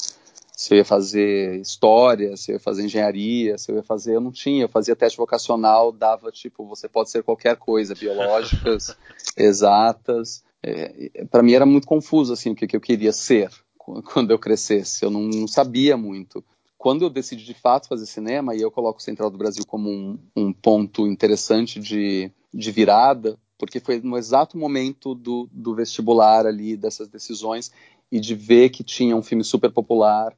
se 0.55 0.73
eu 0.73 0.77
ia 0.77 0.85
fazer 0.85 1.59
história, 1.59 2.37
se 2.37 2.51
eu 2.51 2.53
ia 2.53 2.59
fazer 2.59 2.85
engenharia, 2.85 3.57
se 3.57 3.69
eu 3.69 3.75
ia 3.75 3.83
fazer, 3.83 4.15
eu 4.15 4.21
não 4.21 4.31
tinha, 4.31 4.63
eu 4.63 4.69
fazia 4.69 4.95
teste 4.95 5.17
vocacional, 5.17 5.91
dava 5.91 6.31
tipo, 6.31 6.65
você 6.65 6.87
pode 6.87 7.09
ser 7.09 7.23
qualquer 7.23 7.57
coisa, 7.57 7.93
biológicas, 7.93 8.95
exatas. 9.35 10.43
É, 10.63 11.25
para 11.29 11.43
mim 11.43 11.53
era 11.53 11.65
muito 11.65 11.85
confuso 11.85 12.31
assim 12.31 12.51
o 12.51 12.55
que, 12.55 12.65
que 12.65 12.75
eu 12.75 12.81
queria 12.81 13.11
ser 13.11 13.51
quando 13.77 14.31
eu 14.31 14.39
crescesse, 14.39 15.03
eu 15.03 15.11
não, 15.11 15.21
não, 15.23 15.47
sabia 15.47 15.97
muito. 15.97 16.43
Quando 16.77 17.03
eu 17.03 17.09
decidi 17.09 17.43
de 17.43 17.53
fato 17.53 17.87
fazer 17.87 18.05
cinema, 18.05 18.55
e 18.55 18.61
eu 18.61 18.71
coloco 18.71 18.99
o 18.99 19.03
Central 19.03 19.29
do 19.29 19.37
Brasil 19.37 19.65
como 19.65 19.89
um, 19.89 20.19
um 20.35 20.53
ponto 20.53 21.05
interessante 21.05 21.79
de, 21.79 22.31
de 22.53 22.71
virada, 22.71 23.37
porque 23.57 23.79
foi 23.79 23.99
no 23.99 24.17
exato 24.17 24.57
momento 24.57 25.15
do, 25.15 25.49
do 25.51 25.75
vestibular 25.75 26.45
ali, 26.45 26.77
dessas 26.77 27.07
decisões, 27.07 27.71
e 28.11 28.19
de 28.19 28.35
ver 28.35 28.69
que 28.69 28.83
tinha 28.83 29.15
um 29.15 29.23
filme 29.23 29.43
super 29.43 29.71
popular, 29.71 30.35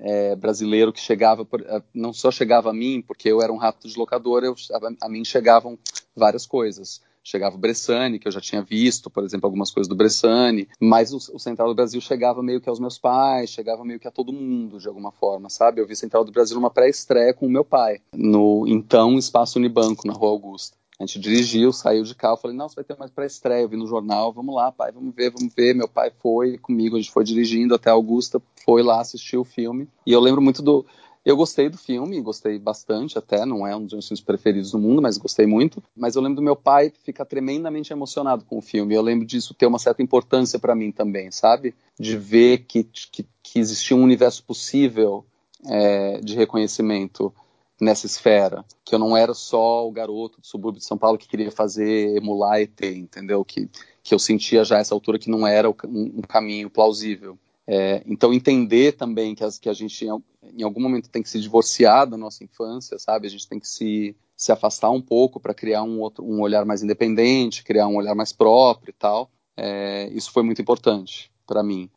é, 0.00 0.36
brasileiro 0.36 0.92
que 0.92 1.00
chegava, 1.00 1.46
é, 1.66 1.82
não 1.94 2.12
só 2.12 2.30
chegava 2.30 2.70
a 2.70 2.74
mim, 2.74 3.02
porque 3.06 3.28
eu 3.28 3.42
era 3.42 3.52
um 3.52 3.56
rato 3.56 3.88
de 3.88 3.98
locadora, 3.98 4.46
eu, 4.46 4.54
a, 4.72 5.06
a 5.06 5.08
mim 5.08 5.24
chegavam 5.24 5.78
várias 6.14 6.46
coisas 6.46 7.00
chegava 7.22 7.54
o 7.54 7.58
Bressani, 7.58 8.18
que 8.18 8.26
eu 8.26 8.32
já 8.32 8.40
tinha 8.40 8.62
visto, 8.62 9.10
por 9.10 9.24
exemplo, 9.24 9.46
algumas 9.46 9.70
coisas 9.70 9.88
do 9.88 9.94
Bressani, 9.94 10.68
mas 10.80 11.12
o, 11.12 11.16
o, 11.34 11.38
Central 11.38 11.68
do 11.68 11.74
Brasil 11.74 12.00
chegava 12.00 12.42
meio 12.42 12.60
que 12.60 12.68
aos 12.68 12.80
meus 12.80 12.98
pais, 12.98 13.50
chegava 13.50 13.84
meio 13.84 14.00
que 14.00 14.08
a 14.08 14.10
todo 14.10 14.32
mundo, 14.32 14.78
de 14.78 14.88
alguma 14.88 15.12
forma, 15.12 15.48
sabe? 15.48 15.80
Eu 15.80 15.86
vi 15.86 15.94
Central 15.94 16.24
do 16.24 16.32
Brasil 16.32 16.56
numa 16.56 16.70
pré-estreia 16.70 17.34
com 17.34 17.46
o 17.46 17.50
meu 17.50 17.64
pai, 17.64 18.00
no 18.14 18.66
então 18.66 19.18
Espaço 19.18 19.58
Unibanco, 19.58 20.06
na 20.06 20.12
Rua 20.12 20.30
Augusta. 20.30 20.76
A 21.00 21.06
gente 21.06 21.18
dirigiu, 21.18 21.72
saiu 21.72 22.04
de 22.04 22.14
carro, 22.14 22.36
falei, 22.36 22.54
nossa, 22.54 22.74
vai 22.74 22.84
ter 22.84 22.94
mais 22.98 23.10
pré-estreia, 23.10 23.62
eu 23.62 23.68
vi 23.70 23.76
no 23.78 23.86
jornal, 23.86 24.34
vamos 24.34 24.54
lá, 24.54 24.70
pai, 24.70 24.92
vamos 24.92 25.14
ver, 25.14 25.30
vamos 25.30 25.54
ver. 25.54 25.74
Meu 25.74 25.88
pai 25.88 26.12
foi 26.20 26.58
comigo, 26.58 26.94
a 26.94 27.00
gente 27.00 27.10
foi 27.10 27.24
dirigindo 27.24 27.74
até 27.74 27.88
Augusta, 27.88 28.40
foi 28.66 28.82
lá 28.82 29.00
assistir 29.00 29.38
o 29.38 29.44
filme. 29.44 29.88
E 30.06 30.12
eu 30.12 30.20
lembro 30.20 30.42
muito 30.42 30.60
do, 30.60 30.84
eu 31.24 31.36
gostei 31.36 31.70
do 31.70 31.78
filme, 31.78 32.20
gostei 32.20 32.58
bastante 32.58 33.16
até, 33.16 33.46
não 33.46 33.66
é 33.66 33.74
um 33.74 33.84
dos 33.84 33.94
meus 33.94 34.08
filmes 34.08 34.22
preferidos 34.22 34.72
do 34.72 34.78
mundo, 34.78 35.00
mas 35.00 35.16
gostei 35.16 35.46
muito. 35.46 35.82
Mas 35.96 36.16
eu 36.16 36.22
lembro 36.22 36.36
do 36.36 36.42
meu 36.42 36.54
pai 36.54 36.92
ficar 37.02 37.24
tremendamente 37.24 37.92
emocionado 37.94 38.44
com 38.44 38.58
o 38.58 38.62
filme. 38.62 38.94
Eu 38.94 39.00
lembro 39.00 39.26
disso 39.26 39.54
ter 39.54 39.64
uma 39.64 39.78
certa 39.78 40.02
importância 40.02 40.58
para 40.58 40.74
mim 40.74 40.92
também, 40.92 41.30
sabe? 41.30 41.74
De 41.98 42.16
ver 42.16 42.66
que, 42.66 42.84
que, 42.84 43.26
que 43.42 43.58
existia 43.58 43.96
um 43.96 44.02
universo 44.02 44.44
possível 44.44 45.24
é, 45.66 46.20
de 46.20 46.34
reconhecimento 46.34 47.32
nessa 47.80 48.06
esfera, 48.06 48.64
que 48.84 48.94
eu 48.94 48.98
não 48.98 49.16
era 49.16 49.34
só 49.34 49.86
o 49.86 49.90
garoto 49.90 50.40
do 50.40 50.46
subúrbio 50.46 50.80
de 50.80 50.86
São 50.86 50.98
Paulo 50.98 51.18
que 51.18 51.28
queria 51.28 51.50
fazer 51.50 52.16
emular 52.16 52.60
ET, 52.60 52.80
entendeu? 52.82 53.44
Que, 53.44 53.68
que 54.02 54.14
eu 54.14 54.18
sentia 54.18 54.64
já 54.64 54.78
essa 54.78 54.94
altura 54.94 55.18
que 55.18 55.30
não 55.30 55.46
era 55.46 55.70
um, 55.70 55.74
um 55.88 56.22
caminho 56.22 56.68
plausível. 56.68 57.38
É, 57.66 58.02
então 58.04 58.32
entender 58.32 58.92
também 58.92 59.34
que, 59.34 59.44
as, 59.44 59.58
que 59.58 59.68
a 59.68 59.72
gente 59.72 60.04
em 60.04 60.62
algum 60.62 60.80
momento 60.80 61.08
tem 61.08 61.22
que 61.22 61.28
se 61.28 61.40
divorciar 61.40 62.08
da 62.08 62.16
nossa 62.16 62.42
infância, 62.42 62.98
sabe? 62.98 63.26
A 63.26 63.30
gente 63.30 63.48
tem 63.48 63.60
que 63.60 63.68
se, 63.68 64.16
se 64.36 64.50
afastar 64.50 64.90
um 64.90 65.00
pouco 65.00 65.38
para 65.38 65.54
criar 65.54 65.82
um 65.82 66.00
outro 66.00 66.24
um 66.24 66.40
olhar 66.40 66.64
mais 66.64 66.82
independente, 66.82 67.62
criar 67.62 67.86
um 67.86 67.96
olhar 67.96 68.14
mais 68.14 68.32
próprio 68.32 68.90
e 68.90 68.94
tal. 68.94 69.30
É, 69.56 70.08
isso 70.08 70.32
foi 70.32 70.42
muito 70.42 70.60
importante 70.60 71.30
para 71.46 71.62
mim. 71.62 71.90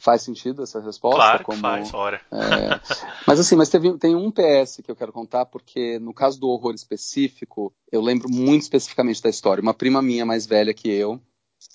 Faz 0.00 0.22
sentido 0.22 0.62
essa 0.62 0.80
resposta? 0.80 1.16
Claro 1.16 1.44
como, 1.44 1.60
faz, 1.60 1.92
ora. 1.92 2.20
É, 2.32 2.80
mas 3.26 3.38
assim, 3.38 3.54
mas 3.54 3.68
teve, 3.68 3.96
tem 3.98 4.16
um 4.16 4.30
PS 4.30 4.80
que 4.82 4.90
eu 4.90 4.96
quero 4.96 5.12
contar, 5.12 5.46
porque 5.46 5.98
no 5.98 6.14
caso 6.14 6.40
do 6.40 6.48
horror 6.48 6.74
específico, 6.74 7.72
eu 7.92 8.00
lembro 8.00 8.28
muito 8.30 8.62
especificamente 8.62 9.22
da 9.22 9.28
história. 9.28 9.62
Uma 9.62 9.74
prima 9.74 10.00
minha 10.00 10.24
mais 10.24 10.46
velha 10.46 10.72
que 10.72 10.88
eu 10.88 11.20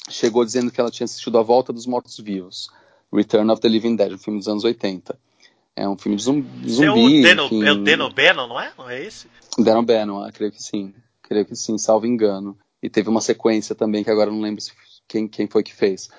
chegou 0.09 0.43
dizendo 0.43 0.71
que 0.71 0.81
ela 0.81 0.89
tinha 0.89 1.05
assistido 1.05 1.37
A 1.37 1.43
Volta 1.43 1.71
dos 1.71 1.85
Mortos-Vivos 1.85 2.69
Return 3.13 3.51
of 3.51 3.61
the 3.61 3.69
Living 3.69 3.95
Dead, 3.95 4.13
um 4.13 4.17
filme 4.17 4.39
dos 4.39 4.47
anos 4.47 4.63
80. 4.63 5.17
É 5.75 5.87
um 5.87 5.97
filme 5.97 6.15
de 6.17 6.23
zumbi. 6.23 6.69
zumbi 6.69 6.85
é, 6.87 6.91
o 6.91 7.23
Deno, 7.23 7.45
enfim... 7.45 7.65
é 7.65 7.71
o 7.71 7.75
Deno 7.83 8.09
Bannon, 8.09 8.47
não 8.47 8.59
é? 8.59 8.71
Não 8.77 8.89
é 8.89 9.03
esse? 9.03 9.27
Deno 9.57 9.83
Bannon, 9.83 10.23
ah, 10.23 10.31
creio 10.31 10.51
que 10.51 10.61
sim. 10.61 10.93
Creio 11.21 11.45
que 11.45 11.55
sim, 11.55 11.77
salvo 11.77 12.05
engano. 12.05 12.57
E 12.81 12.89
teve 12.89 13.09
uma 13.09 13.21
sequência 13.21 13.75
também, 13.75 14.03
que 14.03 14.09
agora 14.09 14.31
não 14.31 14.41
lembro 14.41 14.63
quem, 15.07 15.27
quem 15.27 15.47
foi 15.47 15.63
que 15.63 15.73
fez. 15.73 16.09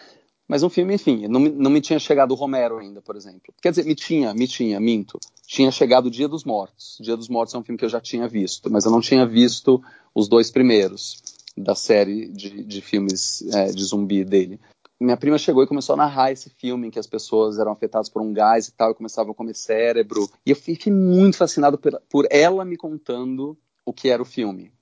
Mas 0.49 0.62
um 0.62 0.68
filme, 0.68 0.94
enfim, 0.94 1.26
não, 1.28 1.40
não 1.40 1.70
me 1.70 1.80
tinha 1.80 1.99
chegado 1.99 2.32
o 2.32 2.34
Romero 2.34 2.78
ainda, 2.78 3.03
por 3.03 3.16
exemplo. 3.16 3.53
Quer 3.61 3.70
dizer, 3.70 3.84
me 3.84 3.94
tinha, 3.94 4.32
me 4.32 4.47
tinha, 4.47 4.78
minto. 4.78 5.18
Tinha 5.47 5.70
chegado 5.70 6.07
o 6.07 6.11
Dia 6.11 6.28
dos 6.28 6.44
Mortos. 6.44 6.99
Dia 7.01 7.16
dos 7.16 7.28
Mortos 7.28 7.55
é 7.55 7.59
um 7.59 7.64
filme 7.64 7.78
que 7.78 7.84
eu 7.84 7.88
já 7.88 8.01
tinha 8.01 8.28
visto, 8.28 8.70
mas 8.70 8.84
eu 8.84 8.90
não 8.90 9.01
tinha 9.01 9.26
visto 9.26 9.82
os 10.14 10.28
dois 10.28 10.51
primeiros 10.51 11.22
da 11.57 11.74
série 11.74 12.28
de, 12.28 12.62
de 12.62 12.80
filmes 12.80 13.42
é, 13.55 13.72
de 13.72 13.82
zumbi 13.82 14.24
dele 14.24 14.61
minha 14.99 15.16
prima 15.16 15.36
chegou 15.36 15.62
e 15.62 15.66
começou 15.66 15.94
a 15.94 15.97
narrar 15.97 16.32
esse 16.32 16.49
filme 16.51 16.88
em 16.88 16.90
que 16.90 16.99
as 16.99 17.07
pessoas 17.07 17.59
eram 17.59 17.72
afetadas 17.72 18.09
por 18.09 18.22
um 18.22 18.32
gás 18.32 18.68
e 18.68 18.72
tal, 18.72 18.90
e 18.90 18.94
começavam 18.94 19.32
a 19.32 19.34
comer 19.34 19.55
cérebro. 19.55 20.28
E 20.44 20.51
eu 20.51 20.57
fiquei 20.57 20.92
muito 20.92 21.36
fascinado 21.36 21.76
por, 21.76 22.01
por 22.09 22.26
ela 22.30 22.64
me 22.64 22.76
contando 22.76 23.57
o 23.84 23.92
que 23.92 24.09
era 24.09 24.22
o 24.22 24.26
filme. 24.26 24.72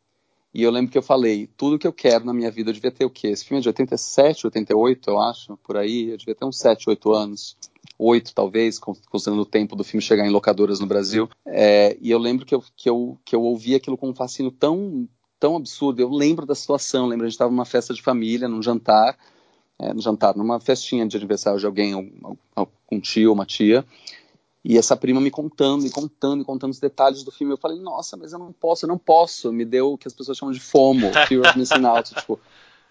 E 0.54 0.62
eu 0.62 0.70
lembro 0.70 0.92
que 0.92 0.96
eu 0.96 1.02
falei, 1.02 1.48
tudo 1.56 1.78
que 1.78 1.86
eu 1.86 1.92
quero 1.92 2.24
na 2.24 2.32
minha 2.32 2.50
vida, 2.50 2.70
eu 2.70 2.74
devia 2.74 2.92
ter 2.92 3.04
o 3.04 3.10
quê? 3.10 3.26
Esse 3.26 3.44
filme 3.44 3.58
é 3.58 3.62
de 3.62 3.68
87, 3.68 4.46
88, 4.46 5.10
eu 5.10 5.18
acho, 5.18 5.56
por 5.56 5.76
aí, 5.76 6.10
eu 6.10 6.16
devia 6.16 6.34
ter 6.34 6.44
uns 6.44 6.58
7, 6.58 6.88
8 6.88 7.12
anos. 7.12 7.56
8, 7.98 8.34
talvez, 8.34 8.78
considerando 8.78 9.42
o 9.42 9.46
tempo 9.46 9.74
do 9.74 9.84
filme 9.84 10.02
chegar 10.02 10.26
em 10.26 10.30
locadoras 10.30 10.78
no 10.78 10.86
Brasil. 10.86 11.28
É, 11.44 11.96
e 12.00 12.10
eu 12.10 12.18
lembro 12.18 12.46
que 12.46 12.54
eu, 12.54 12.62
que, 12.76 12.88
eu, 12.88 13.18
que 13.24 13.34
eu 13.34 13.42
ouvi 13.42 13.74
aquilo 13.74 13.96
com 13.96 14.10
um 14.10 14.14
fascínio 14.14 14.52
tão, 14.52 15.08
tão 15.40 15.56
absurdo. 15.56 16.00
Eu 16.00 16.10
lembro 16.10 16.46
da 16.46 16.54
situação, 16.54 17.06
lembro, 17.06 17.24
a 17.24 17.28
gente 17.28 17.34
estava 17.34 17.50
numa 17.50 17.64
festa 17.64 17.92
de 17.92 18.02
família, 18.02 18.48
num 18.48 18.62
jantar, 18.62 19.16
é, 19.78 19.92
no 19.92 20.00
jantar, 20.00 20.36
numa 20.36 20.60
festinha 20.60 21.06
de 21.06 21.16
aniversário 21.16 21.58
de 21.58 21.66
alguém, 21.66 21.94
um, 21.94 22.36
um 22.90 23.00
tio, 23.00 23.32
uma 23.32 23.44
tia, 23.46 23.84
e 24.64 24.78
essa 24.78 24.96
prima 24.96 25.20
me 25.20 25.30
contando, 25.30 25.86
e 25.86 25.90
contando, 25.90 26.40
e 26.40 26.44
contando 26.44 26.70
os 26.70 26.80
detalhes 26.80 27.22
do 27.22 27.30
filme. 27.30 27.52
Eu 27.52 27.58
falei, 27.58 27.78
nossa, 27.78 28.16
mas 28.16 28.32
eu 28.32 28.38
não 28.38 28.50
posso, 28.50 28.86
eu 28.86 28.88
não 28.88 28.96
posso. 28.96 29.52
Me 29.52 29.64
deu 29.64 29.92
o 29.92 29.98
que 29.98 30.08
as 30.08 30.14
pessoas 30.14 30.38
chamam 30.38 30.54
de 30.54 30.60
FOMO, 30.60 31.12
Fear 31.28 31.42
of 31.42 31.58
Missing 31.58 31.84
Out. 31.84 32.14
tipo, 32.16 32.40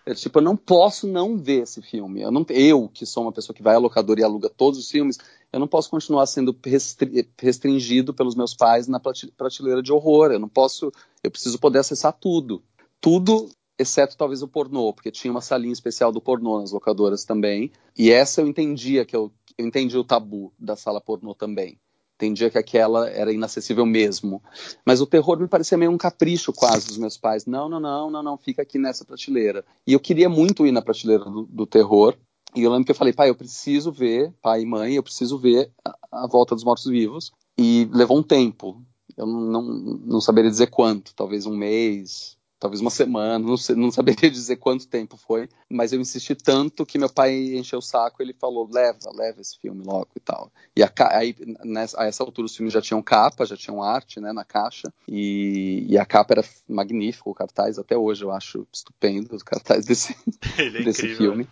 eu, 0.06 0.14
tipo, 0.14 0.38
eu 0.38 0.44
não 0.44 0.56
posso 0.56 1.08
não 1.08 1.36
ver 1.36 1.64
esse 1.64 1.82
filme. 1.82 2.22
Eu, 2.22 2.32
não, 2.32 2.46
eu, 2.50 2.88
que 2.94 3.08
sou 3.08 3.24
uma 3.24 3.32
pessoa 3.32 3.56
que 3.56 3.64
vai 3.64 3.74
à 3.74 3.80
locadora 3.80 4.20
e 4.20 4.24
aluga 4.24 4.50
todos 4.50 4.78
os 4.78 4.90
filmes, 4.90 5.18
eu 5.52 5.60
não 5.60 5.68
posso 5.68 5.90
continuar 5.90 6.28
sendo 6.28 6.56
restri 6.64 7.28
restringido 7.40 8.14
pelos 8.14 8.36
meus 8.36 8.54
pais 8.54 8.88
na 8.88 9.00
prateleira 9.00 9.82
de 9.82 9.92
horror. 9.92 10.32
Eu 10.32 10.40
não 10.40 10.50
posso, 10.50 10.92
eu 11.24 11.32
preciso 11.32 11.58
poder 11.58 11.80
acessar 11.80 12.14
tudo. 12.14 12.62
Tudo 13.02 13.50
exceto 13.78 14.18
talvez 14.18 14.42
o 14.42 14.48
pornô, 14.48 14.94
porque 14.94 15.12
tinha 15.12 15.32
uma 15.32 15.42
salinha 15.42 15.74
especial 15.74 16.12
do 16.12 16.22
pornô 16.22 16.60
nas 16.60 16.72
locadoras 16.72 17.24
também. 17.24 17.72
E 17.98 18.12
essa 18.12 18.42
eu 18.42 18.48
entendia 18.48 19.06
que 19.06 19.16
eu, 19.16 19.32
eu 19.58 19.66
entendi 19.66 19.98
o 19.98 20.04
tabu 20.04 20.54
da 20.58 20.76
sala 20.76 21.02
pornô 21.02 21.34
também. 21.34 21.80
Entendia 22.16 22.50
que 22.50 22.58
aquela 22.58 23.10
era 23.10 23.34
inacessível 23.34 23.86
mesmo. 23.86 24.42
Mas 24.86 25.02
o 25.02 25.08
terror 25.08 25.40
me 25.40 25.48
parecia 25.48 25.78
meio 25.78 25.92
um 25.92 25.98
capricho 25.98 26.54
quase 26.54 26.88
dos 26.88 26.98
meus 26.98 27.18
pais. 27.18 27.46
Não, 27.46 27.68
não, 27.68 27.80
não, 27.80 28.10
não, 28.10 28.24
não, 28.24 28.38
fica 28.38 28.62
aqui 28.62 28.78
nessa 28.78 29.04
prateleira. 29.04 29.66
E 29.86 29.94
eu 29.94 30.00
queria 30.00 30.30
muito 30.30 30.66
ir 30.66 30.72
na 30.72 30.82
prateleira 30.82 31.26
do, 31.26 31.44
do 31.44 31.66
terror. 31.66 32.16
E 32.56 32.62
eu 32.62 32.72
lembro 32.72 32.86
que 32.86 32.92
eu 32.92 32.96
falei, 32.96 33.14
pai, 33.14 33.30
eu 33.30 33.36
preciso 33.36 33.92
ver, 33.92 34.32
pai 34.42 34.62
e 34.62 34.66
mãe, 34.66 34.94
eu 34.94 35.04
preciso 35.04 35.40
ver 35.40 35.72
a, 35.84 36.24
a 36.24 36.28
Volta 36.28 36.54
dos 36.54 36.64
Mortos-Vivos. 36.64 37.32
E 37.58 37.90
levou 37.92 38.20
um 38.20 38.24
tempo. 38.24 38.82
Eu 39.18 39.26
não, 39.26 39.42
não, 39.42 39.62
não 39.62 40.22
saberia 40.22 40.50
dizer 40.50 40.68
quanto, 40.68 41.14
talvez 41.16 41.46
um 41.46 41.56
mês, 41.56 42.38
talvez 42.64 42.80
uma 42.80 42.90
semana, 42.90 43.46
não, 43.46 43.58
sei, 43.58 43.76
não 43.76 43.92
saberia 43.92 44.32
dizer 44.32 44.56
quanto 44.56 44.88
tempo 44.88 45.18
foi, 45.18 45.50
mas 45.70 45.92
eu 45.92 46.00
insisti 46.00 46.34
tanto 46.34 46.86
que 46.86 46.98
meu 46.98 47.10
pai 47.10 47.58
encheu 47.58 47.80
o 47.80 47.82
saco, 47.82 48.24
ele 48.24 48.32
falou, 48.32 48.70
leva, 48.72 49.12
leva 49.14 49.42
esse 49.42 49.60
filme 49.60 49.84
logo 49.84 50.08
e 50.16 50.20
tal. 50.22 50.50
E 50.74 50.82
a, 50.82 50.90
aí, 51.12 51.36
nessa, 51.66 52.02
a 52.02 52.06
essa 52.06 52.24
altura 52.24 52.46
os 52.46 52.56
filmes 52.56 52.74
já 52.74 52.82
tinham 52.82 53.02
capa, 53.02 53.46
já 53.46 53.58
tinham 53.58 53.84
arte, 53.84 54.22
né, 54.22 54.32
na 54.32 54.46
caixa, 54.46 54.94
e, 55.06 55.86
e 55.90 55.98
a 55.98 56.06
capa 56.06 56.36
era 56.36 56.46
magnífica, 56.66 57.30
o 57.30 57.34
cartaz 57.34 57.78
até 57.78 57.98
hoje 57.98 58.24
eu 58.24 58.32
acho 58.32 58.66
estupendo, 58.72 59.36
o 59.36 59.44
cartaz 59.44 59.86
desse, 59.86 60.16
é 60.58 60.70
desse 60.70 61.16
filme. 61.16 61.46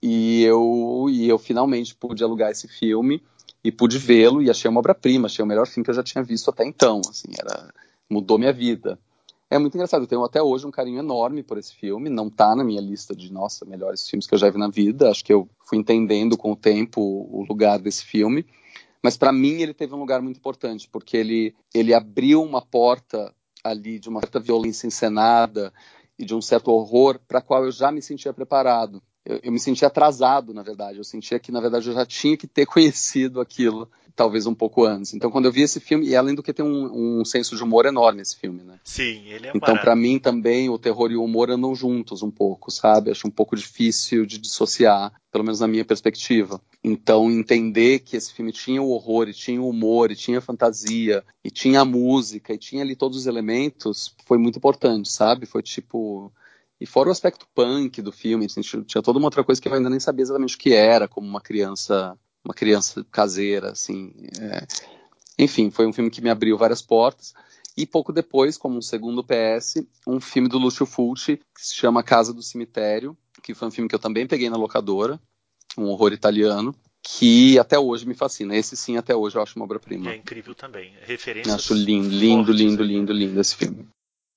E 0.00 0.44
eu, 0.44 1.08
e 1.10 1.28
eu 1.28 1.38
finalmente 1.38 1.92
pude 1.92 2.22
alugar 2.22 2.52
esse 2.52 2.68
filme 2.68 3.20
e 3.64 3.72
pude 3.72 3.98
vê-lo 3.98 4.40
e 4.40 4.48
achei 4.48 4.68
uma 4.68 4.78
obra-prima, 4.78 5.26
achei 5.26 5.44
o 5.44 5.48
melhor 5.48 5.66
filme 5.66 5.84
que 5.84 5.90
eu 5.90 5.94
já 5.94 6.04
tinha 6.04 6.22
visto 6.22 6.50
até 6.50 6.64
então, 6.64 7.00
assim, 7.08 7.28
era 7.36 7.74
mudou 8.08 8.38
minha 8.38 8.52
vida. 8.52 8.96
É 9.52 9.58
muito 9.58 9.74
engraçado, 9.74 10.04
eu 10.04 10.06
tenho 10.06 10.24
até 10.24 10.40
hoje 10.42 10.66
um 10.66 10.70
carinho 10.70 11.00
enorme 11.00 11.42
por 11.42 11.58
esse 11.58 11.74
filme, 11.74 12.08
não 12.08 12.30
tá 12.30 12.56
na 12.56 12.64
minha 12.64 12.80
lista 12.80 13.14
de, 13.14 13.30
nossa, 13.30 13.66
melhores 13.66 14.08
filmes 14.08 14.26
que 14.26 14.32
eu 14.32 14.38
já 14.38 14.48
vi 14.48 14.56
na 14.56 14.70
vida, 14.70 15.10
acho 15.10 15.22
que 15.22 15.30
eu 15.30 15.46
fui 15.66 15.76
entendendo 15.76 16.38
com 16.38 16.52
o 16.52 16.56
tempo 16.56 17.02
o 17.02 17.44
lugar 17.46 17.78
desse 17.78 18.02
filme, 18.02 18.46
mas 19.02 19.14
para 19.18 19.30
mim 19.30 19.60
ele 19.60 19.74
teve 19.74 19.94
um 19.94 19.98
lugar 19.98 20.22
muito 20.22 20.38
importante, 20.38 20.88
porque 20.90 21.18
ele, 21.18 21.54
ele 21.74 21.92
abriu 21.92 22.42
uma 22.42 22.62
porta 22.62 23.30
ali 23.62 23.98
de 23.98 24.08
uma 24.08 24.20
certa 24.20 24.40
violência 24.40 24.86
encenada 24.86 25.70
e 26.18 26.24
de 26.24 26.34
um 26.34 26.40
certo 26.40 26.68
horror 26.68 27.20
para 27.28 27.42
qual 27.42 27.62
eu 27.62 27.70
já 27.70 27.92
me 27.92 28.00
sentia 28.00 28.32
preparado. 28.32 29.02
Eu, 29.24 29.40
eu, 29.42 29.52
me 29.52 29.60
sentia 29.60 29.88
atrasado, 29.88 30.52
na 30.52 30.62
verdade. 30.62 30.98
Eu 30.98 31.04
sentia 31.04 31.38
que, 31.38 31.52
na 31.52 31.60
verdade, 31.60 31.88
eu 31.88 31.94
já 31.94 32.04
tinha 32.04 32.36
que 32.36 32.46
ter 32.46 32.66
conhecido 32.66 33.40
aquilo 33.40 33.88
talvez 34.14 34.46
um 34.46 34.54
pouco 34.54 34.84
antes. 34.84 35.14
Então, 35.14 35.30
quando 35.30 35.46
eu 35.46 35.52
vi 35.52 35.62
esse 35.62 35.80
filme, 35.80 36.06
e 36.06 36.16
além 36.16 36.34
do 36.34 36.42
que 36.42 36.52
tem 36.52 36.64
um, 36.64 37.20
um 37.20 37.24
senso 37.24 37.56
de 37.56 37.62
humor 37.62 37.86
enorme 37.86 38.22
esse 38.22 38.36
filme, 38.36 38.62
né? 38.62 38.78
Sim, 38.84 39.24
ele 39.26 39.48
é 39.48 39.52
Então, 39.54 39.76
para 39.76 39.96
mim 39.96 40.18
também, 40.18 40.68
o 40.68 40.78
terror 40.78 41.10
e 41.10 41.16
o 41.16 41.24
humor 41.24 41.50
andam 41.50 41.74
juntos 41.74 42.22
um 42.22 42.30
pouco, 42.30 42.70
sabe? 42.70 43.10
Acho 43.10 43.26
um 43.26 43.30
pouco 43.30 43.56
difícil 43.56 44.26
de 44.26 44.38
dissociar, 44.38 45.12
pelo 45.30 45.44
menos 45.44 45.60
na 45.60 45.68
minha 45.68 45.84
perspectiva. 45.84 46.60
Então, 46.84 47.30
entender 47.30 48.00
que 48.00 48.16
esse 48.16 48.32
filme 48.32 48.52
tinha 48.52 48.82
o 48.82 48.90
horror, 48.90 49.28
e 49.28 49.34
tinha 49.34 49.60
o 49.60 49.68
humor, 49.68 50.10
e 50.10 50.16
tinha 50.16 50.38
a 50.38 50.42
fantasia, 50.42 51.24
e 51.44 51.50
tinha 51.50 51.80
a 51.80 51.84
música, 51.84 52.52
e 52.52 52.58
tinha 52.58 52.82
ali 52.82 52.94
todos 52.94 53.18
os 53.18 53.26
elementos, 53.26 54.14
foi 54.26 54.38
muito 54.38 54.58
importante, 54.58 55.10
sabe? 55.10 55.46
Foi 55.46 55.62
tipo. 55.62 56.32
E 56.82 56.86
fora 56.86 57.08
o 57.08 57.12
aspecto 57.12 57.46
punk 57.54 58.02
do 58.02 58.10
filme, 58.10 58.46
assim, 58.46 58.60
tinha 58.60 59.00
toda 59.00 59.16
uma 59.16 59.28
outra 59.28 59.44
coisa 59.44 59.62
que 59.62 59.68
eu 59.68 59.72
ainda 59.72 59.88
nem 59.88 60.00
sabia 60.00 60.24
exatamente 60.24 60.56
o 60.56 60.58
que 60.58 60.72
era, 60.72 61.06
como 61.06 61.28
uma 61.28 61.40
criança 61.40 62.18
uma 62.44 62.52
criança 62.52 63.06
caseira, 63.08 63.70
assim. 63.70 64.12
É... 64.40 64.66
Enfim, 65.38 65.70
foi 65.70 65.86
um 65.86 65.92
filme 65.92 66.10
que 66.10 66.20
me 66.20 66.28
abriu 66.28 66.58
várias 66.58 66.82
portas. 66.82 67.34
E 67.76 67.86
pouco 67.86 68.12
depois, 68.12 68.58
como 68.58 68.78
um 68.78 68.82
segundo 68.82 69.22
PS, 69.22 69.86
um 70.04 70.20
filme 70.20 70.48
do 70.48 70.58
Lúcio 70.58 70.84
Fulci, 70.84 71.36
que 71.54 71.64
se 71.64 71.76
chama 71.76 72.02
Casa 72.02 72.34
do 72.34 72.42
Cemitério, 72.42 73.16
que 73.44 73.54
foi 73.54 73.68
um 73.68 73.70
filme 73.70 73.88
que 73.88 73.94
eu 73.94 74.00
também 74.00 74.26
peguei 74.26 74.50
na 74.50 74.56
locadora, 74.56 75.20
um 75.78 75.84
horror 75.84 76.12
italiano. 76.12 76.74
que 77.00 77.58
até 77.60 77.78
hoje 77.78 78.06
me 78.06 78.14
fascina. 78.14 78.56
Esse 78.56 78.76
sim, 78.76 78.96
até 78.96 79.14
hoje 79.14 79.36
eu 79.36 79.42
acho 79.42 79.54
uma 79.56 79.64
obra-prima. 79.64 80.12
É 80.12 80.16
incrível 80.16 80.54
também. 80.54 80.92
Referência. 81.02 81.54
Acho 81.54 81.74
lindo, 81.74 82.08
lindo, 82.08 82.52
lindo, 82.52 82.82
lindo, 82.82 83.12
lindo 83.12 83.40
esse 83.40 83.54
filme. 83.54 83.88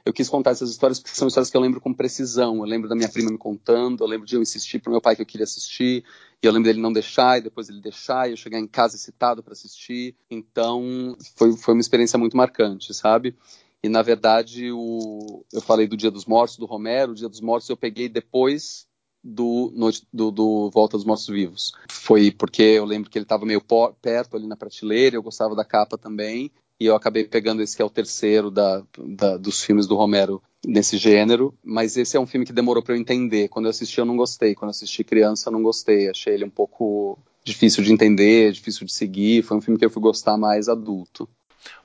Eu 0.06 0.14
quis 0.14 0.30
contar 0.30 0.52
essas 0.52 0.70
histórias 0.70 1.00
porque 1.00 1.18
são 1.18 1.28
histórias 1.28 1.50
que 1.50 1.58
eu 1.58 1.62
lembro 1.62 1.82
com 1.82 1.92
precisão. 1.92 2.58
Eu 2.58 2.66
lembro 2.66 2.88
da 2.88 2.96
minha 2.96 3.10
prima 3.10 3.32
me 3.32 3.38
contando, 3.40 4.04
eu 4.04 4.08
lembro 4.08 4.28
de 4.28 4.36
eu 4.36 4.42
insistir 4.42 4.80
pro 4.80 4.92
meu 4.92 5.02
pai 5.02 5.16
que 5.16 5.22
eu 5.24 5.26
queria 5.26 5.46
assistir, 5.46 6.06
e 6.44 6.46
eu 6.46 6.52
lembro 6.52 6.68
dele 6.68 6.80
não 6.80 6.94
deixar, 6.94 7.40
e 7.40 7.42
depois 7.42 7.70
ele 7.70 7.82
deixar, 7.82 8.28
e 8.28 8.34
eu 8.34 8.38
chegar 8.38 8.60
em 8.60 8.68
casa 8.68 8.96
excitado 8.96 9.42
para 9.42 9.54
assistir. 9.54 10.16
Então, 10.30 11.18
foi, 11.36 11.58
foi 11.58 11.74
uma 11.74 11.82
experiência 11.82 12.20
muito 12.20 12.38
marcante, 12.38 12.94
sabe? 12.94 13.36
E 13.82 13.90
na 13.90 14.04
verdade, 14.04 14.72
o, 14.72 15.44
eu 15.52 15.62
falei 15.62 15.88
do 15.88 15.98
Dia 15.98 16.12
dos 16.12 16.26
Mortos, 16.26 16.58
do 16.58 16.66
Romero, 16.66 17.12
o 17.12 17.16
Dia 17.16 17.30
dos 17.30 17.42
Mortos 17.42 17.70
eu 17.70 17.78
peguei 17.78 18.08
depois 18.08 18.88
do, 19.24 19.74
do, 20.14 20.32
do, 20.32 20.70
Volta 20.70 20.98
dos 20.98 21.06
Mortos 21.06 21.28
Vivos. 21.28 21.74
Foi 21.90 22.32
porque 22.32 22.62
eu 22.62 22.86
lembro 22.86 23.10
que 23.10 23.18
ele 23.18 23.26
estava 23.26 23.46
meio 23.46 23.62
perto 24.02 24.38
ali 24.38 24.46
na 24.46 24.56
prateleira, 24.56 25.16
eu 25.16 25.24
gostava 25.24 25.56
da 25.56 25.66
capa 25.66 25.98
também, 25.98 26.52
e 26.80 26.86
eu 26.86 26.96
acabei 26.96 27.24
pegando 27.24 27.62
esse 27.62 27.76
que 27.76 27.82
é 27.82 27.86
o 27.86 27.90
terceiro 27.90 28.52
da, 28.52 28.84
da, 28.98 29.38
dos 29.38 29.64
filmes 29.64 29.88
do 29.88 29.96
Romero 29.96 30.42
nesse 30.66 30.98
gênero, 30.98 31.54
mas 31.64 31.96
esse 31.96 32.18
é 32.18 32.20
um 32.20 32.28
filme 32.28 32.46
que 32.46 32.54
demorou 32.54 32.84
para 32.84 32.96
eu 32.96 33.00
entender. 33.00 33.48
Quando 33.48 33.66
eu 33.66 33.70
assisti 33.70 34.00
eu 34.00 34.06
não 34.06 34.18
gostei, 34.18 34.56
quando 34.56 34.70
eu 34.70 34.72
assisti 34.72 35.04
criança 35.04 35.50
eu 35.50 35.54
não 35.54 35.64
gostei, 35.64 36.10
achei 36.10 36.34
ele 36.34 36.46
um 36.46 36.50
pouco 36.50 37.18
difícil 37.44 37.84
de 37.84 37.94
entender, 37.94 38.52
difícil 38.52 38.86
de 38.86 38.94
seguir, 38.94 39.44
foi 39.44 39.58
um 39.58 39.62
filme 39.62 39.80
que 39.80 39.86
eu 39.86 39.90
fui 39.90 40.02
gostar 40.02 40.38
mais 40.38 40.68
adulto 40.68 41.30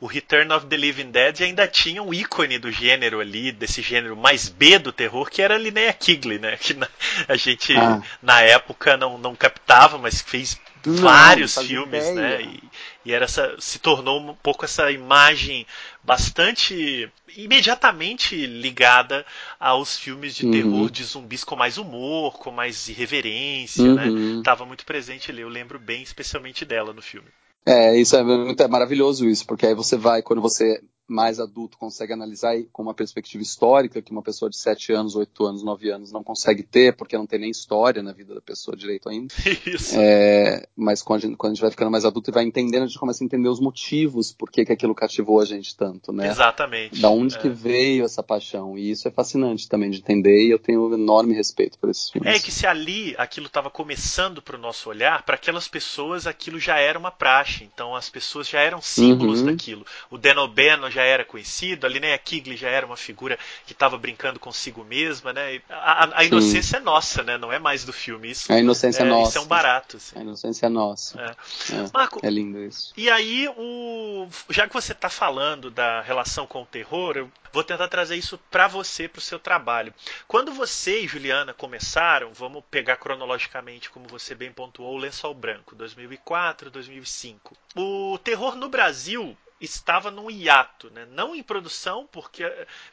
o 0.01 0.07
Return 0.07 0.53
of 0.53 0.67
the 0.67 0.77
Living 0.77 1.11
Dead 1.11 1.41
ainda 1.43 1.67
tinha 1.67 2.03
um 2.03 2.13
ícone 2.13 2.59
do 2.59 2.71
gênero 2.71 3.21
ali, 3.21 3.53
desse 3.53 3.83
gênero 3.83 4.17
mais 4.17 4.49
B 4.49 4.79
do 4.79 4.93
terror, 4.93 5.31
que 5.31 5.43
era 5.43 5.55
a 5.55 5.59
Linnea 5.59 5.93
Kigley, 5.93 6.39
né? 6.39 6.57
Que 6.57 6.75
na, 6.75 6.89
a 7.29 7.37
gente 7.37 7.75
ah. 7.77 8.03
na 8.23 8.41
época 8.43 8.97
não, 8.97 9.19
não 9.19 9.35
captava, 9.35 9.99
mas 9.99 10.21
fez 10.21 10.59
não, 10.87 11.03
vários 11.03 11.57
filmes, 11.57 12.03
ideia. 12.09 12.15
né? 12.15 12.43
E, 12.43 12.63
e, 13.05 13.13
era 13.13 13.25
essa, 13.25 13.57
se 13.59 13.79
tornou 13.79 14.21
um 14.21 14.35
pouco 14.35 14.65
essa 14.65 14.91
imagem 14.91 15.67
bastante 16.03 17.11
imediatamente 17.37 18.47
ligada 18.47 19.25
aos 19.59 19.99
filmes 19.99 20.35
de 20.35 20.47
uhum. 20.47 20.53
terror 20.53 20.91
de 20.91 21.05
zumbis 21.05 21.45
com 21.45 21.57
mais 21.57 21.79
humor, 21.79 22.39
com 22.39 22.51
mais 22.51 22.89
irreverência, 22.89 23.95
né? 23.95 24.07
uhum. 24.07 24.37
né? 24.39 24.43
Tava 24.45 24.65
muito 24.65 24.85
presente 24.85 25.31
ali, 25.31 25.43
eu 25.43 25.49
lembro 25.49 25.79
bem 25.79 26.03
especialmente 26.03 26.65
dela 26.65 26.93
no 26.93 27.03
filme. 27.03 27.29
É, 27.67 27.97
isso 27.97 28.17
é, 28.17 28.21
é 28.21 28.69
maravilhoso 28.69 29.29
isso, 29.29 29.47
porque 29.47 29.67
aí 29.67 29.75
você 29.75 29.97
vai, 29.97 30.23
quando 30.23 30.41
você 30.41 30.81
mais 31.11 31.41
adulto 31.41 31.77
consegue 31.77 32.13
analisar 32.13 32.55
com 32.73 32.83
uma 32.83 32.95
perspectiva 32.95 33.43
histórica 33.43 34.01
que 34.01 34.13
uma 34.13 34.23
pessoa 34.23 34.51
de 34.51 34.57
7 34.57 34.93
anos, 34.93 35.17
8 35.17 35.45
anos, 35.45 35.63
9 35.63 35.91
anos 35.91 36.13
não 36.13 36.23
consegue 36.23 36.63
ter, 36.63 36.97
porque 36.97 37.17
não 37.17 37.27
tem 37.27 37.41
nem 37.41 37.51
história 37.51 38.03
na 38.03 38.13
vida 38.13 38.35
da 38.35 38.41
pessoa 38.41 38.77
direito 38.77 39.09
ainda. 39.09 39.35
Isso. 39.67 39.97
É, 39.99 40.67
mas 40.77 41.03
quando 41.03 41.19
a, 41.19 41.27
gente, 41.27 41.37
quando 41.37 41.53
a, 41.53 41.55
gente, 41.55 41.63
vai 41.63 41.71
ficando 41.71 41.91
mais 41.91 42.05
adulto 42.05 42.31
e 42.31 42.33
vai 42.33 42.45
entendendo, 42.45 42.85
a 42.85 42.87
gente 42.87 42.99
começa 42.99 43.23
a 43.23 43.27
entender 43.27 43.49
os 43.49 43.61
motivos 43.61 44.33
por 44.33 44.51
que, 44.51 44.65
que 44.65 44.73
aquilo 44.73 44.95
cativou 44.95 45.41
a 45.41 45.45
gente 45.45 45.77
tanto, 45.77 46.13
né? 46.13 46.29
Exatamente. 46.29 47.01
Da 47.01 47.11
onde 47.11 47.37
é. 47.37 47.39
que 47.39 47.49
veio 47.49 48.05
essa 48.05 48.23
paixão. 48.23 48.79
E 48.79 48.91
isso 48.91 49.09
é 49.09 49.11
fascinante 49.11 49.69
também 49.69 49.91
de 49.91 49.99
entender 49.99 50.47
e 50.47 50.51
eu 50.51 50.59
tenho 50.59 50.89
um 50.89 50.95
enorme 50.95 51.35
respeito 51.35 51.79
por 51.79 51.91
esses 51.91 52.11
filmes. 52.11 52.35
É 52.35 52.39
que 52.39 52.53
se 52.53 52.67
ali 52.67 53.15
aquilo 53.19 53.47
estava 53.47 53.71
começando 53.71 54.41
para 54.41 54.57
o 54.57 54.61
nosso 54.61 54.89
olhar, 54.89 55.23
para 55.25 55.35
aquelas 55.35 55.69
pessoas 55.69 56.27
aquilo 56.27 56.59
já 56.59 56.79
era 56.79 56.99
uma 56.99 57.11
praxe. 57.11 57.65
Então 57.65 57.95
as 57.95 58.09
pessoas 58.09 58.49
já 58.49 58.61
eram 58.61 58.81
símbolos 58.81 59.41
uhum. 59.41 59.47
daquilo. 59.47 59.85
O 60.11 60.19
Denobeno 60.19 60.91
já 60.91 61.00
já 61.01 61.05
era 61.05 61.25
conhecido, 61.25 61.87
a 61.87 61.89
Linnea 61.89 62.19
Kigley 62.19 62.57
já 62.57 62.69
era 62.69 62.85
uma 62.85 62.97
figura 62.97 63.39
que 63.67 63.73
estava 63.73 63.97
brincando 63.97 64.39
consigo 64.39 64.85
mesma, 64.85 65.33
né? 65.33 65.61
A, 65.71 66.21
a 66.21 66.25
inocência 66.25 66.63
Sim. 66.63 66.77
é 66.77 66.81
nossa, 66.81 67.23
né? 67.23 67.39
Não 67.39 67.51
é 67.51 67.59
mais 67.59 67.85
do 67.85 67.93
filme. 67.93 68.31
Isso, 68.31 68.53
a 68.53 68.59
inocência 68.59 69.03
é, 69.03 69.07
nossa. 69.07 69.31
Isso 69.31 69.39
é 69.39 69.41
um 69.41 69.47
barato. 69.47 69.97
Assim. 69.97 70.19
A 70.19 70.23
inocência 70.23 70.67
é 70.67 70.69
nossa. 70.69 71.21
É. 71.21 71.75
É, 71.75 71.91
Marco, 71.93 72.21
é 72.23 72.29
lindo 72.29 72.63
isso. 72.63 72.93
E 72.97 73.09
aí, 73.09 73.49
o, 73.57 74.29
já 74.51 74.69
que 74.69 74.75
você 74.75 74.93
está 74.93 75.09
falando 75.09 75.71
da 75.71 76.03
relação 76.03 76.47
com 76.47 76.63
o 76.63 76.67
terror, 76.67 77.17
eu 77.17 77.31
vou 77.53 77.65
tentar 77.65 77.89
trazer 77.89 78.17
isso 78.17 78.39
para 78.51 78.69
você, 78.69 79.09
para 79.09 79.19
o 79.19 79.23
seu 79.23 79.39
trabalho. 79.39 79.95
Quando 80.29 80.53
você 80.53 81.01
e 81.01 81.09
Juliana 81.09 81.55
começaram, 81.55 82.33
vamos 82.35 82.63
pegar 82.71 82.97
cronologicamente, 82.97 83.91
como 83.91 84.07
você 84.07 84.35
bem 84.35 84.53
pontuou, 84.53 84.95
o 84.95 84.99
Lençol 84.99 85.35
Branco, 85.35 85.75
2004, 85.75 86.71
2005. 86.71 87.57
O 87.75 88.19
terror 88.19 88.55
no 88.55 88.69
Brasil 88.69 89.37
estava 89.61 90.11
num 90.11 90.31
hiato, 90.31 90.91
né? 90.91 91.07
não 91.11 91.35
em 91.35 91.43
produção, 91.43 92.09
porque 92.11 92.45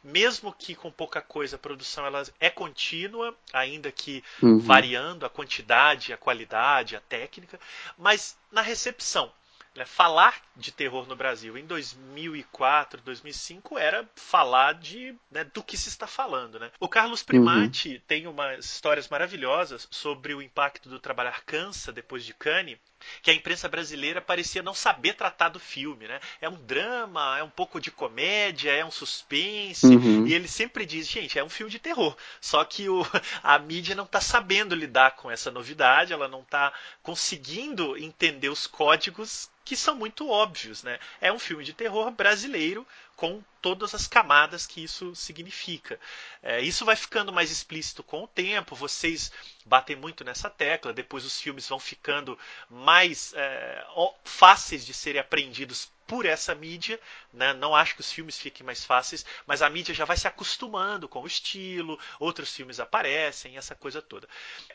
mesmo 0.04 0.54
que 0.54 0.76
com 0.76 0.92
pouca 0.92 1.22
coisa, 1.22 1.56
a 1.56 1.60
produção 1.60 2.06
ela 2.06 2.24
é 2.40 2.50
contínua, 2.50 3.36
ainda 3.54 3.92
que 3.92 4.24
uhum. 4.42 4.60
variando 4.60 5.26
a 5.26 5.30
quantidade, 5.30 6.12
a 6.12 6.18
qualidade, 6.18 6.96
a 6.96 7.02
técnica, 7.02 7.60
mas 7.98 8.38
na 8.52 8.62
recepção. 8.62 9.32
Né? 9.78 9.86
Falar 9.86 10.42
de 10.56 10.72
terror 10.72 11.08
no 11.08 11.16
Brasil 11.16 11.56
em 11.56 11.66
2004, 11.66 13.00
2005 13.02 13.78
era 13.78 14.10
falar 14.16 14.74
de 14.74 15.16
né, 15.30 15.44
do 15.44 15.62
que 15.62 15.78
se 15.78 15.88
está 15.88 16.08
falando. 16.08 16.60
Né? 16.60 16.72
O 16.80 16.90
Carlos 16.90 17.22
Primati 17.22 17.94
uhum. 17.94 18.02
tem 18.08 18.26
umas 18.26 18.66
histórias 18.66 19.08
maravilhosas 19.08 19.88
sobre 19.92 20.34
o 20.34 20.42
impacto 20.42 20.90
do 20.90 21.00
trabalhar 21.00 21.44
cansa 21.46 21.92
depois 21.92 22.26
de 22.26 22.34
Cannes, 22.34 22.80
que 23.22 23.32
a 23.32 23.34
imprensa 23.34 23.68
brasileira 23.68 24.22
parecia 24.22 24.62
não 24.62 24.74
saber 24.74 25.14
tratar 25.14 25.50
do 25.50 25.60
filme, 25.60 26.08
né? 26.08 26.20
É 26.42 26.50
um 26.50 26.56
drama, 26.56 27.38
é 27.38 27.44
um 27.44 27.50
pouco 27.50 27.80
de 27.80 27.92
comédia, 27.92 28.72
é 28.72 28.84
um 28.84 28.92
suspense, 28.92 29.86
uhum. 29.86 30.28
e 30.28 30.34
ele 30.34 30.48
sempre 30.48 30.86
diz, 30.86 31.08
gente, 31.08 31.38
é 31.38 31.44
um 31.44 31.50
filme 31.50 31.72
de 31.72 31.80
terror. 31.80 32.16
Só 32.40 32.64
que 32.64 32.90
o, 32.90 33.06
a 33.44 33.58
mídia 33.60 33.96
não 33.96 34.06
está 34.06 34.22
sabendo 34.22 34.76
lidar 34.76 35.16
com 35.16 35.30
essa 35.30 35.52
novidade, 35.52 36.14
ela 36.14 36.28
não 36.28 36.42
está 36.42 36.74
conseguindo 37.02 37.98
entender 37.98 38.50
os 38.50 38.68
códigos 38.68 39.50
que 39.68 39.76
são 39.76 39.96
muito 39.96 40.30
óbvios, 40.30 40.82
né? 40.82 40.98
É 41.20 41.30
um 41.30 41.38
filme 41.38 41.62
de 41.62 41.74
terror 41.74 42.10
brasileiro 42.10 42.88
com 43.18 43.44
todas 43.62 43.94
as 43.94 44.08
camadas 44.08 44.66
que 44.66 44.82
isso 44.82 45.14
significa. 45.14 46.00
É, 46.42 46.62
isso 46.62 46.86
vai 46.86 46.96
ficando 46.96 47.34
mais 47.34 47.52
explícito 47.52 48.02
com 48.02 48.24
o 48.24 48.28
tempo, 48.30 48.78
vocês 48.78 49.30
batem 49.66 49.98
muito 49.98 50.24
nessa 50.24 50.50
tecla, 50.50 50.94
depois 50.94 51.26
os 51.26 51.42
filmes 51.42 51.68
vão 51.68 51.82
ficando 51.82 52.40
mais 52.70 53.34
é, 53.36 53.86
fáceis 54.24 54.86
de 54.86 54.94
serem 54.94 55.20
aprendidos 55.20 55.92
por 56.08 56.26
essa 56.26 56.56
mídia, 56.56 57.00
né? 57.34 57.54
não 57.54 57.76
acho 57.76 57.96
que 57.96 58.02
os 58.02 58.12
filmes 58.12 58.40
fiquem 58.40 58.66
mais 58.66 58.86
fáceis, 58.86 59.26
mas 59.46 59.62
a 59.62 59.70
mídia 59.70 59.94
já 59.94 60.06
vai 60.06 60.16
se 60.16 60.28
acostumando 60.28 61.08
com 61.08 61.22
o 61.22 61.28
estilo, 61.28 62.00
outros 62.20 62.56
filmes 62.56 62.80
aparecem, 62.80 63.58
essa 63.58 63.76
coisa 63.76 64.02
toda. 64.02 64.28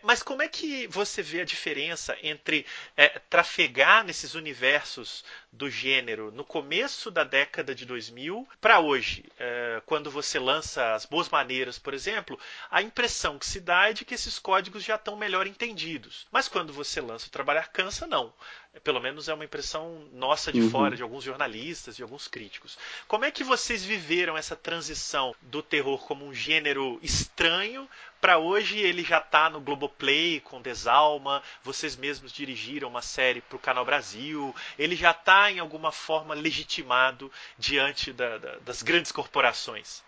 Mas 0.03 0.23
como 0.23 0.43
é 0.43 0.49
que 0.49 0.87
você 0.89 1.23
vê 1.23 1.41
a 1.41 1.45
diferença 1.45 2.17
entre 2.23 2.67
é, 2.97 3.09
trafegar 3.31 4.05
nesses 4.05 4.35
universos 4.35 5.25
do 5.51 5.71
gênero 5.71 6.31
no 6.31 6.45
começo 6.45 7.11
da 7.11 7.25
década 7.25 7.75
de 7.75 7.87
2000 7.87 8.47
para 8.61 8.81
hoje? 8.81 9.25
É, 9.39 9.83
quando 9.87 10.11
você 10.11 10.39
lança 10.39 10.95
As 10.95 11.07
Boas 11.07 11.29
Maneiras, 11.29 11.79
por 11.79 11.95
exemplo, 11.95 12.39
a 12.71 12.83
impressão 12.83 13.39
que 13.39 13.47
se 13.47 13.61
dá 13.61 13.89
é 13.89 13.93
de 13.93 14.05
que 14.05 14.15
esses 14.15 14.39
códigos 14.39 14.85
já 14.85 14.97
estão 14.97 15.17
melhor 15.17 15.47
entendidos. 15.47 16.27
Mas 16.31 16.49
quando 16.49 16.73
você 16.73 17.01
lança 17.01 17.27
o 17.27 17.31
Trabalhar 17.31 17.69
Cansa, 17.69 18.07
não 18.07 18.33
pelo 18.81 19.01
menos 19.01 19.29
é 19.29 19.35
uma 19.35 19.45
impressão 19.45 20.09
nossa 20.13 20.53
de 20.53 20.61
uhum. 20.61 20.71
fora, 20.71 20.97
de 20.97 21.03
alguns 21.03 21.25
jornalistas, 21.25 21.97
de 21.97 22.03
alguns 22.03 22.27
críticos. 22.27 22.79
Como 23.07 23.25
é 23.25 23.31
que 23.31 23.45
vocês 23.45 23.85
viveram 23.85 24.37
essa 24.37 24.57
transição 24.57 25.35
do 25.43 25.63
terror 25.63 25.99
como 26.07 26.25
um 26.25 26.35
gênero 26.35 26.99
estranho 27.03 27.89
para 28.21 28.39
hoje 28.39 28.79
ele 28.79 29.03
já 29.03 29.19
está 29.19 29.51
no 29.51 29.61
Globoplay 29.61 30.41
com 30.41 30.63
Desalma, 30.63 31.43
vocês 31.65 31.97
mesmos 31.97 32.33
dirigiram 32.33 32.89
uma 32.89 33.03
série 33.03 33.41
para 33.41 33.57
o 33.57 33.59
Canal 33.59 33.85
Brasil, 33.85 34.55
ele 34.79 34.95
já 34.95 35.11
está 35.11 35.51
em 35.51 35.59
alguma 35.59 35.91
forma 35.91 36.33
legitimado 36.33 37.31
diante 37.59 38.13
da, 38.13 38.39
da, 38.39 38.59
das 38.59 38.81
grandes 38.81 39.11
corporações? 39.11 40.03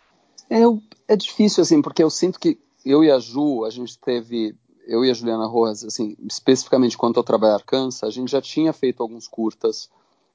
É, 0.49 0.61
é 1.09 1.17
difícil 1.17 1.63
assim, 1.63 1.83
porque 1.83 2.05
eu 2.05 2.11
sinto 2.11 2.39
que 2.39 2.57
eu 2.85 3.03
e 3.03 3.11
a 3.11 3.19
Ju, 3.19 3.65
a 3.65 3.71
gente 3.71 3.99
teve 3.99 4.55
eu 4.87 5.05
e 5.05 5.11
a 5.11 5.15
Juliana 5.15 5.47
Rojas, 5.47 5.85
assim, 5.85 6.17
especificamente 6.29 6.97
quanto 6.97 7.19
ao 7.19 7.25
trabalhar 7.25 7.63
cansa, 7.65 8.07
a 8.07 8.11
gente 8.11 8.31
já 8.31 8.41
tinha 8.41 8.73
feito 8.73 9.03
alguns 9.03 9.27
curtas 9.27 9.89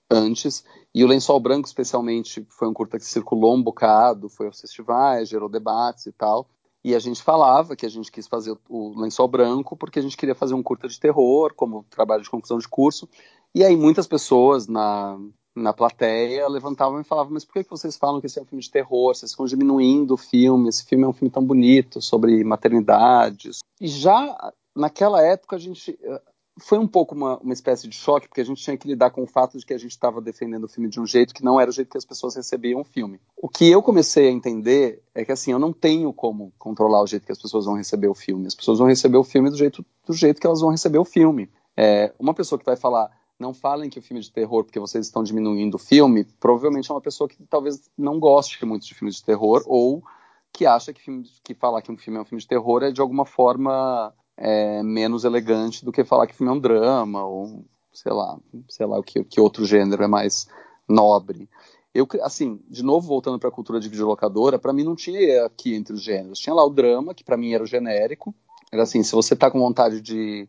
antes, 0.10 0.64
e 0.94 1.04
o 1.04 1.08
Lençol 1.08 1.40
Branco, 1.40 1.68
especialmente, 1.68 2.46
foi 2.50 2.68
um 2.68 2.74
curta 2.74 2.98
que 2.98 3.06
circulou 3.06 3.56
um 3.56 3.62
bocado, 3.62 4.28
foi 4.28 4.48
aos 4.48 4.60
festivais, 4.60 5.30
gerou 5.30 5.48
debates 5.48 6.08
e 6.08 6.12
tal, 6.12 6.48
e 6.84 6.96
a 6.96 7.00
gente 7.00 7.22
falava 7.22 7.76
que 7.76 7.86
a 7.86 7.90
gente 7.90 8.12
quis 8.12 8.28
fazer 8.28 8.58
o 8.68 9.00
Lençol 9.00 9.28
Branco 9.28 9.76
porque 9.76 10.00
a 10.00 10.02
gente 10.02 10.18
queria 10.18 10.34
fazer 10.34 10.54
um 10.54 10.64
curta 10.64 10.88
de 10.88 11.00
terror, 11.00 11.54
como 11.54 11.86
trabalho 11.90 12.24
de 12.24 12.30
conclusão 12.30 12.58
de 12.58 12.68
curso, 12.68 13.08
e 13.54 13.64
aí 13.64 13.76
muitas 13.76 14.08
pessoas 14.08 14.68
na, 14.68 15.20
na 15.56 15.74
plateia 15.74 16.48
levantavam 16.48 17.00
e 17.02 17.04
falavam, 17.04 17.34
mas 17.34 17.44
por 17.44 17.54
que 17.54 17.70
vocês 17.70 17.98
falam 17.98 18.20
que 18.20 18.28
esse 18.28 18.40
é 18.40 18.42
um 18.42 18.46
filme 18.46 18.62
de 18.62 18.72
terror? 18.72 19.16
Vocês 19.16 19.32
estão 19.32 19.46
diminuindo 19.46 20.14
o 20.14 20.18
filme, 20.18 20.70
esse 20.70 20.86
filme 20.86 21.04
é 21.04 21.08
um 21.08 21.14
filme 21.14 21.32
tão 21.32 21.44
bonito, 21.44 22.02
sobre 22.02 22.44
maternidades. 22.44 23.60
E 23.80 23.88
já 23.88 24.54
naquela 24.76 25.22
época 25.22 25.56
a 25.56 25.60
gente 25.60 25.98
eh, 26.02 26.22
foi 26.60 26.78
um 26.78 26.88
pouco 26.88 27.16
uma, 27.16 27.38
uma 27.38 27.54
espécie 27.54 27.88
de 27.88 27.96
choque, 27.96 28.28
porque 28.28 28.42
a 28.42 28.46
gente 28.46 28.62
tinha 28.62 28.78
que 28.78 28.88
lidar 28.88 29.10
com 29.12 29.24
o 29.24 29.28
fato 29.28 29.58
de 29.58 29.66
que 29.66 29.74
a 29.74 29.78
gente 29.78 29.92
estava 29.92 30.22
defendendo 30.22 30.66
o 30.66 30.68
filme 30.68 30.90
de 30.90 31.00
um 31.00 31.06
jeito 31.06 31.34
que 31.34 31.44
não 31.44 31.60
era 31.60 31.70
o 31.70 31.74
jeito 31.74 31.90
que 31.90 31.98
as 31.98 32.06
pessoas 32.06 32.36
recebiam 32.36 32.82
o 32.82 32.84
filme. 32.84 33.20
O 33.36 33.48
que 33.48 33.70
eu 33.70 33.82
comecei 33.82 34.28
a 34.28 34.32
entender 34.32 35.02
é 35.14 35.26
que 35.26 35.32
assim, 35.32 35.52
eu 35.52 35.60
não 35.60 35.74
tenho 35.74 36.12
como 36.14 36.54
controlar 36.58 37.02
o 37.02 37.08
jeito 37.08 37.26
que 37.26 37.32
as 37.32 37.42
pessoas 37.42 37.66
vão 37.66 37.76
receber 37.76 38.08
o 38.08 38.16
filme. 38.16 38.48
As 38.48 38.56
pessoas 38.56 38.80
vão 38.80 38.88
receber 38.88 39.18
o 39.18 39.24
filme 39.24 39.50
do 39.50 39.58
jeito, 39.58 39.86
do 40.06 40.14
jeito 40.14 40.40
que 40.40 40.48
elas 40.48 40.62
vão 40.62 40.72
receber 40.72 40.98
o 40.98 41.06
filme. 41.06 41.50
É, 41.76 42.14
uma 42.20 42.34
pessoa 42.34 42.60
que 42.60 42.66
vai 42.66 42.76
falar, 42.76 43.10
não 43.40 43.54
falem 43.54 43.90
que 43.90 43.98
o 43.98 44.02
filme 44.02 44.20
é 44.20 44.24
de 44.24 44.32
terror 44.32 44.64
porque 44.64 44.80
vocês 44.80 45.06
estão 45.06 45.24
diminuindo 45.24 45.76
o 45.76 45.80
filme, 45.80 46.26
provavelmente 46.40 46.92
é 46.92 46.94
uma 46.94 47.02
pessoa 47.02 47.28
que 47.28 47.42
talvez 47.46 47.90
não 47.98 48.20
goste 48.20 48.64
muito 48.66 48.86
de 48.86 48.94
filmes 48.94 49.16
de 49.16 49.24
terror 49.24 49.64
ou 49.66 50.04
que 50.52 50.66
acha 50.66 50.92
que, 50.92 51.02
filme, 51.02 51.24
que 51.44 51.54
falar 51.54 51.82
que 51.82 51.92
um 51.92 51.98
filme 51.98 52.20
é 52.20 52.22
um 52.22 52.26
filme 52.26 52.42
de 52.42 52.48
terror 52.48 52.84
é 52.84 52.92
de 52.92 53.00
alguma 53.00 53.26
forma 53.26 54.14
é, 54.36 54.84
menos 54.84 55.24
elegante 55.24 55.86
do 55.86 55.92
que 55.92 56.04
falar 56.04 56.28
que 56.28 56.34
o 56.34 56.36
filme 56.36 56.52
é 56.52 56.56
um 56.56 56.60
drama 56.60 57.24
ou 57.24 57.66
sei 57.94 58.12
lá, 58.12 58.38
sei 58.68 58.86
lá 58.86 59.00
o 59.00 59.04
que, 59.04 59.24
que 59.24 59.40
outro 59.40 59.66
gênero 59.66 60.04
é 60.04 60.08
mais 60.08 60.48
nobre. 60.88 61.50
Eu, 61.94 62.08
assim, 62.22 62.62
de 62.70 62.84
novo 62.84 63.08
voltando 63.08 63.40
para 63.40 63.50
a 63.50 63.52
cultura 63.52 63.80
de 63.80 63.90
videolocadora, 63.90 64.60
para 64.60 64.72
mim 64.72 64.84
não 64.84 64.96
tinha 64.96 65.46
aqui 65.46 65.74
entre 65.74 65.94
os 65.94 66.02
gêneros. 66.02 66.40
Tinha 66.40 66.54
lá 66.54 66.64
o 66.64 66.70
drama, 66.70 67.14
que 67.16 67.24
para 67.24 67.36
mim 67.36 67.52
era 67.52 67.64
o 67.64 67.68
genérico. 67.68 68.34
Era 68.72 68.84
assim, 68.84 69.02
se 69.02 69.12
você 69.14 69.36
tá 69.36 69.50
com 69.50 69.60
vontade 69.60 70.00
de 70.00 70.48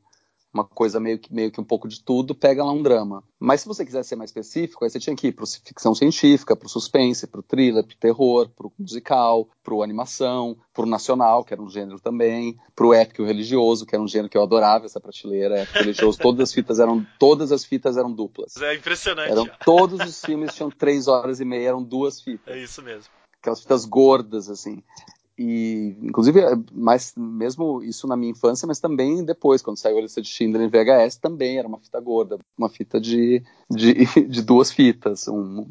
uma 0.52 0.64
coisa 0.64 0.98
meio 0.98 1.18
que, 1.18 1.32
meio 1.32 1.50
que 1.50 1.60
um 1.60 1.64
pouco 1.64 1.88
de 1.88 2.02
tudo, 2.02 2.34
pega 2.34 2.64
lá 2.64 2.72
um 2.72 2.82
drama. 2.82 3.22
Mas 3.38 3.60
se 3.60 3.68
você 3.68 3.84
quiser 3.84 4.04
ser 4.04 4.16
mais 4.16 4.30
específico, 4.30 4.84
aí 4.84 4.90
você 4.90 4.98
tinha 4.98 5.16
que 5.16 5.28
ir 5.28 5.32
para 5.32 5.46
ficção 5.46 5.94
científica, 5.94 6.56
para 6.56 6.66
o 6.66 6.68
suspense, 6.68 7.26
para 7.26 7.40
o 7.40 7.42
thriller, 7.42 7.84
para 7.84 7.94
o 7.94 7.98
terror, 7.98 8.48
para 8.48 8.66
o 8.66 8.72
musical, 8.78 9.48
para 9.62 9.74
o 9.74 9.82
animação, 9.82 10.58
para 10.74 10.84
o 10.84 10.88
nacional, 10.88 11.44
que 11.44 11.54
era 11.54 11.62
um 11.62 11.70
gênero 11.70 12.00
também, 12.00 12.58
para 12.74 12.86
o 12.86 12.92
épico 12.92 13.24
religioso, 13.24 13.86
que 13.86 13.94
era 13.94 14.02
um 14.02 14.08
gênero 14.08 14.28
que 14.28 14.36
eu 14.36 14.42
adorava 14.42 14.86
essa 14.86 15.00
prateleira, 15.00 15.60
épico 15.60 15.78
religioso, 15.78 16.18
todas 16.20 16.48
as 16.48 16.52
fitas 16.52 16.78
eram 16.78 17.06
todas 17.18 17.52
as 17.52 17.64
fitas 17.64 17.96
eram 17.96 18.12
duplas. 18.12 18.56
É 18.56 18.74
impressionante. 18.74 19.30
Eram 19.30 19.48
todos 19.64 20.00
os 20.00 20.20
filmes 20.20 20.54
tinham 20.54 20.70
três 20.70 21.08
horas 21.08 21.40
e 21.40 21.44
meia, 21.44 21.68
eram 21.68 21.82
duas 21.82 22.20
fitas. 22.20 22.54
É 22.54 22.58
isso 22.58 22.82
mesmo 22.82 23.20
aquelas 23.40 23.60
fitas 23.60 23.84
gordas, 23.84 24.48
assim. 24.48 24.82
E, 25.42 25.96
inclusive, 26.02 26.38
é, 26.38 26.50
mas 26.70 27.14
mesmo 27.16 27.82
isso 27.82 28.06
na 28.06 28.14
minha 28.14 28.32
infância, 28.32 28.66
mas 28.66 28.78
também 28.78 29.24
depois, 29.24 29.62
quando 29.62 29.78
saiu 29.78 29.96
a 29.96 30.02
lista 30.02 30.20
de 30.20 30.28
Schindler 30.28 30.60
em 30.60 30.68
VHS, 30.68 31.16
também 31.16 31.56
era 31.56 31.66
uma 31.66 31.78
fita 31.78 31.98
gorda, 31.98 32.38
uma 32.58 32.68
fita 32.68 33.00
de, 33.00 33.42
de, 33.70 34.04
de 34.28 34.42
duas 34.42 34.70
fitas, 34.70 35.28
um, 35.28 35.66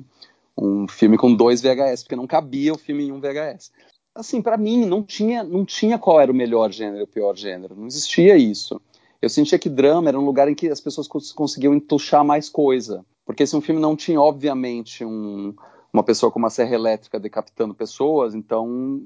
um 0.58 0.88
filme 0.88 1.20
com 1.20 1.32
dois 1.32 1.62
VHS, 1.62 2.02
porque 2.02 2.16
não 2.16 2.26
cabia 2.26 2.74
o 2.74 2.80
filme 2.80 3.04
em 3.04 3.12
um 3.12 3.20
VHS. 3.20 3.72
Assim, 4.16 4.42
para 4.42 4.58
mim, 4.58 4.88
não 4.88 5.04
tinha, 5.04 5.44
não 5.44 5.64
tinha 5.64 6.00
qual 6.00 6.20
era 6.20 6.32
o 6.32 6.36
melhor 6.36 6.72
gênero 6.72 7.04
o 7.04 7.08
pior 7.08 7.36
gênero, 7.38 7.76
não 7.76 7.86
existia 7.86 8.36
isso. 8.36 8.82
Eu 9.22 9.30
sentia 9.30 9.60
que 9.60 9.70
drama 9.70 10.10
era 10.10 10.20
um 10.20 10.26
lugar 10.26 10.50
em 10.50 10.56
que 10.56 10.68
as 10.68 10.82
pessoas 10.82 11.08
conseguiam 11.08 11.76
entuchar 11.76 12.26
mais 12.26 12.50
coisa, 12.50 13.06
porque 13.24 13.46
se 13.46 13.56
um 13.56 13.62
filme 13.62 13.80
não 13.80 13.96
tinha, 13.96 14.20
obviamente, 14.20 15.06
um, 15.06 15.54
uma 15.92 16.04
pessoa 16.04 16.32
com 16.32 16.40
uma 16.40 16.50
serra 16.50 16.76
elétrica 16.76 17.20
decapitando 17.20 17.74
pessoas, 17.74 18.36
então 18.36 19.02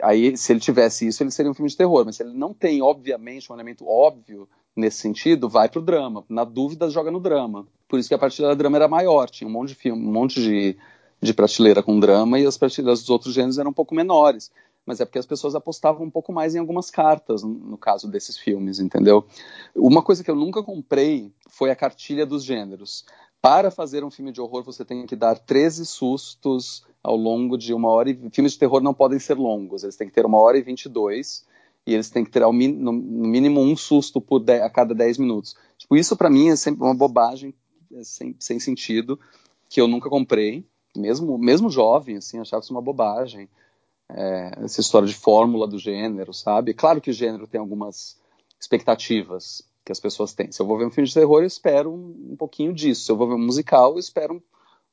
aí 0.00 0.36
se 0.36 0.52
ele 0.52 0.60
tivesse 0.60 1.06
isso, 1.06 1.22
ele 1.22 1.30
seria 1.30 1.50
um 1.50 1.54
filme 1.54 1.68
de 1.68 1.76
terror, 1.76 2.04
mas 2.04 2.16
se 2.16 2.22
ele 2.22 2.32
não 2.32 2.54
tem, 2.54 2.80
obviamente, 2.80 3.50
um 3.50 3.54
elemento 3.54 3.86
óbvio 3.86 4.48
nesse 4.74 4.98
sentido, 4.98 5.48
vai 5.48 5.68
pro 5.68 5.82
drama. 5.82 6.24
Na 6.28 6.44
dúvida, 6.44 6.88
joga 6.88 7.10
no 7.10 7.20
drama. 7.20 7.66
Por 7.88 7.98
isso 7.98 8.08
que 8.08 8.14
a 8.14 8.18
prateleira 8.18 8.54
drama 8.54 8.76
era 8.76 8.88
maior, 8.88 9.28
tinha 9.28 9.48
um 9.48 9.52
monte 9.52 9.70
de 9.70 9.74
filme, 9.74 10.06
um 10.06 10.12
monte 10.12 10.40
de, 10.40 10.76
de 11.20 11.34
prateleira 11.34 11.82
com 11.82 11.98
drama 11.98 12.38
e 12.38 12.46
as 12.46 12.56
prateleiras 12.56 13.00
dos 13.00 13.10
outros 13.10 13.34
gêneros 13.34 13.58
eram 13.58 13.70
um 13.70 13.74
pouco 13.74 13.94
menores. 13.94 14.50
Mas 14.86 15.00
é 15.00 15.04
porque 15.04 15.18
as 15.18 15.26
pessoas 15.26 15.54
apostavam 15.54 16.06
um 16.06 16.10
pouco 16.10 16.32
mais 16.32 16.54
em 16.54 16.58
algumas 16.58 16.90
cartas, 16.90 17.42
no 17.42 17.76
caso 17.76 18.08
desses 18.08 18.38
filmes, 18.38 18.78
entendeu? 18.78 19.26
Uma 19.74 20.00
coisa 20.02 20.24
que 20.24 20.30
eu 20.30 20.34
nunca 20.34 20.62
comprei 20.62 21.30
foi 21.46 21.70
a 21.70 21.76
cartilha 21.76 22.24
dos 22.24 22.42
gêneros. 22.42 23.04
Para 23.40 23.70
fazer 23.70 24.04
um 24.04 24.10
filme 24.10 24.32
de 24.32 24.40
horror, 24.40 24.64
você 24.64 24.84
tem 24.84 25.06
que 25.06 25.14
dar 25.14 25.38
13 25.38 25.86
sustos 25.86 26.84
ao 27.02 27.16
longo 27.16 27.56
de 27.56 27.72
uma 27.72 27.88
hora. 27.88 28.10
E 28.10 28.30
filmes 28.30 28.52
de 28.52 28.58
terror 28.58 28.82
não 28.82 28.92
podem 28.92 29.18
ser 29.18 29.34
longos, 29.34 29.82
eles 29.82 29.96
têm 29.96 30.08
que 30.08 30.14
ter 30.14 30.26
uma 30.26 30.38
hora 30.38 30.58
e 30.58 30.62
22 30.62 31.46
e 31.86 31.94
eles 31.94 32.10
têm 32.10 32.22
que 32.22 32.30
ter 32.30 32.42
ao 32.42 32.52
no, 32.52 32.92
mínimo 32.92 33.62
um 33.62 33.74
susto 33.74 34.20
por 34.20 34.40
de, 34.40 34.60
a 34.60 34.68
cada 34.68 34.94
10 34.94 35.18
minutos. 35.18 35.56
Tipo, 35.78 35.96
isso 35.96 36.16
para 36.16 36.28
mim 36.28 36.50
é 36.50 36.56
sempre 36.56 36.84
uma 36.84 36.94
bobagem, 36.94 37.54
é 37.94 38.04
sem, 38.04 38.36
sem 38.38 38.60
sentido, 38.60 39.18
que 39.70 39.80
eu 39.80 39.88
nunca 39.88 40.10
comprei, 40.10 40.66
mesmo, 40.94 41.38
mesmo 41.38 41.70
jovem, 41.70 42.16
assim, 42.16 42.38
achava 42.38 42.62
isso 42.62 42.74
uma 42.74 42.82
bobagem. 42.82 43.48
É, 44.10 44.52
essa 44.64 44.80
história 44.80 45.06
de 45.06 45.14
fórmula 45.14 45.66
do 45.66 45.78
gênero, 45.78 46.34
sabe? 46.34 46.74
Claro 46.74 47.00
que 47.00 47.10
o 47.10 47.14
gênero 47.14 47.46
tem 47.46 47.60
algumas 47.60 48.18
expectativas, 48.60 49.62
que 49.88 49.92
as 49.92 49.98
pessoas 49.98 50.34
têm. 50.34 50.52
Se 50.52 50.60
eu 50.60 50.66
vou 50.66 50.76
ver 50.76 50.84
um 50.84 50.90
filme 50.90 51.08
de 51.08 51.14
terror, 51.14 51.40
eu 51.40 51.46
espero 51.46 51.90
um, 51.90 52.32
um 52.32 52.36
pouquinho 52.36 52.74
disso. 52.74 53.06
Se 53.06 53.10
eu 53.10 53.16
vou 53.16 53.26
ver 53.26 53.34
um 53.34 53.44
musical, 53.44 53.92
eu 53.92 53.98
espero 53.98 54.34
um, 54.34 54.42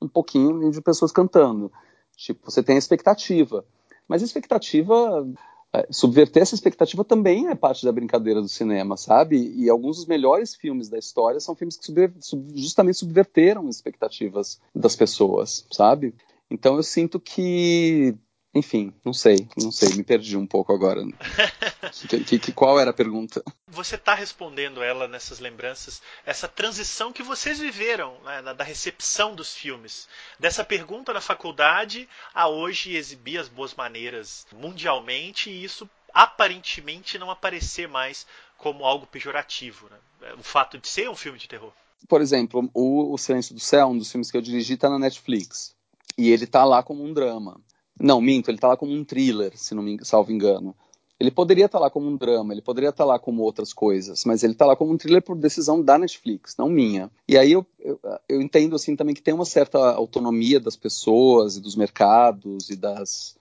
um 0.05 0.07
pouquinho 0.07 0.71
de 0.71 0.81
pessoas 0.81 1.11
cantando. 1.11 1.69
Tipo, 2.15 2.49
você 2.49 2.63
tem 2.63 2.75
a 2.75 2.79
expectativa. 2.79 3.65
Mas 4.07 4.21
a 4.21 4.25
expectativa, 4.25 5.27
é, 5.73 5.85
subverter 5.91 6.43
essa 6.43 6.55
expectativa 6.55 7.03
também 7.03 7.49
é 7.49 7.55
parte 7.55 7.83
da 7.83 7.91
brincadeira 7.91 8.41
do 8.41 8.47
cinema, 8.47 8.95
sabe? 8.95 9.53
E 9.57 9.69
alguns 9.69 9.97
dos 9.97 10.05
melhores 10.05 10.55
filmes 10.55 10.87
da 10.87 10.97
história 10.97 11.41
são 11.41 11.55
filmes 11.55 11.75
que 11.75 11.85
subver, 11.85 12.13
sub, 12.21 12.57
justamente 12.57 12.97
subverteram 12.97 13.67
as 13.67 13.75
expectativas 13.75 14.61
das 14.73 14.95
pessoas, 14.95 15.65
sabe? 15.73 16.15
Então 16.49 16.77
eu 16.77 16.83
sinto 16.83 17.19
que 17.19 18.15
enfim, 18.55 18.93
não 19.03 19.11
sei, 19.11 19.49
não 19.57 19.69
sei, 19.69 19.89
me 19.95 20.03
perdi 20.03 20.37
um 20.37 20.47
pouco 20.47 20.71
agora. 20.71 21.01
que, 22.25 22.39
que, 22.39 22.51
qual 22.53 22.79
era 22.79 22.91
a 22.91 22.93
pergunta? 22.93 23.43
Você 23.67 23.95
está 23.95 24.13
respondendo 24.13 24.81
ela 24.81 25.09
nessas 25.09 25.39
lembranças, 25.39 26.01
essa 26.25 26.47
transição 26.47 27.11
que 27.11 27.21
vocês 27.21 27.59
viveram 27.59 28.17
né, 28.23 28.53
da 28.53 28.63
recepção 28.63 29.35
dos 29.35 29.53
filmes, 29.53 30.07
dessa 30.39 30.63
pergunta 30.63 31.11
na 31.11 31.19
faculdade 31.19 32.07
a 32.33 32.47
hoje 32.47 32.95
exibir 32.95 33.39
as 33.39 33.49
boas 33.49 33.73
maneiras 33.73 34.47
mundialmente 34.53 35.49
e 35.49 35.61
isso 35.61 35.89
aparentemente 36.13 37.17
não 37.17 37.29
aparecer 37.29 37.89
mais 37.89 38.25
como 38.57 38.85
algo 38.85 39.05
pejorativo, 39.05 39.89
né? 39.89 40.31
o 40.39 40.43
fato 40.43 40.77
de 40.77 40.87
ser 40.87 41.09
um 41.09 41.15
filme 41.15 41.37
de 41.37 41.49
terror. 41.49 41.73
Por 42.07 42.21
exemplo, 42.21 42.69
o, 42.73 43.13
o 43.13 43.17
Silêncio 43.17 43.53
do 43.53 43.59
Céu, 43.59 43.87
um 43.87 43.97
dos 43.97 44.09
filmes 44.09 44.31
que 44.31 44.37
eu 44.37 44.41
dirigi, 44.41 44.75
está 44.75 44.89
na 44.89 44.97
Netflix. 44.97 45.75
E 46.17 46.29
ele 46.29 46.45
está 46.45 46.63
lá 46.63 46.81
como 46.81 47.03
um 47.03 47.13
drama. 47.13 47.59
Não, 47.99 48.19
minto, 48.19 48.49
ele 48.49 48.57
está 48.57 48.67
lá 48.67 48.77
como 48.77 48.91
um 48.91 49.03
thriller, 49.03 49.57
se 49.57 49.73
não 49.73 49.83
me 49.83 49.97
salvo 50.03 50.31
engano. 50.31 50.75
Ele 51.17 51.31
poderia 51.31 51.65
estar 51.65 51.77
tá 51.77 51.83
lá 51.83 51.89
como 51.89 52.07
um 52.07 52.17
drama, 52.17 52.53
ele 52.53 52.61
poderia 52.61 52.89
estar 52.89 53.05
tá 53.05 53.07
lá 53.07 53.17
como 53.17 53.41
outras 53.41 53.71
coisas, 53.71 54.25
mas 54.25 54.43
ele 54.43 54.51
está 54.51 54.65
lá 54.65 54.75
como 54.75 54.91
um 54.91 54.97
thriller 54.97 55.21
por 55.21 55.37
decisão 55.37 55.81
da 55.81 55.97
Netflix, 55.97 56.57
não 56.57 56.69
minha. 56.69 57.09
E 57.27 57.37
aí 57.37 57.53
eu, 57.53 57.65
eu, 57.79 57.99
eu, 58.27 58.41
entendo 58.41 58.75
assim 58.75 58.97
também 58.97 59.15
que 59.15 59.21
tem 59.21 59.33
uma 59.33 59.45
certa 59.45 59.79
autonomia 59.93 60.59
das 60.59 60.75
pessoas 60.75 61.55
e 61.55 61.61
dos 61.61 61.75
mercados 61.75 62.69
e 62.69 62.75
das. 62.75 63.37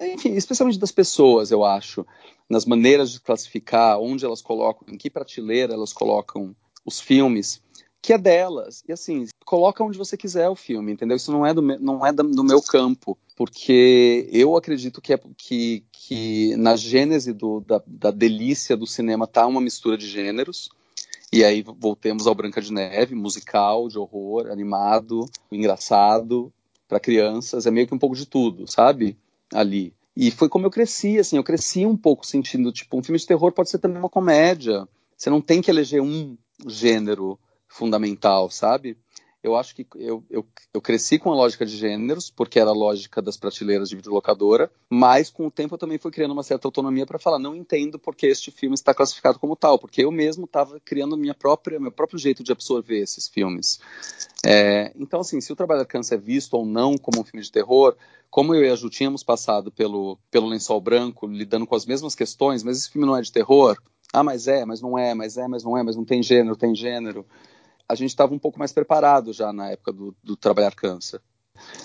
Enfim, 0.00 0.32
especialmente 0.32 0.78
das 0.78 0.92
pessoas, 0.92 1.50
eu 1.50 1.62
acho, 1.62 2.06
nas 2.48 2.64
maneiras 2.64 3.10
de 3.10 3.20
classificar, 3.20 4.00
onde 4.00 4.24
elas 4.24 4.40
colocam, 4.40 4.88
em 4.88 4.96
que 4.96 5.10
prateleira 5.10 5.74
elas 5.74 5.92
colocam 5.92 6.56
os 6.86 6.98
filmes 6.98 7.60
que 8.02 8.14
é 8.14 8.18
delas. 8.18 8.82
E 8.88 8.92
assim, 8.92 9.26
coloca 9.44 9.84
onde 9.84 9.98
você 9.98 10.16
quiser 10.16 10.48
o 10.48 10.56
filme, 10.56 10.92
entendeu? 10.92 11.18
Isso 11.18 11.30
não 11.30 11.44
é 11.44 11.52
do, 11.52 11.60
não 11.60 12.06
é 12.06 12.12
do 12.12 12.42
meu 12.42 12.62
campo, 12.62 13.18
porque 13.40 14.28
eu 14.30 14.54
acredito 14.54 15.00
que, 15.00 15.14
é, 15.14 15.20
que, 15.34 15.82
que 15.90 16.54
na 16.56 16.76
gênese 16.76 17.32
do, 17.32 17.60
da, 17.60 17.82
da 17.86 18.10
delícia 18.10 18.76
do 18.76 18.86
cinema 18.86 19.26
tá 19.26 19.46
uma 19.46 19.62
mistura 19.62 19.96
de 19.96 20.06
gêneros. 20.06 20.68
E 21.32 21.42
aí 21.42 21.64
voltemos 21.78 22.26
ao 22.26 22.34
Branca 22.34 22.60
de 22.60 22.70
Neve, 22.70 23.14
musical, 23.14 23.88
de 23.88 23.98
horror, 23.98 24.48
animado, 24.50 25.24
engraçado, 25.50 26.52
para 26.86 27.00
crianças, 27.00 27.64
é 27.64 27.70
meio 27.70 27.86
que 27.86 27.94
um 27.94 27.98
pouco 27.98 28.14
de 28.14 28.26
tudo, 28.26 28.70
sabe? 28.70 29.16
Ali. 29.54 29.94
E 30.14 30.30
foi 30.30 30.50
como 30.50 30.66
eu 30.66 30.70
cresci, 30.70 31.18
assim, 31.18 31.38
eu 31.38 31.42
cresci 31.42 31.86
um 31.86 31.96
pouco 31.96 32.26
sentindo, 32.26 32.70
tipo, 32.70 32.98
um 32.98 33.02
filme 33.02 33.18
de 33.18 33.26
terror 33.26 33.52
pode 33.52 33.70
ser 33.70 33.78
também 33.78 34.00
uma 34.00 34.10
comédia. 34.10 34.86
Você 35.16 35.30
não 35.30 35.40
tem 35.40 35.62
que 35.62 35.70
eleger 35.70 36.02
um 36.02 36.36
gênero 36.66 37.38
fundamental, 37.66 38.50
sabe? 38.50 38.98
Eu 39.42 39.56
acho 39.56 39.74
que 39.74 39.86
eu, 39.96 40.22
eu, 40.28 40.46
eu, 40.74 40.82
cresci 40.82 41.18
com 41.18 41.32
a 41.32 41.34
lógica 41.34 41.64
de 41.64 41.74
gêneros, 41.74 42.30
porque 42.30 42.60
era 42.60 42.68
a 42.68 42.74
lógica 42.74 43.22
das 43.22 43.38
prateleiras 43.38 43.88
de 43.88 43.96
videolocadora, 43.96 44.70
mas 44.90 45.30
com 45.30 45.46
o 45.46 45.50
tempo 45.50 45.74
eu 45.74 45.78
também 45.78 45.96
fui 45.96 46.10
criando 46.10 46.32
uma 46.32 46.42
certa 46.42 46.68
autonomia 46.68 47.06
para 47.06 47.18
falar, 47.18 47.38
não 47.38 47.56
entendo 47.56 47.98
porque 47.98 48.26
este 48.26 48.50
filme 48.50 48.74
está 48.74 48.92
classificado 48.92 49.38
como 49.38 49.56
tal, 49.56 49.78
porque 49.78 50.04
eu 50.04 50.10
mesmo 50.10 50.44
estava 50.44 50.78
criando 50.80 51.16
minha 51.16 51.32
própria, 51.32 51.80
meu 51.80 51.90
próprio 51.90 52.18
jeito 52.18 52.44
de 52.44 52.52
absorver 52.52 52.98
esses 52.98 53.28
filmes. 53.28 53.80
É, 54.44 54.92
então, 54.94 55.20
assim, 55.20 55.40
se 55.40 55.50
o 55.50 55.56
Trabalho 55.56 55.86
Câncer 55.86 56.16
é 56.16 56.18
visto 56.18 56.54
ou 56.54 56.66
não 56.66 56.98
como 56.98 57.22
um 57.22 57.24
filme 57.24 57.42
de 57.42 57.50
terror, 57.50 57.96
como 58.30 58.54
eu 58.54 58.62
e 58.62 58.68
a 58.68 58.76
Ju 58.76 58.90
tínhamos 58.90 59.22
passado 59.22 59.72
pelo, 59.72 60.18
pelo 60.30 60.48
lençol 60.48 60.82
branco, 60.82 61.26
lidando 61.26 61.66
com 61.66 61.74
as 61.74 61.86
mesmas 61.86 62.14
questões, 62.14 62.62
mas 62.62 62.76
esse 62.76 62.90
filme 62.90 63.06
não 63.06 63.16
é 63.16 63.22
de 63.22 63.32
terror? 63.32 63.78
Ah, 64.12 64.22
mas 64.22 64.46
é, 64.46 64.66
mas 64.66 64.82
não 64.82 64.98
é, 64.98 65.14
mas 65.14 65.38
é, 65.38 65.48
mas 65.48 65.64
não 65.64 65.78
é, 65.78 65.82
mas 65.82 65.96
não 65.96 66.04
tem 66.04 66.22
gênero, 66.22 66.56
tem 66.56 66.74
gênero 66.74 67.24
a 67.90 67.94
gente 67.96 68.10
estava 68.10 68.32
um 68.32 68.38
pouco 68.38 68.58
mais 68.58 68.72
preparado 68.72 69.32
já 69.32 69.52
na 69.52 69.70
época 69.70 69.92
do, 69.92 70.14
do 70.22 70.36
Trabalhar 70.36 70.74
Cansa. 70.74 71.20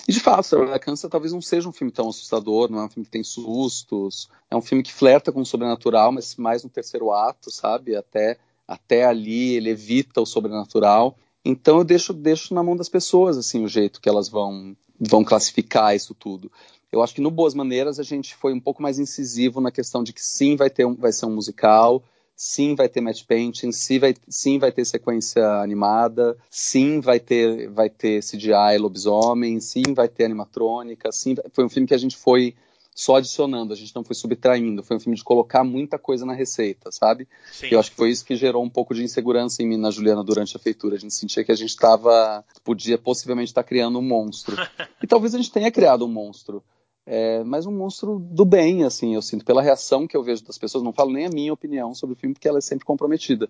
E 0.08 0.14
de 0.14 0.20
fato, 0.20 0.47
Trabalhar 0.47 0.80
Cansa 0.80 1.10
talvez 1.10 1.34
não 1.34 1.41
seja 1.41 1.68
um 1.68 1.72
filme 1.72 1.91
tão 1.91 2.10
assustador, 2.10 2.70
não 2.70 2.80
é 2.80 2.86
um 2.86 2.89
filme 2.89 3.06
que 3.06 3.12
tem 3.12 3.24
sustos, 3.24 4.30
é 4.49 4.56
um 4.56 4.62
filme 4.62 4.84
que 4.84 4.93
flerta 4.93 5.32
com 5.32 5.41
o 5.41 5.45
sobrenatural, 5.45 6.12
mas 6.12 6.36
mais 6.36 6.64
no 6.64 6.70
terceiro 6.70 7.12
ato, 7.12 7.51
sabe? 7.51 7.95
Até, 7.95 8.38
até 8.68 9.06
ali 9.06 9.56
ele 9.56 9.72
evita 9.72 10.22
o 10.22 10.26
sobrenatural. 10.26 11.18
Então 11.43 11.80
eu 11.80 11.84
deixo, 11.84 12.14
deixo 12.14 12.53
na 12.53 12.62
mão 12.62 12.76
das 12.76 12.89
pessoas 12.89 13.38
assim 13.38 13.64
o 13.64 13.68
jeito 13.68 13.99
que 13.99 14.08
elas 14.08 14.30
vão, 14.30 14.78
vão 14.99 15.24
classificar 15.24 15.95
isso 15.95 16.14
tudo. 16.14 16.51
Eu 16.91 17.01
acho 17.01 17.16
que 17.16 17.22
no 17.22 17.32
Boas 17.32 17.56
Maneiras 17.56 17.99
a 17.99 18.03
gente 18.03 18.36
foi 18.36 18.53
um 18.53 18.60
pouco 18.60 18.82
mais 18.82 18.99
incisivo 18.99 19.60
na 19.60 19.72
questão 19.72 20.03
de 20.03 20.14
que 20.14 20.24
sim, 20.24 20.56
vai, 20.56 20.70
ter 20.70 20.86
um, 20.86 20.93
vai 20.95 21.12
ser 21.12 21.26
um 21.26 21.34
musical, 21.34 22.03
sim 22.36 22.76
vai 22.76 22.90
ter 22.90 23.02
match 23.02 23.24
painting, 23.26 23.72
sim 23.72 23.98
vai, 23.98 24.14
sim 24.28 24.60
vai 24.60 24.72
ter 24.72 24.86
sequência 24.86 25.46
animada, 25.62 26.38
sim 26.50 27.00
vai 27.00 27.20
ter, 27.20 27.70
vai 27.70 27.90
ter 27.90 28.22
CGI 28.22 28.78
lobisomem, 28.80 29.60
sim 29.60 29.94
vai 29.94 30.08
ter 30.08 30.26
animatrônica, 30.26 31.12
sim, 31.12 31.36
foi 31.54 31.66
um 31.66 31.70
filme 31.70 31.88
que 31.88 31.94
a 31.94 32.00
gente 32.00 32.18
foi 32.18 32.56
só 32.96 33.18
adicionando, 33.18 33.74
a 33.74 33.76
gente 33.76 33.94
não 33.94 34.06
foi 34.06 34.16
subtraindo, 34.16 34.82
foi 34.82 34.96
um 34.96 35.00
filme 35.02 35.18
de 35.18 35.24
colocar 35.24 35.66
muita 35.66 36.00
coisa 36.00 36.26
na 36.26 36.34
receita, 36.34 36.90
sabe? 36.94 37.28
Sim. 37.52 37.68
Eu 37.70 37.80
acho 37.80 37.92
que 37.92 37.98
foi 37.98 38.10
isso 38.10 38.24
que 38.24 38.38
gerou 38.38 38.64
um 38.64 38.70
pouco 38.70 38.96
de 38.96 39.04
insegurança 39.04 39.62
em 39.62 39.68
mim 39.68 39.76
na 39.76 39.92
Juliana 39.92 40.24
durante 40.24 40.56
a 40.56 40.60
feitura, 40.60 40.96
a 40.96 41.00
gente 41.00 41.14
sentia 41.14 41.44
que 41.44 41.52
a 41.52 41.56
gente 41.56 41.72
estava, 41.72 42.44
podia 42.64 42.98
possivelmente 42.98 43.52
estar 43.52 43.64
tá 43.64 43.68
criando 43.68 44.00
um 44.00 44.02
monstro, 44.02 44.56
e 45.04 45.08
talvez 45.08 45.36
a 45.36 45.38
gente 45.38 45.52
tenha 45.52 45.70
criado 45.70 46.06
um 46.06 46.10
monstro, 46.10 46.64
é, 47.06 47.43
mas 47.43 47.66
um 47.66 47.72
monstro 47.72 48.20
do 48.20 48.43
bem, 48.43 48.84
assim, 48.84 49.14
eu 49.14 49.22
sinto, 49.22 49.45
pela 49.45 49.62
reação 49.62 50.08
que 50.08 50.18
eu 50.18 50.24
vejo 50.24 50.43
das 50.43 50.58
pessoas, 50.58 50.84
não 50.84 50.93
falo 50.93 51.12
nem 51.12 51.26
a 51.26 51.30
minha 51.30 51.53
opinião 51.53 51.93
sobre 51.93 52.14
o 52.14 52.18
filme, 52.18 52.34
porque 52.34 52.47
ela 52.47 52.58
é 52.58 52.62
sempre 52.62 52.86
comprometida, 52.86 53.47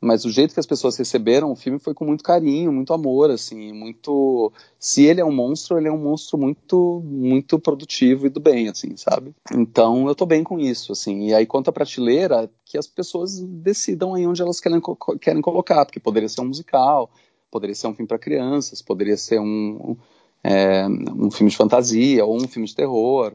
mas 0.00 0.24
o 0.24 0.30
jeito 0.30 0.52
que 0.52 0.60
as 0.60 0.66
pessoas 0.66 0.96
receberam 0.96 1.50
o 1.50 1.56
filme 1.56 1.78
foi 1.78 1.94
com 1.94 2.04
muito 2.04 2.22
carinho, 2.22 2.70
muito 2.70 2.92
amor, 2.92 3.30
assim, 3.30 3.72
muito... 3.72 4.52
Se 4.78 5.02
ele 5.02 5.20
é 5.20 5.24
um 5.24 5.32
monstro, 5.32 5.78
ele 5.78 5.88
é 5.88 5.92
um 5.92 5.98
monstro 5.98 6.36
muito, 6.38 7.00
muito 7.04 7.58
produtivo 7.58 8.26
e 8.26 8.30
do 8.30 8.38
bem, 8.38 8.68
assim, 8.68 8.96
sabe? 8.96 9.34
Então, 9.52 10.06
eu 10.06 10.14
tô 10.14 10.26
bem 10.26 10.44
com 10.44 10.60
isso, 10.60 10.92
assim, 10.92 11.28
e 11.28 11.34
aí 11.34 11.46
quanto 11.46 11.70
à 11.70 11.72
prateleira, 11.72 12.50
que 12.66 12.76
as 12.76 12.86
pessoas 12.86 13.40
decidam 13.40 14.14
aí 14.14 14.26
onde 14.26 14.42
elas 14.42 14.60
querem, 14.60 14.80
querem 15.20 15.40
colocar, 15.40 15.86
porque 15.86 15.98
poderia 15.98 16.28
ser 16.28 16.42
um 16.42 16.48
musical, 16.48 17.10
poderia 17.50 17.74
ser 17.74 17.86
um 17.86 17.94
filme 17.94 18.08
para 18.08 18.18
crianças, 18.18 18.82
poderia 18.82 19.16
ser 19.16 19.40
um 19.40 19.96
é, 20.44 20.86
um 20.86 21.30
filme 21.30 21.50
de 21.50 21.56
fantasia 21.56 22.24
ou 22.24 22.36
um 22.36 22.46
filme 22.46 22.68
de 22.68 22.74
terror. 22.74 23.34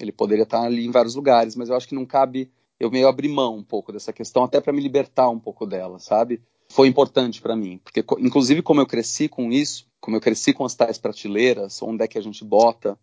Ele 0.00 0.10
poderia 0.10 0.44
estar 0.44 0.62
ali 0.62 0.86
em 0.86 0.90
vários 0.90 1.14
lugares, 1.14 1.54
mas 1.54 1.68
eu 1.68 1.76
acho 1.76 1.86
que 1.86 1.94
não 1.94 2.06
cabe 2.06 2.50
eu 2.78 2.90
meio 2.90 3.08
abrir 3.08 3.28
mão 3.28 3.56
um 3.56 3.62
pouco 3.62 3.92
dessa 3.92 4.12
questão, 4.12 4.44
até 4.44 4.60
para 4.60 4.72
me 4.72 4.82
libertar 4.82 5.30
um 5.30 5.38
pouco 5.38 5.66
dela, 5.66 5.98
sabe? 5.98 6.42
Foi 6.68 6.88
importante 6.88 7.40
para 7.40 7.56
mim, 7.56 7.80
porque 7.82 8.04
inclusive 8.18 8.60
como 8.60 8.80
eu 8.80 8.86
cresci 8.86 9.28
com 9.28 9.50
isso, 9.50 9.86
como 10.00 10.16
eu 10.16 10.20
cresci 10.20 10.52
com 10.52 10.64
as 10.64 10.74
tais 10.74 10.98
prateleiras, 10.98 11.80
onde 11.80 12.04
é 12.04 12.08
que 12.08 12.18
a 12.18 12.22
gente 12.22 12.44
bota, 12.44 12.98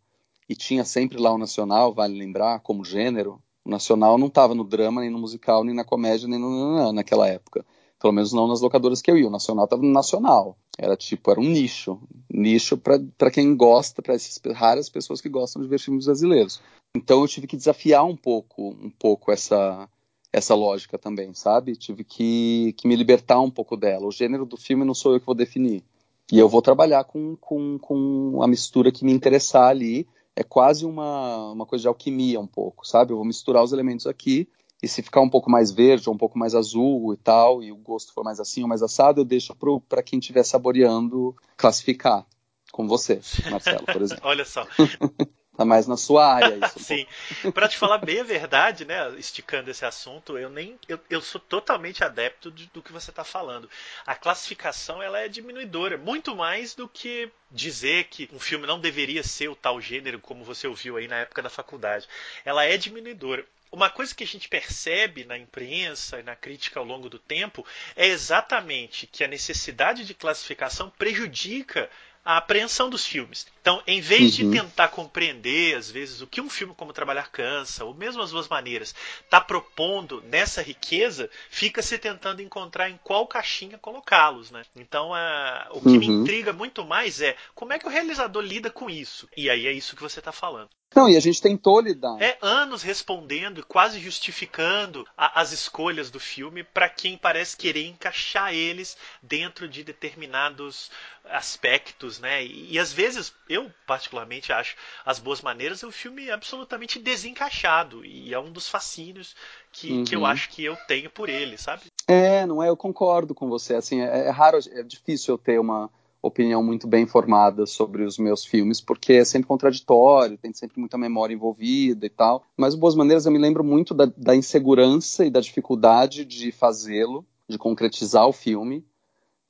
e 0.48 0.56
tinha 0.56 0.84
sempre 0.84 1.18
lá 1.18 1.34
o 1.34 1.38
nacional, 1.38 1.94
vale 1.94 2.18
lembrar, 2.18 2.60
como 2.60 2.84
gênero, 2.84 3.42
o 3.66 3.70
nacional 3.70 4.18
não 4.18 4.28
estava 4.28 4.54
no 4.54 4.64
drama, 4.64 5.02
nem 5.02 5.10
no 5.10 5.18
musical, 5.18 5.64
nem 5.64 5.74
na 5.74 5.86
comédia, 5.86 6.28
nem 6.28 6.38
no, 6.38 6.92
naquela 6.92 7.28
época. 7.28 7.66
Pelo 8.04 8.14
menos 8.14 8.34
não 8.34 8.50
nas 8.50 8.60
locadoras 8.60 9.02
que 9.02 9.10
eu 9.10 9.18
ia. 9.18 9.26
O 9.26 9.32
Nacional 9.32 9.64
estava 9.64 9.82
no 9.82 9.90
Nacional. 9.90 10.58
Era 10.78 10.98
tipo, 10.98 11.32
era 11.32 11.40
um 11.40 11.48
nicho. 11.48 11.98
Nicho 12.30 12.78
para 12.78 13.32
quem 13.32 13.56
gosta, 13.56 14.02
para 14.02 14.14
essas 14.14 14.42
raras 14.54 14.90
pessoas 14.90 15.22
que 15.22 15.30
gostam 15.30 15.62
de 15.62 15.70
ver 15.70 15.80
filmes 15.80 16.04
brasileiros. 16.04 16.60
Então 16.94 17.22
eu 17.22 17.28
tive 17.30 17.48
que 17.48 17.56
desafiar 17.56 18.04
um 18.04 18.18
pouco, 18.18 18.72
um 18.72 18.90
pouco 18.90 19.32
essa 19.32 19.90
essa 20.34 20.54
lógica 20.54 20.98
também, 20.98 21.34
sabe? 21.34 21.78
Tive 21.78 22.04
que, 22.04 22.74
que 22.76 22.90
me 22.90 22.96
libertar 22.98 23.40
um 23.40 23.52
pouco 23.52 23.78
dela. 23.78 24.06
O 24.06 24.12
gênero 24.12 24.46
do 24.46 24.58
filme 24.58 24.84
não 24.84 24.94
sou 24.94 25.14
eu 25.14 25.20
que 25.22 25.26
vou 25.26 25.36
definir. 25.36 25.82
E 26.30 26.38
eu 26.38 26.50
vou 26.50 26.62
trabalhar 26.62 27.06
com, 27.06 27.38
com, 27.38 27.78
com 27.78 28.44
a 28.44 28.48
mistura 28.48 28.92
que 28.92 29.06
me 29.06 29.14
interessar 29.14 29.70
ali. 29.70 30.06
É 30.36 30.44
quase 30.44 30.86
uma, 30.86 31.52
uma 31.52 31.66
coisa 31.66 31.84
de 31.84 31.88
alquimia 31.88 32.40
um 32.40 32.48
pouco, 32.48 32.86
sabe? 32.86 33.14
Eu 33.14 33.18
vou 33.18 33.26
misturar 33.26 33.64
os 33.64 33.72
elementos 33.72 34.08
aqui 34.08 34.50
e 34.84 34.88
se 34.88 35.02
ficar 35.02 35.22
um 35.22 35.30
pouco 35.30 35.50
mais 35.50 35.72
verde 35.72 36.10
ou 36.10 36.14
um 36.14 36.18
pouco 36.18 36.38
mais 36.38 36.54
azul 36.54 37.14
e 37.14 37.18
tal, 37.18 37.64
e 37.64 37.72
o 37.72 37.78
gosto 37.78 38.12
for 38.12 38.22
mais 38.22 38.38
assim 38.38 38.64
ou 38.64 38.68
mais 38.68 38.84
assado, 38.84 39.22
eu 39.22 39.26
deixo 39.26 39.56
para 39.88 40.04
quem 40.04 40.20
estiver 40.20 40.44
saboreando 40.44 41.34
classificar. 41.56 42.26
Com 42.70 42.88
você, 42.88 43.22
Marcelo, 43.52 43.86
por 43.86 44.02
exemplo. 44.02 44.24
Olha 44.28 44.44
só. 44.44 44.68
tá 45.56 45.64
mais 45.64 45.86
na 45.86 45.96
sua 45.96 46.26
área 46.26 46.58
isso. 46.66 46.80
Sim. 46.80 47.06
Para 47.54 47.68
te 47.68 47.78
falar 47.78 48.00
bem 48.00 48.20
a 48.20 48.24
verdade, 48.24 48.84
né, 48.84 49.16
esticando 49.16 49.70
esse 49.70 49.86
assunto, 49.86 50.40
eu 50.40 50.50
nem 50.50 50.78
eu, 50.90 51.00
eu 51.08 51.22
sou 51.22 51.40
totalmente 51.40 52.04
adepto 52.04 52.52
de, 52.52 52.66
do 52.74 52.82
que 52.82 52.92
você 52.92 53.12
está 53.12 53.24
falando. 53.24 53.70
A 54.08 54.16
classificação 54.16 55.04
ela 55.04 55.20
é 55.20 55.28
diminuidora, 55.28 56.00
muito 56.00 56.36
mais 56.36 56.74
do 56.74 56.90
que 56.90 57.32
dizer 57.52 58.06
que 58.06 58.28
um 58.34 58.40
filme 58.40 58.66
não 58.66 58.80
deveria 58.80 59.24
ser 59.24 59.50
o 59.50 59.56
tal 59.56 59.80
gênero 59.80 60.20
como 60.20 60.44
você 60.44 60.68
ouviu 60.68 60.98
aí 60.98 61.08
na 61.08 61.18
época 61.18 61.44
da 61.44 61.52
faculdade. 61.52 62.10
Ela 62.44 62.66
é 62.66 62.76
diminuidora 62.76 63.46
uma 63.74 63.90
coisa 63.90 64.14
que 64.14 64.24
a 64.24 64.28
gente 64.28 64.48
percebe 64.48 65.26
na 65.26 65.36
imprensa 65.36 66.20
e 66.20 66.24
na 66.24 66.36
crítica 66.36 66.80
ao 66.80 66.86
longo 66.86 67.10
do 67.10 67.18
tempo 67.18 67.66
é 67.96 68.06
exatamente 68.06 69.08
que 69.08 69.24
a 69.24 69.28
necessidade 69.28 70.06
de 70.06 70.14
classificação 70.14 70.92
prejudica 70.92 71.90
a 72.24 72.38
apreensão 72.38 72.88
dos 72.88 73.04
filmes. 73.04 73.48
Então, 73.64 73.82
em 73.88 74.02
vez 74.02 74.38
uhum. 74.38 74.52
de 74.52 74.60
tentar 74.60 74.90
compreender, 74.90 75.78
às 75.78 75.90
vezes, 75.90 76.20
o 76.20 76.28
que 76.28 76.42
um 76.42 76.50
filme 76.50 76.74
como 76.76 76.92
Trabalhar 76.92 77.32
Cansa, 77.32 77.86
ou 77.86 77.94
mesmo 77.94 78.22
As 78.22 78.30
Duas 78.30 78.50
Maneiras, 78.50 78.94
está 79.24 79.40
propondo 79.40 80.22
nessa 80.28 80.62
riqueza, 80.62 81.30
fica 81.50 81.82
se 81.82 81.98
tentando 81.98 82.42
encontrar 82.42 82.90
em 82.90 83.00
qual 83.02 83.26
caixinha 83.26 83.78
colocá-los. 83.78 84.52
Né? 84.52 84.64
Então, 84.76 85.14
a, 85.14 85.70
o 85.72 85.80
que 85.80 85.88
uhum. 85.88 85.98
me 85.98 86.08
intriga 86.08 86.52
muito 86.52 86.84
mais 86.84 87.22
é 87.22 87.38
como 87.56 87.72
é 87.72 87.80
que 87.80 87.88
o 87.88 87.90
realizador 87.90 88.44
lida 88.44 88.70
com 88.70 88.90
isso. 88.90 89.30
E 89.36 89.50
aí 89.50 89.66
é 89.66 89.72
isso 89.72 89.96
que 89.96 90.02
você 90.02 90.20
está 90.20 90.34
falando. 90.34 90.70
Não, 90.96 91.10
e 91.10 91.18
a 91.18 91.20
gente 91.20 91.42
tentou 91.42 91.82
lidar. 91.82 92.22
É 92.22 92.38
anos 92.42 92.84
respondendo 92.84 93.60
e 93.60 93.64
quase 93.64 94.00
justificando 94.00 95.08
a, 95.18 95.42
as 95.42 95.52
escolhas 95.52 96.12
do 96.12 96.20
filme 96.20 96.64
para 96.64 96.88
quem 96.88 97.18
parece 97.18 97.58
querer 97.58 97.88
encaixar 97.88 98.54
eles 98.54 98.96
dentro 99.22 99.68
de 99.68 99.84
determinados 99.84 100.92
aspectos, 101.26 102.20
né? 102.20 102.46
E, 102.46 102.74
e, 102.74 102.80
às 102.80 102.94
vezes 102.94 103.34
eu 103.54 103.72
particularmente 103.86 104.52
acho 104.52 104.76
as 105.06 105.20
boas 105.20 105.42
maneiras 105.42 105.84
o 105.84 105.88
um 105.88 105.92
filme 105.92 106.30
absolutamente 106.32 107.00
desencaixado 107.00 108.06
e 108.06 108.34
é 108.34 108.40
um 108.40 108.52
dos 108.52 108.68
fascínios 108.68 109.36
que, 109.72 109.92
uhum. 109.92 110.04
que 110.04 110.16
eu 110.16 110.22
uhum. 110.22 110.26
acho 110.26 110.50
que 110.50 110.64
eu 110.64 110.76
tenho 110.88 111.10
por 111.10 111.30
ele, 111.30 111.58
sabe? 111.58 111.84
É, 112.08 112.46
não 112.46 112.62
é? 112.62 112.70
Eu 112.70 112.78
concordo 112.78 113.34
com 113.34 113.48
você. 113.48 113.76
Assim, 113.76 114.02
é, 114.02 114.28
é 114.28 114.30
raro, 114.30 114.60
é 114.72 114.84
difícil 114.84 115.34
eu 115.34 115.38
ter 115.38 115.60
uma 115.60 115.90
opinião 116.22 116.64
muito 116.64 116.88
bem 116.88 117.06
formada 117.06 117.66
sobre 117.66 118.04
os 118.04 118.18
meus 118.18 118.46
filmes, 118.46 118.80
porque 118.80 119.14
é 119.14 119.26
sempre 119.26 119.48
contraditório, 119.48 120.38
tem 120.38 120.54
sempre 120.54 120.80
muita 120.80 120.98
memória 120.98 121.34
envolvida 121.34 122.06
e 122.06 122.10
tal. 122.10 122.46
Mas 122.56 122.74
o 122.74 122.78
Boas 122.78 122.96
Maneiras 122.96 123.26
eu 123.26 123.32
me 123.32 123.38
lembro 123.38 123.64
muito 123.64 123.94
da, 123.94 124.06
da 124.16 124.34
insegurança 124.34 125.26
e 125.26 125.30
da 125.30 125.42
dificuldade 125.42 126.24
de 126.24 126.52
fazê-lo, 126.52 127.26
de 127.48 127.58
concretizar 127.58 128.26
o 128.26 128.32
filme, 128.32 128.86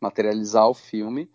materializar 0.02 0.68
o 0.68 0.74
filme, 0.74 1.30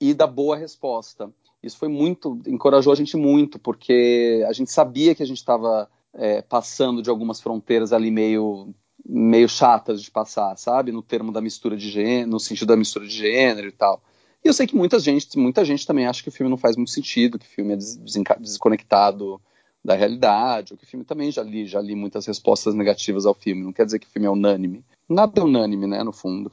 e 0.00 0.14
da 0.14 0.26
boa 0.26 0.56
resposta. 0.56 1.32
Isso 1.62 1.78
foi 1.78 1.88
muito, 1.88 2.40
encorajou 2.46 2.92
a 2.92 2.96
gente 2.96 3.16
muito, 3.16 3.58
porque 3.58 4.44
a 4.48 4.52
gente 4.52 4.70
sabia 4.70 5.14
que 5.14 5.22
a 5.22 5.26
gente 5.26 5.38
estava 5.38 5.88
é, 6.14 6.42
passando 6.42 7.02
de 7.02 7.10
algumas 7.10 7.40
fronteiras 7.40 7.92
ali 7.92 8.10
meio 8.10 8.74
meio 9.08 9.48
chatas 9.48 10.02
de 10.02 10.10
passar, 10.10 10.56
sabe? 10.56 10.90
No 10.90 11.02
termo 11.02 11.30
da 11.30 11.40
mistura 11.40 11.76
de 11.76 11.88
gênero, 11.88 12.30
no 12.30 12.40
sentido 12.40 12.68
da 12.68 12.76
mistura 12.76 13.06
de 13.06 13.14
gênero 13.14 13.68
e 13.68 13.72
tal. 13.72 14.02
E 14.44 14.48
eu 14.48 14.52
sei 14.52 14.66
que 14.66 14.76
muita 14.76 14.98
gente, 14.98 15.38
muita 15.38 15.64
gente 15.64 15.86
também 15.86 16.06
acha 16.06 16.22
que 16.22 16.28
o 16.28 16.32
filme 16.32 16.50
não 16.50 16.56
faz 16.56 16.76
muito 16.76 16.90
sentido, 16.90 17.38
que 17.38 17.46
o 17.46 17.48
filme 17.48 17.74
é 17.74 17.76
desconectado 18.40 19.40
da 19.84 19.94
realidade, 19.94 20.72
ou 20.72 20.78
que 20.78 20.84
o 20.84 20.86
filme 20.86 21.04
também 21.04 21.30
já 21.30 21.42
li, 21.42 21.66
já 21.66 21.80
li 21.80 21.94
muitas 21.94 22.26
respostas 22.26 22.74
negativas 22.74 23.24
ao 23.24 23.34
filme. 23.34 23.62
Não 23.62 23.72
quer 23.72 23.84
dizer 23.84 24.00
que 24.00 24.06
o 24.06 24.10
filme 24.10 24.26
é 24.26 24.30
unânime. 24.30 24.84
Nada 25.08 25.40
é 25.40 25.44
unânime, 25.44 25.86
né, 25.86 26.02
no 26.02 26.12
fundo. 26.12 26.50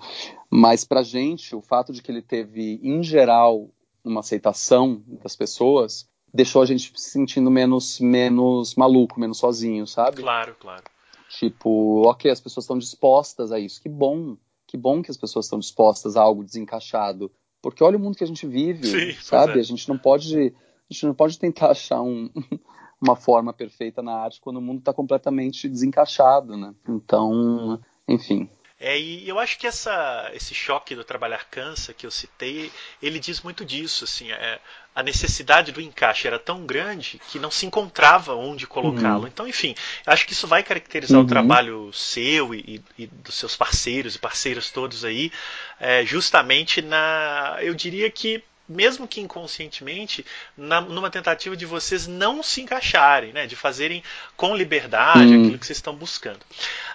Mas 0.49 0.83
pra 0.83 1.01
gente, 1.01 1.55
o 1.55 1.61
fato 1.61 1.91
de 1.91 2.01
que 2.01 2.11
ele 2.11 2.21
teve, 2.21 2.79
em 2.83 3.01
geral, 3.01 3.69
uma 4.03 4.19
aceitação 4.19 5.01
das 5.23 5.35
pessoas, 5.35 6.07
deixou 6.33 6.61
a 6.61 6.65
gente 6.65 6.91
se 6.95 7.11
sentindo 7.11 7.49
menos, 7.49 7.99
menos 7.99 8.75
maluco, 8.75 9.19
menos 9.19 9.37
sozinho, 9.37 9.85
sabe? 9.85 10.21
Claro, 10.21 10.55
claro. 10.59 10.83
Tipo, 11.29 12.07
ok, 12.07 12.29
as 12.29 12.41
pessoas 12.41 12.65
estão 12.65 12.77
dispostas 12.77 13.51
a 13.51 13.59
isso. 13.59 13.81
Que 13.81 13.89
bom, 13.89 14.37
que 14.67 14.77
bom 14.77 15.01
que 15.01 15.11
as 15.11 15.17
pessoas 15.17 15.45
estão 15.45 15.59
dispostas 15.59 16.15
a 16.15 16.21
algo 16.21 16.43
desencaixado. 16.43 17.31
Porque 17.61 17.83
olha 17.83 17.97
o 17.97 17.99
mundo 17.99 18.17
que 18.17 18.23
a 18.23 18.27
gente 18.27 18.45
vive, 18.45 18.87
Sim, 18.87 19.21
sabe? 19.21 19.57
É. 19.57 19.61
A 19.61 19.63
gente 19.63 19.87
não 19.87 19.97
pode, 19.97 20.35
a 20.37 20.93
gente 20.93 21.05
não 21.05 21.13
pode 21.13 21.39
tentar 21.39 21.71
achar 21.71 22.01
um, 22.01 22.29
uma 23.01 23.15
forma 23.15 23.53
perfeita 23.53 24.01
na 24.01 24.13
arte 24.13 24.41
quando 24.41 24.57
o 24.57 24.61
mundo 24.61 24.79
está 24.79 24.93
completamente 24.93 25.69
desencaixado, 25.69 26.57
né? 26.57 26.75
Então, 26.87 27.79
enfim, 28.07 28.49
é, 28.85 28.99
e 28.99 29.29
eu 29.29 29.39
acho 29.39 29.57
que 29.57 29.65
essa, 29.65 30.29
esse 30.33 30.53
choque 30.53 30.93
do 30.93 31.05
trabalhar 31.05 31.45
cansa 31.49 31.93
que 31.93 32.05
eu 32.05 32.11
citei, 32.11 32.69
ele 33.01 33.17
diz 33.17 33.39
muito 33.39 33.63
disso. 33.63 34.03
Assim, 34.03 34.29
é, 34.29 34.59
a 34.93 35.01
necessidade 35.01 35.71
do 35.71 35.79
encaixe 35.79 36.27
era 36.27 36.37
tão 36.37 36.65
grande 36.65 37.21
que 37.29 37.39
não 37.39 37.49
se 37.49 37.65
encontrava 37.65 38.35
onde 38.35 38.67
colocá-lo. 38.67 39.21
Uhum. 39.21 39.27
Então, 39.27 39.47
enfim, 39.47 39.73
acho 40.05 40.27
que 40.27 40.33
isso 40.33 40.47
vai 40.47 40.63
caracterizar 40.63 41.17
uhum. 41.17 41.23
o 41.23 41.27
trabalho 41.29 41.93
seu 41.93 42.53
e, 42.53 42.83
e, 42.99 43.07
dos 43.07 43.35
seus 43.35 43.55
parceiros 43.55 44.15
e 44.15 44.19
parceiras 44.19 44.69
todos 44.69 45.05
aí, 45.05 45.31
é, 45.79 46.05
justamente 46.05 46.81
na. 46.81 47.59
Eu 47.61 47.73
diria 47.73 48.11
que 48.11 48.43
mesmo 48.67 49.07
que 49.07 49.19
inconscientemente, 49.19 50.25
na, 50.57 50.79
numa 50.79 51.09
tentativa 51.09 51.55
de 51.55 51.65
vocês 51.65 52.07
não 52.07 52.41
se 52.41 52.61
encaixarem, 52.61 53.33
né, 53.33 53.45
de 53.45 53.55
fazerem 53.55 54.01
com 54.37 54.55
liberdade 54.55 55.35
hum. 55.35 55.41
aquilo 55.41 55.59
que 55.59 55.65
vocês 55.65 55.77
estão 55.77 55.95
buscando. 55.95 56.39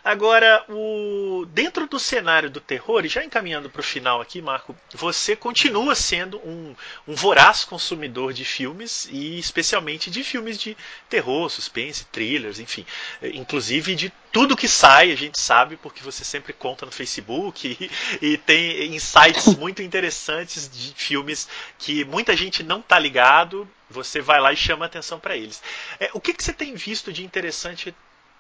Agora, 0.09 0.64
o 0.70 1.44
dentro 1.52 1.86
do 1.86 1.98
cenário 1.98 2.48
do 2.48 2.62
terror, 2.62 3.04
e 3.04 3.09
já 3.11 3.22
encaminhando 3.22 3.68
para 3.68 3.80
o 3.80 3.84
final 3.84 4.22
aqui, 4.22 4.40
Marco, 4.40 4.74
você 4.94 5.36
continua 5.36 5.94
sendo 5.94 6.38
um, 6.38 6.74
um 7.06 7.14
voraz 7.14 7.62
consumidor 7.62 8.32
de 8.32 8.42
filmes 8.42 9.06
e 9.12 9.38
especialmente 9.38 10.11
de 10.11 10.24
filmes 10.24 10.56
de 10.56 10.74
terror, 11.11 11.50
suspense, 11.50 12.06
thrillers, 12.06 12.59
enfim, 12.59 12.86
inclusive 13.34 13.94
de 13.94 14.11
tudo 14.32 14.56
que 14.56 14.66
sai, 14.66 15.12
a 15.12 15.14
gente 15.14 15.38
sabe, 15.38 15.76
porque 15.76 16.02
você 16.02 16.24
sempre 16.24 16.54
conta 16.54 16.86
no 16.86 16.92
Facebook 16.92 17.68
e, 18.22 18.26
e 18.32 18.38
tem 18.38 18.94
insights 18.94 19.54
muito 19.61 19.82
interessantes 19.82 20.70
de 20.70 20.94
filmes 20.94 21.46
que 21.78 22.02
muita 22.06 22.34
gente 22.34 22.62
não 22.62 22.80
tá 22.80 22.98
ligado, 22.98 23.68
você 23.90 24.22
vai 24.22 24.40
lá 24.40 24.54
e 24.54 24.56
chama 24.56 24.86
atenção 24.86 25.20
para 25.20 25.36
eles. 25.36 25.62
É, 26.00 26.09
o 26.14 26.20
que, 26.20 26.32
que 26.32 26.42
você 26.42 26.54
tem 26.54 26.74
visto 26.74 27.12
de 27.12 27.22
interessante 27.22 27.94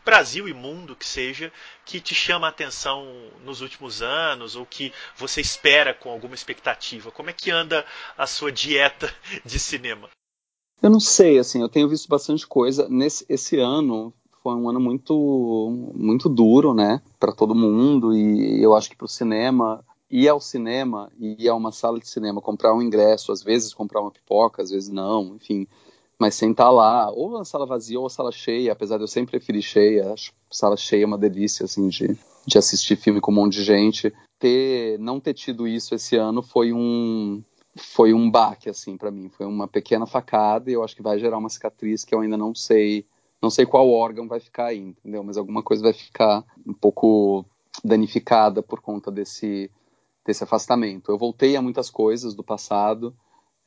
Brasil 0.04 0.48
e 0.48 0.54
mundo 0.54 0.96
que 0.96 1.06
seja, 1.06 1.52
que 1.84 2.00
te 2.00 2.14
chama 2.14 2.46
a 2.46 2.50
atenção 2.50 3.06
nos 3.44 3.60
últimos 3.60 4.02
anos 4.02 4.56
ou 4.56 4.64
que 4.64 4.92
você 5.16 5.40
espera 5.40 5.92
com 5.94 6.10
alguma 6.10 6.34
expectativa? 6.34 7.10
Como 7.10 7.30
é 7.30 7.32
que 7.32 7.50
anda 7.50 7.84
a 8.16 8.26
sua 8.26 8.50
dieta 8.50 9.12
de 9.44 9.58
cinema? 9.58 10.08
Eu 10.80 10.90
não 10.90 11.00
sei, 11.00 11.38
assim, 11.38 11.60
eu 11.60 11.68
tenho 11.68 11.88
visto 11.88 12.08
bastante 12.08 12.46
coisa. 12.46 12.88
Nesse 12.88 13.24
esse 13.28 13.58
ano 13.58 14.12
foi 14.42 14.54
um 14.54 14.68
ano 14.68 14.80
muito 14.80 15.92
muito 15.94 16.28
duro, 16.28 16.72
né, 16.72 17.02
para 17.18 17.32
todo 17.32 17.54
mundo 17.54 18.14
e 18.14 18.62
eu 18.62 18.74
acho 18.74 18.88
que 18.88 18.96
para 18.96 19.04
o 19.04 19.08
cinema 19.08 19.84
ir 20.10 20.28
ao 20.28 20.40
cinema 20.40 21.10
ir 21.18 21.48
a 21.48 21.54
uma 21.54 21.72
sala 21.72 21.98
de 21.98 22.08
cinema 22.08 22.40
comprar 22.40 22.74
um 22.74 22.80
ingresso, 22.80 23.32
às 23.32 23.42
vezes 23.42 23.74
comprar 23.74 24.00
uma 24.00 24.10
pipoca, 24.10 24.62
às 24.62 24.70
vezes 24.70 24.88
não, 24.88 25.36
enfim, 25.36 25.66
mas 26.18 26.34
sentar 26.34 26.72
lá, 26.72 27.10
ou 27.10 27.30
na 27.30 27.44
sala 27.44 27.64
vazia 27.64 27.98
ou 27.98 28.04
na 28.04 28.10
sala 28.10 28.32
cheia, 28.32 28.72
apesar 28.72 28.96
de 28.96 29.04
eu 29.04 29.08
sempre 29.08 29.38
preferir 29.38 29.62
cheia, 29.62 30.12
acho 30.12 30.32
sala 30.50 30.76
cheia 30.76 31.04
é 31.04 31.06
uma 31.06 31.18
delícia, 31.18 31.64
assim, 31.64 31.88
de, 31.88 32.18
de 32.46 32.58
assistir 32.58 32.96
filme 32.96 33.20
com 33.20 33.30
um 33.30 33.34
monte 33.34 33.54
de 33.54 33.64
gente. 33.64 34.12
Ter, 34.38 34.98
não 34.98 35.20
ter 35.20 35.34
tido 35.34 35.66
isso 35.66 35.94
esse 35.94 36.16
ano 36.16 36.42
foi 36.42 36.72
um, 36.72 37.42
foi 37.76 38.12
um 38.12 38.30
baque, 38.30 38.68
assim, 38.68 38.96
para 38.96 39.10
mim. 39.10 39.28
Foi 39.28 39.46
uma 39.46 39.68
pequena 39.68 40.06
facada 40.06 40.70
e 40.70 40.74
eu 40.74 40.82
acho 40.82 40.96
que 40.96 41.02
vai 41.02 41.18
gerar 41.18 41.38
uma 41.38 41.48
cicatriz 41.48 42.04
que 42.04 42.14
eu 42.14 42.20
ainda 42.20 42.36
não 42.36 42.54
sei, 42.54 43.06
não 43.42 43.50
sei 43.50 43.66
qual 43.66 43.90
órgão 43.90 44.26
vai 44.26 44.40
ficar 44.40 44.66
aí, 44.66 44.78
entendeu? 44.78 45.22
Mas 45.22 45.36
alguma 45.36 45.62
coisa 45.62 45.82
vai 45.82 45.92
ficar 45.92 46.44
um 46.66 46.74
pouco 46.74 47.44
danificada 47.84 48.62
por 48.62 48.80
conta 48.80 49.10
desse, 49.10 49.70
desse 50.24 50.42
afastamento. 50.42 51.10
Eu 51.10 51.18
voltei 51.18 51.56
a 51.56 51.62
muitas 51.62 51.90
coisas 51.90 52.34
do 52.34 52.42
passado, 52.42 53.14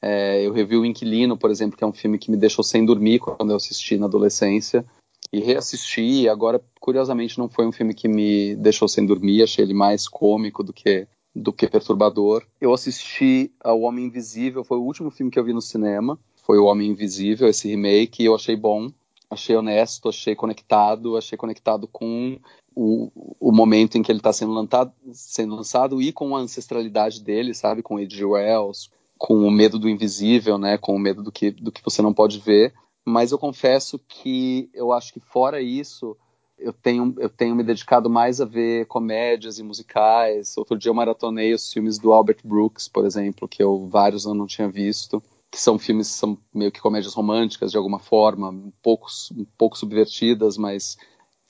é, 0.02 0.46
eu 0.46 0.52
revi 0.52 0.76
o 0.76 0.86
Inquilino, 0.86 1.38
por 1.38 1.52
exemplo, 1.52 1.78
que 1.78 1.84
é 1.84 1.88
um 1.88 1.94
filme 1.94 2.18
que 2.18 2.32
me 2.32 2.38
deixou 2.38 2.64
sem 2.64 2.84
dormir 2.84 3.20
quando 3.20 3.52
eu 3.52 3.56
assisti 3.56 3.98
na 3.98 4.08
adolescência. 4.08 4.84
E 5.32 5.40
reassisti, 5.40 6.24
e 6.24 6.30
agora, 6.30 6.62
curiosamente, 6.80 7.38
não 7.38 7.48
foi 7.48 7.66
um 7.66 7.72
filme 7.72 7.94
que 7.94 8.08
me 8.08 8.56
deixou 8.56 8.88
sem 8.88 9.06
dormir, 9.06 9.44
achei 9.44 9.64
ele 9.64 9.74
mais 9.74 10.08
cômico 10.08 10.64
do 10.64 10.74
que, 10.74 11.08
do 11.34 11.54
que 11.54 11.68
perturbador. 11.68 12.44
Eu 12.60 12.74
assisti 12.74 13.52
ao 13.64 13.82
Homem 13.82 14.06
Invisível, 14.06 14.64
foi 14.64 14.78
o 14.78 14.84
último 14.84 15.12
filme 15.12 15.32
que 15.32 15.40
eu 15.40 15.44
vi 15.44 15.54
no 15.54 15.62
cinema, 15.62 16.20
foi 16.44 16.58
o 16.58 16.66
Homem 16.66 16.90
Invisível, 16.90 17.48
esse 17.48 17.70
remake, 17.70 18.24
e 18.24 18.26
eu 18.26 18.36
achei 18.36 18.58
bom, 18.58 18.90
achei 19.30 19.56
honesto, 19.56 20.10
achei 20.10 20.36
conectado, 20.36 21.16
achei 21.16 21.38
conectado 21.38 21.88
com 21.88 22.38
o, 22.76 23.10
o 23.40 23.52
momento 23.52 23.98
em 23.98 24.02
que 24.02 24.12
ele 24.12 24.20
está 24.20 24.34
sendo 24.34 24.52
lançado, 24.52 24.92
sendo 25.14 25.56
lançado 25.56 26.02
e 26.02 26.12
com 26.12 26.36
a 26.36 26.40
ancestralidade 26.40 27.22
dele, 27.22 27.54
sabe, 27.54 27.82
com 27.82 27.98
H.G. 27.98 28.26
Wells, 28.26 28.90
com 29.22 29.36
o 29.36 29.52
medo 29.52 29.78
do 29.78 29.88
invisível, 29.88 30.58
né, 30.58 30.80
com 30.80 30.96
o 30.96 31.00
medo 31.00 31.22
do 31.22 31.32
que, 31.32 31.52
do 31.52 31.72
que 31.72 31.84
você 31.84 32.02
não 32.02 32.12
pode 32.12 32.40
ver. 32.40 32.74
Mas 33.06 33.32
eu 33.32 33.38
confesso 33.38 34.00
que 34.00 34.68
eu 34.74 34.92
acho 34.92 35.14
que 35.14 35.20
fora 35.20 35.62
isso, 35.62 36.18
eu 36.58 36.74
tenho, 36.74 37.14
eu 37.20 37.30
tenho 37.30 37.56
me 37.56 37.64
dedicado 37.64 38.10
mais 38.10 38.42
a 38.42 38.46
ver 38.46 38.88
comédias 38.88 39.60
e 39.60 39.64
musicais. 39.64 40.58
Outro 40.58 40.76
dia 40.76 40.90
eu 40.90 40.96
maratonei 40.96 41.54
os 41.54 41.72
filmes 41.72 42.00
do 42.00 42.12
Albert 42.12 42.40
Brooks, 42.44 42.88
por 42.88 43.06
exemplo, 43.06 43.48
que 43.48 43.62
eu 43.62 43.88
vários 43.88 44.26
anos 44.26 44.40
não 44.40 44.48
tinha 44.48 44.68
visto, 44.68 45.22
que 45.52 45.60
são 45.62 45.78
filmes 45.78 46.08
são 46.08 46.36
meio 46.52 46.72
que 46.72 46.82
comédias 46.82 47.14
românticas 47.14 47.70
de 47.70 47.78
alguma 47.78 48.00
forma, 48.00 48.50
um 48.50 48.74
pouco, 48.82 49.06
um 49.38 49.46
pouco 49.56 49.78
subvertidas, 49.78 50.58
mas 50.58 50.98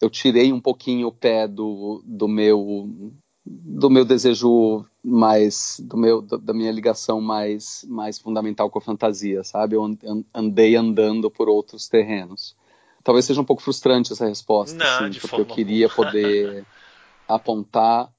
eu 0.02 0.10
tirei 0.10 0.52
um 0.52 0.60
pouquinho 0.60 1.08
o 1.08 1.14
pé 1.14 1.48
do, 1.48 2.04
do 2.06 2.28
meu 2.28 3.14
do 3.46 3.90
meu 3.90 4.06
desejo 4.06 4.86
mais 5.04 5.80
do 5.84 5.98
meu 5.98 6.22
da 6.22 6.54
minha 6.54 6.72
ligação 6.72 7.20
mais 7.20 7.84
mais 7.90 8.20
fundamental 8.20 8.70
com 8.70 8.78
a 8.78 8.82
fantasia, 8.82 9.44
sabe? 9.44 9.76
Eu 9.76 9.98
andei 10.34 10.76
andando 10.76 11.30
por 11.30 11.50
outros 11.50 11.88
terrenos. 11.88 12.56
Talvez 13.04 13.26
seja 13.26 13.42
um 13.42 13.46
pouco 13.46 13.64
frustrante 13.64 14.14
essa 14.14 14.28
resposta, 14.28 14.78
Não, 14.78 15.08
assim, 15.08 15.20
porque 15.20 15.42
eu 15.42 15.46
queria 15.46 15.90
poder 15.90 16.66
apontar 17.28 18.14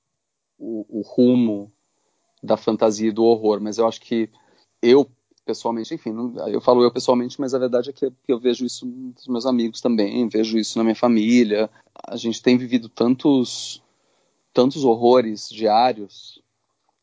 o, 0.58 0.84
o, 0.88 1.02
rumo 1.02 1.72
da 2.42 2.56
fantasia 2.56 3.08
e 3.08 3.12
do 3.12 3.24
horror, 3.24 3.60
mas 3.60 3.78
eu 3.78 3.86
acho 3.86 4.00
que 4.00 4.28
eu 4.82 5.08
pessoalmente, 5.44 5.94
enfim, 5.94 6.12
eu 6.48 6.60
falo 6.60 6.82
eu 6.82 6.90
pessoalmente, 6.90 7.40
mas 7.40 7.54
a 7.54 7.58
verdade 7.58 7.90
é 7.90 7.92
que 7.92 8.12
eu 8.26 8.38
vejo 8.38 8.64
isso 8.64 8.86
nos 8.86 9.26
meus 9.28 9.46
amigos 9.46 9.80
também, 9.80 10.28
vejo 10.28 10.58
isso 10.58 10.78
na 10.78 10.84
minha 10.84 10.96
família. 10.96 11.70
A 12.08 12.16
gente 12.16 12.42
tem 12.42 12.56
vivido 12.56 12.88
tantos 12.88 13.82
tantos 14.52 14.84
horrores 14.84 15.48
diários, 15.48 16.42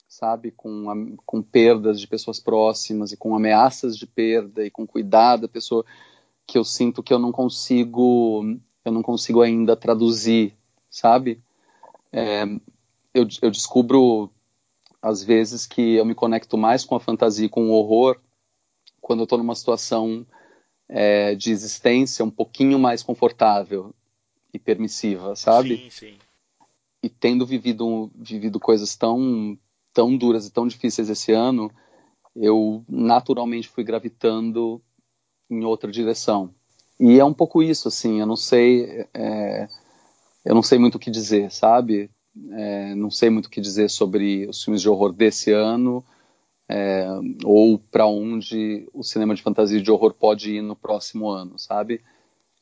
sabe, 0.07 0.51
com, 0.51 0.89
a, 0.89 0.95
com 1.25 1.41
perdas 1.41 1.99
de 1.99 2.07
pessoas 2.07 2.39
próximas 2.39 3.11
e 3.11 3.17
com 3.17 3.35
ameaças 3.35 3.97
de 3.97 4.05
perda 4.05 4.65
e 4.65 4.71
com 4.71 4.85
cuidado 4.85 5.41
da 5.41 5.47
pessoa 5.47 5.85
que 6.45 6.57
eu 6.57 6.63
sinto 6.63 7.03
que 7.03 7.13
eu 7.13 7.19
não 7.19 7.31
consigo, 7.31 8.43
eu 8.83 8.91
não 8.91 9.01
consigo 9.01 9.41
ainda 9.41 9.75
traduzir, 9.75 10.55
sabe? 10.89 11.41
É, 12.11 12.43
eu, 13.13 13.27
eu 13.41 13.51
descubro 13.51 14.31
às 15.01 15.23
vezes 15.23 15.65
que 15.65 15.95
eu 15.95 16.05
me 16.05 16.15
conecto 16.15 16.57
mais 16.57 16.83
com 16.83 16.95
a 16.95 16.99
fantasia 16.99 17.45
e 17.45 17.49
com 17.49 17.69
o 17.69 17.73
horror 17.73 18.19
quando 18.99 19.19
eu 19.19 19.23
estou 19.23 19.37
numa 19.37 19.55
situação 19.55 20.25
é, 20.87 21.35
de 21.35 21.51
existência 21.51 22.25
um 22.25 22.29
pouquinho 22.29 22.77
mais 22.77 23.01
confortável 23.01 23.93
e 24.53 24.59
permissiva, 24.59 25.35
sabe? 25.35 25.77
Sim, 25.77 25.89
sim 25.89 26.28
tendo 27.19 27.45
vivido, 27.45 28.11
vivido 28.15 28.59
coisas 28.59 28.95
tão, 28.95 29.57
tão 29.93 30.15
duras 30.15 30.47
e 30.47 30.51
tão 30.51 30.67
difíceis 30.67 31.09
esse 31.09 31.31
ano, 31.31 31.71
eu 32.35 32.83
naturalmente 32.87 33.67
fui 33.67 33.83
gravitando 33.83 34.81
em 35.49 35.63
outra 35.65 35.91
direção. 35.91 36.53
E 36.99 37.19
é 37.19 37.25
um 37.25 37.33
pouco 37.33 37.63
isso, 37.63 37.87
assim, 37.87 38.19
eu 38.19 38.25
não 38.25 38.35
sei, 38.35 39.07
é, 39.13 39.67
eu 40.45 40.53
não 40.53 40.61
sei 40.61 40.77
muito 40.77 40.95
o 40.95 40.99
que 40.99 41.09
dizer, 41.09 41.51
sabe? 41.51 42.09
É, 42.51 42.95
não 42.95 43.09
sei 43.09 43.29
muito 43.29 43.47
o 43.47 43.49
que 43.49 43.61
dizer 43.61 43.89
sobre 43.89 44.47
os 44.47 44.63
filmes 44.63 44.81
de 44.81 44.89
horror 44.89 45.11
desse 45.13 45.51
ano, 45.51 46.03
é, 46.69 47.07
ou 47.43 47.79
para 47.79 48.05
onde 48.05 48.87
o 48.93 49.03
cinema 49.03 49.33
de 49.33 49.41
fantasia 49.41 49.79
e 49.79 49.81
de 49.81 49.91
horror 49.91 50.13
pode 50.13 50.55
ir 50.55 50.61
no 50.61 50.75
próximo 50.75 51.29
ano, 51.29 51.57
sabe? 51.57 52.01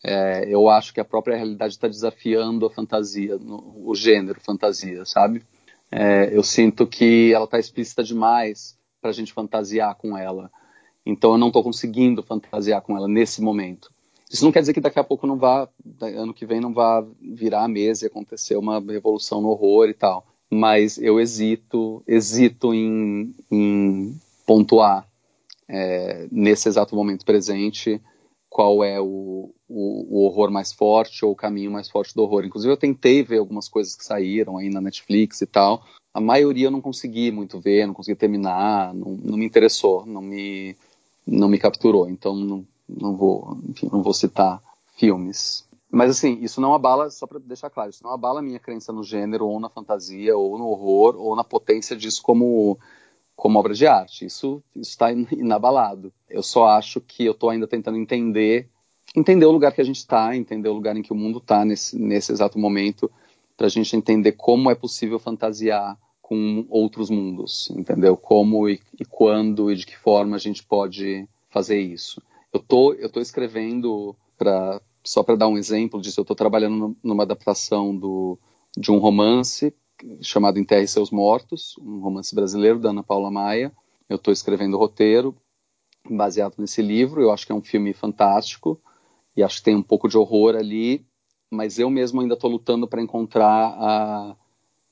É, 0.03 0.45
eu 0.47 0.69
acho 0.69 0.93
que 0.93 0.99
a 0.99 1.05
própria 1.05 1.35
realidade 1.35 1.73
está 1.73 1.87
desafiando 1.87 2.65
a 2.65 2.69
fantasia, 2.69 3.37
no, 3.37 3.83
o 3.85 3.95
gênero 3.95 4.39
fantasia, 4.39 5.03
sabe? 5.05 5.43
É, 5.91 6.29
eu 6.35 6.43
sinto 6.43 6.85
que 6.85 7.33
ela 7.33 7.45
está 7.45 7.59
explícita 7.59 8.03
demais 8.03 8.77
para 9.01 9.09
a 9.09 9.13
gente 9.13 9.33
fantasiar 9.33 9.95
com 9.95 10.17
ela. 10.17 10.51
Então 11.05 11.31
eu 11.31 11.37
não 11.37 11.47
estou 11.47 11.63
conseguindo 11.63 12.21
fantasiar 12.21 12.81
com 12.81 12.95
ela 12.95 13.07
nesse 13.07 13.41
momento. 13.41 13.91
Isso 14.29 14.43
não 14.43 14.51
quer 14.51 14.59
dizer 14.59 14.73
que 14.73 14.81
daqui 14.81 14.99
a 14.99 15.03
pouco 15.03 15.25
não 15.25 15.37
vá, 15.37 15.69
ano 16.01 16.33
que 16.33 16.45
vem 16.45 16.59
não 16.59 16.73
vá 16.73 17.05
virar 17.21 17.63
a 17.63 17.67
mesa 17.67 18.05
e 18.05 18.07
acontecer 18.07 18.57
uma 18.57 18.79
revolução 18.79 19.41
no 19.41 19.47
horror 19.49 19.87
e 19.87 19.93
tal. 19.93 20.27
Mas 20.49 20.97
eu 20.97 21.19
hesito, 21.19 22.03
hesito 22.05 22.73
em, 22.73 23.33
em 23.49 24.19
pontuar 24.45 25.07
é, 25.67 26.27
nesse 26.29 26.67
exato 26.67 26.95
momento 26.95 27.25
presente 27.25 28.01
qual 28.49 28.83
é 28.83 28.99
o, 28.99 29.53
o, 29.67 30.19
o, 30.19 30.25
horror 30.25 30.49
mais 30.49 30.71
forte 30.71 31.23
ou 31.25 31.31
o 31.31 31.35
caminho 31.35 31.71
mais 31.71 31.89
forte 31.89 32.15
do 32.15 32.23
horror. 32.23 32.45
Inclusive, 32.45 32.71
eu 32.71 32.77
tentei 32.77 33.23
ver 33.23 33.39
algumas 33.39 33.67
coisas 33.67 33.95
que 33.95 34.05
saíram 34.05 34.57
aí 34.57 34.69
na 34.69 34.81
Netflix 34.81 35.41
e 35.41 35.45
tal. 35.45 35.83
A 36.13 36.21
maioria 36.21 36.67
eu 36.67 36.71
não 36.71 36.81
consegui 36.81 37.31
muito 37.31 37.59
ver, 37.59 37.85
não 37.85 37.93
consegui 37.93 38.17
terminar, 38.17 38.93
não, 38.93 39.11
não 39.11 39.37
me 39.37 39.45
interessou, 39.45 40.05
não 40.05 40.21
me, 40.21 40.75
não 41.25 41.47
me 41.47 41.59
capturou. 41.59 42.09
Então, 42.09 42.35
não, 42.35 42.65
não 42.87 43.15
vou, 43.15 43.59
enfim, 43.67 43.89
não 43.91 44.01
vou 44.01 44.13
citar 44.13 44.61
filmes. 44.95 45.67
Mas 45.89 46.11
assim, 46.11 46.39
isso 46.41 46.59
não 46.59 46.73
abala, 46.73 47.09
só 47.09 47.25
para 47.25 47.39
deixar 47.39 47.69
claro, 47.69 47.89
isso 47.89 48.03
não 48.03 48.11
abala 48.11 48.39
a 48.39 48.43
minha 48.43 48.59
crença 48.59 48.91
no 48.91 49.03
gênero, 49.03 49.47
ou 49.47 49.59
na 49.59 49.69
fantasia, 49.69 50.35
ou 50.35 50.57
no 50.57 50.67
horror, 50.67 51.15
ou 51.17 51.35
na 51.35 51.43
potência 51.43 51.95
disso 51.95 52.21
como 52.21 52.77
como 53.37 53.59
obra 53.59 53.73
de 53.73 53.85
arte. 53.85 54.25
Isso 54.25 54.61
está 54.75 55.11
inabalado. 55.11 56.11
Eu 56.27 56.41
só 56.41 56.67
acho 56.69 56.99
que 56.99 57.23
eu 57.23 57.31
estou 57.31 57.51
ainda 57.51 57.67
tentando 57.67 57.97
entender, 57.97 58.67
entender 59.15 59.45
o 59.45 59.51
lugar 59.51 59.71
que 59.71 59.79
a 59.79 59.85
gente 59.85 59.97
está, 59.97 60.35
entender 60.35 60.67
o 60.67 60.73
lugar 60.73 60.97
em 60.97 61.03
que 61.03 61.13
o 61.13 61.15
mundo 61.15 61.37
está 61.37 61.63
nesse, 61.63 61.97
nesse 61.97 62.31
exato 62.31 62.57
momento, 62.57 63.09
para 63.55 63.67
a 63.67 63.69
gente 63.69 63.95
entender 63.95 64.33
como 64.33 64.71
é 64.71 64.75
possível 64.75 65.19
fantasiar 65.19 65.97
com 66.19 66.65
outros 66.67 67.09
mundos, 67.09 67.69
entendeu? 67.69 68.17
Como 68.17 68.67
e, 68.67 68.81
e, 68.99 69.05
quando 69.05 69.71
e 69.71 69.75
de 69.75 69.85
que 69.85 69.95
forma 69.95 70.35
a 70.35 70.39
gente 70.39 70.63
pode 70.63 71.27
fazer 71.49 71.79
isso. 71.79 72.21
Eu 72.51 72.59
tô, 72.59 72.93
eu 72.93 73.09
tô 73.09 73.21
escrevendo 73.21 74.15
para 74.37 74.81
só 75.03 75.23
para 75.23 75.37
dar 75.37 75.47
um 75.47 75.57
exemplo 75.57 76.01
disso, 76.01 76.19
eu 76.19 76.23
estou 76.23 76.35
trabalhando 76.35 76.97
numa 77.01 77.23
adaptação 77.23 77.95
do 77.95 78.37
de 78.77 78.91
um 78.91 78.97
romance 78.97 79.73
chamado 80.21 80.59
Enterre 80.59 80.87
Seus 80.87 81.11
Mortos, 81.11 81.75
um 81.79 81.99
romance 81.99 82.33
brasileiro 82.33 82.79
da 82.79 82.89
Ana 82.89 83.03
Paula 83.03 83.31
Maia. 83.31 83.71
Eu 84.09 84.17
estou 84.17 84.31
escrevendo 84.31 84.75
o 84.75 84.79
roteiro 84.79 85.35
baseado 86.09 86.55
nesse 86.57 86.81
livro. 86.81 87.21
Eu 87.21 87.31
acho 87.31 87.45
que 87.45 87.51
é 87.51 87.55
um 87.55 87.61
filme 87.61 87.93
fantástico 87.93 88.79
e 89.35 89.43
acho 89.43 89.57
que 89.57 89.63
tem 89.63 89.75
um 89.75 89.83
pouco 89.83 90.07
de 90.07 90.17
horror 90.17 90.55
ali, 90.55 91.05
mas 91.49 91.77
eu 91.77 91.89
mesmo 91.89 92.21
ainda 92.21 92.33
estou 92.33 92.49
lutando 92.49 92.87
para 92.87 93.01
encontrar 93.01 93.75
a, 93.77 94.35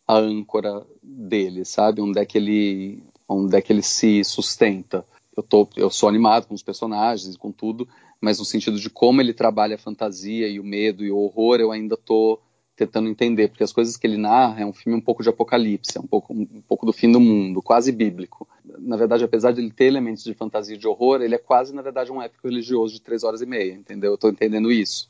a 0.07 0.17
âncora 0.17 0.85
dele, 1.01 1.65
sabe? 1.65 2.01
Onde 2.01 2.19
é 2.19 2.25
que 2.25 2.37
ele, 2.37 3.03
onde 3.27 3.55
é 3.55 3.61
que 3.61 3.73
ele 3.73 3.81
se 3.81 4.23
sustenta. 4.23 5.05
Eu, 5.35 5.43
tô, 5.43 5.67
eu 5.75 5.89
sou 5.89 6.07
animado 6.07 6.47
com 6.47 6.53
os 6.53 6.63
personagens, 6.63 7.35
com 7.35 7.51
tudo, 7.51 7.87
mas 8.21 8.39
no 8.39 8.45
sentido 8.45 8.79
de 8.79 8.89
como 8.89 9.19
ele 9.19 9.33
trabalha 9.33 9.75
a 9.75 9.79
fantasia 9.79 10.47
e 10.47 10.59
o 10.59 10.63
medo 10.63 11.03
e 11.03 11.11
o 11.11 11.17
horror, 11.17 11.59
eu 11.59 11.71
ainda 11.71 11.95
estou 11.95 12.41
tentando 12.75 13.07
entender, 13.07 13.47
porque 13.47 13.63
as 13.63 13.71
coisas 13.71 13.95
que 13.95 14.05
ele 14.05 14.17
narra 14.17 14.61
é 14.61 14.65
um 14.65 14.73
filme 14.73 14.97
um 14.97 15.01
pouco 15.01 15.23
de 15.23 15.29
apocalipse, 15.29 15.97
é 15.97 16.01
um 16.01 16.07
pouco, 16.07 16.33
um 16.33 16.61
pouco 16.67 16.85
do 16.85 16.91
fim 16.91 17.11
do 17.11 17.19
mundo, 17.19 17.61
quase 17.61 17.91
bíblico. 17.91 18.47
Na 18.79 18.97
verdade, 18.97 19.23
apesar 19.23 19.53
de 19.53 19.61
ele 19.61 19.71
ter 19.71 19.85
elementos 19.85 20.23
de 20.23 20.33
fantasia 20.33 20.75
e 20.75 20.77
de 20.77 20.87
horror, 20.87 21.21
ele 21.21 21.35
é 21.35 21.37
quase, 21.37 21.73
na 21.73 21.81
verdade, 21.81 22.11
um 22.11 22.21
épico 22.21 22.47
religioso 22.47 22.93
de 22.93 23.01
três 23.01 23.23
horas 23.23 23.41
e 23.41 23.45
meia, 23.45 23.73
entendeu? 23.73 24.11
Eu 24.11 24.15
estou 24.15 24.29
entendendo 24.29 24.71
isso. 24.71 25.07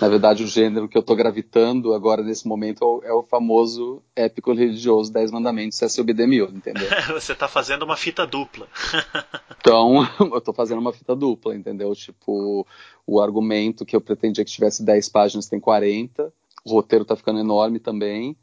Na 0.00 0.08
verdade, 0.08 0.44
o 0.44 0.46
gênero 0.46 0.88
que 0.88 0.96
eu 0.96 1.00
estou 1.00 1.16
gravitando 1.16 1.94
agora, 1.94 2.22
nesse 2.22 2.46
momento, 2.46 3.02
é 3.04 3.12
o 3.12 3.22
famoso 3.22 4.02
épico 4.14 4.52
religioso 4.52 5.12
Dez 5.12 5.30
Mandamentos, 5.30 5.78
Cecil 5.78 6.04
Demil, 6.04 6.48
entendeu? 6.50 6.88
Você 7.12 7.32
está 7.32 7.48
fazendo 7.48 7.82
uma 7.82 7.96
fita 7.96 8.26
dupla. 8.26 8.68
então, 9.58 10.06
eu 10.20 10.38
estou 10.38 10.54
fazendo 10.54 10.78
uma 10.78 10.92
fita 10.92 11.16
dupla, 11.16 11.56
entendeu? 11.56 11.92
Tipo, 11.94 12.66
o 13.06 13.20
argumento 13.20 13.84
que 13.84 13.96
eu 13.96 14.00
pretendia 14.00 14.44
que 14.44 14.50
tivesse 14.50 14.84
10 14.84 15.08
páginas 15.08 15.48
tem 15.48 15.58
40, 15.58 16.32
o 16.64 16.72
roteiro 16.72 17.02
está 17.02 17.16
ficando 17.16 17.40
enorme 17.40 17.78
também. 17.78 18.36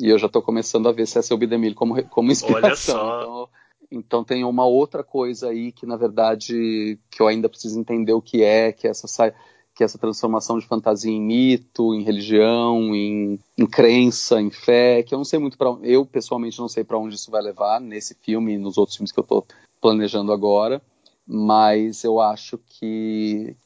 E 0.00 0.08
eu 0.08 0.18
já 0.18 0.26
estou 0.26 0.42
começando 0.42 0.88
a 0.88 0.92
ver 0.92 1.06
Cecil 1.06 1.36
B. 1.36 1.46
DeMille 1.46 1.74
como, 1.74 2.02
como 2.08 2.30
inspiração. 2.32 2.64
Olha 2.64 2.76
só. 2.76 3.22
Então, 3.22 3.48
então 3.90 4.24
tem 4.24 4.44
uma 4.44 4.64
outra 4.64 5.02
coisa 5.02 5.48
aí 5.48 5.72
que, 5.72 5.84
na 5.84 5.96
verdade, 5.96 6.98
que 7.10 7.20
eu 7.20 7.26
ainda 7.26 7.48
preciso 7.48 7.78
entender 7.78 8.12
o 8.12 8.22
que 8.22 8.42
é, 8.42 8.70
que 8.70 8.86
é 8.86 8.90
essa, 8.90 9.34
que 9.74 9.82
é 9.82 9.84
essa 9.84 9.98
transformação 9.98 10.58
de 10.58 10.66
fantasia 10.66 11.10
em 11.10 11.20
mito, 11.20 11.94
em 11.94 12.02
religião, 12.02 12.94
em, 12.94 13.40
em 13.58 13.66
crença, 13.66 14.40
em 14.40 14.50
fé, 14.50 15.02
que 15.02 15.12
eu 15.12 15.18
não 15.18 15.24
sei 15.24 15.38
muito 15.38 15.58
para 15.58 15.70
eu 15.82 16.06
pessoalmente 16.06 16.60
não 16.60 16.68
sei 16.68 16.84
para 16.84 16.98
onde 16.98 17.16
isso 17.16 17.30
vai 17.30 17.42
levar 17.42 17.80
nesse 17.80 18.14
filme 18.14 18.54
e 18.54 18.58
nos 18.58 18.78
outros 18.78 18.96
filmes 18.96 19.10
que 19.10 19.18
eu 19.18 19.22
estou 19.22 19.44
planejando 19.80 20.32
agora, 20.32 20.80
mas 21.26 22.04
eu 22.04 22.20
acho 22.20 22.58
que 22.58 23.56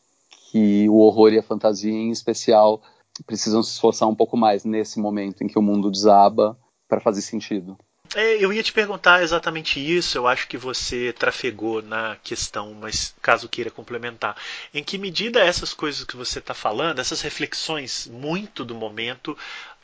que 0.50 0.88
o 0.88 0.98
horror 0.98 1.32
e 1.32 1.38
a 1.38 1.42
fantasia 1.42 1.90
em 1.90 2.12
especial 2.12 2.80
precisam 3.22 3.62
se 3.62 3.72
esforçar 3.72 4.08
um 4.08 4.14
pouco 4.14 4.36
mais 4.36 4.64
nesse 4.64 4.98
momento 4.98 5.42
em 5.42 5.46
que 5.46 5.58
o 5.58 5.62
mundo 5.62 5.90
desaba 5.90 6.58
para 6.88 7.00
fazer 7.00 7.22
sentido. 7.22 7.78
É, 8.14 8.36
eu 8.36 8.52
ia 8.52 8.62
te 8.62 8.72
perguntar 8.72 9.22
exatamente 9.22 9.80
isso, 9.80 10.16
eu 10.18 10.28
acho 10.28 10.46
que 10.46 10.56
você 10.56 11.12
trafegou 11.12 11.82
na 11.82 12.16
questão, 12.22 12.72
mas 12.74 13.14
caso 13.20 13.48
queira 13.48 13.70
complementar. 13.70 14.36
Em 14.72 14.84
que 14.84 14.98
medida 14.98 15.40
essas 15.40 15.72
coisas 15.72 16.04
que 16.04 16.16
você 16.16 16.38
está 16.38 16.54
falando, 16.54 17.00
essas 17.00 17.22
reflexões 17.22 18.06
muito 18.06 18.64
do 18.64 18.74
momento, 18.74 19.36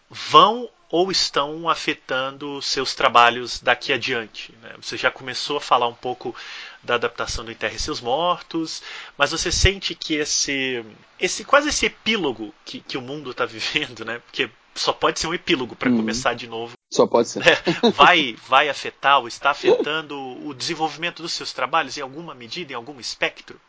vão 0.09 0.69
ou 0.91 1.11
estão 1.11 1.69
afetando 1.69 2.61
seus 2.61 2.95
trabalhos 2.95 3.61
daqui 3.61 3.93
adiante? 3.93 4.53
Né? 4.61 4.75
Você 4.81 4.97
já 4.97 5.11
começou 5.11 5.59
a 5.59 5.61
falar 5.61 5.87
um 5.87 5.95
pouco 5.95 6.35
da 6.83 6.97
adaptação 6.97 7.45
do 7.45 7.53
Enterre 7.53 7.79
Seus 7.79 8.01
Mortos, 8.01 8.83
mas 9.17 9.31
você 9.31 9.53
sente 9.53 9.95
que 9.95 10.15
esse, 10.15 10.85
esse 11.19 11.45
quase 11.45 11.69
esse 11.69 11.87
epílogo 11.87 12.53
que, 12.65 12.81
que 12.81 12.99
o 12.99 13.03
mundo 13.03 13.31
está 13.31 13.47
vivendo, 13.47 14.05
né? 14.05 14.19
Porque 14.19 14.51
só 14.75 14.93
pode 14.93 15.21
ser 15.21 15.27
um 15.27 15.35
epílogo 15.35 15.77
para 15.77 15.91
uhum. 15.91 15.99
começar 15.99 16.35
de 16.35 16.47
novo. 16.47 16.75
Só 16.91 17.07
pode 17.07 17.29
ser. 17.29 17.47
É, 17.47 17.57
vai, 17.95 18.37
vai 18.49 18.69
afetar 18.69 19.21
ou 19.21 19.29
está 19.29 19.51
afetando 19.51 20.19
o 20.45 20.53
desenvolvimento 20.55 21.23
dos 21.23 21.33
seus 21.33 21.53
trabalhos 21.53 21.97
em 21.97 22.01
alguma 22.01 22.35
medida, 22.35 22.73
em 22.73 22.77
algum 22.77 22.99
espectro? 22.99 23.61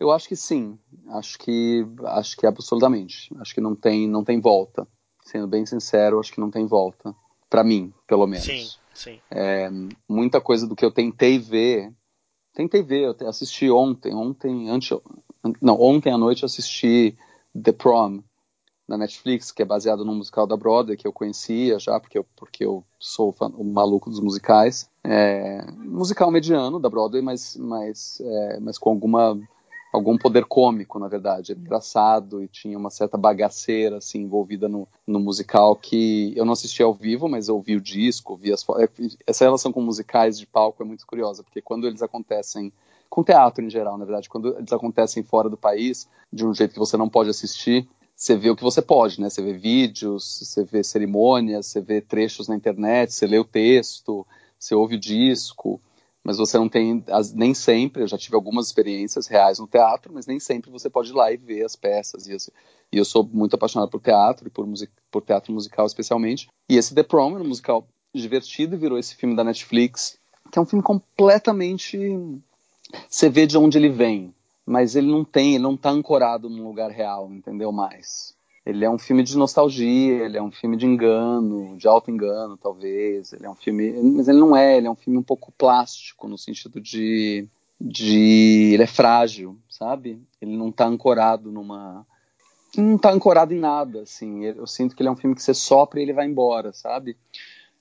Eu 0.00 0.10
acho 0.10 0.26
que 0.26 0.34
sim. 0.34 0.76
Acho 1.10 1.38
que 1.38 1.86
acho 2.06 2.36
que 2.36 2.46
absolutamente. 2.46 3.32
Acho 3.38 3.54
que 3.54 3.60
não 3.60 3.76
tem 3.76 4.08
não 4.08 4.24
tem 4.24 4.40
volta. 4.40 4.86
Sendo 5.32 5.46
bem 5.46 5.64
sincero, 5.66 6.20
acho 6.20 6.30
que 6.30 6.40
não 6.40 6.50
tem 6.50 6.66
volta. 6.66 7.14
Para 7.48 7.64
mim, 7.64 7.92
pelo 8.06 8.26
menos. 8.26 8.44
Sim, 8.44 8.68
sim. 8.94 9.20
É, 9.30 9.70
muita 10.08 10.40
coisa 10.40 10.66
do 10.66 10.76
que 10.76 10.84
eu 10.84 10.90
tentei 10.90 11.38
ver 11.38 11.92
Tentei 12.54 12.82
ver, 12.82 13.16
eu 13.18 13.28
assisti 13.28 13.70
ontem, 13.70 14.14
ontem, 14.14 14.68
antes, 14.68 14.90
não, 15.60 15.80
ontem 15.80 16.12
à 16.12 16.18
noite 16.18 16.42
eu 16.42 16.46
assisti 16.46 17.16
The 17.60 17.72
Prom 17.72 18.20
na 18.86 18.98
Netflix, 18.98 19.50
que 19.50 19.62
é 19.62 19.64
baseado 19.64 20.04
no 20.04 20.14
musical 20.14 20.46
da 20.46 20.56
Broadway, 20.56 20.98
que 20.98 21.06
eu 21.06 21.12
conhecia 21.14 21.78
já, 21.78 21.98
porque 21.98 22.18
eu, 22.18 22.26
porque 22.36 22.62
eu 22.62 22.84
sou 22.98 23.32
fã, 23.32 23.46
o 23.46 23.64
maluco 23.64 24.10
dos 24.10 24.20
musicais. 24.20 24.90
É, 25.02 25.64
musical 25.78 26.30
mediano 26.30 26.78
da 26.78 26.90
Broadway, 26.90 27.22
mas, 27.22 27.56
mas, 27.56 28.20
é, 28.20 28.60
mas 28.60 28.76
com 28.76 28.90
alguma 28.90 29.40
algum 29.92 30.16
poder 30.16 30.46
cômico, 30.46 30.98
na 30.98 31.06
verdade. 31.06 31.52
Era 31.52 31.60
engraçado 31.60 32.42
e 32.42 32.48
tinha 32.48 32.78
uma 32.78 32.88
certa 32.88 33.18
bagaceira 33.18 33.98
assim 33.98 34.22
envolvida 34.22 34.68
no, 34.68 34.88
no 35.06 35.20
musical 35.20 35.76
que 35.76 36.32
eu 36.34 36.44
não 36.46 36.54
assisti 36.54 36.82
ao 36.82 36.94
vivo, 36.94 37.28
mas 37.28 37.48
eu 37.48 37.56
ouvi 37.56 37.76
o 37.76 37.80
disco, 37.80 38.36
vi 38.36 38.52
as 38.52 38.64
é, 38.78 38.88
essa 39.26 39.44
relação 39.44 39.70
com 39.70 39.82
musicais 39.82 40.38
de 40.38 40.46
palco 40.46 40.82
é 40.82 40.86
muito 40.86 41.06
curiosa, 41.06 41.44
porque 41.44 41.60
quando 41.60 41.86
eles 41.86 42.02
acontecem 42.02 42.72
com 43.10 43.22
teatro 43.22 43.62
em 43.62 43.68
geral, 43.68 43.98
na 43.98 44.06
verdade, 44.06 44.30
quando 44.30 44.56
eles 44.56 44.72
acontecem 44.72 45.22
fora 45.22 45.50
do 45.50 45.56
país, 45.56 46.08
de 46.32 46.46
um 46.46 46.54
jeito 46.54 46.72
que 46.72 46.78
você 46.78 46.96
não 46.96 47.10
pode 47.10 47.28
assistir, 47.28 47.86
você 48.16 48.36
vê 48.36 48.48
o 48.48 48.56
que 48.56 48.62
você 48.62 48.80
pode, 48.80 49.20
né? 49.20 49.28
Você 49.28 49.42
vê 49.42 49.52
vídeos, 49.52 50.38
você 50.42 50.64
vê 50.64 50.82
cerimônias, 50.82 51.66
você 51.66 51.80
vê 51.80 52.00
trechos 52.00 52.48
na 52.48 52.56
internet, 52.56 53.12
você 53.12 53.26
lê 53.26 53.38
o 53.38 53.44
texto, 53.44 54.26
você 54.58 54.74
ouve 54.74 54.94
o 54.94 55.00
disco 55.00 55.80
mas 56.24 56.38
você 56.38 56.56
não 56.56 56.68
tem, 56.68 57.04
nem 57.34 57.52
sempre, 57.52 58.02
eu 58.02 58.06
já 58.06 58.16
tive 58.16 58.36
algumas 58.36 58.66
experiências 58.66 59.26
reais 59.26 59.58
no 59.58 59.66
teatro, 59.66 60.12
mas 60.12 60.26
nem 60.26 60.38
sempre 60.38 60.70
você 60.70 60.88
pode 60.88 61.10
ir 61.10 61.14
lá 61.14 61.32
e 61.32 61.36
ver 61.36 61.64
as 61.64 61.74
peças. 61.74 62.26
E, 62.26 62.36
e 62.92 62.98
eu 62.98 63.04
sou 63.04 63.24
muito 63.24 63.54
apaixonado 63.54 63.90
por 63.90 64.00
teatro, 64.00 64.46
e 64.46 64.50
por, 64.50 64.66
por 65.10 65.22
teatro 65.22 65.52
musical 65.52 65.86
especialmente. 65.86 66.48
E 66.68 66.76
esse 66.76 66.94
The 66.94 67.02
Prom 67.02 67.34
era 67.34 67.44
um 67.44 67.48
musical 67.48 67.86
divertido 68.14 68.76
virou 68.76 68.98
esse 68.98 69.14
filme 69.14 69.34
da 69.34 69.42
Netflix, 69.42 70.18
que 70.50 70.58
é 70.58 70.62
um 70.62 70.66
filme 70.66 70.82
completamente. 70.82 71.98
Você 73.08 73.28
vê 73.28 73.46
de 73.46 73.56
onde 73.56 73.78
ele 73.78 73.88
vem, 73.88 74.34
mas 74.66 74.94
ele 74.94 75.10
não 75.10 75.24
tem, 75.24 75.54
ele 75.54 75.62
não 75.62 75.74
está 75.74 75.90
ancorado 75.90 76.48
num 76.48 76.66
lugar 76.66 76.90
real, 76.90 77.32
entendeu? 77.32 77.72
Mais. 77.72 78.34
Ele 78.64 78.84
é 78.84 78.90
um 78.90 78.98
filme 78.98 79.24
de 79.24 79.36
nostalgia, 79.36 80.24
ele 80.24 80.38
é 80.38 80.42
um 80.42 80.52
filme 80.52 80.76
de 80.76 80.86
engano, 80.86 81.76
de 81.76 81.88
alto 81.88 82.10
engano, 82.10 82.56
talvez. 82.56 83.32
Ele 83.32 83.44
é 83.44 83.50
um 83.50 83.56
filme, 83.56 83.92
mas 84.14 84.28
ele 84.28 84.38
não 84.38 84.56
é, 84.56 84.76
ele 84.76 84.86
é 84.86 84.90
um 84.90 84.96
filme 84.96 85.18
um 85.18 85.22
pouco 85.22 85.52
plástico 85.52 86.28
no 86.28 86.38
sentido 86.38 86.80
de, 86.80 87.48
de 87.80 88.70
ele 88.74 88.82
é 88.84 88.86
frágil, 88.86 89.58
sabe? 89.68 90.22
Ele 90.40 90.56
não 90.56 90.68
está 90.68 90.86
ancorado 90.86 91.50
numa 91.50 92.06
não 92.76 92.96
está 92.96 93.10
ancorado 93.10 93.52
em 93.52 93.58
nada, 93.58 94.02
assim. 94.02 94.44
Eu 94.44 94.66
sinto 94.66 94.96
que 94.96 95.02
ele 95.02 95.08
é 95.08 95.12
um 95.12 95.16
filme 95.16 95.34
que 95.34 95.42
você 95.42 95.52
sopra 95.52 96.00
e 96.00 96.04
ele 96.04 96.12
vai 96.12 96.26
embora, 96.26 96.72
sabe? 96.72 97.16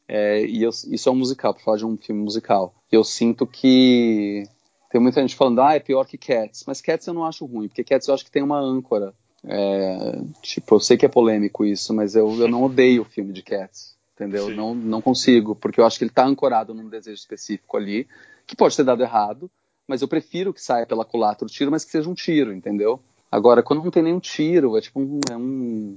É, 0.08 0.46
e 0.46 0.64
eu, 0.64 0.70
isso 0.70 1.08
é 1.08 1.12
um 1.12 1.16
musical, 1.16 1.54
para 1.54 1.64
falar 1.64 1.78
de 1.78 1.86
um 1.86 1.96
filme 1.96 2.22
musical. 2.22 2.74
Eu 2.92 3.04
sinto 3.04 3.48
que 3.48 4.44
tem 4.92 5.00
muita 5.00 5.22
gente 5.22 5.36
falando, 5.36 5.62
ah, 5.62 5.76
é 5.76 5.80
pior 5.80 6.06
que 6.06 6.18
Cats, 6.18 6.66
mas 6.68 6.82
Cats 6.82 7.08
eu 7.08 7.14
não 7.14 7.24
acho 7.24 7.46
ruim, 7.46 7.70
porque 7.70 7.84
Cats 7.84 8.08
eu 8.08 8.14
acho 8.14 8.26
que 8.26 8.32
tem 8.32 8.44
uma 8.44 8.60
âncora 8.60 9.14
é, 9.44 10.22
tipo, 10.42 10.76
eu 10.76 10.80
sei 10.80 10.98
que 10.98 11.06
é 11.06 11.10
polêmico 11.10 11.66
isso, 11.66 11.94
mas 11.94 12.16
eu, 12.16 12.32
eu 12.40 12.48
não 12.48 12.64
odeio 12.64 13.02
o 13.02 13.06
filme 13.06 13.34
de 13.34 13.42
Cats, 13.42 13.96
entendeu? 14.16 14.50
Não, 14.50 14.76
não 14.76 15.02
consigo, 15.02 15.56
porque 15.56 15.80
eu 15.80 15.86
acho 15.86 15.98
que 15.98 16.04
ele 16.04 16.12
está 16.12 16.26
ancorado 16.26 16.74
num 16.74 16.90
desejo 16.90 17.18
específico 17.18 17.78
ali, 17.78 18.08
que 18.46 18.56
pode 18.56 18.76
ter 18.76 18.84
dado 18.84 19.02
errado, 19.02 19.50
mas 19.88 20.02
eu 20.02 20.08
prefiro 20.08 20.54
que 20.54 20.62
saia 20.62 20.86
pela 20.86 21.06
culatra 21.06 21.46
o 21.46 21.50
tiro, 21.50 21.72
mas 21.72 21.84
que 21.84 21.92
seja 21.92 22.10
um 22.10 22.14
tiro, 22.14 22.54
entendeu? 22.54 23.00
Agora, 23.32 23.64
quando 23.64 23.84
não 23.84 23.92
tem 23.92 24.04
nenhum 24.04 24.20
tiro, 24.20 24.78
é 24.78 24.82
tipo 24.82 25.00
um, 25.00 25.20
é 25.30 25.38
um 25.38 25.96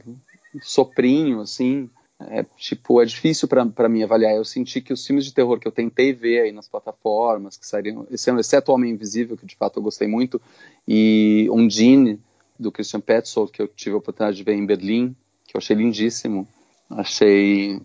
soprinho, 0.63 1.41
assim, 1.41 1.91
é, 2.21 2.45
tipo, 2.57 3.03
é 3.03 3.05
difícil 3.05 3.49
para 3.49 3.89
mim 3.89 4.03
avaliar. 4.03 4.35
Eu 4.35 4.45
senti 4.45 4.81
que 4.81 4.93
os 4.93 5.05
filmes 5.05 5.25
de 5.25 5.35
terror 5.35 5.59
que 5.59 5.67
eu 5.67 5.73
tentei 5.73 6.13
ver 6.13 6.43
aí 6.43 6.53
nas 6.53 6.69
plataformas, 6.69 7.57
que 7.57 7.67
sairiam, 7.67 8.07
esse 8.11 8.31
ano, 8.31 8.41
exceto 8.41 8.71
o 8.71 8.75
Homem 8.75 8.93
Invisível, 8.93 9.37
que 9.37 9.47
de 9.47 9.57
fato 9.57 9.79
eu 9.79 9.83
gostei 9.83 10.07
muito, 10.07 10.41
e 10.87 11.49
Undine, 11.51 12.21
do 12.59 12.71
Christian 12.71 13.01
Petzold, 13.01 13.51
que 13.51 13.61
eu 13.61 13.69
tive 13.69 13.95
a 13.95 13.99
oportunidade 13.99 14.37
de 14.37 14.43
ver 14.43 14.55
em 14.55 14.65
Berlim, 14.65 15.15
que 15.47 15.57
eu 15.57 15.59
achei 15.59 15.77
lindíssimo. 15.77 16.47
Achei. 16.91 17.81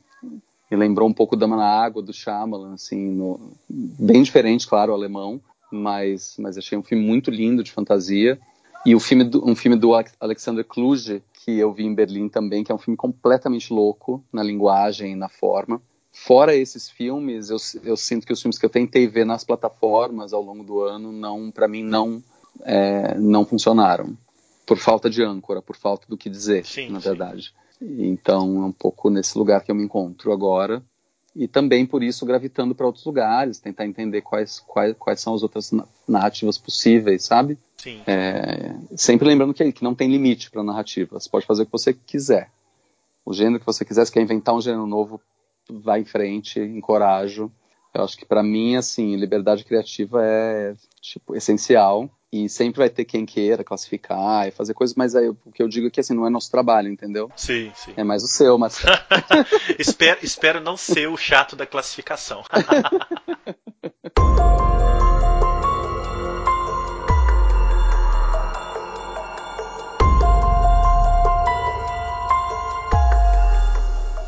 Me 0.70 0.78
lembrou 0.78 1.10
um 1.10 1.14
pouco 1.14 1.36
Dama 1.36 1.58
na 1.58 1.66
Água, 1.66 2.02
do 2.02 2.14
Shyamalan, 2.14 2.74
assim, 2.74 3.10
no... 3.10 3.54
bem 3.68 4.22
diferente, 4.22 4.68
claro, 4.68 4.92
o 4.92 4.96
alemão, 4.96 5.42
mas, 5.72 6.36
mas 6.38 6.60
achei 6.60 6.78
um 6.78 6.84
filme 6.84 7.04
muito 7.04 7.32
lindo 7.32 7.64
de 7.64 7.72
fantasia. 7.72 8.40
E 8.86 8.94
o 8.94 9.00
filme 9.00 9.24
do, 9.24 9.48
um 9.50 9.56
filme 9.56 9.76
do 9.76 9.92
Alexander 10.20 10.64
Kluge, 10.64 11.24
que 11.34 11.58
eu 11.58 11.74
vi 11.74 11.86
em 11.86 11.94
Berlim 11.94 12.30
também, 12.30 12.64
que 12.64 12.72
é 12.72 12.76
um 12.76 12.78
filme 12.78 12.96
completamente 12.96 13.74
louco 13.74 14.24
na 14.32 14.44
linguagem 14.44 15.16
na 15.16 15.28
forma. 15.28 15.82
Fora 16.14 16.56
esses 16.56 16.88
filmes, 16.88 17.50
eu, 17.50 17.58
eu 17.84 17.98
sinto 17.98 18.28
que 18.28 18.34
os 18.34 18.42
filmes 18.42 18.60
que 18.60 18.66
eu 18.66 18.70
tentei 18.70 19.08
ver 19.08 19.26
nas 19.26 19.44
plataformas 19.44 20.34
ao 20.34 20.42
longo 20.42 20.64
do 20.64 20.82
ano, 20.82 21.12
não, 21.12 21.50
para 21.50 21.68
mim, 21.68 21.84
não, 21.84 22.22
é, 22.62 23.18
não 23.18 23.44
funcionaram 23.44 24.16
por 24.70 24.78
falta 24.78 25.10
de 25.10 25.24
âncora, 25.24 25.64
por 25.64 25.76
falta 25.76 26.06
do 26.08 26.16
que 26.16 26.30
dizer, 26.30 26.64
sim, 26.64 26.92
na 26.92 27.00
verdade. 27.00 27.52
Então 27.82 28.62
é 28.62 28.66
um 28.68 28.72
pouco 28.72 29.10
nesse 29.10 29.36
lugar 29.36 29.64
que 29.64 29.72
eu 29.72 29.76
me 29.76 29.84
encontro 29.84 30.32
agora 30.32 30.84
e 31.36 31.48
também 31.48 31.88
por 31.88 32.04
isso 32.04 32.24
gravitando 32.24 32.76
para 32.76 32.86
outros 32.86 33.04
lugares, 33.04 33.58
tentar 33.58 33.88
entender 33.88 34.22
quais, 34.22 34.60
quais, 34.60 34.96
quais 35.00 35.20
são 35.22 35.34
as 35.34 35.42
outras 35.42 35.72
narrativas 36.08 36.60
possíveis, 36.60 37.24
sabe? 37.24 37.58
Sim. 37.78 38.00
É, 38.06 38.76
sempre 38.96 39.28
lembrando 39.28 39.56
que, 39.56 39.72
que 39.72 39.84
não 39.84 39.96
tem 39.96 40.08
limite 40.08 40.52
para 40.52 40.62
narrativa, 40.62 41.20
você 41.20 41.28
pode 41.28 41.48
fazer 41.48 41.64
o 41.64 41.66
que 41.66 41.72
você 41.72 41.92
quiser. 41.92 42.52
O 43.26 43.34
gênero 43.34 43.60
que 43.60 43.66
você 43.66 43.84
quiser, 43.84 44.06
se 44.06 44.12
quer 44.12 44.22
inventar 44.22 44.54
um 44.54 44.62
gênero 44.62 44.86
novo, 44.86 45.20
vai 45.68 46.02
em 46.02 46.06
frente, 46.06 46.60
encorajo. 46.60 47.52
Eu 47.92 48.04
acho 48.04 48.16
que 48.16 48.26
para 48.26 48.44
mim, 48.44 48.76
assim, 48.76 49.16
liberdade 49.16 49.66
criativa 49.66 50.24
é 50.24 50.76
tipo 51.02 51.36
essencial 51.36 52.08
e 52.32 52.48
sempre 52.48 52.80
vai 52.80 52.90
ter 52.90 53.06
quem 53.06 53.26
queira 53.26 53.64
classificar 53.64 54.48
e 54.48 54.52
fazer 54.52 54.74
coisas, 54.74 54.96
mas 54.96 55.16
aí 55.16 55.30
o 55.30 55.36
que 55.54 55.62
eu 55.62 55.68
digo 55.68 55.88
é 55.88 55.90
que 55.90 56.00
assim 56.00 56.14
não 56.14 56.28
é 56.28 56.30
nosso 56.30 56.52
trabalho, 56.52 56.88
entendeu? 56.90 57.32
Sim, 57.36 57.72
sim. 57.76 57.94
É 57.98 58.04
mais 58.04 58.24
o 58.24 58.28
seu, 58.28 58.58
mas 58.58 58.80
espero, 59.80 60.20
espero 60.22 60.62
não 60.62 60.78
ser 60.78 61.08
o 61.08 61.18
chato 61.18 61.56
da 61.56 61.66
classificação. 61.66 62.44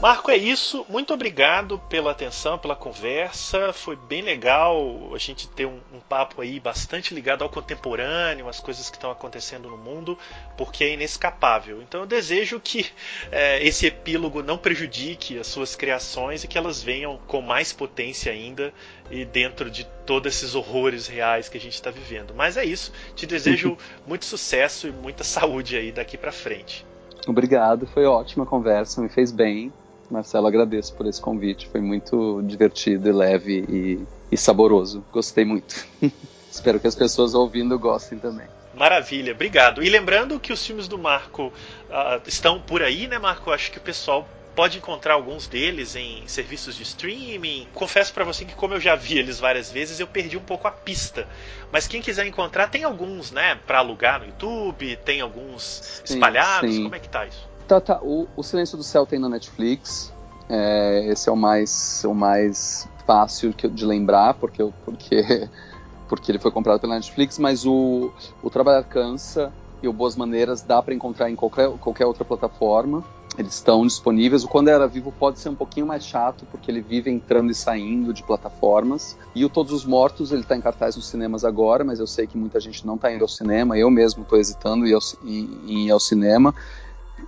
Marco, 0.01 0.31
é 0.31 0.35
isso. 0.35 0.83
Muito 0.89 1.13
obrigado 1.13 1.77
pela 1.87 2.09
atenção, 2.09 2.57
pela 2.57 2.75
conversa. 2.75 3.71
Foi 3.71 3.95
bem 3.95 4.23
legal 4.23 5.13
a 5.13 5.17
gente 5.19 5.47
ter 5.47 5.67
um, 5.67 5.79
um 5.93 5.99
papo 5.99 6.41
aí 6.41 6.59
bastante 6.59 7.13
ligado 7.13 7.43
ao 7.43 7.49
contemporâneo, 7.51 8.49
às 8.49 8.59
coisas 8.59 8.89
que 8.89 8.97
estão 8.97 9.11
acontecendo 9.11 9.69
no 9.69 9.77
mundo, 9.77 10.17
porque 10.57 10.85
é 10.85 10.93
inescapável. 10.93 11.83
Então 11.83 12.01
eu 12.01 12.07
desejo 12.07 12.59
que 12.59 12.87
é, 13.31 13.63
esse 13.63 13.85
epílogo 13.85 14.41
não 14.41 14.57
prejudique 14.57 15.37
as 15.37 15.45
suas 15.45 15.75
criações 15.75 16.43
e 16.43 16.47
que 16.47 16.57
elas 16.57 16.81
venham 16.81 17.19
com 17.27 17.39
mais 17.39 17.71
potência 17.71 18.31
ainda 18.31 18.73
e 19.11 19.23
dentro 19.23 19.69
de 19.69 19.83
todos 20.03 20.33
esses 20.33 20.55
horrores 20.55 21.05
reais 21.05 21.47
que 21.47 21.59
a 21.59 21.61
gente 21.61 21.75
está 21.75 21.91
vivendo. 21.91 22.33
Mas 22.35 22.57
é 22.57 22.65
isso. 22.65 22.91
Te 23.15 23.27
desejo 23.27 23.77
muito 24.07 24.25
sucesso 24.25 24.87
e 24.87 24.91
muita 24.91 25.23
saúde 25.23 25.77
aí 25.77 25.91
daqui 25.91 26.17
para 26.17 26.31
frente. 26.31 26.83
Obrigado, 27.27 27.85
foi 27.85 28.05
ótima 28.05 28.47
conversa, 28.47 28.99
me 28.99 29.07
fez 29.07 29.31
bem. 29.31 29.71
Marcelo, 30.11 30.47
agradeço 30.47 30.93
por 30.93 31.07
esse 31.07 31.21
convite. 31.21 31.67
Foi 31.69 31.81
muito 31.81 32.41
divertido 32.43 33.09
e 33.09 33.11
leve 33.11 33.65
e, 33.69 33.99
e 34.31 34.37
saboroso. 34.37 35.03
Gostei 35.11 35.45
muito. 35.45 35.85
Espero 36.51 36.79
que 36.79 36.87
as 36.87 36.95
pessoas 36.95 37.33
ouvindo 37.33 37.79
gostem 37.79 38.19
também. 38.19 38.47
Maravilha, 38.75 39.33
obrigado. 39.33 39.83
E 39.83 39.89
lembrando 39.89 40.39
que 40.39 40.51
os 40.51 40.65
filmes 40.65 40.87
do 40.87 40.97
Marco 40.97 41.47
uh, 41.47 42.21
estão 42.27 42.59
por 42.59 42.81
aí, 42.81 43.07
né, 43.07 43.17
Marco? 43.17 43.51
Acho 43.51 43.71
que 43.71 43.77
o 43.77 43.81
pessoal 43.81 44.27
pode 44.55 44.77
encontrar 44.77 45.13
alguns 45.13 45.47
deles 45.47 45.95
em 45.95 46.27
serviços 46.27 46.75
de 46.75 46.83
streaming. 46.83 47.67
Confesso 47.73 48.13
para 48.13 48.23
você 48.25 48.43
que 48.43 48.53
como 48.53 48.73
eu 48.73 48.81
já 48.81 48.95
vi 48.95 49.17
eles 49.17 49.39
várias 49.39 49.71
vezes, 49.71 49.99
eu 49.99 50.07
perdi 50.07 50.37
um 50.37 50.41
pouco 50.41 50.67
a 50.67 50.71
pista. 50.71 51.27
Mas 51.71 51.87
quem 51.87 52.01
quiser 52.01 52.25
encontrar, 52.25 52.67
tem 52.67 52.83
alguns, 52.83 53.31
né, 53.31 53.55
para 53.65 53.79
alugar 53.79 54.19
no 54.19 54.25
YouTube, 54.25 54.97
tem 55.05 55.21
alguns 55.21 56.01
sim, 56.03 56.15
espalhados. 56.15 56.73
Sim. 56.73 56.83
Como 56.83 56.95
é 56.95 56.99
que 56.99 57.09
tá 57.09 57.25
isso? 57.25 57.50
Tá, 57.71 57.79
tá. 57.79 57.99
O, 58.03 58.27
o 58.35 58.43
Silêncio 58.43 58.77
do 58.77 58.83
Céu 58.83 59.05
tem 59.05 59.17
na 59.17 59.29
Netflix. 59.29 60.11
É, 60.49 61.07
esse 61.07 61.29
é 61.29 61.31
o 61.31 61.37
mais, 61.37 62.03
o 62.03 62.13
mais 62.13 62.85
fácil 63.07 63.53
de 63.53 63.85
lembrar, 63.85 64.33
porque, 64.33 64.61
porque, 64.83 65.47
porque 66.09 66.29
ele 66.33 66.37
foi 66.37 66.51
comprado 66.51 66.81
pela 66.81 66.95
Netflix, 66.95 67.39
mas 67.39 67.65
o, 67.65 68.11
o 68.43 68.49
Trabalhar 68.49 68.83
Cansa 68.83 69.53
e 69.81 69.87
o 69.87 69.93
Boas 69.93 70.17
Maneiras 70.17 70.61
dá 70.61 70.81
para 70.81 70.93
encontrar 70.93 71.31
em 71.31 71.35
qualquer, 71.37 71.69
qualquer 71.77 72.05
outra 72.05 72.25
plataforma. 72.25 73.05
Eles 73.37 73.53
estão 73.53 73.87
disponíveis. 73.87 74.43
O 74.43 74.49
Quando 74.49 74.67
Era 74.67 74.85
Vivo 74.85 75.13
pode 75.17 75.39
ser 75.39 75.47
um 75.47 75.55
pouquinho 75.55 75.87
mais 75.87 76.05
chato, 76.05 76.45
porque 76.51 76.69
ele 76.69 76.81
vive 76.81 77.09
entrando 77.09 77.51
e 77.51 77.55
saindo 77.55 78.13
de 78.13 78.21
plataformas. 78.21 79.17
E 79.33 79.45
o 79.45 79.49
Todos 79.49 79.71
os 79.71 79.85
Mortos, 79.85 80.33
ele 80.33 80.41
está 80.41 80.57
em 80.57 80.61
cartaz 80.61 80.97
nos 80.97 81.07
cinemas 81.07 81.45
agora, 81.45 81.85
mas 81.85 82.01
eu 82.01 82.07
sei 82.07 82.27
que 82.27 82.37
muita 82.37 82.59
gente 82.59 82.85
não 82.85 82.95
está 82.95 83.13
indo 83.13 83.21
ao 83.21 83.29
cinema. 83.29 83.77
Eu 83.77 83.89
mesmo 83.89 84.23
estou 84.23 84.37
hesitando 84.37 84.85
em 84.85 85.85
ir 85.85 85.89
ao 85.89 86.01
cinema. 86.01 86.53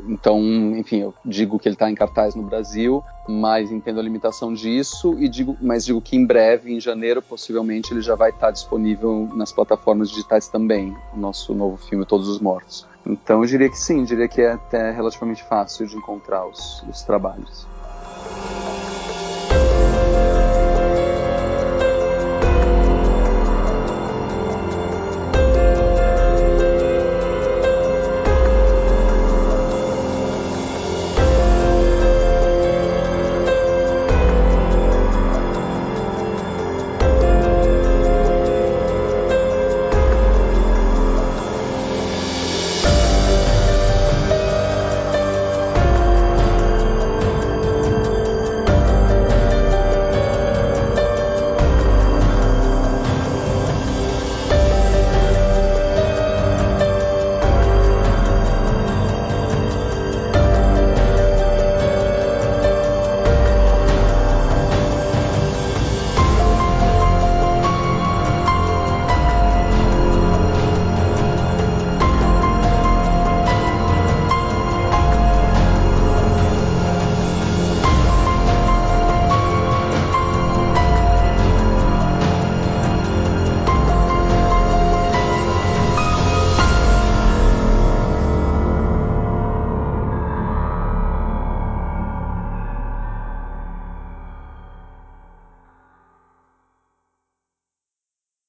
Então, 0.08 0.40
enfim, 0.78 1.02
eu 1.02 1.14
digo 1.24 1.58
que 1.60 1.68
ele 1.68 1.76
está 1.76 1.90
em 1.90 1.96
cartaz 1.96 2.36
no 2.36 2.44
Brasil, 2.44 3.04
mas 3.28 3.72
entendo 3.72 4.00
a 4.00 4.04
limitação 4.04 4.54
disso 4.54 5.16
e 5.20 5.30
digo, 5.30 5.58
mas 5.62 5.86
digo 5.86 6.02
que 6.02 6.16
em 6.16 6.26
breve, 6.26 6.74
em 6.74 6.80
janeiro, 6.80 7.22
possivelmente 7.22 7.94
ele 7.94 8.02
já 8.02 8.16
vai 8.16 8.30
estar 8.30 8.52
disponível 8.52 9.30
nas 9.34 9.52
plataformas 9.52 10.10
digitais 10.10 10.48
também, 10.48 10.96
o 11.14 11.18
nosso 11.18 11.54
novo 11.54 11.78
filme 11.78 12.06
Todos 12.06 12.28
os 12.28 12.40
Mortos. 12.40 12.86
Então, 13.06 13.42
eu 13.42 13.48
diria 13.48 13.70
que 13.70 13.78
sim, 13.78 14.04
diria 14.04 14.28
que 14.28 14.42
é 14.42 14.54
até 14.54 14.92
relativamente 14.92 15.44
fácil 15.44 15.86
de 15.86 15.96
encontrar 15.96 16.46
os, 16.46 16.84
os 16.90 17.02
trabalhos. 17.04 17.68